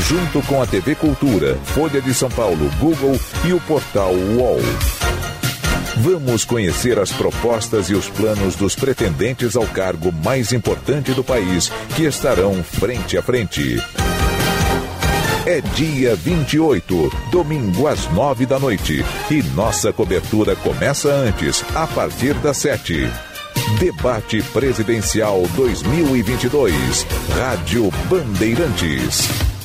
Junto 0.07 0.47
com 0.47 0.61
a 0.61 0.67
TV 0.67 0.95
Cultura, 0.95 1.57
Folha 1.65 2.03
de 2.03 2.13
São 2.13 2.29
Paulo, 2.29 2.71
Google 2.79 3.19
e 3.47 3.55
o 3.55 3.61
portal 3.61 4.13
UOL. 4.13 4.61
Vamos 5.99 6.45
conhecer 6.45 6.99
as 6.99 7.11
propostas 7.11 7.89
e 7.89 7.95
os 7.95 8.09
planos 8.09 8.55
dos 8.55 8.75
pretendentes 8.75 9.57
ao 9.57 9.67
cargo 9.67 10.13
mais 10.13 10.53
importante 10.53 11.13
do 11.13 11.25
país, 11.25 11.71
que 11.95 12.05
estarão 12.05 12.63
frente 12.63 13.17
a 13.17 13.23
frente. 13.23 13.83
É 15.47 15.61
dia 15.61 16.15
28, 16.15 17.11
domingo 17.31 17.87
às 17.87 18.11
nove 18.13 18.45
da 18.45 18.59
noite. 18.59 19.05
E 19.31 19.43
nossa 19.55 19.93
cobertura 19.93 20.55
começa 20.57 21.09
antes, 21.09 21.65
a 21.75 21.87
partir 21.87 22.35
das 22.35 22.59
sete. 22.59 23.09
Debate 23.79 24.43
Presidencial 24.53 25.43
2022. 25.55 27.07
Rádio 27.39 27.91
Bandeirantes. 28.11 29.56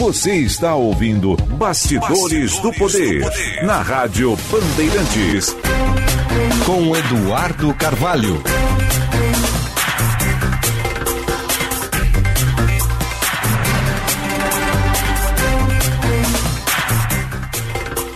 Você 0.00 0.34
está 0.36 0.74
ouvindo 0.74 1.36
Bastidores, 1.36 2.58
do, 2.60 2.72
Poder, 2.72 3.22
na 3.62 3.82
Rádio 3.82 4.34
Bandeirantes. 4.50 5.54
Com 6.64 6.96
Eduardo 6.96 7.74
Carvalho. 7.74 8.42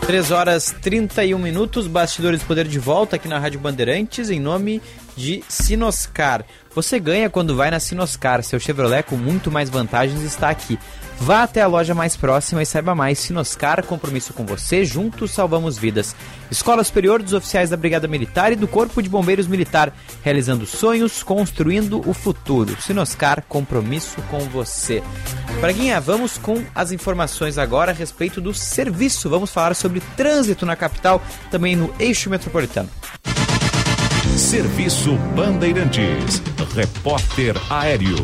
Três 0.07 0.31
horas 0.31 0.75
31 0.81 1.39
minutos, 1.39 1.87
Bastidores 1.87 2.41
do 2.41 2.47
Poder 2.47 2.67
de 2.67 2.79
volta 2.79 3.17
aqui 3.17 3.29
na 3.29 3.39
Rádio 3.39 3.61
Bandeirantes, 3.61 4.31
em 4.31 4.41
nome 4.41 4.81
de 5.15 5.45
Sinoscar. 5.51 6.47
Você 6.75 6.99
ganha 6.99 7.29
quando 7.29 7.55
vai 7.55 7.71
na 7.71 7.79
Sinoscar, 7.79 8.43
seu 8.43 8.59
Chevrolet 8.59 9.03
com 9.03 9.17
muito 9.17 9.51
mais 9.51 9.69
vantagens 9.69 10.23
está 10.23 10.49
aqui. 10.49 10.79
Vá 11.21 11.43
até 11.43 11.63
a 11.63 11.67
loja 11.67 11.95
mais 11.95 12.17
próxima 12.17 12.63
e 12.63 12.67
saiba 12.67 12.95
mais. 12.95 13.19
Sinoscar, 13.19 13.85
compromisso 13.85 14.33
com 14.33 14.45
você, 14.45 14.85
juntos 14.85 15.31
salvamos 15.31 15.79
vidas. 15.79 16.15
Escola 16.51 16.85
Superior 16.85 17.23
dos 17.23 17.33
Oficiais 17.33 17.71
da 17.71 17.77
Brigada 17.77 18.07
Militar 18.07 18.53
e 18.53 18.57
do 18.57 18.69
Corpo 18.69 19.03
de 19.03 19.09
Bombeiros 19.09 19.47
Militar, 19.47 19.93
realizando 20.23 20.67
sonhos, 20.67 21.23
construindo 21.23 22.07
o 22.09 22.13
futuro. 22.13 22.77
Sinoscar, 22.81 23.43
compromisso 23.49 24.21
com 24.31 24.41
você. 24.41 25.03
Braguinha, 25.61 26.01
vamos 26.01 26.37
com 26.37 26.63
as 26.75 26.93
informações 26.93 27.57
agora 27.57 27.93
a 27.93 27.95
respeito 27.95 28.41
do 28.41 28.53
serviço. 28.53 29.31
Vamos 29.31 29.51
falar 29.51 29.75
sobre 29.75 30.01
trânsito 30.17 30.67
na 30.67 30.77
capital, 30.77 31.23
também 31.51 31.75
no 31.75 31.95
eixo 31.99 32.29
metropolitano. 32.29 32.91
Serviço 34.37 35.15
Bandeirantes. 35.37 36.43
Repórter 36.75 37.55
Aéreo. 37.71 38.17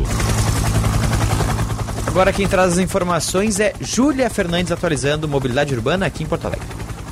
Agora 2.11 2.33
quem 2.33 2.45
traz 2.45 2.73
as 2.73 2.77
informações 2.77 3.57
é 3.61 3.73
Júlia 3.79 4.29
Fernandes 4.29 4.69
atualizando 4.69 5.29
mobilidade 5.29 5.73
urbana 5.73 6.05
aqui 6.05 6.23
em 6.23 6.27
Porto 6.27 6.45
Alegre. 6.45 6.67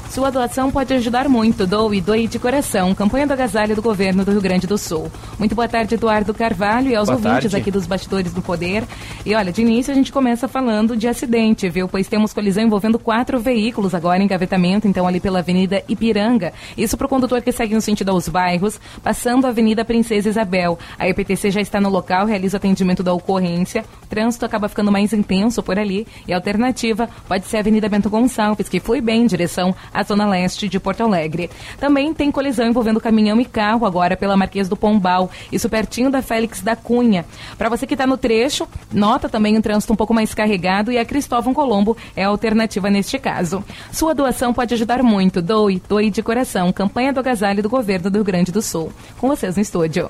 Sua 0.09 0.31
doação 0.31 0.71
pode 0.71 0.91
ajudar 0.95 1.29
muito. 1.29 1.67
Doe, 1.67 2.01
doe 2.01 2.27
de 2.27 2.39
coração. 2.39 2.95
Campanha 2.95 3.27
do 3.27 3.33
agasalho 3.33 3.75
do 3.75 3.81
governo 3.81 4.25
do 4.25 4.31
Rio 4.31 4.41
Grande 4.41 4.65
do 4.65 4.75
Sul. 4.75 5.09
Muito 5.37 5.53
boa 5.53 5.67
tarde, 5.67 5.93
Eduardo 5.93 6.33
Carvalho, 6.33 6.89
e 6.89 6.95
aos 6.95 7.07
Boa 7.07 7.17
ouvintes 7.17 7.51
tarde. 7.51 7.55
aqui 7.55 7.69
dos 7.69 7.85
Bastidores 7.85 8.33
do 8.33 8.41
Poder. 8.41 8.83
E 9.23 9.35
olha, 9.35 9.51
de 9.51 9.61
início 9.61 9.91
a 9.91 9.95
gente 9.95 10.11
começa 10.11 10.47
falando 10.47 10.97
de 10.97 11.07
acidente, 11.07 11.69
viu? 11.69 11.87
Pois 11.87 12.07
temos 12.07 12.33
colisão 12.33 12.63
envolvendo 12.63 12.97
quatro 12.97 13.39
veículos 13.39 13.93
agora 13.93 14.19
em 14.19 14.25
engavetamento, 14.25 14.87
então 14.87 15.07
ali 15.07 15.19
pela 15.19 15.39
Avenida 15.39 15.83
Ipiranga. 15.87 16.53
Isso 16.75 16.97
para 16.97 17.05
o 17.05 17.09
condutor 17.09 17.43
que 17.43 17.51
segue 17.51 17.75
no 17.75 17.81
sentido 17.81 18.09
aos 18.09 18.27
bairros, 18.27 18.79
passando 19.03 19.45
a 19.45 19.49
Avenida 19.49 19.85
Princesa 19.85 20.27
Isabel. 20.27 20.79
A 20.97 21.07
EPTC 21.07 21.51
já 21.51 21.61
está 21.61 21.79
no 21.79 21.89
local, 21.89 22.25
realiza 22.25 22.57
atendimento 22.57 23.03
da 23.03 23.13
ocorrência. 23.13 23.85
O 24.03 24.07
trânsito 24.07 24.43
acaba 24.43 24.67
ficando 24.67 24.91
mais 24.91 25.13
intenso 25.13 25.61
por 25.61 25.77
ali. 25.77 26.07
E 26.27 26.33
a 26.33 26.37
alternativa 26.37 27.07
pode 27.27 27.45
ser 27.45 27.57
a 27.57 27.59
Avenida 27.59 27.87
Bento 27.87 28.09
Gonçalves, 28.09 28.67
que 28.67 28.79
flui 28.79 29.01
bem 29.01 29.21
em 29.21 29.27
direção 29.27 29.75
à 29.93 29.98
zona 30.03 30.27
leste 30.27 30.67
de 30.67 30.79
Porto 30.79 31.01
Alegre. 31.01 31.49
Também 31.79 32.13
tem 32.13 32.31
colisão 32.31 32.67
envolvendo 32.67 32.99
caminhão 32.99 33.39
e 33.39 33.45
carro 33.45 33.85
agora 33.85 34.15
pela 34.15 34.37
Marquês 34.37 34.69
do 34.69 34.75
Pombal, 34.75 35.29
isso 35.51 35.69
pertinho 35.69 36.09
da 36.09 36.21
Félix 36.21 36.61
da 36.61 36.75
Cunha. 36.75 37.25
Para 37.57 37.69
você 37.69 37.85
que 37.85 37.93
está 37.93 38.05
no 38.05 38.17
trecho, 38.17 38.67
nota 38.91 39.29
também 39.29 39.57
um 39.57 39.61
trânsito 39.61 39.93
um 39.93 39.95
pouco 39.95 40.13
mais 40.13 40.33
carregado 40.33 40.91
e 40.91 40.97
a 40.97 41.05
Cristóvão 41.05 41.53
Colombo 41.53 41.97
é 42.15 42.23
a 42.23 42.27
alternativa 42.27 42.89
neste 42.89 43.17
caso. 43.17 43.63
Sua 43.91 44.13
doação 44.13 44.53
pode 44.53 44.73
ajudar 44.73 45.03
muito. 45.03 45.41
Doe, 45.41 45.81
doe 45.87 46.09
de 46.09 46.21
coração. 46.21 46.71
Campanha 46.71 47.13
do 47.13 47.19
agasalho 47.19 47.63
do 47.63 47.69
governo 47.69 48.09
do 48.09 48.15
Rio 48.15 48.23
Grande 48.23 48.51
do 48.51 48.61
Sul. 48.61 48.91
Com 49.17 49.27
vocês 49.27 49.55
no 49.55 49.61
estúdio. 49.61 50.09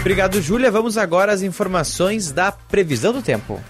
Obrigado, 0.00 0.40
Júlia. 0.40 0.70
Vamos 0.70 0.96
agora 0.96 1.32
às 1.32 1.42
informações 1.42 2.32
da 2.32 2.50
previsão 2.50 3.12
do 3.12 3.20
tempo. 3.20 3.60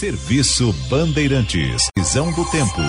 Serviço 0.00 0.72
Bandeirantes. 0.88 1.88
Visão 1.94 2.32
do 2.32 2.42
tempo. 2.46 2.80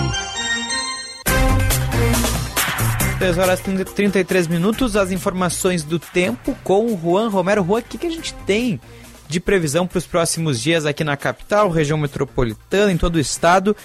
3 3.18 3.36
horas 3.36 3.60
e 3.60 3.84
33 3.84 4.46
minutos, 4.46 4.96
as 4.96 5.10
informações 5.10 5.84
do 5.84 5.98
tempo 5.98 6.56
com 6.64 6.86
o 6.86 6.98
Juan 6.98 7.28
Romero. 7.28 7.62
Juan, 7.62 7.80
o 7.80 7.82
que, 7.82 7.98
que 7.98 8.06
a 8.06 8.10
gente 8.10 8.32
tem 8.46 8.80
de 9.28 9.38
previsão 9.40 9.86
para 9.86 9.98
os 9.98 10.06
próximos 10.06 10.58
dias 10.58 10.86
aqui 10.86 11.04
na 11.04 11.14
capital, 11.14 11.68
região 11.68 11.98
metropolitana, 11.98 12.90
em 12.90 12.96
todo 12.96 13.16
o 13.16 13.20
estado? 13.20 13.76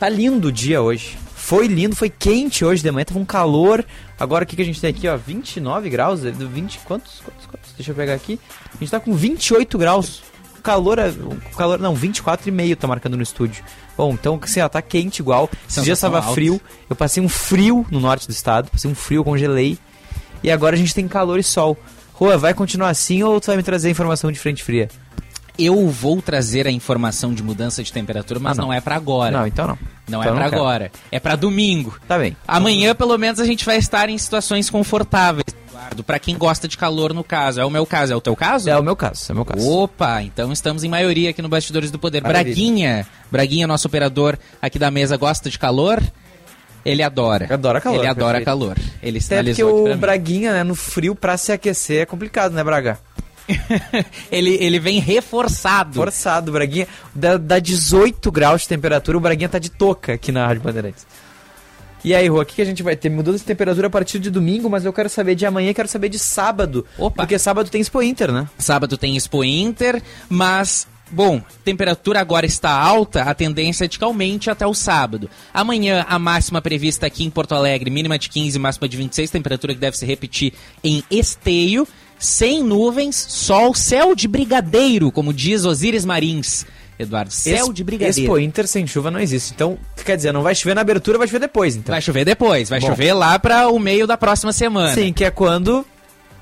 Tá 0.00 0.08
lindo 0.08 0.48
o 0.48 0.52
dia 0.52 0.82
hoje. 0.82 1.16
Foi 1.36 1.68
lindo, 1.68 1.94
foi 1.94 2.10
quente 2.10 2.64
hoje 2.64 2.82
de 2.82 2.90
manhã, 2.90 3.04
tava 3.04 3.20
um 3.20 3.24
calor. 3.24 3.86
Agora 4.18 4.42
o 4.42 4.46
que, 4.46 4.56
que 4.56 4.62
a 4.62 4.64
gente 4.64 4.80
tem 4.80 4.90
aqui, 4.90 5.06
ó? 5.06 5.16
29 5.16 5.88
graus? 5.88 6.22
20, 6.22 6.80
quantos, 6.80 7.20
quantos, 7.24 7.46
quantos? 7.46 7.70
Deixa 7.76 7.92
eu 7.92 7.94
pegar 7.94 8.14
aqui. 8.14 8.40
A 8.74 8.78
gente 8.78 8.90
tá 8.90 8.98
com 8.98 9.14
28 9.14 9.78
graus. 9.78 10.33
Calor, 10.64 10.98
é- 10.98 11.12
calor 11.56 11.78
não, 11.78 11.94
24,5 11.94 12.74
tá 12.76 12.88
marcando 12.88 13.16
no 13.16 13.22
estúdio. 13.22 13.62
Bom, 13.96 14.14
então 14.14 14.40
assim, 14.42 14.60
ó, 14.60 14.68
tá 14.68 14.82
quente 14.82 15.20
igual. 15.20 15.48
Esses 15.68 15.84
dias 15.84 15.98
Sensação 15.98 16.10
tava 16.20 16.34
frio. 16.34 16.60
Eu 16.90 16.96
passei 16.96 17.22
um 17.22 17.28
frio 17.28 17.86
no 17.90 18.00
norte 18.00 18.26
do 18.26 18.32
estado, 18.32 18.70
passei 18.70 18.90
um 18.90 18.94
frio, 18.94 19.22
congelei. 19.22 19.78
E 20.42 20.50
agora 20.50 20.74
a 20.74 20.78
gente 20.78 20.94
tem 20.94 21.06
calor 21.06 21.38
e 21.38 21.42
sol. 21.44 21.76
Rua, 22.14 22.36
vai 22.38 22.54
continuar 22.54 22.88
assim 22.88 23.22
ou 23.22 23.40
tu 23.40 23.46
vai 23.48 23.56
me 23.56 23.62
trazer 23.62 23.90
informação 23.90 24.32
de 24.32 24.38
frente 24.38 24.64
fria? 24.64 24.88
Eu 25.56 25.88
vou 25.88 26.20
trazer 26.20 26.66
a 26.66 26.70
informação 26.70 27.32
de 27.32 27.42
mudança 27.42 27.82
de 27.82 27.92
temperatura, 27.92 28.40
mas 28.40 28.58
Ah, 28.58 28.62
não. 28.62 28.68
não. 28.68 28.74
é 28.74 28.80
pra 28.80 28.96
agora. 28.96 29.36
Não, 29.38 29.46
então 29.46 29.66
não. 29.68 29.78
Não 30.08 30.20
Então 30.20 30.36
é 30.36 30.42
quero. 30.44 30.56
agora. 30.56 30.92
É 31.12 31.20
pra 31.20 31.36
domingo. 31.36 31.96
Tá 32.08 32.18
bem. 32.18 32.36
Amanhã, 32.48 32.94
pelo 32.94 33.16
menos, 33.16 33.38
a 33.38 33.44
gente 33.44 33.64
vai 33.64 33.76
estar 33.76 34.08
em 34.08 34.18
situações 34.18 34.68
confortáveis, 34.68 35.44
Eduardo. 35.74 36.04
Pra 36.04 36.18
quem 36.18 36.38
gosta 36.38 36.68
de 36.68 36.76
calor, 36.76 37.12
no 37.12 37.24
caso. 37.24 37.60
É 37.60 37.64
o 37.64 37.70
meu 37.70 37.84
caso. 37.84 38.12
É 38.12 38.16
o 38.16 38.20
teu 38.20 38.36
caso? 38.36 38.70
É 38.70 38.78
o 38.78 38.82
meu 38.82 38.94
caso, 38.94 39.26
é 39.30 39.32
o 39.32 39.36
meu 39.36 39.44
caso. 39.44 39.68
Opa, 39.68 40.22
então 40.22 40.52
estamos 40.52 40.84
em 40.84 40.88
maioria 40.88 41.30
aqui 41.30 41.42
no 41.42 41.48
Bastidores 41.48 41.90
do 41.90 41.98
Poder. 41.98 42.22
Maravilha. 42.22 42.54
Braguinha, 42.54 43.06
Braguinha, 43.30 43.66
nosso 43.66 43.88
operador 43.88 44.38
aqui 44.62 44.78
da 44.78 44.90
mesa, 44.90 45.16
gosta 45.16 45.50
de 45.50 45.58
calor? 45.58 46.02
Ele 46.84 47.02
adora. 47.02 47.52
Adora 47.52 47.80
calor, 47.80 47.98
Ele 47.98 48.06
adora 48.06 48.38
perfeito. 48.38 48.44
calor. 48.44 48.76
Ele 49.02 49.18
Até 49.18 49.36
porque 49.36 49.54
sinalizou 49.54 49.68
aqui 49.70 49.84
pra 49.88 49.94
o. 49.94 49.98
Braguinha, 49.98 50.52
né, 50.52 50.62
no 50.62 50.74
frio, 50.74 51.14
pra 51.14 51.36
se 51.36 51.50
aquecer 51.50 52.02
é 52.02 52.06
complicado, 52.06 52.52
né, 52.52 52.62
Braga? 52.62 52.98
ele, 54.30 54.56
ele 54.60 54.78
vem 54.78 55.00
reforçado. 55.00 55.94
Forçado, 55.94 56.52
Braguinha. 56.52 56.86
Dá, 57.14 57.36
dá 57.36 57.58
18 57.58 58.30
graus 58.30 58.62
de 58.62 58.68
temperatura, 58.68 59.16
o 59.16 59.20
Braguinha 59.20 59.48
tá 59.48 59.58
de 59.58 59.70
touca 59.70 60.14
aqui 60.14 60.30
na 60.30 60.46
Rádio 60.46 60.62
Bandeirantes. 60.62 61.06
E 62.04 62.14
aí, 62.14 62.28
Rô, 62.28 62.42
o 62.42 62.44
que, 62.44 62.56
que 62.56 62.62
a 62.62 62.66
gente 62.66 62.82
vai 62.82 62.94
ter? 62.94 63.08
Mudança 63.08 63.38
de 63.38 63.44
temperatura 63.44 63.86
a 63.86 63.90
partir 63.90 64.18
de 64.18 64.30
domingo, 64.30 64.68
mas 64.68 64.84
eu 64.84 64.92
quero 64.92 65.08
saber 65.08 65.34
de 65.34 65.46
amanhã, 65.46 65.72
quero 65.72 65.88
saber 65.88 66.10
de 66.10 66.18
sábado. 66.18 66.84
Opa. 66.98 67.22
Porque 67.22 67.38
sábado 67.38 67.70
tem 67.70 67.80
Expo 67.80 68.02
Inter, 68.02 68.30
né? 68.30 68.46
Sábado 68.58 68.98
tem 68.98 69.16
Expo 69.16 69.42
Inter, 69.42 70.02
mas, 70.28 70.86
bom, 71.10 71.40
temperatura 71.64 72.20
agora 72.20 72.44
está 72.44 72.70
alta, 72.70 73.22
a 73.22 73.32
tendência 73.34 73.86
é 73.86 73.88
de 73.88 73.98
que 73.98 74.04
aumente 74.04 74.50
até 74.50 74.66
o 74.66 74.74
sábado. 74.74 75.30
Amanhã, 75.52 76.04
a 76.06 76.18
máxima 76.18 76.60
prevista 76.60 77.06
aqui 77.06 77.24
em 77.24 77.30
Porto 77.30 77.54
Alegre, 77.54 77.88
mínima 77.88 78.18
de 78.18 78.28
15, 78.28 78.58
máxima 78.58 78.86
de 78.86 78.98
26, 78.98 79.30
temperatura 79.30 79.72
que 79.72 79.80
deve 79.80 79.96
se 79.96 80.04
repetir 80.04 80.52
em 80.82 81.02
Esteio, 81.10 81.88
sem 82.18 82.62
nuvens, 82.62 83.16
sol, 83.16 83.74
céu 83.74 84.14
de 84.14 84.28
brigadeiro, 84.28 85.10
como 85.10 85.32
diz 85.32 85.64
Osíris 85.64 86.04
Marins. 86.04 86.66
Eduardo, 86.98 87.32
céu 87.32 87.72
de 87.72 87.82
brigadeiro. 87.82 88.20
Expo 88.20 88.38
Inter 88.38 88.66
sem 88.66 88.86
chuva 88.86 89.10
não 89.10 89.18
existe. 89.20 89.52
Então, 89.54 89.76
quer 90.04 90.16
dizer, 90.16 90.32
não 90.32 90.42
vai 90.42 90.54
chover 90.54 90.74
na 90.74 90.80
abertura, 90.80 91.18
vai 91.18 91.26
chover 91.26 91.40
depois, 91.40 91.76
então. 91.76 91.92
Vai 91.92 92.00
chover 92.00 92.24
depois, 92.24 92.68
vai 92.68 92.80
Bom. 92.80 92.88
chover 92.88 93.12
lá 93.12 93.38
para 93.38 93.68
o 93.68 93.78
meio 93.78 94.06
da 94.06 94.16
próxima 94.16 94.52
semana. 94.52 94.94
Sim, 94.94 95.12
que 95.12 95.24
é 95.24 95.30
quando 95.30 95.84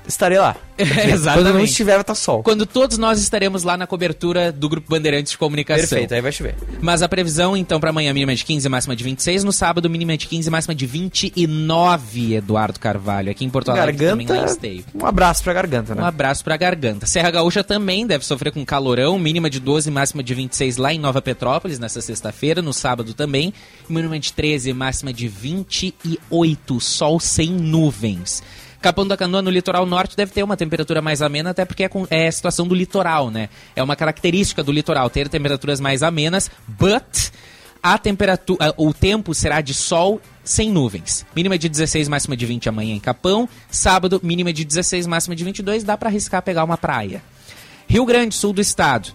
estarei 0.07 0.37
lá. 0.37 0.55
Exatamente. 0.77 1.45
Quando 1.45 1.53
não 1.53 1.63
estiver, 1.63 1.93
vai 1.93 2.01
estar 2.01 2.15
sol. 2.15 2.41
Quando 2.43 2.65
todos 2.65 2.97
nós 2.97 3.19
estaremos 3.21 3.63
lá 3.63 3.77
na 3.77 3.85
cobertura 3.85 4.51
do 4.51 4.67
Grupo 4.67 4.89
Bandeirantes 4.89 5.31
de 5.31 5.37
Comunicação. 5.37 5.87
Perfeito, 5.87 6.13
aí 6.13 6.21
vai 6.21 6.31
chover. 6.31 6.55
Mas 6.81 7.01
a 7.01 7.09
previsão, 7.09 7.55
então, 7.55 7.79
para 7.79 7.91
amanhã, 7.91 8.11
mínima 8.13 8.33
de 8.35 8.43
15, 8.43 8.67
máxima 8.69 8.95
de 8.95 9.03
26. 9.03 9.43
No 9.43 9.53
sábado, 9.53 9.89
mínima 9.89 10.17
de 10.17 10.27
15, 10.27 10.49
máxima 10.49 10.73
de 10.73 10.85
29, 10.85 12.35
Eduardo 12.35 12.79
Carvalho. 12.79 13.29
Aqui 13.29 13.45
em 13.45 13.49
Porto 13.49 13.69
Alegre, 13.69 14.07
também 14.07 14.25
lá 14.25 14.33
Garganta. 14.33 14.51
Esteio. 14.51 14.83
Um 14.95 15.05
abraço 15.05 15.43
pra 15.43 15.53
garganta, 15.53 15.95
né? 15.95 16.01
Um 16.01 16.05
abraço 16.05 16.43
pra 16.43 16.57
garganta. 16.57 17.05
Serra 17.05 17.29
Gaúcha 17.29 17.63
também 17.63 18.07
deve 18.07 18.25
sofrer 18.25 18.51
com 18.51 18.65
calorão, 18.65 19.19
mínima 19.19 19.49
de 19.49 19.59
12, 19.59 19.91
máxima 19.91 20.23
de 20.23 20.33
26 20.33 20.77
lá 20.77 20.93
em 20.93 20.99
Nova 20.99 21.21
Petrópolis, 21.21 21.77
nessa 21.77 22.01
sexta-feira, 22.01 22.61
no 22.61 22.73
sábado 22.73 23.13
também. 23.13 23.53
Mínima 23.87 24.19
de 24.19 24.33
13, 24.33 24.73
máxima 24.73 25.13
de 25.13 25.27
28, 25.27 26.79
sol 26.79 27.19
sem 27.19 27.51
nuvens. 27.51 28.41
Capão 28.83 29.07
da 29.07 29.15
Canoa, 29.17 29.41
no 29.41 29.49
litoral 29.49 29.85
norte, 29.85 30.15
deve 30.15 30.31
ter 30.31 30.43
uma 30.43 30.55
temperatura 30.57 31.01
mais 31.01 31.21
amena, 31.21 31.49
até 31.51 31.63
porque 31.65 31.85
é, 31.85 31.89
com- 31.89 32.05
é 32.09 32.27
a 32.27 32.31
situação 32.31 32.67
do 32.67 32.75
litoral, 32.75 33.31
né? 33.31 33.49
É 33.75 33.81
uma 33.81 33.95
característica 33.95 34.61
do 34.61 34.71
litoral, 34.71 35.09
ter 35.09 35.29
temperaturas 35.29 35.79
mais 35.79 36.03
amenas, 36.03 36.51
but 36.67 37.31
a 37.81 37.97
temperatura, 37.97 38.73
o 38.77 38.93
tempo 38.93 39.33
será 39.33 39.61
de 39.61 39.73
sol 39.73 40.21
sem 40.43 40.69
nuvens. 40.69 41.25
Mínima 41.35 41.57
de 41.57 41.67
16, 41.69 42.07
máxima 42.09 42.35
de 42.37 42.45
20 42.45 42.69
amanhã 42.69 42.93
em 42.93 42.99
Capão. 42.99 43.47
Sábado, 43.71 44.19
mínima 44.21 44.51
de 44.53 44.63
16, 44.65 45.07
máxima 45.07 45.35
de 45.35 45.43
22. 45.43 45.83
Dá 45.83 45.97
pra 45.97 46.09
arriscar 46.09 46.41
pegar 46.41 46.63
uma 46.63 46.77
praia. 46.77 47.23
Rio 47.87 48.05
Grande, 48.05 48.35
sul 48.35 48.51
do 48.53 48.61
estado. 48.61 49.09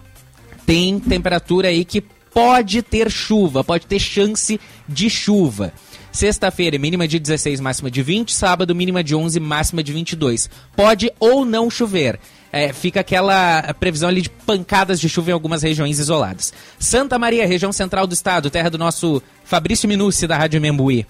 Tem 0.65 0.99
temperatura 0.99 1.67
aí 1.69 1.83
que 1.85 2.01
pode 2.33 2.81
ter 2.83 3.09
chuva, 3.11 3.63
pode 3.63 3.85
ter 3.87 3.99
chance 3.99 4.59
de 4.87 5.09
chuva. 5.09 5.73
Sexta-feira, 6.11 6.77
mínima 6.77 7.07
de 7.07 7.19
16, 7.19 7.59
máxima 7.59 7.91
de 7.91 8.01
20. 8.01 8.33
Sábado, 8.33 8.75
mínima 8.75 9.03
de 9.03 9.15
11, 9.15 9.39
máxima 9.39 9.83
de 9.83 9.93
22. 9.93 10.49
Pode 10.75 11.11
ou 11.19 11.45
não 11.45 11.69
chover. 11.69 12.19
É, 12.51 12.73
fica 12.73 12.99
aquela 12.99 13.73
previsão 13.79 14.09
ali 14.09 14.21
de 14.21 14.29
pancadas 14.29 14.99
de 14.99 15.07
chuva 15.07 15.29
em 15.29 15.33
algumas 15.33 15.61
regiões 15.61 15.99
isoladas. 15.99 16.51
Santa 16.79 17.19
Maria, 17.19 17.45
região 17.45 17.71
central 17.71 18.07
do 18.07 18.13
estado, 18.13 18.49
terra 18.49 18.69
do 18.69 18.77
nosso 18.77 19.21
Fabrício 19.43 19.87
Minucci, 19.87 20.25
da 20.25 20.35
Rádio 20.35 20.59
Membuí. 20.59 21.05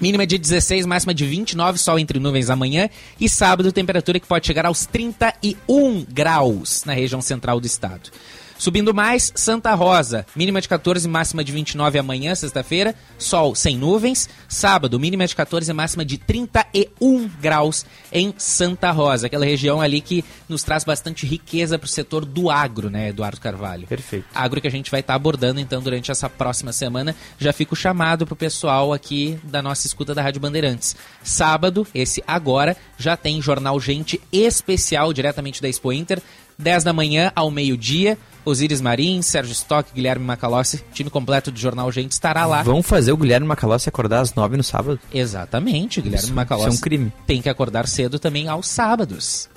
Mínima 0.00 0.26
de 0.26 0.38
16, 0.38 0.86
máxima 0.86 1.12
de 1.12 1.24
29, 1.24 1.78
sol 1.78 1.98
entre 1.98 2.20
nuvens 2.20 2.50
amanhã. 2.50 2.88
E 3.18 3.28
sábado, 3.28 3.72
temperatura 3.72 4.20
que 4.20 4.26
pode 4.26 4.46
chegar 4.46 4.66
aos 4.66 4.86
31 4.86 6.04
graus 6.08 6.84
na 6.84 6.92
região 6.92 7.20
central 7.20 7.58
do 7.58 7.66
estado. 7.66 8.10
Subindo 8.58 8.92
mais, 8.92 9.32
Santa 9.36 9.72
Rosa, 9.74 10.26
mínima 10.34 10.60
de 10.60 10.68
14, 10.68 11.06
máxima 11.06 11.44
de 11.44 11.52
29 11.52 11.96
amanhã, 11.96 12.34
sexta-feira. 12.34 12.92
Sol 13.16 13.54
sem 13.54 13.76
nuvens. 13.78 14.28
Sábado, 14.48 14.98
mínima 14.98 15.26
de 15.28 15.36
14, 15.36 15.72
máxima 15.72 16.04
de 16.04 16.18
31 16.18 17.30
graus 17.40 17.86
em 18.12 18.34
Santa 18.36 18.90
Rosa, 18.90 19.28
aquela 19.28 19.44
região 19.44 19.80
ali 19.80 20.00
que 20.00 20.24
nos 20.48 20.64
traz 20.64 20.82
bastante 20.82 21.24
riqueza 21.24 21.78
para 21.78 21.86
o 21.86 21.88
setor 21.88 22.24
do 22.24 22.50
agro, 22.50 22.90
né, 22.90 23.10
Eduardo 23.10 23.40
Carvalho? 23.40 23.86
Perfeito. 23.86 24.26
Agro 24.34 24.60
que 24.60 24.66
a 24.66 24.70
gente 24.70 24.90
vai 24.90 25.00
estar 25.00 25.12
tá 25.12 25.16
abordando 25.16 25.60
então 25.60 25.80
durante 25.80 26.10
essa 26.10 26.28
próxima 26.28 26.72
semana. 26.72 27.14
Já 27.38 27.52
fica 27.52 27.74
o 27.74 27.76
chamado 27.76 28.26
para 28.26 28.32
o 28.32 28.36
pessoal 28.36 28.92
aqui 28.92 29.38
da 29.44 29.62
nossa 29.62 29.86
escuta 29.86 30.14
da 30.14 30.22
Rádio 30.22 30.40
Bandeirantes. 30.40 30.96
Sábado, 31.22 31.86
esse 31.94 32.24
agora, 32.26 32.76
já 32.98 33.16
tem 33.16 33.40
Jornal 33.40 33.78
Gente 33.78 34.20
especial 34.32 35.12
diretamente 35.12 35.62
da 35.62 35.68
Expo 35.68 35.92
Inter. 35.92 36.20
10 36.58 36.82
da 36.82 36.92
manhã 36.92 37.30
ao 37.36 37.50
meio-dia. 37.50 38.18
Osiris 38.48 38.80
Marim, 38.80 39.20
Sérgio 39.20 39.52
Stock, 39.52 39.90
Guilherme 39.94 40.24
Macalossi, 40.24 40.82
time 40.92 41.10
completo 41.10 41.50
do 41.50 41.58
Jornal 41.58 41.92
Gente 41.92 42.12
estará 42.12 42.46
lá. 42.46 42.62
Vão 42.62 42.82
fazer 42.82 43.12
o 43.12 43.16
Guilherme 43.16 43.46
Macalossi 43.46 43.88
acordar 43.88 44.20
às 44.20 44.34
nove 44.34 44.56
no 44.56 44.64
sábado? 44.64 44.98
Exatamente, 45.12 46.00
Guilherme 46.00 46.26
isso, 46.26 46.34
Macalossi. 46.34 46.68
Isso 46.68 46.76
é 46.76 46.78
um 46.78 46.82
crime. 46.82 47.12
Tem 47.26 47.42
que 47.42 47.48
acordar 47.48 47.86
cedo 47.86 48.18
também 48.18 48.48
aos 48.48 48.66
sábados. 48.66 49.48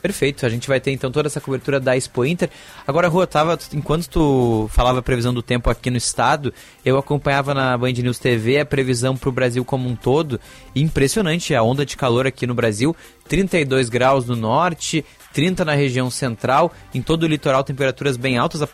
Perfeito, 0.00 0.46
a 0.46 0.48
gente 0.48 0.68
vai 0.68 0.78
ter 0.78 0.92
então 0.92 1.10
toda 1.10 1.26
essa 1.26 1.40
cobertura 1.40 1.80
da 1.80 1.96
Expo 1.96 2.24
Inter. 2.24 2.48
Agora, 2.86 3.08
Rua, 3.08 3.26
tava, 3.26 3.58
enquanto 3.72 4.08
tu 4.08 4.68
falava 4.70 5.00
a 5.00 5.02
previsão 5.02 5.34
do 5.34 5.42
tempo 5.42 5.68
aqui 5.68 5.90
no 5.90 5.96
estado, 5.96 6.54
eu 6.84 6.96
acompanhava 6.96 7.52
na 7.52 7.76
Band 7.76 7.92
News 7.92 8.18
TV 8.18 8.60
a 8.60 8.64
previsão 8.64 9.16
para 9.16 9.28
o 9.28 9.32
Brasil 9.32 9.64
como 9.64 9.88
um 9.88 9.96
todo. 9.96 10.38
Impressionante 10.76 11.54
a 11.54 11.62
onda 11.62 11.84
de 11.84 11.96
calor 11.96 12.26
aqui 12.26 12.46
no 12.46 12.54
Brasil, 12.54 12.94
32 13.28 13.88
graus 13.88 14.26
no 14.26 14.36
norte, 14.36 15.04
30 15.36 15.66
na 15.66 15.74
região 15.74 16.10
central, 16.10 16.72
em 16.94 17.02
todo 17.02 17.24
o 17.24 17.26
litoral 17.26 17.62
temperaturas 17.62 18.16
bem 18.16 18.38
altas, 18.38 18.66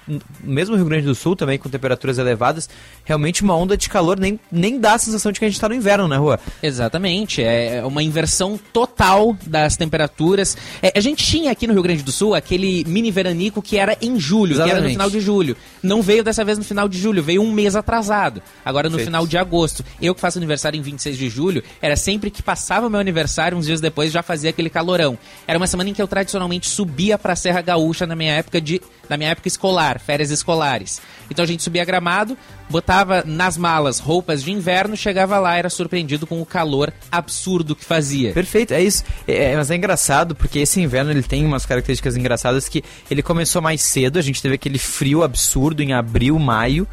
mesmo 0.44 0.76
Rio 0.76 0.84
Grande 0.84 1.06
do 1.06 1.14
Sul 1.14 1.34
também 1.34 1.58
com 1.58 1.68
temperaturas 1.68 2.18
elevadas. 2.18 2.70
Realmente 3.04 3.42
uma 3.42 3.56
onda 3.56 3.76
de 3.76 3.88
calor 3.88 4.16
nem, 4.16 4.38
nem 4.50 4.78
dá 4.78 4.94
a 4.94 4.98
sensação 4.98 5.32
de 5.32 5.40
que 5.40 5.44
a 5.44 5.48
gente 5.48 5.56
está 5.56 5.68
no 5.68 5.74
inverno, 5.74 6.06
né, 6.06 6.16
Rua? 6.16 6.38
Exatamente, 6.62 7.42
é 7.42 7.84
uma 7.84 8.00
inversão 8.00 8.60
total 8.72 9.36
das 9.44 9.76
temperaturas. 9.76 10.56
É, 10.80 10.92
a 10.94 11.00
gente 11.00 11.26
tinha 11.26 11.50
aqui 11.50 11.66
no 11.66 11.72
Rio 11.72 11.82
Grande 11.82 12.02
do 12.04 12.12
Sul 12.12 12.32
aquele 12.34 12.84
mini 12.86 13.10
veranico 13.10 13.60
que 13.60 13.76
era 13.76 13.96
em 14.00 14.20
julho, 14.20 14.52
Exatamente. 14.52 14.70
que 14.70 14.78
era 14.78 14.86
no 14.86 14.92
final 14.92 15.10
de 15.10 15.20
julho. 15.20 15.56
Não 15.82 16.00
veio 16.00 16.22
dessa 16.22 16.44
vez 16.44 16.58
no 16.58 16.64
final 16.64 16.88
de 16.88 16.96
julho, 16.96 17.24
veio 17.24 17.42
um 17.42 17.50
mês 17.50 17.74
atrasado. 17.74 18.40
Agora 18.64 18.88
no 18.88 18.96
Feito. 18.96 19.06
final 19.06 19.26
de 19.26 19.36
agosto. 19.36 19.84
Eu 20.00 20.14
que 20.14 20.20
faço 20.20 20.38
aniversário 20.38 20.78
em 20.78 20.82
26 20.82 21.18
de 21.18 21.28
julho, 21.28 21.62
era 21.80 21.96
sempre 21.96 22.30
que 22.30 22.40
passava 22.40 22.86
o 22.86 22.90
meu 22.90 23.00
aniversário, 23.00 23.58
uns 23.58 23.66
dias 23.66 23.80
depois 23.80 24.12
já 24.12 24.22
fazia 24.22 24.41
aquele 24.48 24.70
calorão. 24.70 25.18
Era 25.46 25.58
uma 25.58 25.66
semana 25.66 25.90
em 25.90 25.94
que 25.94 26.02
eu 26.02 26.08
tradicionalmente 26.08 26.68
subia 26.68 27.18
para 27.18 27.32
a 27.32 27.36
Serra 27.36 27.60
Gaúcha 27.60 28.06
na 28.06 28.16
minha 28.16 28.32
época 28.32 28.60
de 28.60 28.80
na 29.08 29.16
minha 29.16 29.30
época 29.30 29.48
escolar, 29.48 30.00
férias 30.00 30.30
escolares. 30.30 31.00
Então 31.30 31.44
a 31.44 31.48
gente 31.48 31.62
subia 31.62 31.84
gramado, 31.84 32.36
botava 32.70 33.22
nas 33.26 33.56
malas 33.56 33.98
roupas 33.98 34.42
de 34.42 34.50
inverno, 34.50 34.96
chegava 34.96 35.38
lá 35.38 35.56
era 35.56 35.68
surpreendido 35.68 36.26
com 36.26 36.40
o 36.40 36.46
calor 36.46 36.92
absurdo 37.10 37.76
que 37.76 37.84
fazia. 37.84 38.32
Perfeito, 38.32 38.72
é 38.72 38.82
isso. 38.82 39.04
É, 39.26 39.54
mas 39.56 39.70
é 39.70 39.76
engraçado 39.76 40.34
porque 40.34 40.60
esse 40.60 40.80
inverno 40.80 41.10
ele 41.10 41.22
tem 41.22 41.44
umas 41.44 41.66
características 41.66 42.16
engraçadas 42.16 42.68
que 42.68 42.82
ele 43.10 43.22
começou 43.22 43.60
mais 43.60 43.82
cedo, 43.82 44.18
a 44.18 44.22
gente 44.22 44.40
teve 44.40 44.54
aquele 44.54 44.78
frio 44.78 45.22
absurdo 45.22 45.82
em 45.82 45.92
abril, 45.92 46.38
maio, 46.38 46.88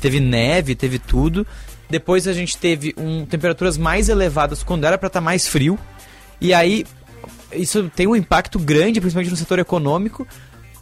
teve 0.00 0.18
neve, 0.18 0.74
teve 0.74 0.98
tudo. 0.98 1.46
Depois 1.88 2.28
a 2.28 2.32
gente 2.32 2.56
teve 2.56 2.94
um, 2.96 3.26
temperaturas 3.26 3.76
mais 3.76 4.08
elevadas 4.08 4.62
quando 4.62 4.84
era 4.84 4.96
para 4.96 5.08
estar 5.08 5.20
tá 5.20 5.24
mais 5.24 5.48
frio. 5.48 5.78
E 6.40 6.54
aí 6.54 6.86
isso 7.52 7.90
tem 7.94 8.06
um 8.06 8.16
impacto 8.16 8.58
grande, 8.58 9.00
principalmente 9.00 9.30
no 9.30 9.36
setor 9.36 9.58
econômico. 9.58 10.26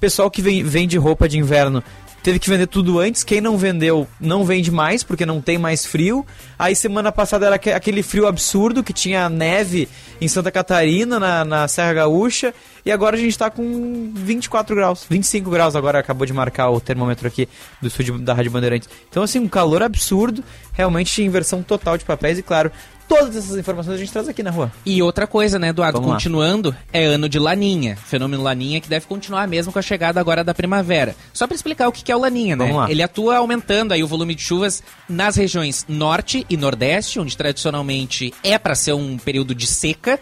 Pessoal 0.01 0.31
que 0.31 0.41
vende 0.41 0.97
roupa 0.97 1.29
de 1.29 1.39
inverno 1.39 1.83
teve 2.23 2.39
que 2.39 2.51
vender 2.51 2.67
tudo 2.67 2.99
antes. 2.99 3.25
Quem 3.25 3.41
não 3.41 3.57
vendeu 3.57 4.07
não 4.21 4.45
vende 4.45 4.71
mais 4.71 5.03
porque 5.03 5.25
não 5.25 5.41
tem 5.41 5.57
mais 5.57 5.87
frio. 5.87 6.27
Aí 6.59 6.75
semana 6.75 7.11
passada 7.11 7.47
era 7.47 7.55
aquele 7.55 8.03
frio 8.03 8.27
absurdo 8.27 8.83
que 8.83 8.93
tinha 8.93 9.29
neve 9.29 9.89
em 10.21 10.29
Santa 10.29 10.51
Catarina, 10.51 11.19
na, 11.19 11.45
na 11.45 11.69
Serra 11.69 11.95
Gaúcha. 11.95 12.55
E 12.85 12.93
agora 12.93 13.17
a 13.17 13.19
gente 13.19 13.31
está 13.31 13.51
com 13.51 14.13
24 14.15 14.75
graus, 14.77 15.07
25 15.09 15.51
graus 15.51 15.75
agora 15.75 15.99
acabou 15.99 16.27
de 16.27 16.33
marcar 16.33 16.71
o 16.71 16.81
termômetro 16.81 17.27
aqui 17.27 17.49
do 17.81 17.89
estúdio 17.89 18.19
da 18.19 18.35
Rádio 18.35 18.51
Bandeirantes. 18.51 18.89
Então 19.09 19.23
assim, 19.23 19.39
um 19.39 19.49
calor 19.49 19.83
absurdo, 19.83 20.45
realmente 20.73 21.23
inversão 21.23 21.63
total 21.63 21.99
de 21.99 22.05
papéis 22.05 22.39
e 22.39 22.43
claro, 22.43 22.71
Todas 23.09 23.35
essas 23.37 23.57
informações 23.57 23.95
a 23.95 23.99
gente 23.99 24.13
traz 24.13 24.29
aqui 24.29 24.43
na 24.43 24.51
rua. 24.51 24.71
E 24.85 25.03
outra 25.03 25.27
coisa, 25.27 25.59
né, 25.59 25.69
Eduardo? 25.69 25.99
Vamos 25.99 26.15
Continuando, 26.15 26.71
lá. 26.71 26.77
é 26.93 27.05
ano 27.07 27.29
de 27.29 27.39
Laninha. 27.39 27.97
Fenômeno 27.97 28.43
Laninha 28.43 28.81
que 28.81 28.89
deve 28.89 29.07
continuar 29.07 29.49
mesmo 29.49 29.73
com 29.73 29.79
a 29.79 29.83
chegada 29.83 30.21
agora 30.21 30.45
da 30.45 30.55
primavera. 30.55 31.17
Só 31.33 31.47
para 31.47 31.55
explicar 31.55 31.89
o 31.89 31.93
que 31.93 32.13
é 32.13 32.17
o 32.17 32.21
Laninha, 32.21 32.55
né? 32.55 32.67
Vamos 32.67 32.83
lá. 32.83 32.91
Ele 32.91 33.03
atua 33.03 33.39
aumentando 33.39 33.93
aí 33.93 34.03
o 34.03 34.07
volume 34.07 34.35
de 34.35 34.43
chuvas 34.43 34.83
nas 35.09 35.37
regiões 35.37 35.87
norte 35.89 36.45
e 36.51 36.57
nordeste, 36.57 37.19
onde 37.19 37.37
tradicionalmente 37.37 38.35
é 38.43 38.59
para 38.59 38.75
ser 38.75 38.93
um 38.93 39.17
período 39.17 39.55
de 39.55 39.67
seca, 39.67 40.21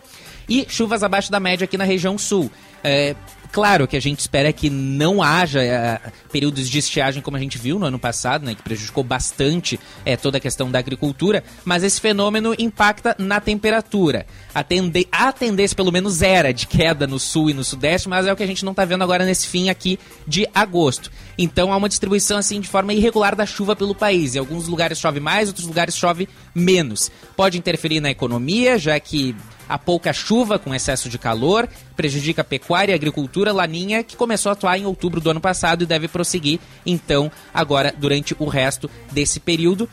e 0.49 0.65
chuvas 0.69 1.03
abaixo 1.03 1.31
da 1.31 1.41
média 1.41 1.65
aqui 1.65 1.77
na 1.77 1.85
região 1.85 2.17
sul. 2.17 2.51
É, 2.85 3.17
Claro 3.53 3.87
que 3.87 3.97
a 3.97 4.01
gente 4.01 4.21
espera 4.21 4.53
que 4.53 4.69
não 4.69 5.23
haja 5.23 5.63
é, 5.63 6.01
períodos 6.31 6.69
de 6.69 6.79
estiagem 6.79 7.23
como 7.23 7.37
a 7.37 7.41
gente 7.41 7.59
viu 7.59 7.79
no 7.79 7.87
ano 7.87 7.99
passado, 7.99 8.45
né, 8.45 8.55
que 8.55 8.63
prejudicou 8.63 9.03
bastante 9.03 9.79
é, 10.05 10.17
toda 10.17 10.39
a 10.39 10.41
questão 10.41 10.71
da 10.71 10.79
agricultura, 10.79 11.43
mas 11.65 11.83
esse 11.83 12.01
fenômeno 12.01 12.55
impacta 12.59 13.15
na 13.19 13.41
temperatura. 13.41 14.27
A, 14.55 14.63
tende 14.63 15.07
a 15.11 15.33
tendência, 15.33 15.77
pelo 15.77 15.93
menos, 15.93 16.23
era 16.23 16.53
de 16.53 16.67
queda 16.67 17.07
no 17.07 17.19
sul 17.19 17.51
e 17.51 17.55
no 17.55 17.65
sudeste, 17.65 18.09
mas 18.09 18.27
é 18.27 18.33
o 18.33 18.37
que 18.37 18.43
a 18.43 18.47
gente 18.47 18.65
não 18.65 18.73
está 18.73 18.85
vendo 18.85 19.03
agora 19.03 19.25
nesse 19.25 19.47
fim 19.47 19.69
aqui 19.69 19.99
de 20.27 20.47
agosto. 20.55 21.11
Então 21.39 21.73
há 21.73 21.77
uma 21.77 21.89
distribuição 21.89 22.39
assim 22.39 22.61
de 22.61 22.69
forma 22.69 22.93
irregular 22.93 23.35
da 23.35 23.47
chuva 23.47 23.77
pelo 23.77 23.95
país. 23.95 24.35
Em 24.35 24.39
alguns 24.39 24.69
lugares 24.69 24.99
chove 24.99 25.21
mais, 25.21 25.49
outros 25.49 25.67
lugares 25.67 25.97
chove 25.97 26.29
menos. 26.55 27.11
Pode 27.37 27.59
interferir 27.59 28.01
na 28.01 28.11
economia, 28.11 28.79
já 28.79 28.99
que 28.99 29.35
a 29.69 29.79
pouca 29.79 30.13
chuva 30.13 30.59
com 30.59 30.75
excesso 30.75 31.09
de 31.09 31.19
calor 31.19 31.69
prejudica 31.97 32.43
a 32.43 32.45
pecuária 32.45 32.93
e 32.93 32.95
a 32.95 32.97
agricultura 32.97 33.53
laninha, 33.53 34.03
que 34.03 34.17
começou 34.17 34.51
a 34.51 34.53
atuar 34.53 34.79
em 34.79 34.87
outubro 34.87 35.21
do 35.21 35.31
ano 35.31 35.41
passado 35.41 35.83
e 35.83 35.87
deve 35.87 36.09
prosseguir, 36.09 36.61
então, 36.85 37.31
agora 37.53 37.95
durante 37.97 38.37
o 38.39 38.47
resto 38.47 38.91
desse 39.11 39.41
período. 39.41 39.89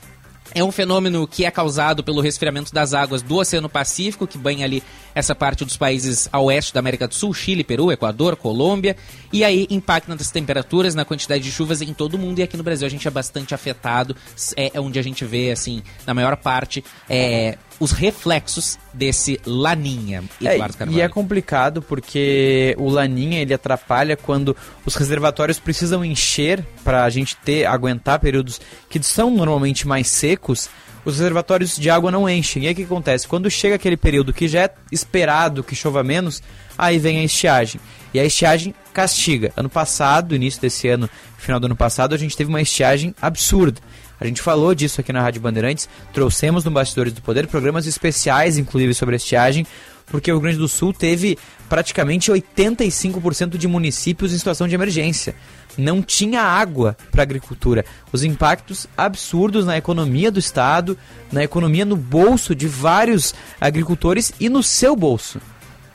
É 0.56 0.64
um 0.64 0.72
fenômeno 0.72 1.28
que 1.28 1.46
é 1.46 1.52
causado 1.52 2.04
pelo 2.04 2.22
resfriamento 2.22 2.72
das 2.72 2.94
águas 2.94 3.24
do 3.24 3.38
Oceano 3.38 3.68
Pacífico, 3.68 4.28
que 4.28 4.38
banha 4.38 4.66
ali 4.66 4.84
essa 5.16 5.34
parte 5.34 5.66
dos 5.66 5.78
países 5.78 6.30
a 6.32 6.40
oeste 6.40 6.74
da 6.74 6.80
América 6.80 7.08
do 7.08 7.16
Sul, 7.16 7.34
Chile, 7.34 7.64
Peru, 7.64 7.92
Equador, 7.92 8.36
Colômbia, 8.36 8.96
e 9.32 9.44
aí 9.44 9.66
impacta 9.70 10.14
nas 10.14 10.30
temperaturas, 10.30 10.94
na 10.94 11.06
quantidade 11.06 11.44
de 11.44 11.52
chuvas 11.52 11.82
em 11.82 11.94
todo 11.94 12.16
o 12.16 12.20
mundo, 12.20 12.40
e 12.40 12.44
aqui 12.44 12.56
no 12.56 12.64
Brasil 12.64 12.86
a 12.86 12.90
gente 12.90 13.08
é 13.08 13.12
bastante 13.12 13.56
afetado, 13.56 14.16
é, 14.56 14.72
é 14.76 14.82
onde 14.82 15.00
a 15.00 15.02
gente 15.02 15.26
vê, 15.26 15.50
assim, 15.50 15.82
na 16.06 16.14
maior 16.14 16.36
parte, 16.38 16.84
é, 17.10 17.58
os 17.80 17.92
reflexos 17.92 18.78
desse 18.94 19.40
Laninha, 19.46 20.24
Eduardo 20.40 20.76
é, 20.80 20.88
E 20.90 21.02
é 21.02 21.10
complicado 21.10 21.82
porque 21.82 22.76
o 22.78 22.90
Laninha 22.90 23.42
ele 23.42 23.54
atrapalha 23.54 24.16
quando 24.16 24.56
os 24.86 24.96
reservatórios 24.96 25.60
precisam 25.60 26.04
encher 26.04 26.66
para 26.84 27.04
a 27.04 27.10
gente 27.10 27.36
ter 27.38 27.66
aguentar 27.66 28.20
períodos 28.20 28.62
que 28.90 29.02
são 29.04 29.32
normalmente 29.32 29.88
mais 29.88 30.08
secos. 30.08 30.70
Os 31.06 31.18
reservatórios 31.18 31.76
de 31.76 31.90
água 31.90 32.10
não 32.10 32.30
enchem. 32.30 32.64
E 32.64 32.68
aí 32.68 32.74
o 32.74 32.76
que 32.76 32.84
acontece? 32.84 33.28
Quando 33.28 33.52
chega 33.52 33.76
aquele 33.76 33.98
período 33.98 34.32
que 34.32 34.48
já 34.48 34.62
é 34.62 34.74
esperado 34.92 35.64
que 35.64 35.76
chova 35.76 36.02
menos, 36.02 36.42
aí 36.78 36.98
vem 36.98 37.20
a 37.20 37.24
estiagem. 37.24 37.82
E 38.14 38.20
a 38.20 38.24
estiagem 38.26 38.74
castiga. 38.94 39.52
Ano 39.58 39.70
passado, 39.70 40.36
início 40.36 40.62
desse 40.62 40.88
ano, 40.88 41.10
final 41.38 41.60
do 41.60 41.66
ano 41.66 41.76
passado, 41.76 42.16
a 42.16 42.18
gente 42.18 42.38
teve 42.38 42.50
uma 42.50 42.62
estiagem 42.62 43.14
absurda. 43.22 43.82
A 44.20 44.26
gente 44.26 44.42
falou 44.42 44.74
disso 44.74 45.02
aqui 45.02 45.12
na 45.12 45.22
Rádio 45.22 45.42
Bandeirantes, 45.42 45.90
trouxemos 46.14 46.64
no 46.64 46.72
Bastidores 46.72 47.14
do 47.14 47.22
Poder 47.22 47.48
programas 47.48 47.88
especiais, 47.88 48.58
inclusive 48.58 48.94
sobre 48.94 49.16
estiagem, 49.16 49.66
porque 50.06 50.32
o 50.32 50.36
Rio 50.36 50.42
Grande 50.42 50.58
do 50.58 50.68
Sul 50.68 50.94
teve 50.94 51.38
praticamente 51.68 52.32
85% 52.32 53.58
de 53.58 53.68
municípios 53.68 54.34
em 54.34 54.38
situação 54.38 54.68
de 54.68 54.76
emergência. 54.76 55.36
Não 55.78 56.02
tinha 56.02 56.42
água 56.42 56.96
para 57.12 57.24
agricultura. 57.24 57.84
Os 58.12 58.24
impactos 58.24 58.86
absurdos 58.96 59.66
na 59.66 59.78
economia 59.78 60.32
do 60.32 60.40
estado, 60.40 60.98
na 61.32 61.44
economia 61.44 61.84
no 61.84 61.96
bolso 61.96 62.54
de 62.54 62.68
vários 62.68 63.34
agricultores 63.60 64.32
e 64.40 64.50
no 64.50 64.62
seu 64.62 64.96
bolso. 64.96 65.40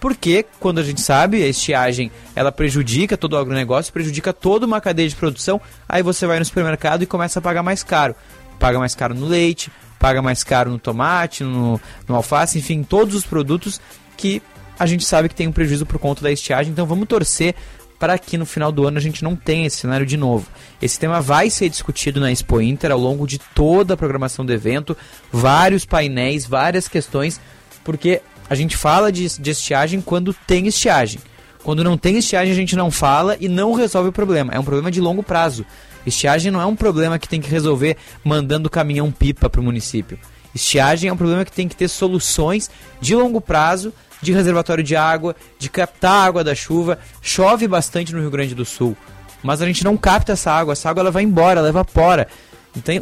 Porque 0.01 0.45
quando 0.61 0.79
a 0.79 0.83
gente 0.83 1.01
sabe, 1.01 1.43
a 1.43 1.49
estiagem 1.49 2.11
ela 2.35 2.53
prejudica 2.53 3.17
todo 3.17 3.33
o 3.35 3.37
agronegócio, 3.37 3.93
prejudica 3.93 4.33
toda 4.33 4.67
uma 4.67 4.81
cadeia 4.81 5.09
de 5.09 5.17
produção, 5.17 5.61
aí 5.89 6.03
você 6.03 6.27
vai 6.27 6.39
no 6.39 6.45
supermercado 6.45 7.03
e 7.03 7.07
começa 7.07 7.39
a 7.39 7.43
pagar 7.43 7.63
mais 7.63 7.83
caro. 7.83 8.15
Paga 8.59 8.79
mais 8.79 8.95
caro 8.95 9.15
no 9.15 9.27
leite, 9.27 9.71
paga 9.99 10.21
mais 10.21 10.43
caro 10.43 10.71
no 10.71 10.79
tomate, 10.79 11.45
no, 11.45 11.81
no 12.07 12.15
alface, 12.15 12.59
enfim, 12.59 12.83
todos 12.83 13.15
os 13.15 13.25
produtos 13.25 13.81
que 14.17 14.43
a 14.79 14.87
gente 14.87 15.05
sabe 15.05 15.29
que 15.29 15.35
tem 15.35 15.49
um 15.49 15.53
prejuízo 15.53 15.85
por 15.85 15.99
conta 15.99 16.23
da 16.23 16.31
estiagem, 16.31 16.73
então 16.73 16.87
vamos 16.87 17.09
torcer 17.09 17.55
para 17.99 18.17
que 18.17 18.39
no 18.39 18.47
final 18.47 18.71
do 18.71 18.87
ano 18.87 18.97
a 18.97 19.01
gente 19.01 19.25
não 19.25 19.35
tenha 19.35 19.67
esse 19.67 19.79
cenário 19.79 20.07
de 20.07 20.17
novo. 20.17 20.47
Esse 20.81 20.99
tema 20.99 21.21
vai 21.21 21.51
ser 21.51 21.69
discutido 21.69 22.21
na 22.21 22.31
Expo 22.31 22.61
Inter 22.61 22.93
ao 22.93 22.99
longo 22.99 23.27
de 23.27 23.39
toda 23.39 23.95
a 23.95 23.97
programação 23.97 24.47
do 24.47 24.53
evento, 24.53 24.97
vários 25.33 25.85
painéis, 25.85 26.47
várias 26.47 26.87
questões, 26.87 27.41
porque 27.83 28.23
a 28.49 28.55
gente 28.55 28.77
fala 28.77 29.13
de, 29.13 29.29
de 29.41 29.51
estiagem 29.51 30.01
quando 30.01 30.33
tem 30.33 30.67
estiagem. 30.67 31.21
Quando 31.63 31.85
não 31.85 31.99
tem 31.99 32.17
estiagem, 32.17 32.53
a 32.53 32.57
gente 32.57 32.77
não 32.77 32.91
fala 32.91 33.37
e 33.41 33.49
não 33.49 33.75
resolve 33.75 34.09
o 34.09 34.13
problema. 34.13 34.55
É 34.55 34.59
um 34.59 34.65
problema 34.65 34.91
de 34.91 35.01
longo 35.01 35.23
prazo. 35.23 35.67
Estiagem 36.07 36.51
não 36.51 36.61
é 36.61 36.67
um 36.67 36.77
problema 36.77 37.19
que 37.19 37.29
tem 37.29 37.41
que 37.41 37.51
resolver 37.51 37.97
mandando 38.25 38.71
caminhão 38.71 39.11
pipa 39.11 39.51
para 39.51 39.61
o 39.61 39.65
município. 39.65 40.19
Estiagem 40.55 41.11
é 41.11 41.13
um 41.13 41.17
problema 41.17 41.45
que 41.45 41.53
tem 41.53 41.69
que 41.69 41.77
ter 41.77 41.89
soluções 41.89 42.71
de 43.01 43.15
longo 43.15 43.41
prazo 43.41 43.93
de 44.21 44.33
reservatório 44.33 44.83
de 44.83 44.97
água, 44.97 45.37
de 45.59 45.69
captar 45.69 46.13
a 46.13 46.25
água 46.25 46.45
da 46.45 46.55
chuva. 46.55 46.99
Chove 47.21 47.69
bastante 47.69 48.15
no 48.15 48.21
Rio 48.21 48.31
Grande 48.31 48.55
do 48.55 48.65
Sul, 48.65 48.97
mas 49.43 49.63
a 49.63 49.67
gente 49.67 49.85
não 49.85 49.97
capta 49.97 50.33
essa 50.33 50.51
água, 50.51 50.73
essa 50.73 50.89
água 50.89 51.03
ela 51.03 51.11
vai 51.11 51.23
embora, 51.23 51.61
ela 51.61 51.69
evapora. 51.69 52.29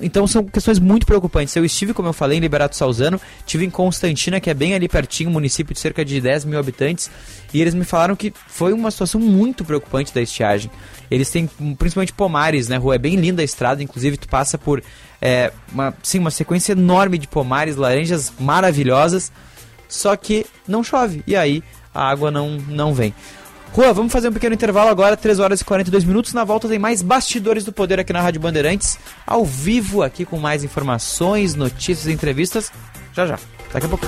Então, 0.03 0.27
são 0.27 0.45
questões 0.45 0.79
muito 0.79 1.05
preocupantes. 1.05 1.55
Eu 1.55 1.65
estive, 1.65 1.93
como 1.93 2.09
eu 2.09 2.13
falei, 2.13 2.39
em 2.39 2.41
Liberato 2.41 2.77
Salzano, 2.77 3.21
estive 3.41 3.65
em 3.65 3.71
Constantina, 3.71 4.41
que 4.41 4.49
é 4.49 4.55
bem 4.55 4.75
ali 4.75 4.89
pertinho, 4.89 5.29
um 5.29 5.33
município 5.33 5.75
de 5.75 5.81
cerca 5.81 6.05
de 6.05 6.21
10 6.21 6.45
mil 6.45 6.59
habitantes, 6.59 7.11
e 7.53 7.61
eles 7.61 7.75
me 7.75 7.85
falaram 7.85 8.17
que 8.17 8.33
foi 8.47 8.73
uma 8.73 8.91
situação 8.91 9.21
muito 9.21 9.65
preocupante 9.65 10.15
da 10.15 10.23
estiagem. 10.23 10.71
Eles 11.11 11.31
têm 11.31 11.49
principalmente 11.79 12.13
pomares, 12.13 12.69
né, 12.69 12.77
rua? 12.77 12.95
É 12.95 12.99
bem 12.99 13.17
linda 13.17 13.43
a 13.43 13.45
estrada, 13.45 13.83
inclusive 13.83 14.17
tu 14.17 14.29
passa 14.29 14.57
por 14.57 14.83
é, 15.21 15.53
uma, 15.73 15.95
sim, 16.03 16.19
uma 16.19 16.31
sequência 16.31 16.73
enorme 16.73 17.19
de 17.19 17.29
pomares, 17.29 17.77
laranjas 17.77 18.33
maravilhosas, 18.39 19.33
só 19.89 20.17
que 20.17 20.47
não 20.67 20.83
chove. 20.83 21.23
E 21.27 21.37
aí 21.37 21.63
a 21.95 22.09
água 22.09 22.31
não, 22.31 22.59
não 22.69 22.95
vem. 22.95 23.15
Rua, 23.73 23.93
vamos 23.93 24.13
fazer 24.13 24.29
um 24.29 24.33
pequeno 24.33 24.55
intervalo 24.55 24.89
agora, 24.89 25.17
3 25.17 25.39
horas 25.39 25.61
e 25.61 25.65
42 25.65 26.05
minutos. 26.05 26.33
Na 26.33 26.45
volta 26.45 26.69
tem 26.69 26.79
mais 26.79 27.03
bastidores 27.03 27.65
do 27.65 27.73
poder 27.73 28.01
aqui 28.01 28.13
na 28.13 28.23
Rádio 28.23 28.41
Bandeirantes, 28.41 28.99
ao 29.27 29.45
vivo 29.45 30.03
aqui 30.03 30.25
com 30.25 30.39
mais 30.39 30.65
informações, 30.65 31.55
notícias 31.55 32.07
e 32.07 32.13
entrevistas. 32.13 32.73
Já 33.13 33.27
já, 33.27 33.39
daqui 33.73 33.87
a 33.87 33.89
pouco. 33.89 34.07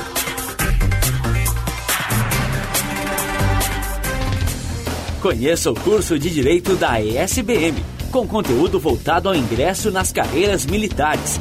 Conheça 5.20 5.70
o 5.70 5.74
curso 5.74 6.18
de 6.18 6.30
Direito 6.30 6.76
da 6.76 7.00
ESBM, 7.02 7.84
com 8.10 8.26
conteúdo 8.26 8.78
voltado 8.78 9.28
ao 9.28 9.34
ingresso 9.34 9.90
nas 9.90 10.12
carreiras 10.12 10.64
militares 10.64 11.40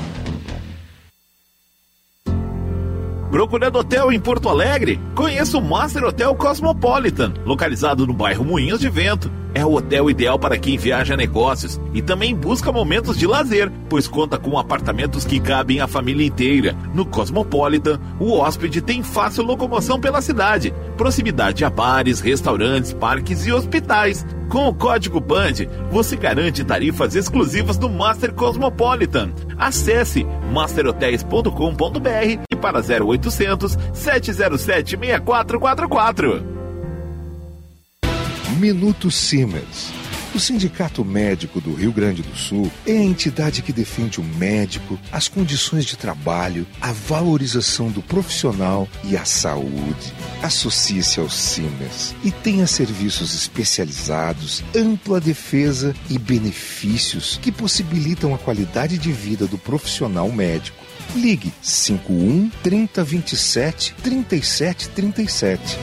Procurando 3.31 3.79
hotel 3.79 4.11
em 4.11 4.19
Porto 4.19 4.49
Alegre? 4.49 4.99
Conheça 5.15 5.57
o 5.57 5.61
Master 5.61 6.03
Hotel 6.03 6.35
Cosmopolitan, 6.35 7.33
localizado 7.45 8.05
no 8.05 8.11
bairro 8.11 8.43
Moinhos 8.43 8.81
de 8.81 8.89
Vento. 8.89 9.31
É 9.53 9.65
o 9.65 9.73
hotel 9.73 10.09
ideal 10.09 10.37
para 10.37 10.57
quem 10.57 10.77
viaja 10.77 11.13
a 11.13 11.17
negócios 11.17 11.79
e 11.93 12.01
também 12.01 12.35
busca 12.35 12.73
momentos 12.73 13.17
de 13.17 13.25
lazer, 13.25 13.71
pois 13.89 14.05
conta 14.05 14.37
com 14.37 14.59
apartamentos 14.59 15.23
que 15.23 15.39
cabem 15.39 15.79
a 15.79 15.87
família 15.87 16.27
inteira. 16.27 16.75
No 16.93 17.05
Cosmopolitan, 17.05 18.01
o 18.19 18.33
hóspede 18.33 18.81
tem 18.81 19.01
fácil 19.01 19.45
locomoção 19.45 19.97
pela 19.97 20.21
cidade, 20.21 20.73
proximidade 20.97 21.63
a 21.63 21.69
bares, 21.69 22.19
restaurantes, 22.19 22.91
parques 22.91 23.45
e 23.45 23.53
hospitais. 23.53 24.25
Com 24.49 24.67
o 24.67 24.73
código 24.73 25.21
BAND, 25.21 25.69
você 25.89 26.17
garante 26.17 26.65
tarifas 26.65 27.15
exclusivas 27.15 27.77
do 27.77 27.89
Master 27.89 28.33
Cosmopolitan. 28.33 29.31
Acesse 29.57 30.27
masterhotels.com.br 30.51 32.50
para 32.61 32.79
0800 32.79 33.77
707 33.93 34.97
6444. 34.97 36.61
Minuto 38.59 39.09
Siemens. 39.09 39.91
O 40.33 40.39
Sindicato 40.39 41.03
Médico 41.03 41.59
do 41.59 41.73
Rio 41.73 41.91
Grande 41.91 42.21
do 42.21 42.33
Sul 42.37 42.71
é 42.87 42.93
a 42.93 43.03
entidade 43.03 43.61
que 43.61 43.73
defende 43.73 44.21
o 44.21 44.23
médico, 44.23 44.97
as 45.11 45.27
condições 45.27 45.83
de 45.83 45.97
trabalho, 45.97 46.65
a 46.79 46.93
valorização 46.93 47.89
do 47.89 48.01
profissional 48.01 48.87
e 49.03 49.17
a 49.17 49.25
saúde. 49.25 50.13
Associe-se 50.41 51.19
ao 51.19 51.29
Siemens 51.29 52.15
e 52.23 52.31
tenha 52.31 52.65
serviços 52.65 53.35
especializados, 53.35 54.63
ampla 54.73 55.19
defesa 55.19 55.93
e 56.09 56.17
benefícios 56.17 57.37
que 57.41 57.51
possibilitam 57.51 58.33
a 58.33 58.37
qualidade 58.37 58.97
de 58.97 59.11
vida 59.11 59.45
do 59.47 59.57
profissional 59.57 60.31
médico. 60.31 60.90
Ligue 61.15 61.51
51 61.61 62.49
3027 62.63 63.93
3737. 64.01 65.77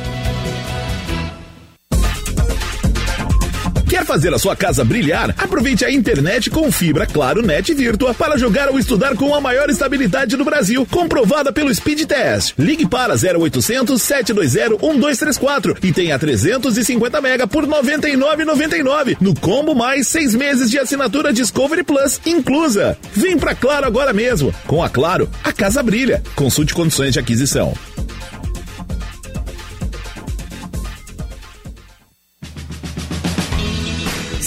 Quer 3.98 4.06
fazer 4.06 4.32
a 4.32 4.38
sua 4.38 4.54
casa 4.54 4.84
brilhar? 4.84 5.34
Aproveite 5.36 5.84
a 5.84 5.90
internet 5.90 6.50
com 6.50 6.70
fibra 6.70 7.04
Claro 7.04 7.42
Net 7.42 7.74
Virtua 7.74 8.14
para 8.14 8.38
jogar 8.38 8.68
ou 8.68 8.78
estudar 8.78 9.16
com 9.16 9.34
a 9.34 9.40
maior 9.40 9.68
estabilidade 9.68 10.36
do 10.36 10.44
Brasil, 10.44 10.86
comprovada 10.88 11.52
pelo 11.52 11.74
Speed 11.74 12.04
Test. 12.04 12.54
Ligue 12.56 12.86
para 12.86 13.14
0800 13.14 14.00
720 14.00 14.80
1234 14.80 15.78
e 15.82 15.92
tenha 15.92 16.16
350 16.16 17.20
mega 17.20 17.44
por 17.48 17.66
99,99 17.66 19.16
no 19.20 19.34
combo 19.34 19.74
mais 19.74 20.06
seis 20.06 20.32
meses 20.32 20.70
de 20.70 20.78
assinatura 20.78 21.32
Discovery 21.32 21.82
Plus 21.82 22.20
inclusa. 22.24 22.96
Vem 23.14 23.36
pra 23.36 23.52
Claro 23.52 23.84
agora 23.84 24.12
mesmo. 24.12 24.54
Com 24.68 24.80
a 24.80 24.88
Claro, 24.88 25.28
a 25.42 25.52
casa 25.52 25.82
brilha. 25.82 26.22
Consulte 26.36 26.72
condições 26.72 27.14
de 27.14 27.18
aquisição. 27.18 27.74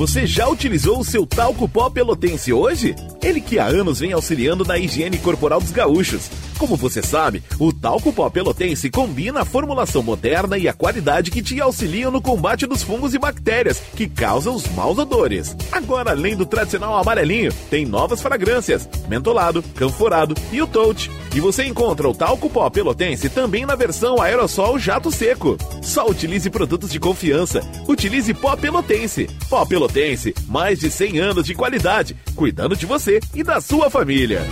Você 0.00 0.26
já 0.26 0.48
utilizou 0.48 0.98
o 0.98 1.04
seu 1.04 1.26
talco 1.26 1.68
pó 1.68 1.90
pelotense 1.90 2.54
hoje? 2.54 2.96
Ele 3.22 3.38
que 3.38 3.58
há 3.58 3.66
anos 3.66 4.00
vem 4.00 4.14
auxiliando 4.14 4.64
na 4.64 4.78
higiene 4.78 5.18
corporal 5.18 5.60
dos 5.60 5.72
gaúchos. 5.72 6.30
Como 6.60 6.76
você 6.76 7.02
sabe, 7.02 7.42
o 7.58 7.72
talco 7.72 8.12
pó 8.12 8.28
pelotense 8.28 8.90
combina 8.90 9.40
a 9.40 9.44
formulação 9.46 10.02
moderna 10.02 10.58
e 10.58 10.68
a 10.68 10.74
qualidade 10.74 11.30
que 11.30 11.42
te 11.42 11.58
auxiliam 11.58 12.10
no 12.10 12.20
combate 12.20 12.66
dos 12.66 12.82
fungos 12.82 13.14
e 13.14 13.18
bactérias 13.18 13.80
que 13.96 14.06
causam 14.06 14.54
os 14.54 14.68
maus 14.68 14.98
odores. 14.98 15.56
Agora, 15.72 16.10
além 16.10 16.36
do 16.36 16.44
tradicional 16.44 16.98
amarelinho, 16.98 17.50
tem 17.70 17.86
novas 17.86 18.20
fragrâncias: 18.20 18.86
mentolado, 19.08 19.62
canforado 19.74 20.34
e 20.52 20.60
o 20.60 20.66
touch. 20.66 21.10
E 21.34 21.40
você 21.40 21.64
encontra 21.64 22.06
o 22.06 22.14
talco 22.14 22.50
pó 22.50 22.68
pelotense 22.68 23.30
também 23.30 23.64
na 23.64 23.74
versão 23.74 24.20
aerossol 24.20 24.78
jato 24.78 25.10
seco. 25.10 25.56
Só 25.80 26.06
utilize 26.06 26.50
produtos 26.50 26.90
de 26.90 27.00
confiança. 27.00 27.62
Utilize 27.88 28.34
pó 28.34 28.54
pelotense. 28.54 29.30
Pó 29.48 29.64
pelotense, 29.64 30.34
mais 30.46 30.78
de 30.78 30.90
100 30.90 31.20
anos 31.20 31.46
de 31.46 31.54
qualidade, 31.54 32.14
cuidando 32.36 32.76
de 32.76 32.84
você 32.84 33.18
e 33.34 33.42
da 33.42 33.62
sua 33.62 33.88
família. 33.88 34.46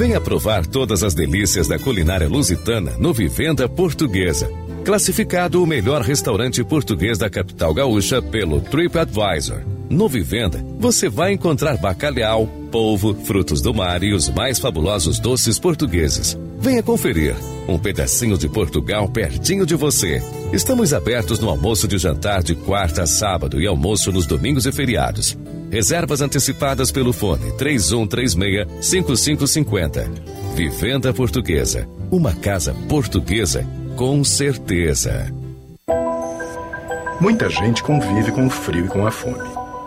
Venha 0.00 0.18
provar 0.18 0.64
todas 0.64 1.04
as 1.04 1.12
delícias 1.12 1.68
da 1.68 1.78
culinária 1.78 2.26
lusitana 2.26 2.92
no 2.98 3.12
Vivenda 3.12 3.68
Portuguesa. 3.68 4.50
Classificado 4.82 5.62
o 5.62 5.66
melhor 5.66 6.00
restaurante 6.00 6.64
português 6.64 7.18
da 7.18 7.28
capital 7.28 7.74
gaúcha 7.74 8.22
pelo 8.22 8.62
TripAdvisor. 8.62 9.60
No 9.90 10.08
Vivenda, 10.08 10.64
você 10.78 11.06
vai 11.06 11.34
encontrar 11.34 11.76
bacalhau, 11.76 12.46
polvo, 12.72 13.14
frutos 13.26 13.60
do 13.60 13.74
mar 13.74 14.02
e 14.02 14.14
os 14.14 14.30
mais 14.30 14.58
fabulosos 14.58 15.18
doces 15.18 15.58
portugueses. 15.58 16.34
Venha 16.60 16.82
conferir. 16.82 17.34
Um 17.66 17.78
pedacinho 17.78 18.36
de 18.36 18.46
Portugal 18.46 19.08
pertinho 19.08 19.64
de 19.64 19.74
você. 19.74 20.22
Estamos 20.52 20.92
abertos 20.92 21.40
no 21.40 21.48
almoço 21.48 21.88
de 21.88 21.96
jantar 21.96 22.42
de 22.42 22.54
quarta 22.54 23.04
a 23.04 23.06
sábado 23.06 23.58
e 23.60 23.66
almoço 23.66 24.12
nos 24.12 24.26
domingos 24.26 24.66
e 24.66 24.72
feriados. 24.72 25.38
Reservas 25.70 26.20
antecipadas 26.20 26.92
pelo 26.92 27.14
fone 27.14 27.50
3136-5550. 27.52 30.10
Vivenda 30.54 31.14
Portuguesa. 31.14 31.88
Uma 32.10 32.34
casa 32.34 32.74
portuguesa 32.88 33.66
com 33.96 34.22
certeza. 34.22 35.32
Muita 37.20 37.48
gente 37.48 37.82
convive 37.82 38.32
com 38.32 38.46
o 38.46 38.50
frio 38.50 38.84
e 38.84 38.88
com 38.88 39.06
a 39.06 39.10
fome. 39.10 39.59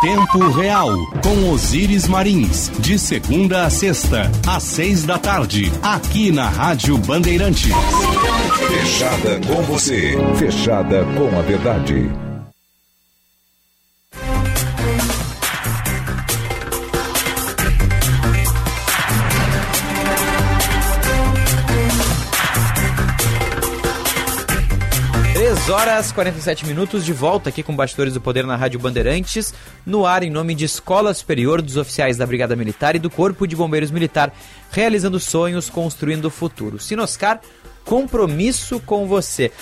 Tempo 0.00 0.48
Real, 0.52 0.88
com 1.22 1.50
Osiris 1.50 2.08
Marins, 2.08 2.72
de 2.78 2.98
segunda 2.98 3.66
a 3.66 3.70
sexta, 3.70 4.30
às 4.48 4.62
seis 4.62 5.04
da 5.04 5.18
tarde, 5.18 5.70
aqui 5.82 6.32
na 6.32 6.48
Rádio 6.48 6.96
Bandeirantes. 6.96 7.70
Fechada 8.66 9.40
com 9.46 9.62
você, 9.64 10.16
fechada 10.38 11.04
com 11.04 11.38
a 11.38 11.42
verdade. 11.42 12.10
Horas 25.70 26.10
47 26.10 26.66
minutos 26.66 27.04
de 27.04 27.12
volta 27.12 27.48
aqui 27.48 27.62
com 27.62 27.76
Bastidores 27.76 28.14
do 28.14 28.20
Poder 28.20 28.44
na 28.44 28.56
Rádio 28.56 28.80
Bandeirantes, 28.80 29.54
no 29.86 30.04
ar 30.04 30.22
em 30.22 30.30
nome 30.30 30.54
de 30.54 30.64
Escola 30.64 31.14
Superior 31.14 31.62
dos 31.62 31.76
Oficiais 31.76 32.16
da 32.16 32.26
Brigada 32.26 32.56
Militar 32.56 32.96
e 32.96 32.98
do 32.98 33.08
Corpo 33.08 33.46
de 33.46 33.54
Bombeiros 33.54 33.90
Militar, 33.90 34.32
realizando 34.72 35.20
sonhos, 35.20 35.70
construindo 35.70 36.24
o 36.24 36.30
futuro. 36.30 36.80
Sinoscar, 36.80 37.40
compromisso 37.84 38.80
com 38.80 39.06
você. 39.06 39.52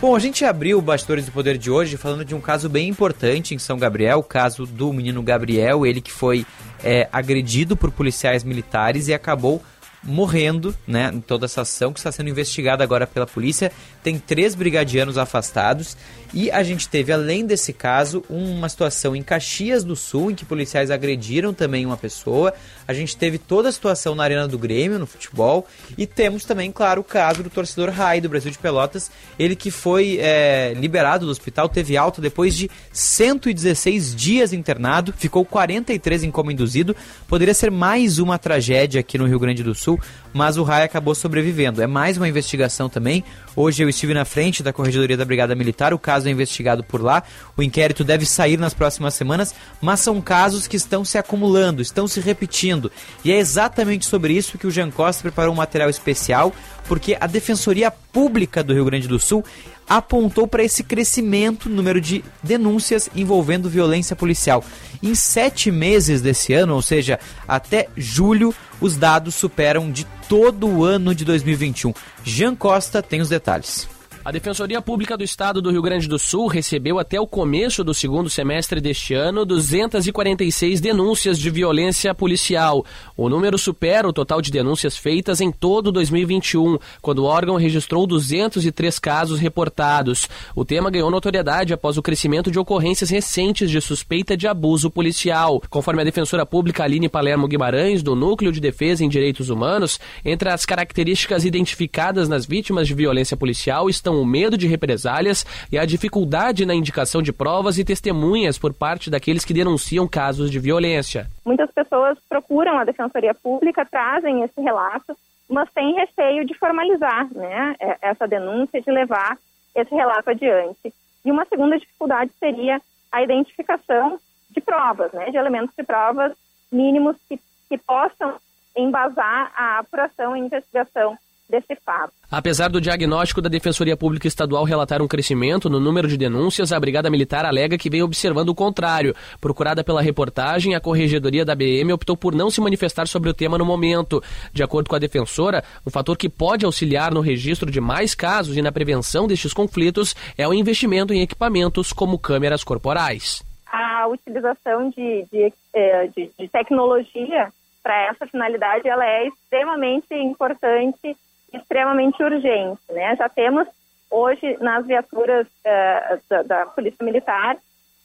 Bom, 0.00 0.14
a 0.14 0.18
gente 0.20 0.44
abriu 0.44 0.78
o 0.78 0.82
Bastidores 0.82 1.26
do 1.26 1.32
Poder 1.32 1.58
de 1.58 1.70
hoje 1.70 1.96
falando 1.96 2.24
de 2.24 2.34
um 2.34 2.40
caso 2.40 2.68
bem 2.68 2.88
importante 2.88 3.54
em 3.54 3.58
São 3.58 3.78
Gabriel, 3.78 4.20
o 4.20 4.22
caso 4.22 4.64
do 4.64 4.92
menino 4.92 5.22
Gabriel, 5.22 5.84
ele 5.84 6.00
que 6.00 6.12
foi 6.12 6.46
é, 6.84 7.08
agredido 7.12 7.76
por 7.76 7.90
policiais 7.90 8.44
militares 8.44 9.08
e 9.08 9.14
acabou 9.14 9.60
morrendo, 10.02 10.74
né, 10.86 11.10
em 11.12 11.20
toda 11.20 11.46
essa 11.46 11.62
ação 11.62 11.92
que 11.92 11.98
está 11.98 12.10
sendo 12.12 12.30
investigada 12.30 12.82
agora 12.84 13.06
pela 13.06 13.26
polícia. 13.26 13.72
Tem 14.02 14.18
três 14.18 14.54
brigadianos 14.54 15.18
afastados 15.18 15.96
e 16.32 16.50
a 16.50 16.62
gente 16.62 16.88
teve, 16.88 17.10
além 17.10 17.46
desse 17.46 17.72
caso, 17.72 18.22
uma 18.28 18.68
situação 18.68 19.16
em 19.16 19.22
Caxias 19.22 19.82
do 19.82 19.96
Sul, 19.96 20.30
em 20.30 20.34
que 20.34 20.44
policiais 20.44 20.90
agrediram 20.90 21.54
também 21.54 21.86
uma 21.86 21.96
pessoa. 21.96 22.52
A 22.86 22.92
gente 22.92 23.16
teve 23.16 23.38
toda 23.38 23.70
a 23.70 23.72
situação 23.72 24.14
na 24.14 24.24
Arena 24.24 24.46
do 24.46 24.58
Grêmio, 24.58 24.98
no 24.98 25.06
futebol. 25.06 25.66
E 25.96 26.06
temos 26.06 26.44
também, 26.44 26.70
claro, 26.70 27.00
o 27.00 27.04
caso 27.04 27.42
do 27.42 27.48
torcedor 27.48 27.90
Rai 27.90 28.20
do 28.20 28.28
Brasil 28.28 28.50
de 28.50 28.58
Pelotas. 28.58 29.10
Ele 29.38 29.56
que 29.56 29.70
foi 29.70 30.18
é, 30.20 30.74
liberado 30.76 31.24
do 31.24 31.32
hospital, 31.32 31.68
teve 31.68 31.96
alta 31.96 32.20
depois 32.20 32.54
de 32.54 32.70
116 32.92 34.14
dias 34.14 34.52
internado, 34.52 35.14
ficou 35.16 35.46
43 35.46 36.24
em 36.24 36.30
coma 36.30 36.52
induzido. 36.52 36.94
Poderia 37.26 37.54
ser 37.54 37.70
mais 37.70 38.18
uma 38.18 38.38
tragédia 38.38 39.00
aqui 39.00 39.16
no 39.16 39.26
Rio 39.26 39.38
Grande 39.38 39.62
do 39.62 39.74
Sul, 39.74 39.87
mas 40.32 40.56
o 40.56 40.64
Rai 40.64 40.82
acabou 40.82 41.14
sobrevivendo. 41.14 41.80
É 41.80 41.86
mais 41.86 42.16
uma 42.16 42.28
investigação 42.28 42.88
também. 42.88 43.24
Hoje 43.54 43.82
eu 43.82 43.88
estive 43.88 44.12
na 44.12 44.24
frente 44.24 44.62
da 44.62 44.72
Corregedoria 44.72 45.16
da 45.16 45.24
Brigada 45.24 45.54
Militar, 45.54 45.94
o 45.94 45.98
caso 45.98 46.28
é 46.28 46.30
investigado 46.30 46.82
por 46.82 47.00
lá. 47.00 47.22
O 47.56 47.62
inquérito 47.62 48.02
deve 48.02 48.26
sair 48.26 48.58
nas 48.58 48.74
próximas 48.74 49.14
semanas, 49.14 49.54
mas 49.80 50.00
são 50.00 50.20
casos 50.20 50.66
que 50.66 50.76
estão 50.76 51.04
se 51.04 51.16
acumulando, 51.16 51.80
estão 51.80 52.08
se 52.08 52.20
repetindo. 52.20 52.90
E 53.24 53.30
é 53.30 53.38
exatamente 53.38 54.06
sobre 54.06 54.32
isso 54.32 54.58
que 54.58 54.66
o 54.66 54.70
Jean 54.70 54.90
Costa 54.90 55.22
preparou 55.22 55.52
um 55.52 55.56
material 55.56 55.88
especial, 55.88 56.52
porque 56.86 57.16
a 57.20 57.26
Defensoria 57.26 57.90
Pública 57.90 58.64
do 58.64 58.74
Rio 58.74 58.84
Grande 58.84 59.06
do 59.06 59.18
Sul 59.18 59.44
apontou 59.88 60.46
para 60.46 60.62
esse 60.62 60.82
crescimento 60.82 61.68
no 61.68 61.76
número 61.76 62.00
de 62.00 62.24
denúncias 62.42 63.08
envolvendo 63.14 63.70
violência 63.70 64.14
policial. 64.14 64.64
Em 65.02 65.14
sete 65.14 65.70
meses 65.70 66.20
desse 66.20 66.52
ano, 66.52 66.74
ou 66.74 66.82
seja, 66.82 67.18
até 67.46 67.88
julho, 67.96 68.54
os 68.80 68.96
dados 68.96 69.34
superam 69.34 69.90
de 69.90 70.04
todo 70.28 70.68
o 70.68 70.84
ano 70.84 71.14
de 71.14 71.24
2021. 71.24 71.94
Jean 72.22 72.54
Costa 72.54 73.02
tem 73.02 73.20
os 73.20 73.28
detalhes. 73.28 73.88
A 74.28 74.30
Defensoria 74.30 74.82
Pública 74.82 75.16
do 75.16 75.24
Estado 75.24 75.62
do 75.62 75.70
Rio 75.70 75.80
Grande 75.80 76.06
do 76.06 76.18
Sul 76.18 76.48
recebeu 76.48 76.98
até 76.98 77.18
o 77.18 77.26
começo 77.26 77.82
do 77.82 77.94
segundo 77.94 78.28
semestre 78.28 78.78
deste 78.78 79.14
ano 79.14 79.42
246 79.46 80.82
denúncias 80.82 81.38
de 81.38 81.48
violência 81.48 82.14
policial. 82.14 82.84
O 83.16 83.30
número 83.30 83.56
supera 83.56 84.06
o 84.06 84.12
total 84.12 84.42
de 84.42 84.50
denúncias 84.50 84.98
feitas 84.98 85.40
em 85.40 85.50
todo 85.50 85.90
2021, 85.90 86.76
quando 87.00 87.20
o 87.20 87.24
órgão 87.24 87.56
registrou 87.56 88.06
203 88.06 88.98
casos 88.98 89.40
reportados. 89.40 90.28
O 90.54 90.62
tema 90.62 90.90
ganhou 90.90 91.10
notoriedade 91.10 91.72
após 91.72 91.96
o 91.96 92.02
crescimento 92.02 92.50
de 92.50 92.58
ocorrências 92.58 93.08
recentes 93.08 93.70
de 93.70 93.80
suspeita 93.80 94.36
de 94.36 94.46
abuso 94.46 94.90
policial. 94.90 95.62
Conforme 95.70 96.02
a 96.02 96.04
defensora 96.04 96.44
pública 96.44 96.84
Aline 96.84 97.08
Palermo 97.08 97.48
Guimarães, 97.48 98.02
do 98.02 98.14
Núcleo 98.14 98.52
de 98.52 98.60
Defesa 98.60 99.02
em 99.02 99.08
Direitos 99.08 99.48
Humanos, 99.48 99.98
entre 100.22 100.50
as 100.50 100.66
características 100.66 101.46
identificadas 101.46 102.28
nas 102.28 102.44
vítimas 102.44 102.86
de 102.86 102.92
violência 102.92 103.34
policial 103.34 103.88
estão 103.88 104.17
o 104.20 104.26
medo 104.26 104.56
de 104.56 104.66
represálias 104.66 105.44
e 105.70 105.78
a 105.78 105.84
dificuldade 105.84 106.66
na 106.66 106.74
indicação 106.74 107.22
de 107.22 107.32
provas 107.32 107.78
e 107.78 107.84
testemunhas 107.84 108.58
por 108.58 108.72
parte 108.72 109.10
daqueles 109.10 109.44
que 109.44 109.54
denunciam 109.54 110.06
casos 110.06 110.50
de 110.50 110.58
violência. 110.58 111.26
Muitas 111.44 111.70
pessoas 111.70 112.18
procuram 112.28 112.78
a 112.78 112.84
Defensoria 112.84 113.34
Pública, 113.34 113.84
trazem 113.84 114.42
esse 114.42 114.60
relato, 114.60 115.16
mas 115.48 115.70
têm 115.72 115.94
receio 115.94 116.44
de 116.44 116.54
formalizar 116.54 117.26
né, 117.32 117.74
essa 118.02 118.26
denúncia, 118.26 118.80
de 118.80 118.90
levar 118.90 119.38
esse 119.74 119.94
relato 119.94 120.30
adiante. 120.30 120.92
E 121.24 121.30
uma 121.30 121.44
segunda 121.46 121.78
dificuldade 121.78 122.30
seria 122.38 122.80
a 123.10 123.22
identificação 123.22 124.18
de 124.50 124.60
provas, 124.60 125.12
né, 125.12 125.30
de 125.30 125.36
elementos 125.36 125.74
de 125.76 125.84
provas 125.84 126.32
mínimos 126.70 127.16
que, 127.28 127.40
que 127.68 127.78
possam 127.78 128.34
embasar 128.76 129.52
a 129.56 129.78
apuração 129.78 130.36
e 130.36 130.40
investigação 130.40 131.18
desse 131.48 131.74
fato. 131.76 132.12
Apesar 132.30 132.68
do 132.68 132.80
diagnóstico 132.80 133.40
da 133.40 133.48
Defensoria 133.48 133.96
Pública 133.96 134.28
Estadual 134.28 134.64
relatar 134.64 135.00
um 135.00 135.08
crescimento 135.08 135.70
no 135.70 135.80
número 135.80 136.06
de 136.06 136.16
denúncias, 136.16 136.72
a 136.72 136.80
Brigada 136.80 137.10
Militar 137.10 137.44
alega 137.46 137.78
que 137.78 137.88
vem 137.88 138.02
observando 138.02 138.50
o 138.50 138.54
contrário. 138.54 139.14
Procurada 139.40 139.82
pela 139.82 140.02
reportagem, 140.02 140.74
a 140.74 140.80
Corregedoria 140.80 141.44
da 141.44 141.54
BM 141.54 141.92
optou 141.92 142.16
por 142.16 142.34
não 142.34 142.50
se 142.50 142.60
manifestar 142.60 143.08
sobre 143.08 143.30
o 143.30 143.34
tema 143.34 143.56
no 143.56 143.64
momento. 143.64 144.22
De 144.52 144.62
acordo 144.62 144.90
com 144.90 144.96
a 144.96 144.98
defensora, 144.98 145.64
um 145.86 145.90
fator 145.90 146.16
que 146.16 146.28
pode 146.28 146.64
auxiliar 146.64 147.12
no 147.12 147.20
registro 147.20 147.70
de 147.70 147.80
mais 147.80 148.14
casos 148.14 148.56
e 148.56 148.62
na 148.62 148.72
prevenção 148.72 149.26
destes 149.26 149.54
conflitos 149.54 150.14
é 150.36 150.46
o 150.46 150.52
investimento 150.52 151.14
em 151.14 151.22
equipamentos 151.22 151.92
como 151.92 152.18
câmeras 152.18 152.62
corporais. 152.62 153.42
A 153.70 154.06
utilização 154.08 154.90
de, 154.90 155.26
de, 155.30 155.52
eh, 155.74 156.06
de, 156.14 156.30
de 156.38 156.48
tecnologia 156.48 157.52
para 157.82 158.08
essa 158.08 158.26
finalidade 158.26 158.88
ela 158.88 159.06
é 159.06 159.28
extremamente 159.28 160.14
importante 160.14 161.16
extremamente 161.52 162.22
urgente. 162.22 162.80
Né? 162.90 163.16
Já 163.16 163.28
temos 163.28 163.66
hoje 164.10 164.56
nas 164.60 164.86
viaturas 164.86 165.46
uh, 165.46 166.20
da, 166.28 166.42
da, 166.42 166.66
Polícia 166.66 167.04
Militar 167.04 167.56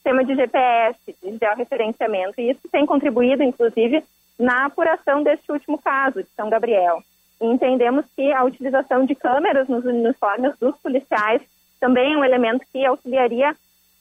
sistema 0.04 0.22
de 0.22 0.34
GPS, 0.34 0.98
de 1.22 1.38
georreferenciamento, 1.38 2.38
e 2.38 2.50
isso 2.50 2.68
tem 2.70 2.84
contribuído, 2.84 3.42
inclusive, 3.42 4.04
na 4.38 4.66
apuração 4.66 5.22
deste 5.22 5.50
último 5.50 5.78
caso 5.78 6.22
de 6.22 6.28
São 6.36 6.50
Gabriel. 6.50 7.02
E 7.40 7.46
entendemos 7.46 8.04
que 8.14 8.30
a 8.30 8.44
utilização 8.44 9.06
de 9.06 9.14
câmeras 9.14 9.66
nos 9.66 9.82
uniformes 9.84 10.58
dos 10.58 10.76
policiais 10.76 11.40
também 11.80 12.12
é 12.12 12.18
um 12.18 12.24
elemento 12.24 12.66
que 12.70 12.84
auxiliaria 12.84 13.56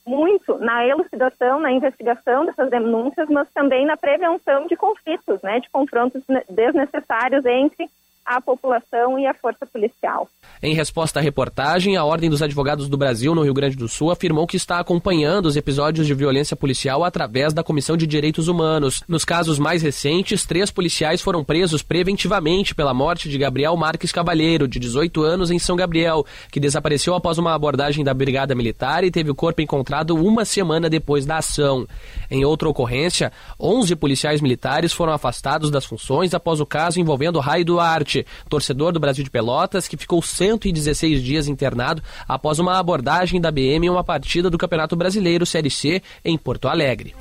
muito 0.05 0.57
na 0.57 0.85
elucidação, 0.85 1.61
na 1.61 1.71
investigação 1.71 2.45
dessas 2.45 2.69
denúncias, 2.69 3.29
mas 3.29 3.47
também 3.53 3.85
na 3.85 3.95
prevenção 3.95 4.67
de 4.67 4.75
conflitos, 4.75 5.41
né, 5.41 5.61
de 5.61 5.69
confrontos 5.69 6.21
desnecessários 6.49 7.45
entre 7.45 7.89
a 8.25 8.39
população 8.39 9.19
e 9.19 9.25
a 9.25 9.33
força 9.33 9.65
policial. 9.65 10.27
Em 10.61 10.73
resposta 10.73 11.19
à 11.19 11.21
reportagem, 11.21 11.97
a 11.97 12.05
Ordem 12.05 12.29
dos 12.29 12.41
Advogados 12.41 12.87
do 12.87 12.97
Brasil, 12.97 13.35
no 13.35 13.43
Rio 13.43 13.53
Grande 13.53 13.75
do 13.75 13.87
Sul, 13.87 14.11
afirmou 14.11 14.47
que 14.47 14.55
está 14.55 14.79
acompanhando 14.79 15.45
os 15.45 15.57
episódios 15.57 16.07
de 16.07 16.13
violência 16.13 16.55
policial 16.55 17.03
através 17.03 17.53
da 17.53 17.63
Comissão 17.63 17.97
de 17.97 18.07
Direitos 18.07 18.47
Humanos. 18.47 19.03
Nos 19.07 19.25
casos 19.25 19.59
mais 19.59 19.81
recentes, 19.81 20.45
três 20.45 20.71
policiais 20.71 21.21
foram 21.21 21.43
presos 21.43 21.81
preventivamente 21.81 22.73
pela 22.73 22.93
morte 22.93 23.27
de 23.27 23.37
Gabriel 23.37 23.75
Marques 23.75 24.11
Cavalheiro, 24.11 24.67
de 24.67 24.79
18 24.79 25.21
anos, 25.21 25.51
em 25.51 25.59
São 25.59 25.75
Gabriel, 25.75 26.25
que 26.51 26.59
desapareceu 26.59 27.13
após 27.15 27.37
uma 27.37 27.53
abordagem 27.53 28.03
da 28.03 28.13
Brigada 28.13 28.55
Militar 28.55 29.03
e 29.03 29.11
teve 29.11 29.31
o 29.31 29.35
corpo 29.35 29.61
encontrado 29.61 30.15
uma 30.15 30.45
semana 30.45 30.89
depois 30.89 31.25
da 31.25 31.37
ação. 31.37 31.85
Em 32.31 32.45
outra 32.45 32.69
ocorrência, 32.69 33.31
11 33.59 33.95
policiais 33.95 34.39
militares 34.39 34.93
foram 34.93 35.11
afastados 35.11 35.69
das 35.69 35.85
funções 35.85 36.33
após 36.33 36.61
o 36.61 36.65
caso 36.65 36.99
envolvendo 36.99 37.39
Raio 37.39 37.65
Duarte, 38.13 38.25
torcedor 38.47 38.91
do 38.91 38.99
Brasil 38.99 39.23
de 39.23 39.29
Pelotas, 39.29 39.87
que 39.87 39.97
ficou 39.97 40.21
116 40.21 41.23
dias 41.23 41.47
internado 41.47 42.03
após 42.27 42.59
uma 42.59 42.77
abordagem 42.77 43.41
da 43.41 43.51
BM 43.51 43.87
em 43.87 43.89
uma 43.89 44.03
partida 44.03 44.49
do 44.49 44.57
Campeonato 44.57 44.95
Brasileiro 44.95 45.45
Série 45.45 45.71
C 45.71 46.01
em 46.23 46.37
Porto 46.37 46.67
Alegre. 46.67 47.15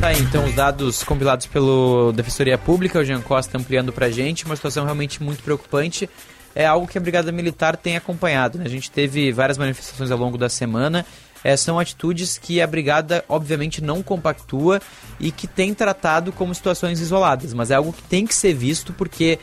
Tá 0.00 0.14
então, 0.14 0.44
os 0.46 0.54
dados 0.54 1.02
compilados 1.02 1.46
pelo 1.46 2.12
Defensoria 2.12 2.56
Pública, 2.56 2.98
o 2.98 3.04
Jean 3.04 3.20
Costa 3.20 3.58
ampliando 3.58 3.92
pra 3.92 4.10
gente, 4.10 4.44
uma 4.44 4.56
situação 4.56 4.84
realmente 4.84 5.22
muito 5.22 5.42
preocupante. 5.42 6.08
É 6.54 6.66
algo 6.66 6.86
que 6.86 6.98
a 6.98 7.00
Brigada 7.00 7.30
Militar 7.30 7.76
tem 7.76 7.96
acompanhado. 7.96 8.58
Né? 8.58 8.64
A 8.64 8.68
gente 8.68 8.90
teve 8.90 9.30
várias 9.30 9.56
manifestações 9.56 10.10
ao 10.10 10.18
longo 10.18 10.36
da 10.36 10.48
semana. 10.48 11.06
É, 11.42 11.56
são 11.56 11.78
atitudes 11.78 12.38
que 12.38 12.60
a 12.60 12.66
Brigada, 12.66 13.24
obviamente, 13.28 13.82
não 13.82 14.02
compactua 14.02 14.80
e 15.18 15.30
que 15.32 15.46
tem 15.46 15.72
tratado 15.72 16.32
como 16.32 16.54
situações 16.54 17.00
isoladas, 17.00 17.54
mas 17.54 17.70
é 17.70 17.74
algo 17.74 17.92
que 17.92 18.02
tem 18.02 18.26
que 18.26 18.34
ser 18.34 18.54
visto 18.54 18.92
porque 18.92 19.38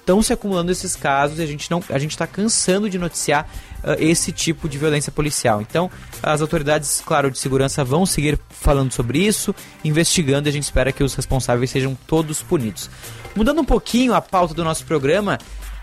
estão 0.00 0.22
se 0.22 0.32
acumulando 0.32 0.72
esses 0.72 0.96
casos 0.96 1.38
e 1.38 1.42
a 1.42 1.46
gente 1.46 1.70
não 1.70 1.82
a 1.88 1.98
gente 1.98 2.12
está 2.12 2.26
cansando 2.26 2.90
de 2.90 2.98
noticiar 2.98 3.48
uh, 3.84 3.92
esse 3.98 4.32
tipo 4.32 4.68
de 4.68 4.76
violência 4.76 5.12
policial. 5.12 5.60
Então, 5.60 5.90
as 6.22 6.40
autoridades, 6.40 7.02
claro, 7.04 7.30
de 7.30 7.38
segurança 7.38 7.84
vão 7.84 8.04
seguir 8.04 8.38
falando 8.48 8.92
sobre 8.92 9.18
isso, 9.20 9.54
investigando 9.84 10.48
e 10.48 10.50
a 10.50 10.52
gente 10.52 10.64
espera 10.64 10.92
que 10.92 11.04
os 11.04 11.14
responsáveis 11.14 11.70
sejam 11.70 11.96
todos 12.06 12.42
punidos. 12.42 12.90
Mudando 13.36 13.60
um 13.60 13.64
pouquinho 13.64 14.12
a 14.12 14.20
pauta 14.20 14.52
do 14.52 14.64
nosso 14.64 14.84
programa, 14.84 15.38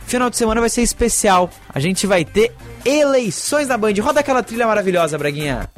final 0.07 0.29
de 0.29 0.37
semana 0.37 0.61
vai 0.61 0.69
ser 0.69 0.81
especial. 0.81 1.49
A 1.69 1.79
gente 1.79 2.07
vai 2.07 2.23
ter 2.23 2.53
eleições 2.85 3.67
da 3.67 3.77
Band. 3.77 3.93
Roda 4.01 4.21
aquela 4.21 4.41
trilha 4.41 4.65
maravilhosa, 4.65 5.17
Braguinha. 5.17 5.69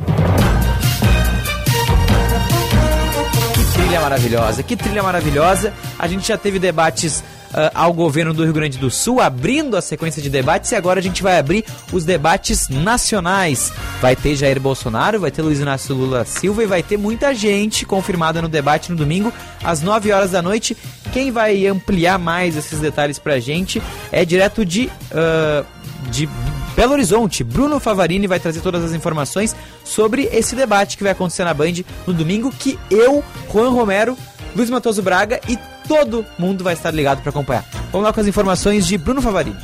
Que 3.54 3.74
trilha 3.74 4.00
maravilhosa, 4.00 4.64
que 4.64 4.78
trilha 4.78 5.04
maravilhosa. 5.04 5.74
A 5.98 6.08
gente 6.08 6.28
já 6.28 6.38
teve 6.38 6.60
debates 6.60 7.24
ao 7.74 7.94
governo 7.94 8.34
do 8.34 8.44
Rio 8.44 8.54
Grande 8.54 8.78
do 8.78 8.90
Sul, 8.90 9.20
abrindo 9.20 9.76
a 9.76 9.82
sequência 9.82 10.22
de 10.22 10.30
debates, 10.30 10.72
e 10.72 10.76
agora 10.76 11.00
a 11.00 11.04
gente 11.04 11.24
vai 11.24 11.38
abrir 11.38 11.66
os 11.92 12.06
debates 12.06 12.70
nacionais. 12.70 13.72
Vai 14.02 14.16
ter 14.16 14.36
Jair 14.36 14.60
Bolsonaro, 14.60 15.20
vai 15.20 15.32
ter 15.32 15.42
Luiz 15.42 15.60
Inácio 15.60 15.96
Lula 15.96 16.26
Silva 16.26 16.64
e 16.64 16.68
vai 16.68 16.84
ter 16.84 16.98
muita 16.98 17.34
gente 17.34 17.86
confirmada 17.86 18.42
no 18.42 18.48
debate 18.48 18.92
no 18.92 18.98
domingo, 18.98 19.34
às 19.64 19.82
9 19.82 20.12
horas 20.12 20.32
da 20.32 20.42
noite. 20.42 20.76
Quem 21.12 21.32
vai 21.32 21.66
ampliar 21.66 22.20
mais 22.20 22.56
esses 22.56 22.80
detalhes 22.80 23.18
pra 23.20 23.40
gente 23.40 23.82
é 24.12 24.24
direto 24.24 24.66
de. 24.66 24.90
Uh, 25.12 25.80
de 26.12 26.30
Belo 26.76 26.94
Horizonte, 26.94 27.44
Bruno 27.44 27.78
Favarini 27.78 28.26
vai 28.26 28.40
trazer 28.40 28.62
todas 28.62 28.84
as 28.84 28.94
informações 28.94 29.54
sobre 29.84 30.30
esse 30.32 30.56
debate 30.56 30.96
que 30.96 31.04
vai 31.04 31.12
acontecer 31.12 31.44
na 31.44 31.54
Band 31.54 31.74
no 32.08 32.14
domingo, 32.14 32.52
que 32.58 32.80
eu, 32.90 33.22
Juan 33.52 33.70
Romero, 33.72 34.18
Luiz 34.56 34.70
Matoso 34.70 35.02
Braga 35.02 35.40
e 35.48 35.58
todo 35.88 36.26
mundo 36.38 36.64
vai 36.64 36.74
estar 36.74 36.92
ligado 36.92 37.22
para 37.22 37.30
acompanhar. 37.30 37.66
Vamos 37.92 38.06
lá 38.06 38.14
com 38.14 38.20
as 38.20 38.28
informações 38.28 38.86
de 38.86 38.98
Bruno 38.98 39.22
Favarini. 39.22 39.58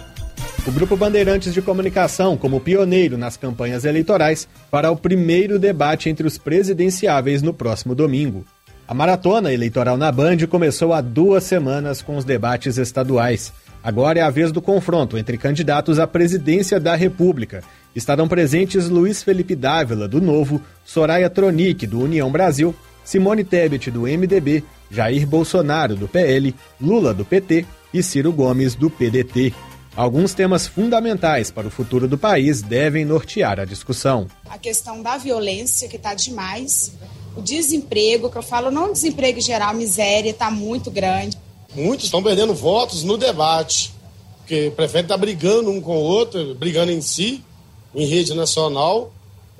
O 0.68 0.72
Grupo 0.72 0.98
Bandeirantes 0.98 1.54
de 1.54 1.62
Comunicação, 1.62 2.36
como 2.36 2.60
pioneiro 2.60 3.18
nas 3.18 3.38
campanhas 3.38 3.86
eleitorais, 3.86 4.48
fará 4.72 4.90
o 4.90 4.98
primeiro 4.98 5.60
debate 5.60 6.10
entre 6.10 6.26
os 6.26 6.38
presidenciáveis 6.38 7.44
no 7.44 7.54
próximo 7.54 7.94
domingo. 7.94 8.44
A 8.88 8.94
maratona 8.94 9.54
eleitoral 9.54 9.98
na 9.98 10.12
Band 10.12 10.38
começou 10.50 10.94
há 10.94 11.02
duas 11.02 11.44
semanas 11.44 12.02
com 12.02 12.18
os 12.18 12.26
debates 12.26 12.78
estaduais. 12.78 13.54
Agora 13.84 14.18
é 14.20 14.22
a 14.24 14.30
vez 14.32 14.52
do 14.52 14.62
confronto 14.62 15.18
entre 15.18 15.38
candidatos 15.38 16.00
à 16.00 16.08
presidência 16.08 16.80
da 16.80 16.96
República. 16.96 17.64
Estarão 17.96 18.28
presentes 18.28 18.90
Luiz 18.90 19.22
Felipe 19.22 19.56
Dávila, 19.56 20.08
do 20.08 20.20
Novo, 20.20 20.62
Soraya 20.84 21.30
Tronic, 21.30 21.86
do 21.86 22.02
União 22.02 22.32
Brasil, 22.32 22.76
Simone 23.06 23.44
Tebet, 23.44 23.92
do 23.92 24.02
MDB, 24.02 24.64
Jair 24.90 25.26
Bolsonaro, 25.28 25.96
do 25.96 26.08
PL, 26.08 26.54
Lula, 26.82 27.14
do 27.14 27.24
PT 27.24 27.66
e 27.94 28.04
Ciro 28.04 28.34
Gomes, 28.34 28.76
do 28.76 28.90
PDT. 28.90 29.54
Alguns 29.96 30.34
temas 30.34 30.68
fundamentais 30.68 31.50
para 31.50 31.68
o 31.68 31.72
futuro 31.72 32.06
do 32.08 32.18
país 32.18 32.62
devem 32.62 33.06
nortear 33.06 33.62
a 33.62 33.66
discussão. 33.66 34.28
A 34.50 34.58
questão 34.58 35.02
da 35.02 35.18
violência, 35.18 35.88
que 35.88 35.96
está 35.96 36.14
demais, 36.14 36.92
o 37.38 37.42
desemprego, 37.42 38.30
que 38.30 38.38
eu 38.38 38.44
falo 38.44 38.70
não 38.70 38.92
desemprego 38.92 39.40
em 39.40 39.42
geral, 39.42 39.74
miséria, 39.74 40.32
está 40.32 40.52
muito 40.52 40.92
grande. 40.92 41.38
Muitos 41.74 42.06
estão 42.06 42.22
perdendo 42.22 42.54
votos 42.54 43.04
no 43.04 43.18
debate, 43.18 43.94
porque 44.40 44.72
prefere 44.76 45.04
estar 45.04 45.16
tá 45.16 45.22
brigando 45.22 45.70
um 45.70 45.80
com 45.80 45.96
o 45.96 46.02
outro, 46.02 46.56
brigando 46.56 46.92
em 46.92 47.02
si, 47.02 47.44
em 47.94 48.06
rede 48.06 48.34
nacional, 48.34 49.14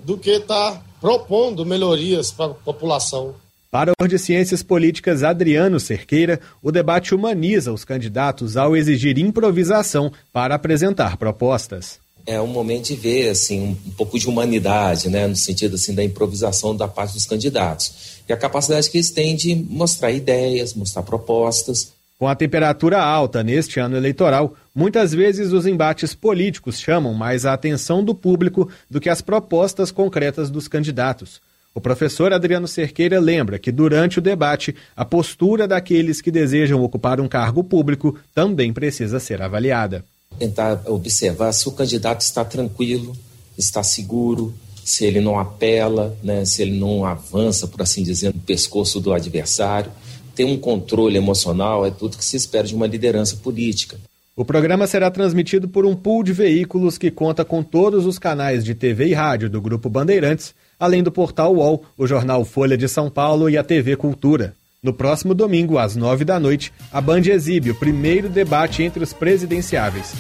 do 0.06 0.18
que 0.18 0.30
estar 0.30 0.72
tá 0.74 0.82
propondo 1.02 1.66
melhorias 1.66 2.32
para 2.32 2.52
a 2.52 2.54
população. 2.54 3.34
Para 3.72 3.92
o 4.00 4.08
de 4.08 4.18
Ciências 4.18 4.64
Políticas 4.64 5.24
Adriano 5.24 5.80
Cerqueira, 5.80 6.40
o 6.62 6.72
debate 6.72 7.14
humaniza 7.14 7.74
os 7.74 7.84
candidatos 7.84 8.56
ao 8.56 8.76
exigir 8.76 9.18
improvisação 9.18 10.12
para 10.32 10.56
apresentar 10.56 11.18
propostas. 11.18 12.00
É 12.26 12.40
um 12.40 12.48
momento 12.48 12.88
de 12.88 12.96
ver 12.96 13.30
assim 13.30 13.62
um, 13.62 13.78
um 13.88 13.92
pouco 13.92 14.18
de 14.18 14.28
humanidade, 14.28 15.10
né, 15.10 15.28
no 15.28 15.36
sentido 15.36 15.76
assim 15.76 15.94
da 15.94 16.04
improvisação 16.04 16.76
da 16.76 16.88
parte 16.88 17.14
dos 17.14 17.26
candidatos 17.26 18.16
e 18.28 18.34
a 18.34 18.38
capacidade 18.38 18.90
que 18.90 18.98
eles 18.98 19.12
têm 19.12 19.36
de 19.36 19.56
mostrar 19.56 20.12
ideias, 20.12 20.74
mostrar 20.74 21.04
propostas 21.04 21.94
com 22.18 22.28
a 22.28 22.36
temperatura 22.36 23.02
alta 23.02 23.44
neste 23.44 23.80
ano 23.80 23.98
eleitoral, 23.98 24.56
muitas 24.74 25.12
vezes 25.14 25.52
os 25.52 25.66
embates 25.66 26.16
políticos 26.16 26.80
chamam 26.80 27.14
mais 27.14 27.46
a 27.46 27.54
atenção 27.54 28.04
do 28.04 28.16
público 28.16 28.70
do 28.90 29.02
que 29.02 29.10
as 29.10 29.22
propostas 29.22 29.92
concretas 29.92 30.50
dos 30.50 30.68
candidatos. 30.68 31.42
O 31.74 31.82
professor 31.82 32.32
Adriano 32.32 32.70
Cerqueira 32.70 33.20
lembra 33.20 33.60
que, 33.60 33.70
durante 33.70 34.20
o 34.20 34.22
debate, 34.22 34.74
a 34.96 35.04
postura 35.04 35.68
daqueles 35.68 36.22
que 36.22 36.32
desejam 36.32 36.82
ocupar 36.82 37.20
um 37.20 37.28
cargo 37.28 37.62
público 37.66 38.18
também 38.34 38.72
precisa 38.72 39.20
ser 39.20 39.42
avaliada. 39.42 40.06
Tentar 40.40 40.84
observar 40.86 41.52
se 41.52 41.68
o 41.68 41.74
candidato 41.74 42.22
está 42.22 42.46
tranquilo, 42.46 43.14
está 43.58 43.84
seguro, 43.84 44.54
se 44.86 45.04
ele 45.04 45.20
não 45.20 45.38
apela, 45.38 46.18
né, 46.24 46.46
se 46.46 46.62
ele 46.62 46.80
não 46.80 47.04
avança, 47.04 47.68
por 47.68 47.82
assim 47.82 48.04
dizer, 48.04 48.34
no 48.34 48.40
pescoço 48.40 49.02
do 49.02 49.12
adversário 49.12 49.92
ter 50.36 50.46
um 50.46 50.58
controle 50.58 51.18
emocional 51.18 51.86
é 51.86 51.92
tudo 51.92 52.18
que 52.18 52.26
se 52.26 52.36
espera 52.36 52.68
de 52.68 52.76
uma 52.76 52.88
liderança 52.88 53.38
política. 53.38 53.98
O 54.36 54.44
programa 54.44 54.86
será 54.86 55.10
transmitido 55.10 55.70
por 55.70 55.86
um 55.86 55.96
pool 55.96 56.22
de 56.22 56.34
veículos 56.34 56.98
que 56.98 57.10
conta 57.10 57.46
com 57.46 57.64
todos 57.64 58.06
os 58.06 58.20
canais 58.20 58.66
de 58.66 58.76
TV 58.76 59.08
e 59.08 59.14
rádio 59.14 59.50
do 59.50 59.62
Grupo 59.62 59.90
Bandeirantes, 59.90 60.54
além 60.78 61.02
do 61.02 61.12
portal 61.12 61.56
UOL, 61.56 61.86
o 61.98 62.06
jornal 62.06 62.44
Folha 62.44 62.78
de 62.78 62.90
São 62.90 63.10
Paulo 63.10 63.50
e 63.50 63.58
a 63.58 63.64
TV 63.64 63.96
Cultura. 63.96 64.54
No 64.84 64.94
próximo 64.94 65.34
domingo, 65.34 65.78
às 65.78 65.96
nove 65.96 66.26
da 66.26 66.38
noite, 66.38 66.72
a 66.92 67.00
Band 67.00 67.22
exibe 67.22 67.72
o 67.72 67.76
primeiro 67.76 68.28
debate 68.28 68.84
entre 68.84 69.02
os 69.02 69.14
presidenciáveis. 69.14 70.14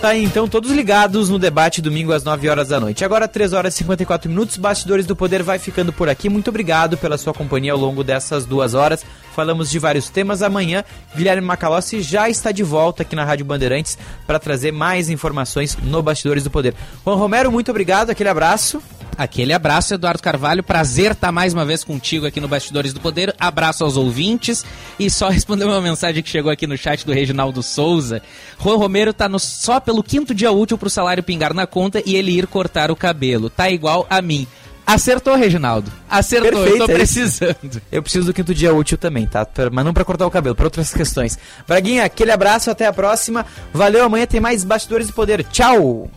Tá 0.00 0.08
aí, 0.08 0.24
então, 0.24 0.48
todos 0.48 0.70
ligados 0.70 1.28
no 1.28 1.38
debate 1.38 1.82
domingo 1.82 2.14
às 2.14 2.24
9 2.24 2.48
horas 2.48 2.68
da 2.68 2.80
noite. 2.80 3.04
Agora, 3.04 3.28
3 3.28 3.52
horas 3.52 3.74
e 3.74 3.78
54 3.78 4.30
minutos, 4.30 4.56
Bastidores 4.56 5.04
do 5.04 5.14
Poder 5.14 5.42
vai 5.42 5.58
ficando 5.58 5.92
por 5.92 6.08
aqui. 6.08 6.30
Muito 6.30 6.48
obrigado 6.48 6.96
pela 6.96 7.18
sua 7.18 7.34
companhia 7.34 7.72
ao 7.72 7.78
longo 7.78 8.02
dessas 8.02 8.46
duas 8.46 8.72
horas. 8.72 9.04
Falamos 9.36 9.70
de 9.70 9.78
vários 9.78 10.08
temas. 10.08 10.42
Amanhã, 10.42 10.84
Guilherme 11.14 11.46
Macalossi 11.46 12.00
já 12.00 12.30
está 12.30 12.50
de 12.50 12.62
volta 12.62 13.02
aqui 13.02 13.14
na 13.14 13.26
Rádio 13.26 13.44
Bandeirantes 13.44 13.98
para 14.26 14.38
trazer 14.38 14.72
mais 14.72 15.10
informações 15.10 15.76
no 15.82 16.02
Bastidores 16.02 16.44
do 16.44 16.50
Poder. 16.50 16.74
Juan 17.04 17.16
Romero, 17.16 17.52
muito 17.52 17.70
obrigado, 17.70 18.08
aquele 18.08 18.30
abraço. 18.30 18.82
Aquele 19.20 19.52
abraço, 19.52 19.92
Eduardo 19.92 20.22
Carvalho. 20.22 20.62
Prazer 20.62 21.12
estar 21.12 21.30
mais 21.30 21.52
uma 21.52 21.62
vez 21.62 21.84
contigo 21.84 22.24
aqui 22.24 22.40
no 22.40 22.48
Bastidores 22.48 22.94
do 22.94 23.00
Poder. 23.00 23.34
Abraço 23.38 23.84
aos 23.84 23.98
ouvintes. 23.98 24.64
E 24.98 25.10
só 25.10 25.28
responder 25.28 25.66
uma 25.66 25.78
mensagem 25.82 26.22
que 26.22 26.30
chegou 26.30 26.50
aqui 26.50 26.66
no 26.66 26.74
chat 26.74 27.04
do 27.04 27.12
Reginaldo 27.12 27.62
Souza. 27.62 28.22
Juan 28.58 28.78
Romero 28.78 29.12
tá 29.12 29.28
no, 29.28 29.38
só 29.38 29.78
pelo 29.78 30.02
quinto 30.02 30.34
dia 30.34 30.50
útil 30.50 30.78
pro 30.78 30.88
salário 30.88 31.22
pingar 31.22 31.52
na 31.52 31.66
conta 31.66 32.02
e 32.06 32.16
ele 32.16 32.32
ir 32.32 32.46
cortar 32.46 32.90
o 32.90 32.96
cabelo. 32.96 33.50
Tá 33.50 33.68
igual 33.68 34.06
a 34.08 34.22
mim. 34.22 34.46
Acertou, 34.86 35.36
Reginaldo. 35.36 35.92
Acertou, 36.08 36.52
Perfeito, 36.52 36.78
eu 36.80 36.86
tô 36.86 36.90
é 36.90 36.94
precisando. 36.94 37.82
Eu 37.92 38.02
preciso 38.02 38.24
do 38.24 38.32
quinto 38.32 38.54
dia 38.54 38.74
útil 38.74 38.96
também, 38.96 39.26
tá? 39.26 39.46
Mas 39.70 39.84
não 39.84 39.92
pra 39.92 40.02
cortar 40.02 40.26
o 40.26 40.30
cabelo, 40.30 40.56
pra 40.56 40.64
outras 40.64 40.94
questões. 40.94 41.38
Braguinha, 41.68 42.06
aquele 42.06 42.32
abraço, 42.32 42.70
até 42.70 42.86
a 42.86 42.92
próxima. 42.92 43.44
Valeu, 43.70 44.02
amanhã 44.02 44.24
tem 44.24 44.40
mais 44.40 44.64
Bastidores 44.64 45.08
do 45.08 45.12
Poder. 45.12 45.44
Tchau! 45.44 46.10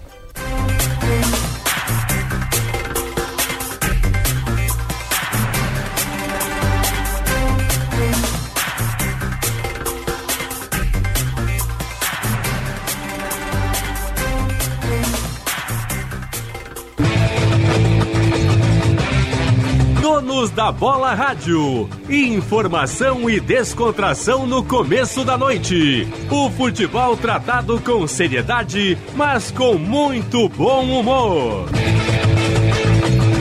Donos 20.44 20.52
da 20.52 20.72
Bola 20.74 21.14
Rádio. 21.14 21.90
Informação 22.10 23.30
e 23.30 23.40
descontração 23.40 24.46
no 24.46 24.62
começo 24.62 25.24
da 25.24 25.38
noite. 25.38 26.06
O 26.30 26.50
futebol 26.50 27.16
tratado 27.16 27.80
com 27.80 28.06
seriedade, 28.06 28.98
mas 29.16 29.52
com 29.52 29.76
muito 29.76 30.50
bom 30.50 31.00
humor. 31.00 31.70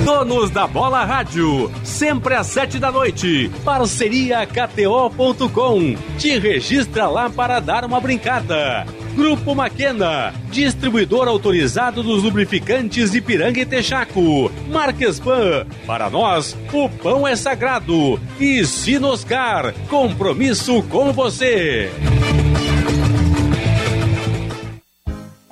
Donos 0.04 0.50
da 0.50 0.68
Bola 0.68 1.04
Rádio, 1.04 1.72
sempre 1.82 2.34
às 2.34 2.46
sete 2.46 2.78
da 2.78 2.92
noite. 2.92 3.50
Parceria 3.64 4.46
KTO.com. 4.46 5.96
Te 6.18 6.38
registra 6.38 7.08
lá 7.08 7.28
para 7.28 7.58
dar 7.58 7.84
uma 7.84 8.00
brincada. 8.00 8.86
Grupo 9.14 9.55
Maquena, 9.55 10.32
distribuidor 10.51 11.28
autorizado 11.28 12.02
dos 12.02 12.22
lubrificantes 12.22 13.14
Ipiranga 13.14 13.60
e 13.60 13.66
Texaco. 13.66 14.51
Marques 14.68 15.20
Pan, 15.20 15.66
para 15.86 16.09
nós, 16.09 16.56
o 16.72 16.89
pão 16.89 17.26
é 17.26 17.36
sagrado. 17.36 18.20
E 18.40 18.64
Sinoscar, 18.64 19.74
compromisso 19.89 20.82
com 20.84 21.12
você. 21.12 21.90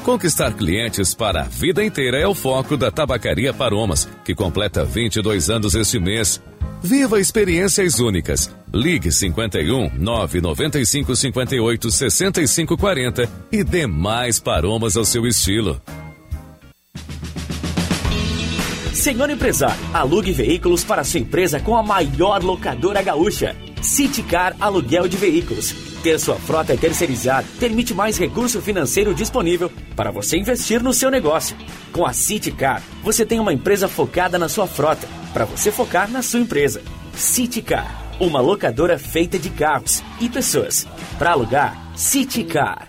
Conquistar 0.03 0.55
clientes 0.55 1.15
para 1.15 1.43
a 1.43 1.45
vida 1.45 1.85
inteira 1.85 2.19
é 2.19 2.27
o 2.27 2.35
foco 2.35 2.77
da 2.77 2.91
Tabacaria 2.91 3.53
Paromas, 3.53 4.09
que 4.24 4.35
completa 4.35 4.85
22 4.85 5.51
anos 5.51 5.74
este 5.74 6.01
mês. 6.01 6.43
Viva 6.82 7.20
experiências 7.20 7.98
únicas. 8.01 8.51
Ligue 8.73 9.12
51 9.12 9.90
995 9.98 11.15
58 11.15 11.90
65 11.90 12.77
40 12.77 13.28
e 13.52 13.62
dê 13.62 13.86
mais 13.86 14.40
paromas 14.40 14.97
ao 14.97 15.05
seu 15.05 15.27
estilo. 15.27 15.81
Senhor 18.94 19.31
empresário, 19.31 19.81
alugue 19.94 20.32
veículos 20.32 20.85
para 20.85 21.05
sua 21.05 21.20
empresa 21.20 21.59
com 21.59 21.77
a 21.77 21.82
maior 21.82 22.43
locadora 22.43 23.02
gaúcha. 23.02 23.57
Citicar 23.82 24.55
Aluguel 24.61 25.09
de 25.09 25.16
Veículos. 25.16 25.90
Ter 26.02 26.18
sua 26.18 26.36
frota 26.36 26.77
terceirizada 26.77 27.47
permite 27.59 27.93
mais 27.93 28.16
recurso 28.16 28.62
financeiro 28.62 29.14
disponível 29.14 29.70
para 29.94 30.10
você 30.10 30.39
investir 30.39 30.82
no 30.82 30.94
seu 30.94 31.10
negócio. 31.10 31.55
Com 31.93 32.06
a 32.06 32.12
Citicar, 32.12 32.82
você 33.02 33.27
tem 33.27 33.39
uma 33.39 33.52
empresa 33.52 33.86
focada 33.86 34.39
na 34.39 34.48
sua 34.48 34.66
frota, 34.66 35.06
para 35.32 35.44
você 35.44 35.70
focar 35.70 36.10
na 36.10 36.22
sua 36.22 36.40
empresa. 36.40 36.81
Citicar, 37.14 38.16
uma 38.18 38.40
locadora 38.40 38.98
feita 38.98 39.39
de 39.39 39.51
carros 39.51 40.02
e 40.18 40.28
pessoas. 40.28 40.86
Para 41.18 41.32
alugar, 41.32 41.77
Citicar. 41.94 42.86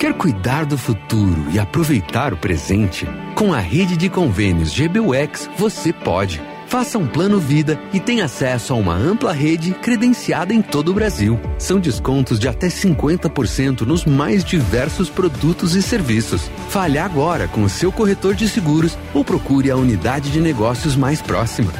Quer 0.00 0.14
cuidar 0.14 0.64
do 0.64 0.78
futuro 0.78 1.50
e 1.52 1.58
aproveitar 1.58 2.32
o 2.32 2.38
presente? 2.38 3.06
Com 3.34 3.52
a 3.52 3.58
rede 3.58 3.96
de 3.96 4.08
convênios 4.08 4.72
GBUX, 4.72 5.50
você 5.58 5.92
pode. 5.92 6.40
Faça 6.68 6.98
um 6.98 7.06
plano 7.06 7.40
vida 7.40 7.80
e 7.94 7.98
tenha 7.98 8.26
acesso 8.26 8.74
a 8.74 8.76
uma 8.76 8.94
ampla 8.94 9.32
rede 9.32 9.72
credenciada 9.72 10.52
em 10.52 10.60
todo 10.60 10.90
o 10.90 10.94
Brasil. 10.94 11.40
São 11.58 11.80
descontos 11.80 12.38
de 12.38 12.46
até 12.46 12.68
50% 12.68 13.80
nos 13.80 14.04
mais 14.04 14.44
diversos 14.44 15.08
produtos 15.08 15.74
e 15.74 15.80
serviços. 15.80 16.50
Fale 16.68 16.98
agora 16.98 17.48
com 17.48 17.62
o 17.62 17.70
seu 17.70 17.90
corretor 17.90 18.34
de 18.34 18.46
seguros 18.46 18.98
ou 19.14 19.24
procure 19.24 19.70
a 19.70 19.76
unidade 19.76 20.30
de 20.30 20.40
negócios 20.40 20.94
mais 20.94 21.22
próxima. 21.22 21.72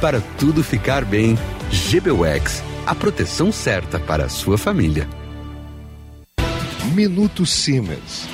Para 0.00 0.20
tudo 0.36 0.64
ficar 0.64 1.04
bem, 1.04 1.38
GBUX, 1.70 2.60
a 2.84 2.94
proteção 2.94 3.52
certa 3.52 4.00
para 4.00 4.24
a 4.24 4.28
sua 4.28 4.58
família. 4.58 5.08
Minuto 6.92 7.46
Siemens. 7.46 8.33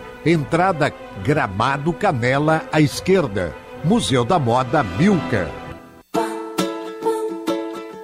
Entrada 0.25 0.93
Gramado 1.23 1.91
Canela 1.93 2.61
à 2.71 2.79
esquerda. 2.79 3.55
Museu 3.83 4.23
da 4.23 4.37
Moda 4.37 4.83
Milka. 4.83 5.60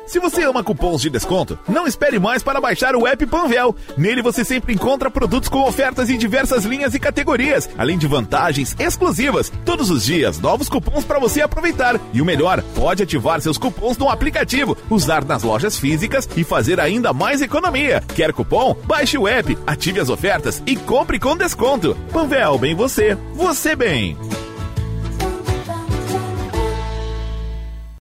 Se 0.07 0.19
você 0.19 0.43
ama 0.43 0.63
cupons 0.63 1.01
de 1.01 1.09
desconto, 1.09 1.59
não 1.67 1.85
espere 1.85 2.17
mais 2.17 2.41
para 2.41 2.61
baixar 2.61 2.95
o 2.95 3.05
app 3.05 3.25
Panvel. 3.25 3.75
Nele 3.97 4.21
você 4.21 4.45
sempre 4.45 4.73
encontra 4.73 5.11
produtos 5.11 5.49
com 5.49 5.67
ofertas 5.67 6.09
em 6.09 6.17
diversas 6.17 6.63
linhas 6.63 6.93
e 6.93 6.99
categorias, 6.99 7.69
além 7.77 7.97
de 7.97 8.07
vantagens 8.07 8.73
exclusivas. 8.79 9.51
Todos 9.65 9.91
os 9.91 10.05
dias, 10.05 10.39
novos 10.39 10.69
cupons 10.69 11.03
para 11.03 11.19
você 11.19 11.41
aproveitar. 11.41 11.99
E 12.13 12.21
o 12.21 12.25
melhor, 12.25 12.63
pode 12.73 13.03
ativar 13.03 13.41
seus 13.41 13.57
cupons 13.57 13.97
no 13.97 14.09
aplicativo, 14.09 14.77
usar 14.89 15.25
nas 15.25 15.43
lojas 15.43 15.77
físicas 15.77 16.27
e 16.37 16.43
fazer 16.45 16.79
ainda 16.79 17.11
mais 17.11 17.41
economia. 17.41 18.01
Quer 18.15 18.31
cupom? 18.31 18.77
Baixe 18.85 19.17
o 19.17 19.27
app, 19.27 19.57
ative 19.67 19.99
as 19.99 20.09
ofertas 20.09 20.63
e 20.65 20.77
compre 20.77 21.19
com 21.19 21.35
desconto. 21.35 21.97
Panvel, 22.13 22.57
bem 22.57 22.73
você, 22.73 23.17
você 23.35 23.75
bem. 23.75 24.17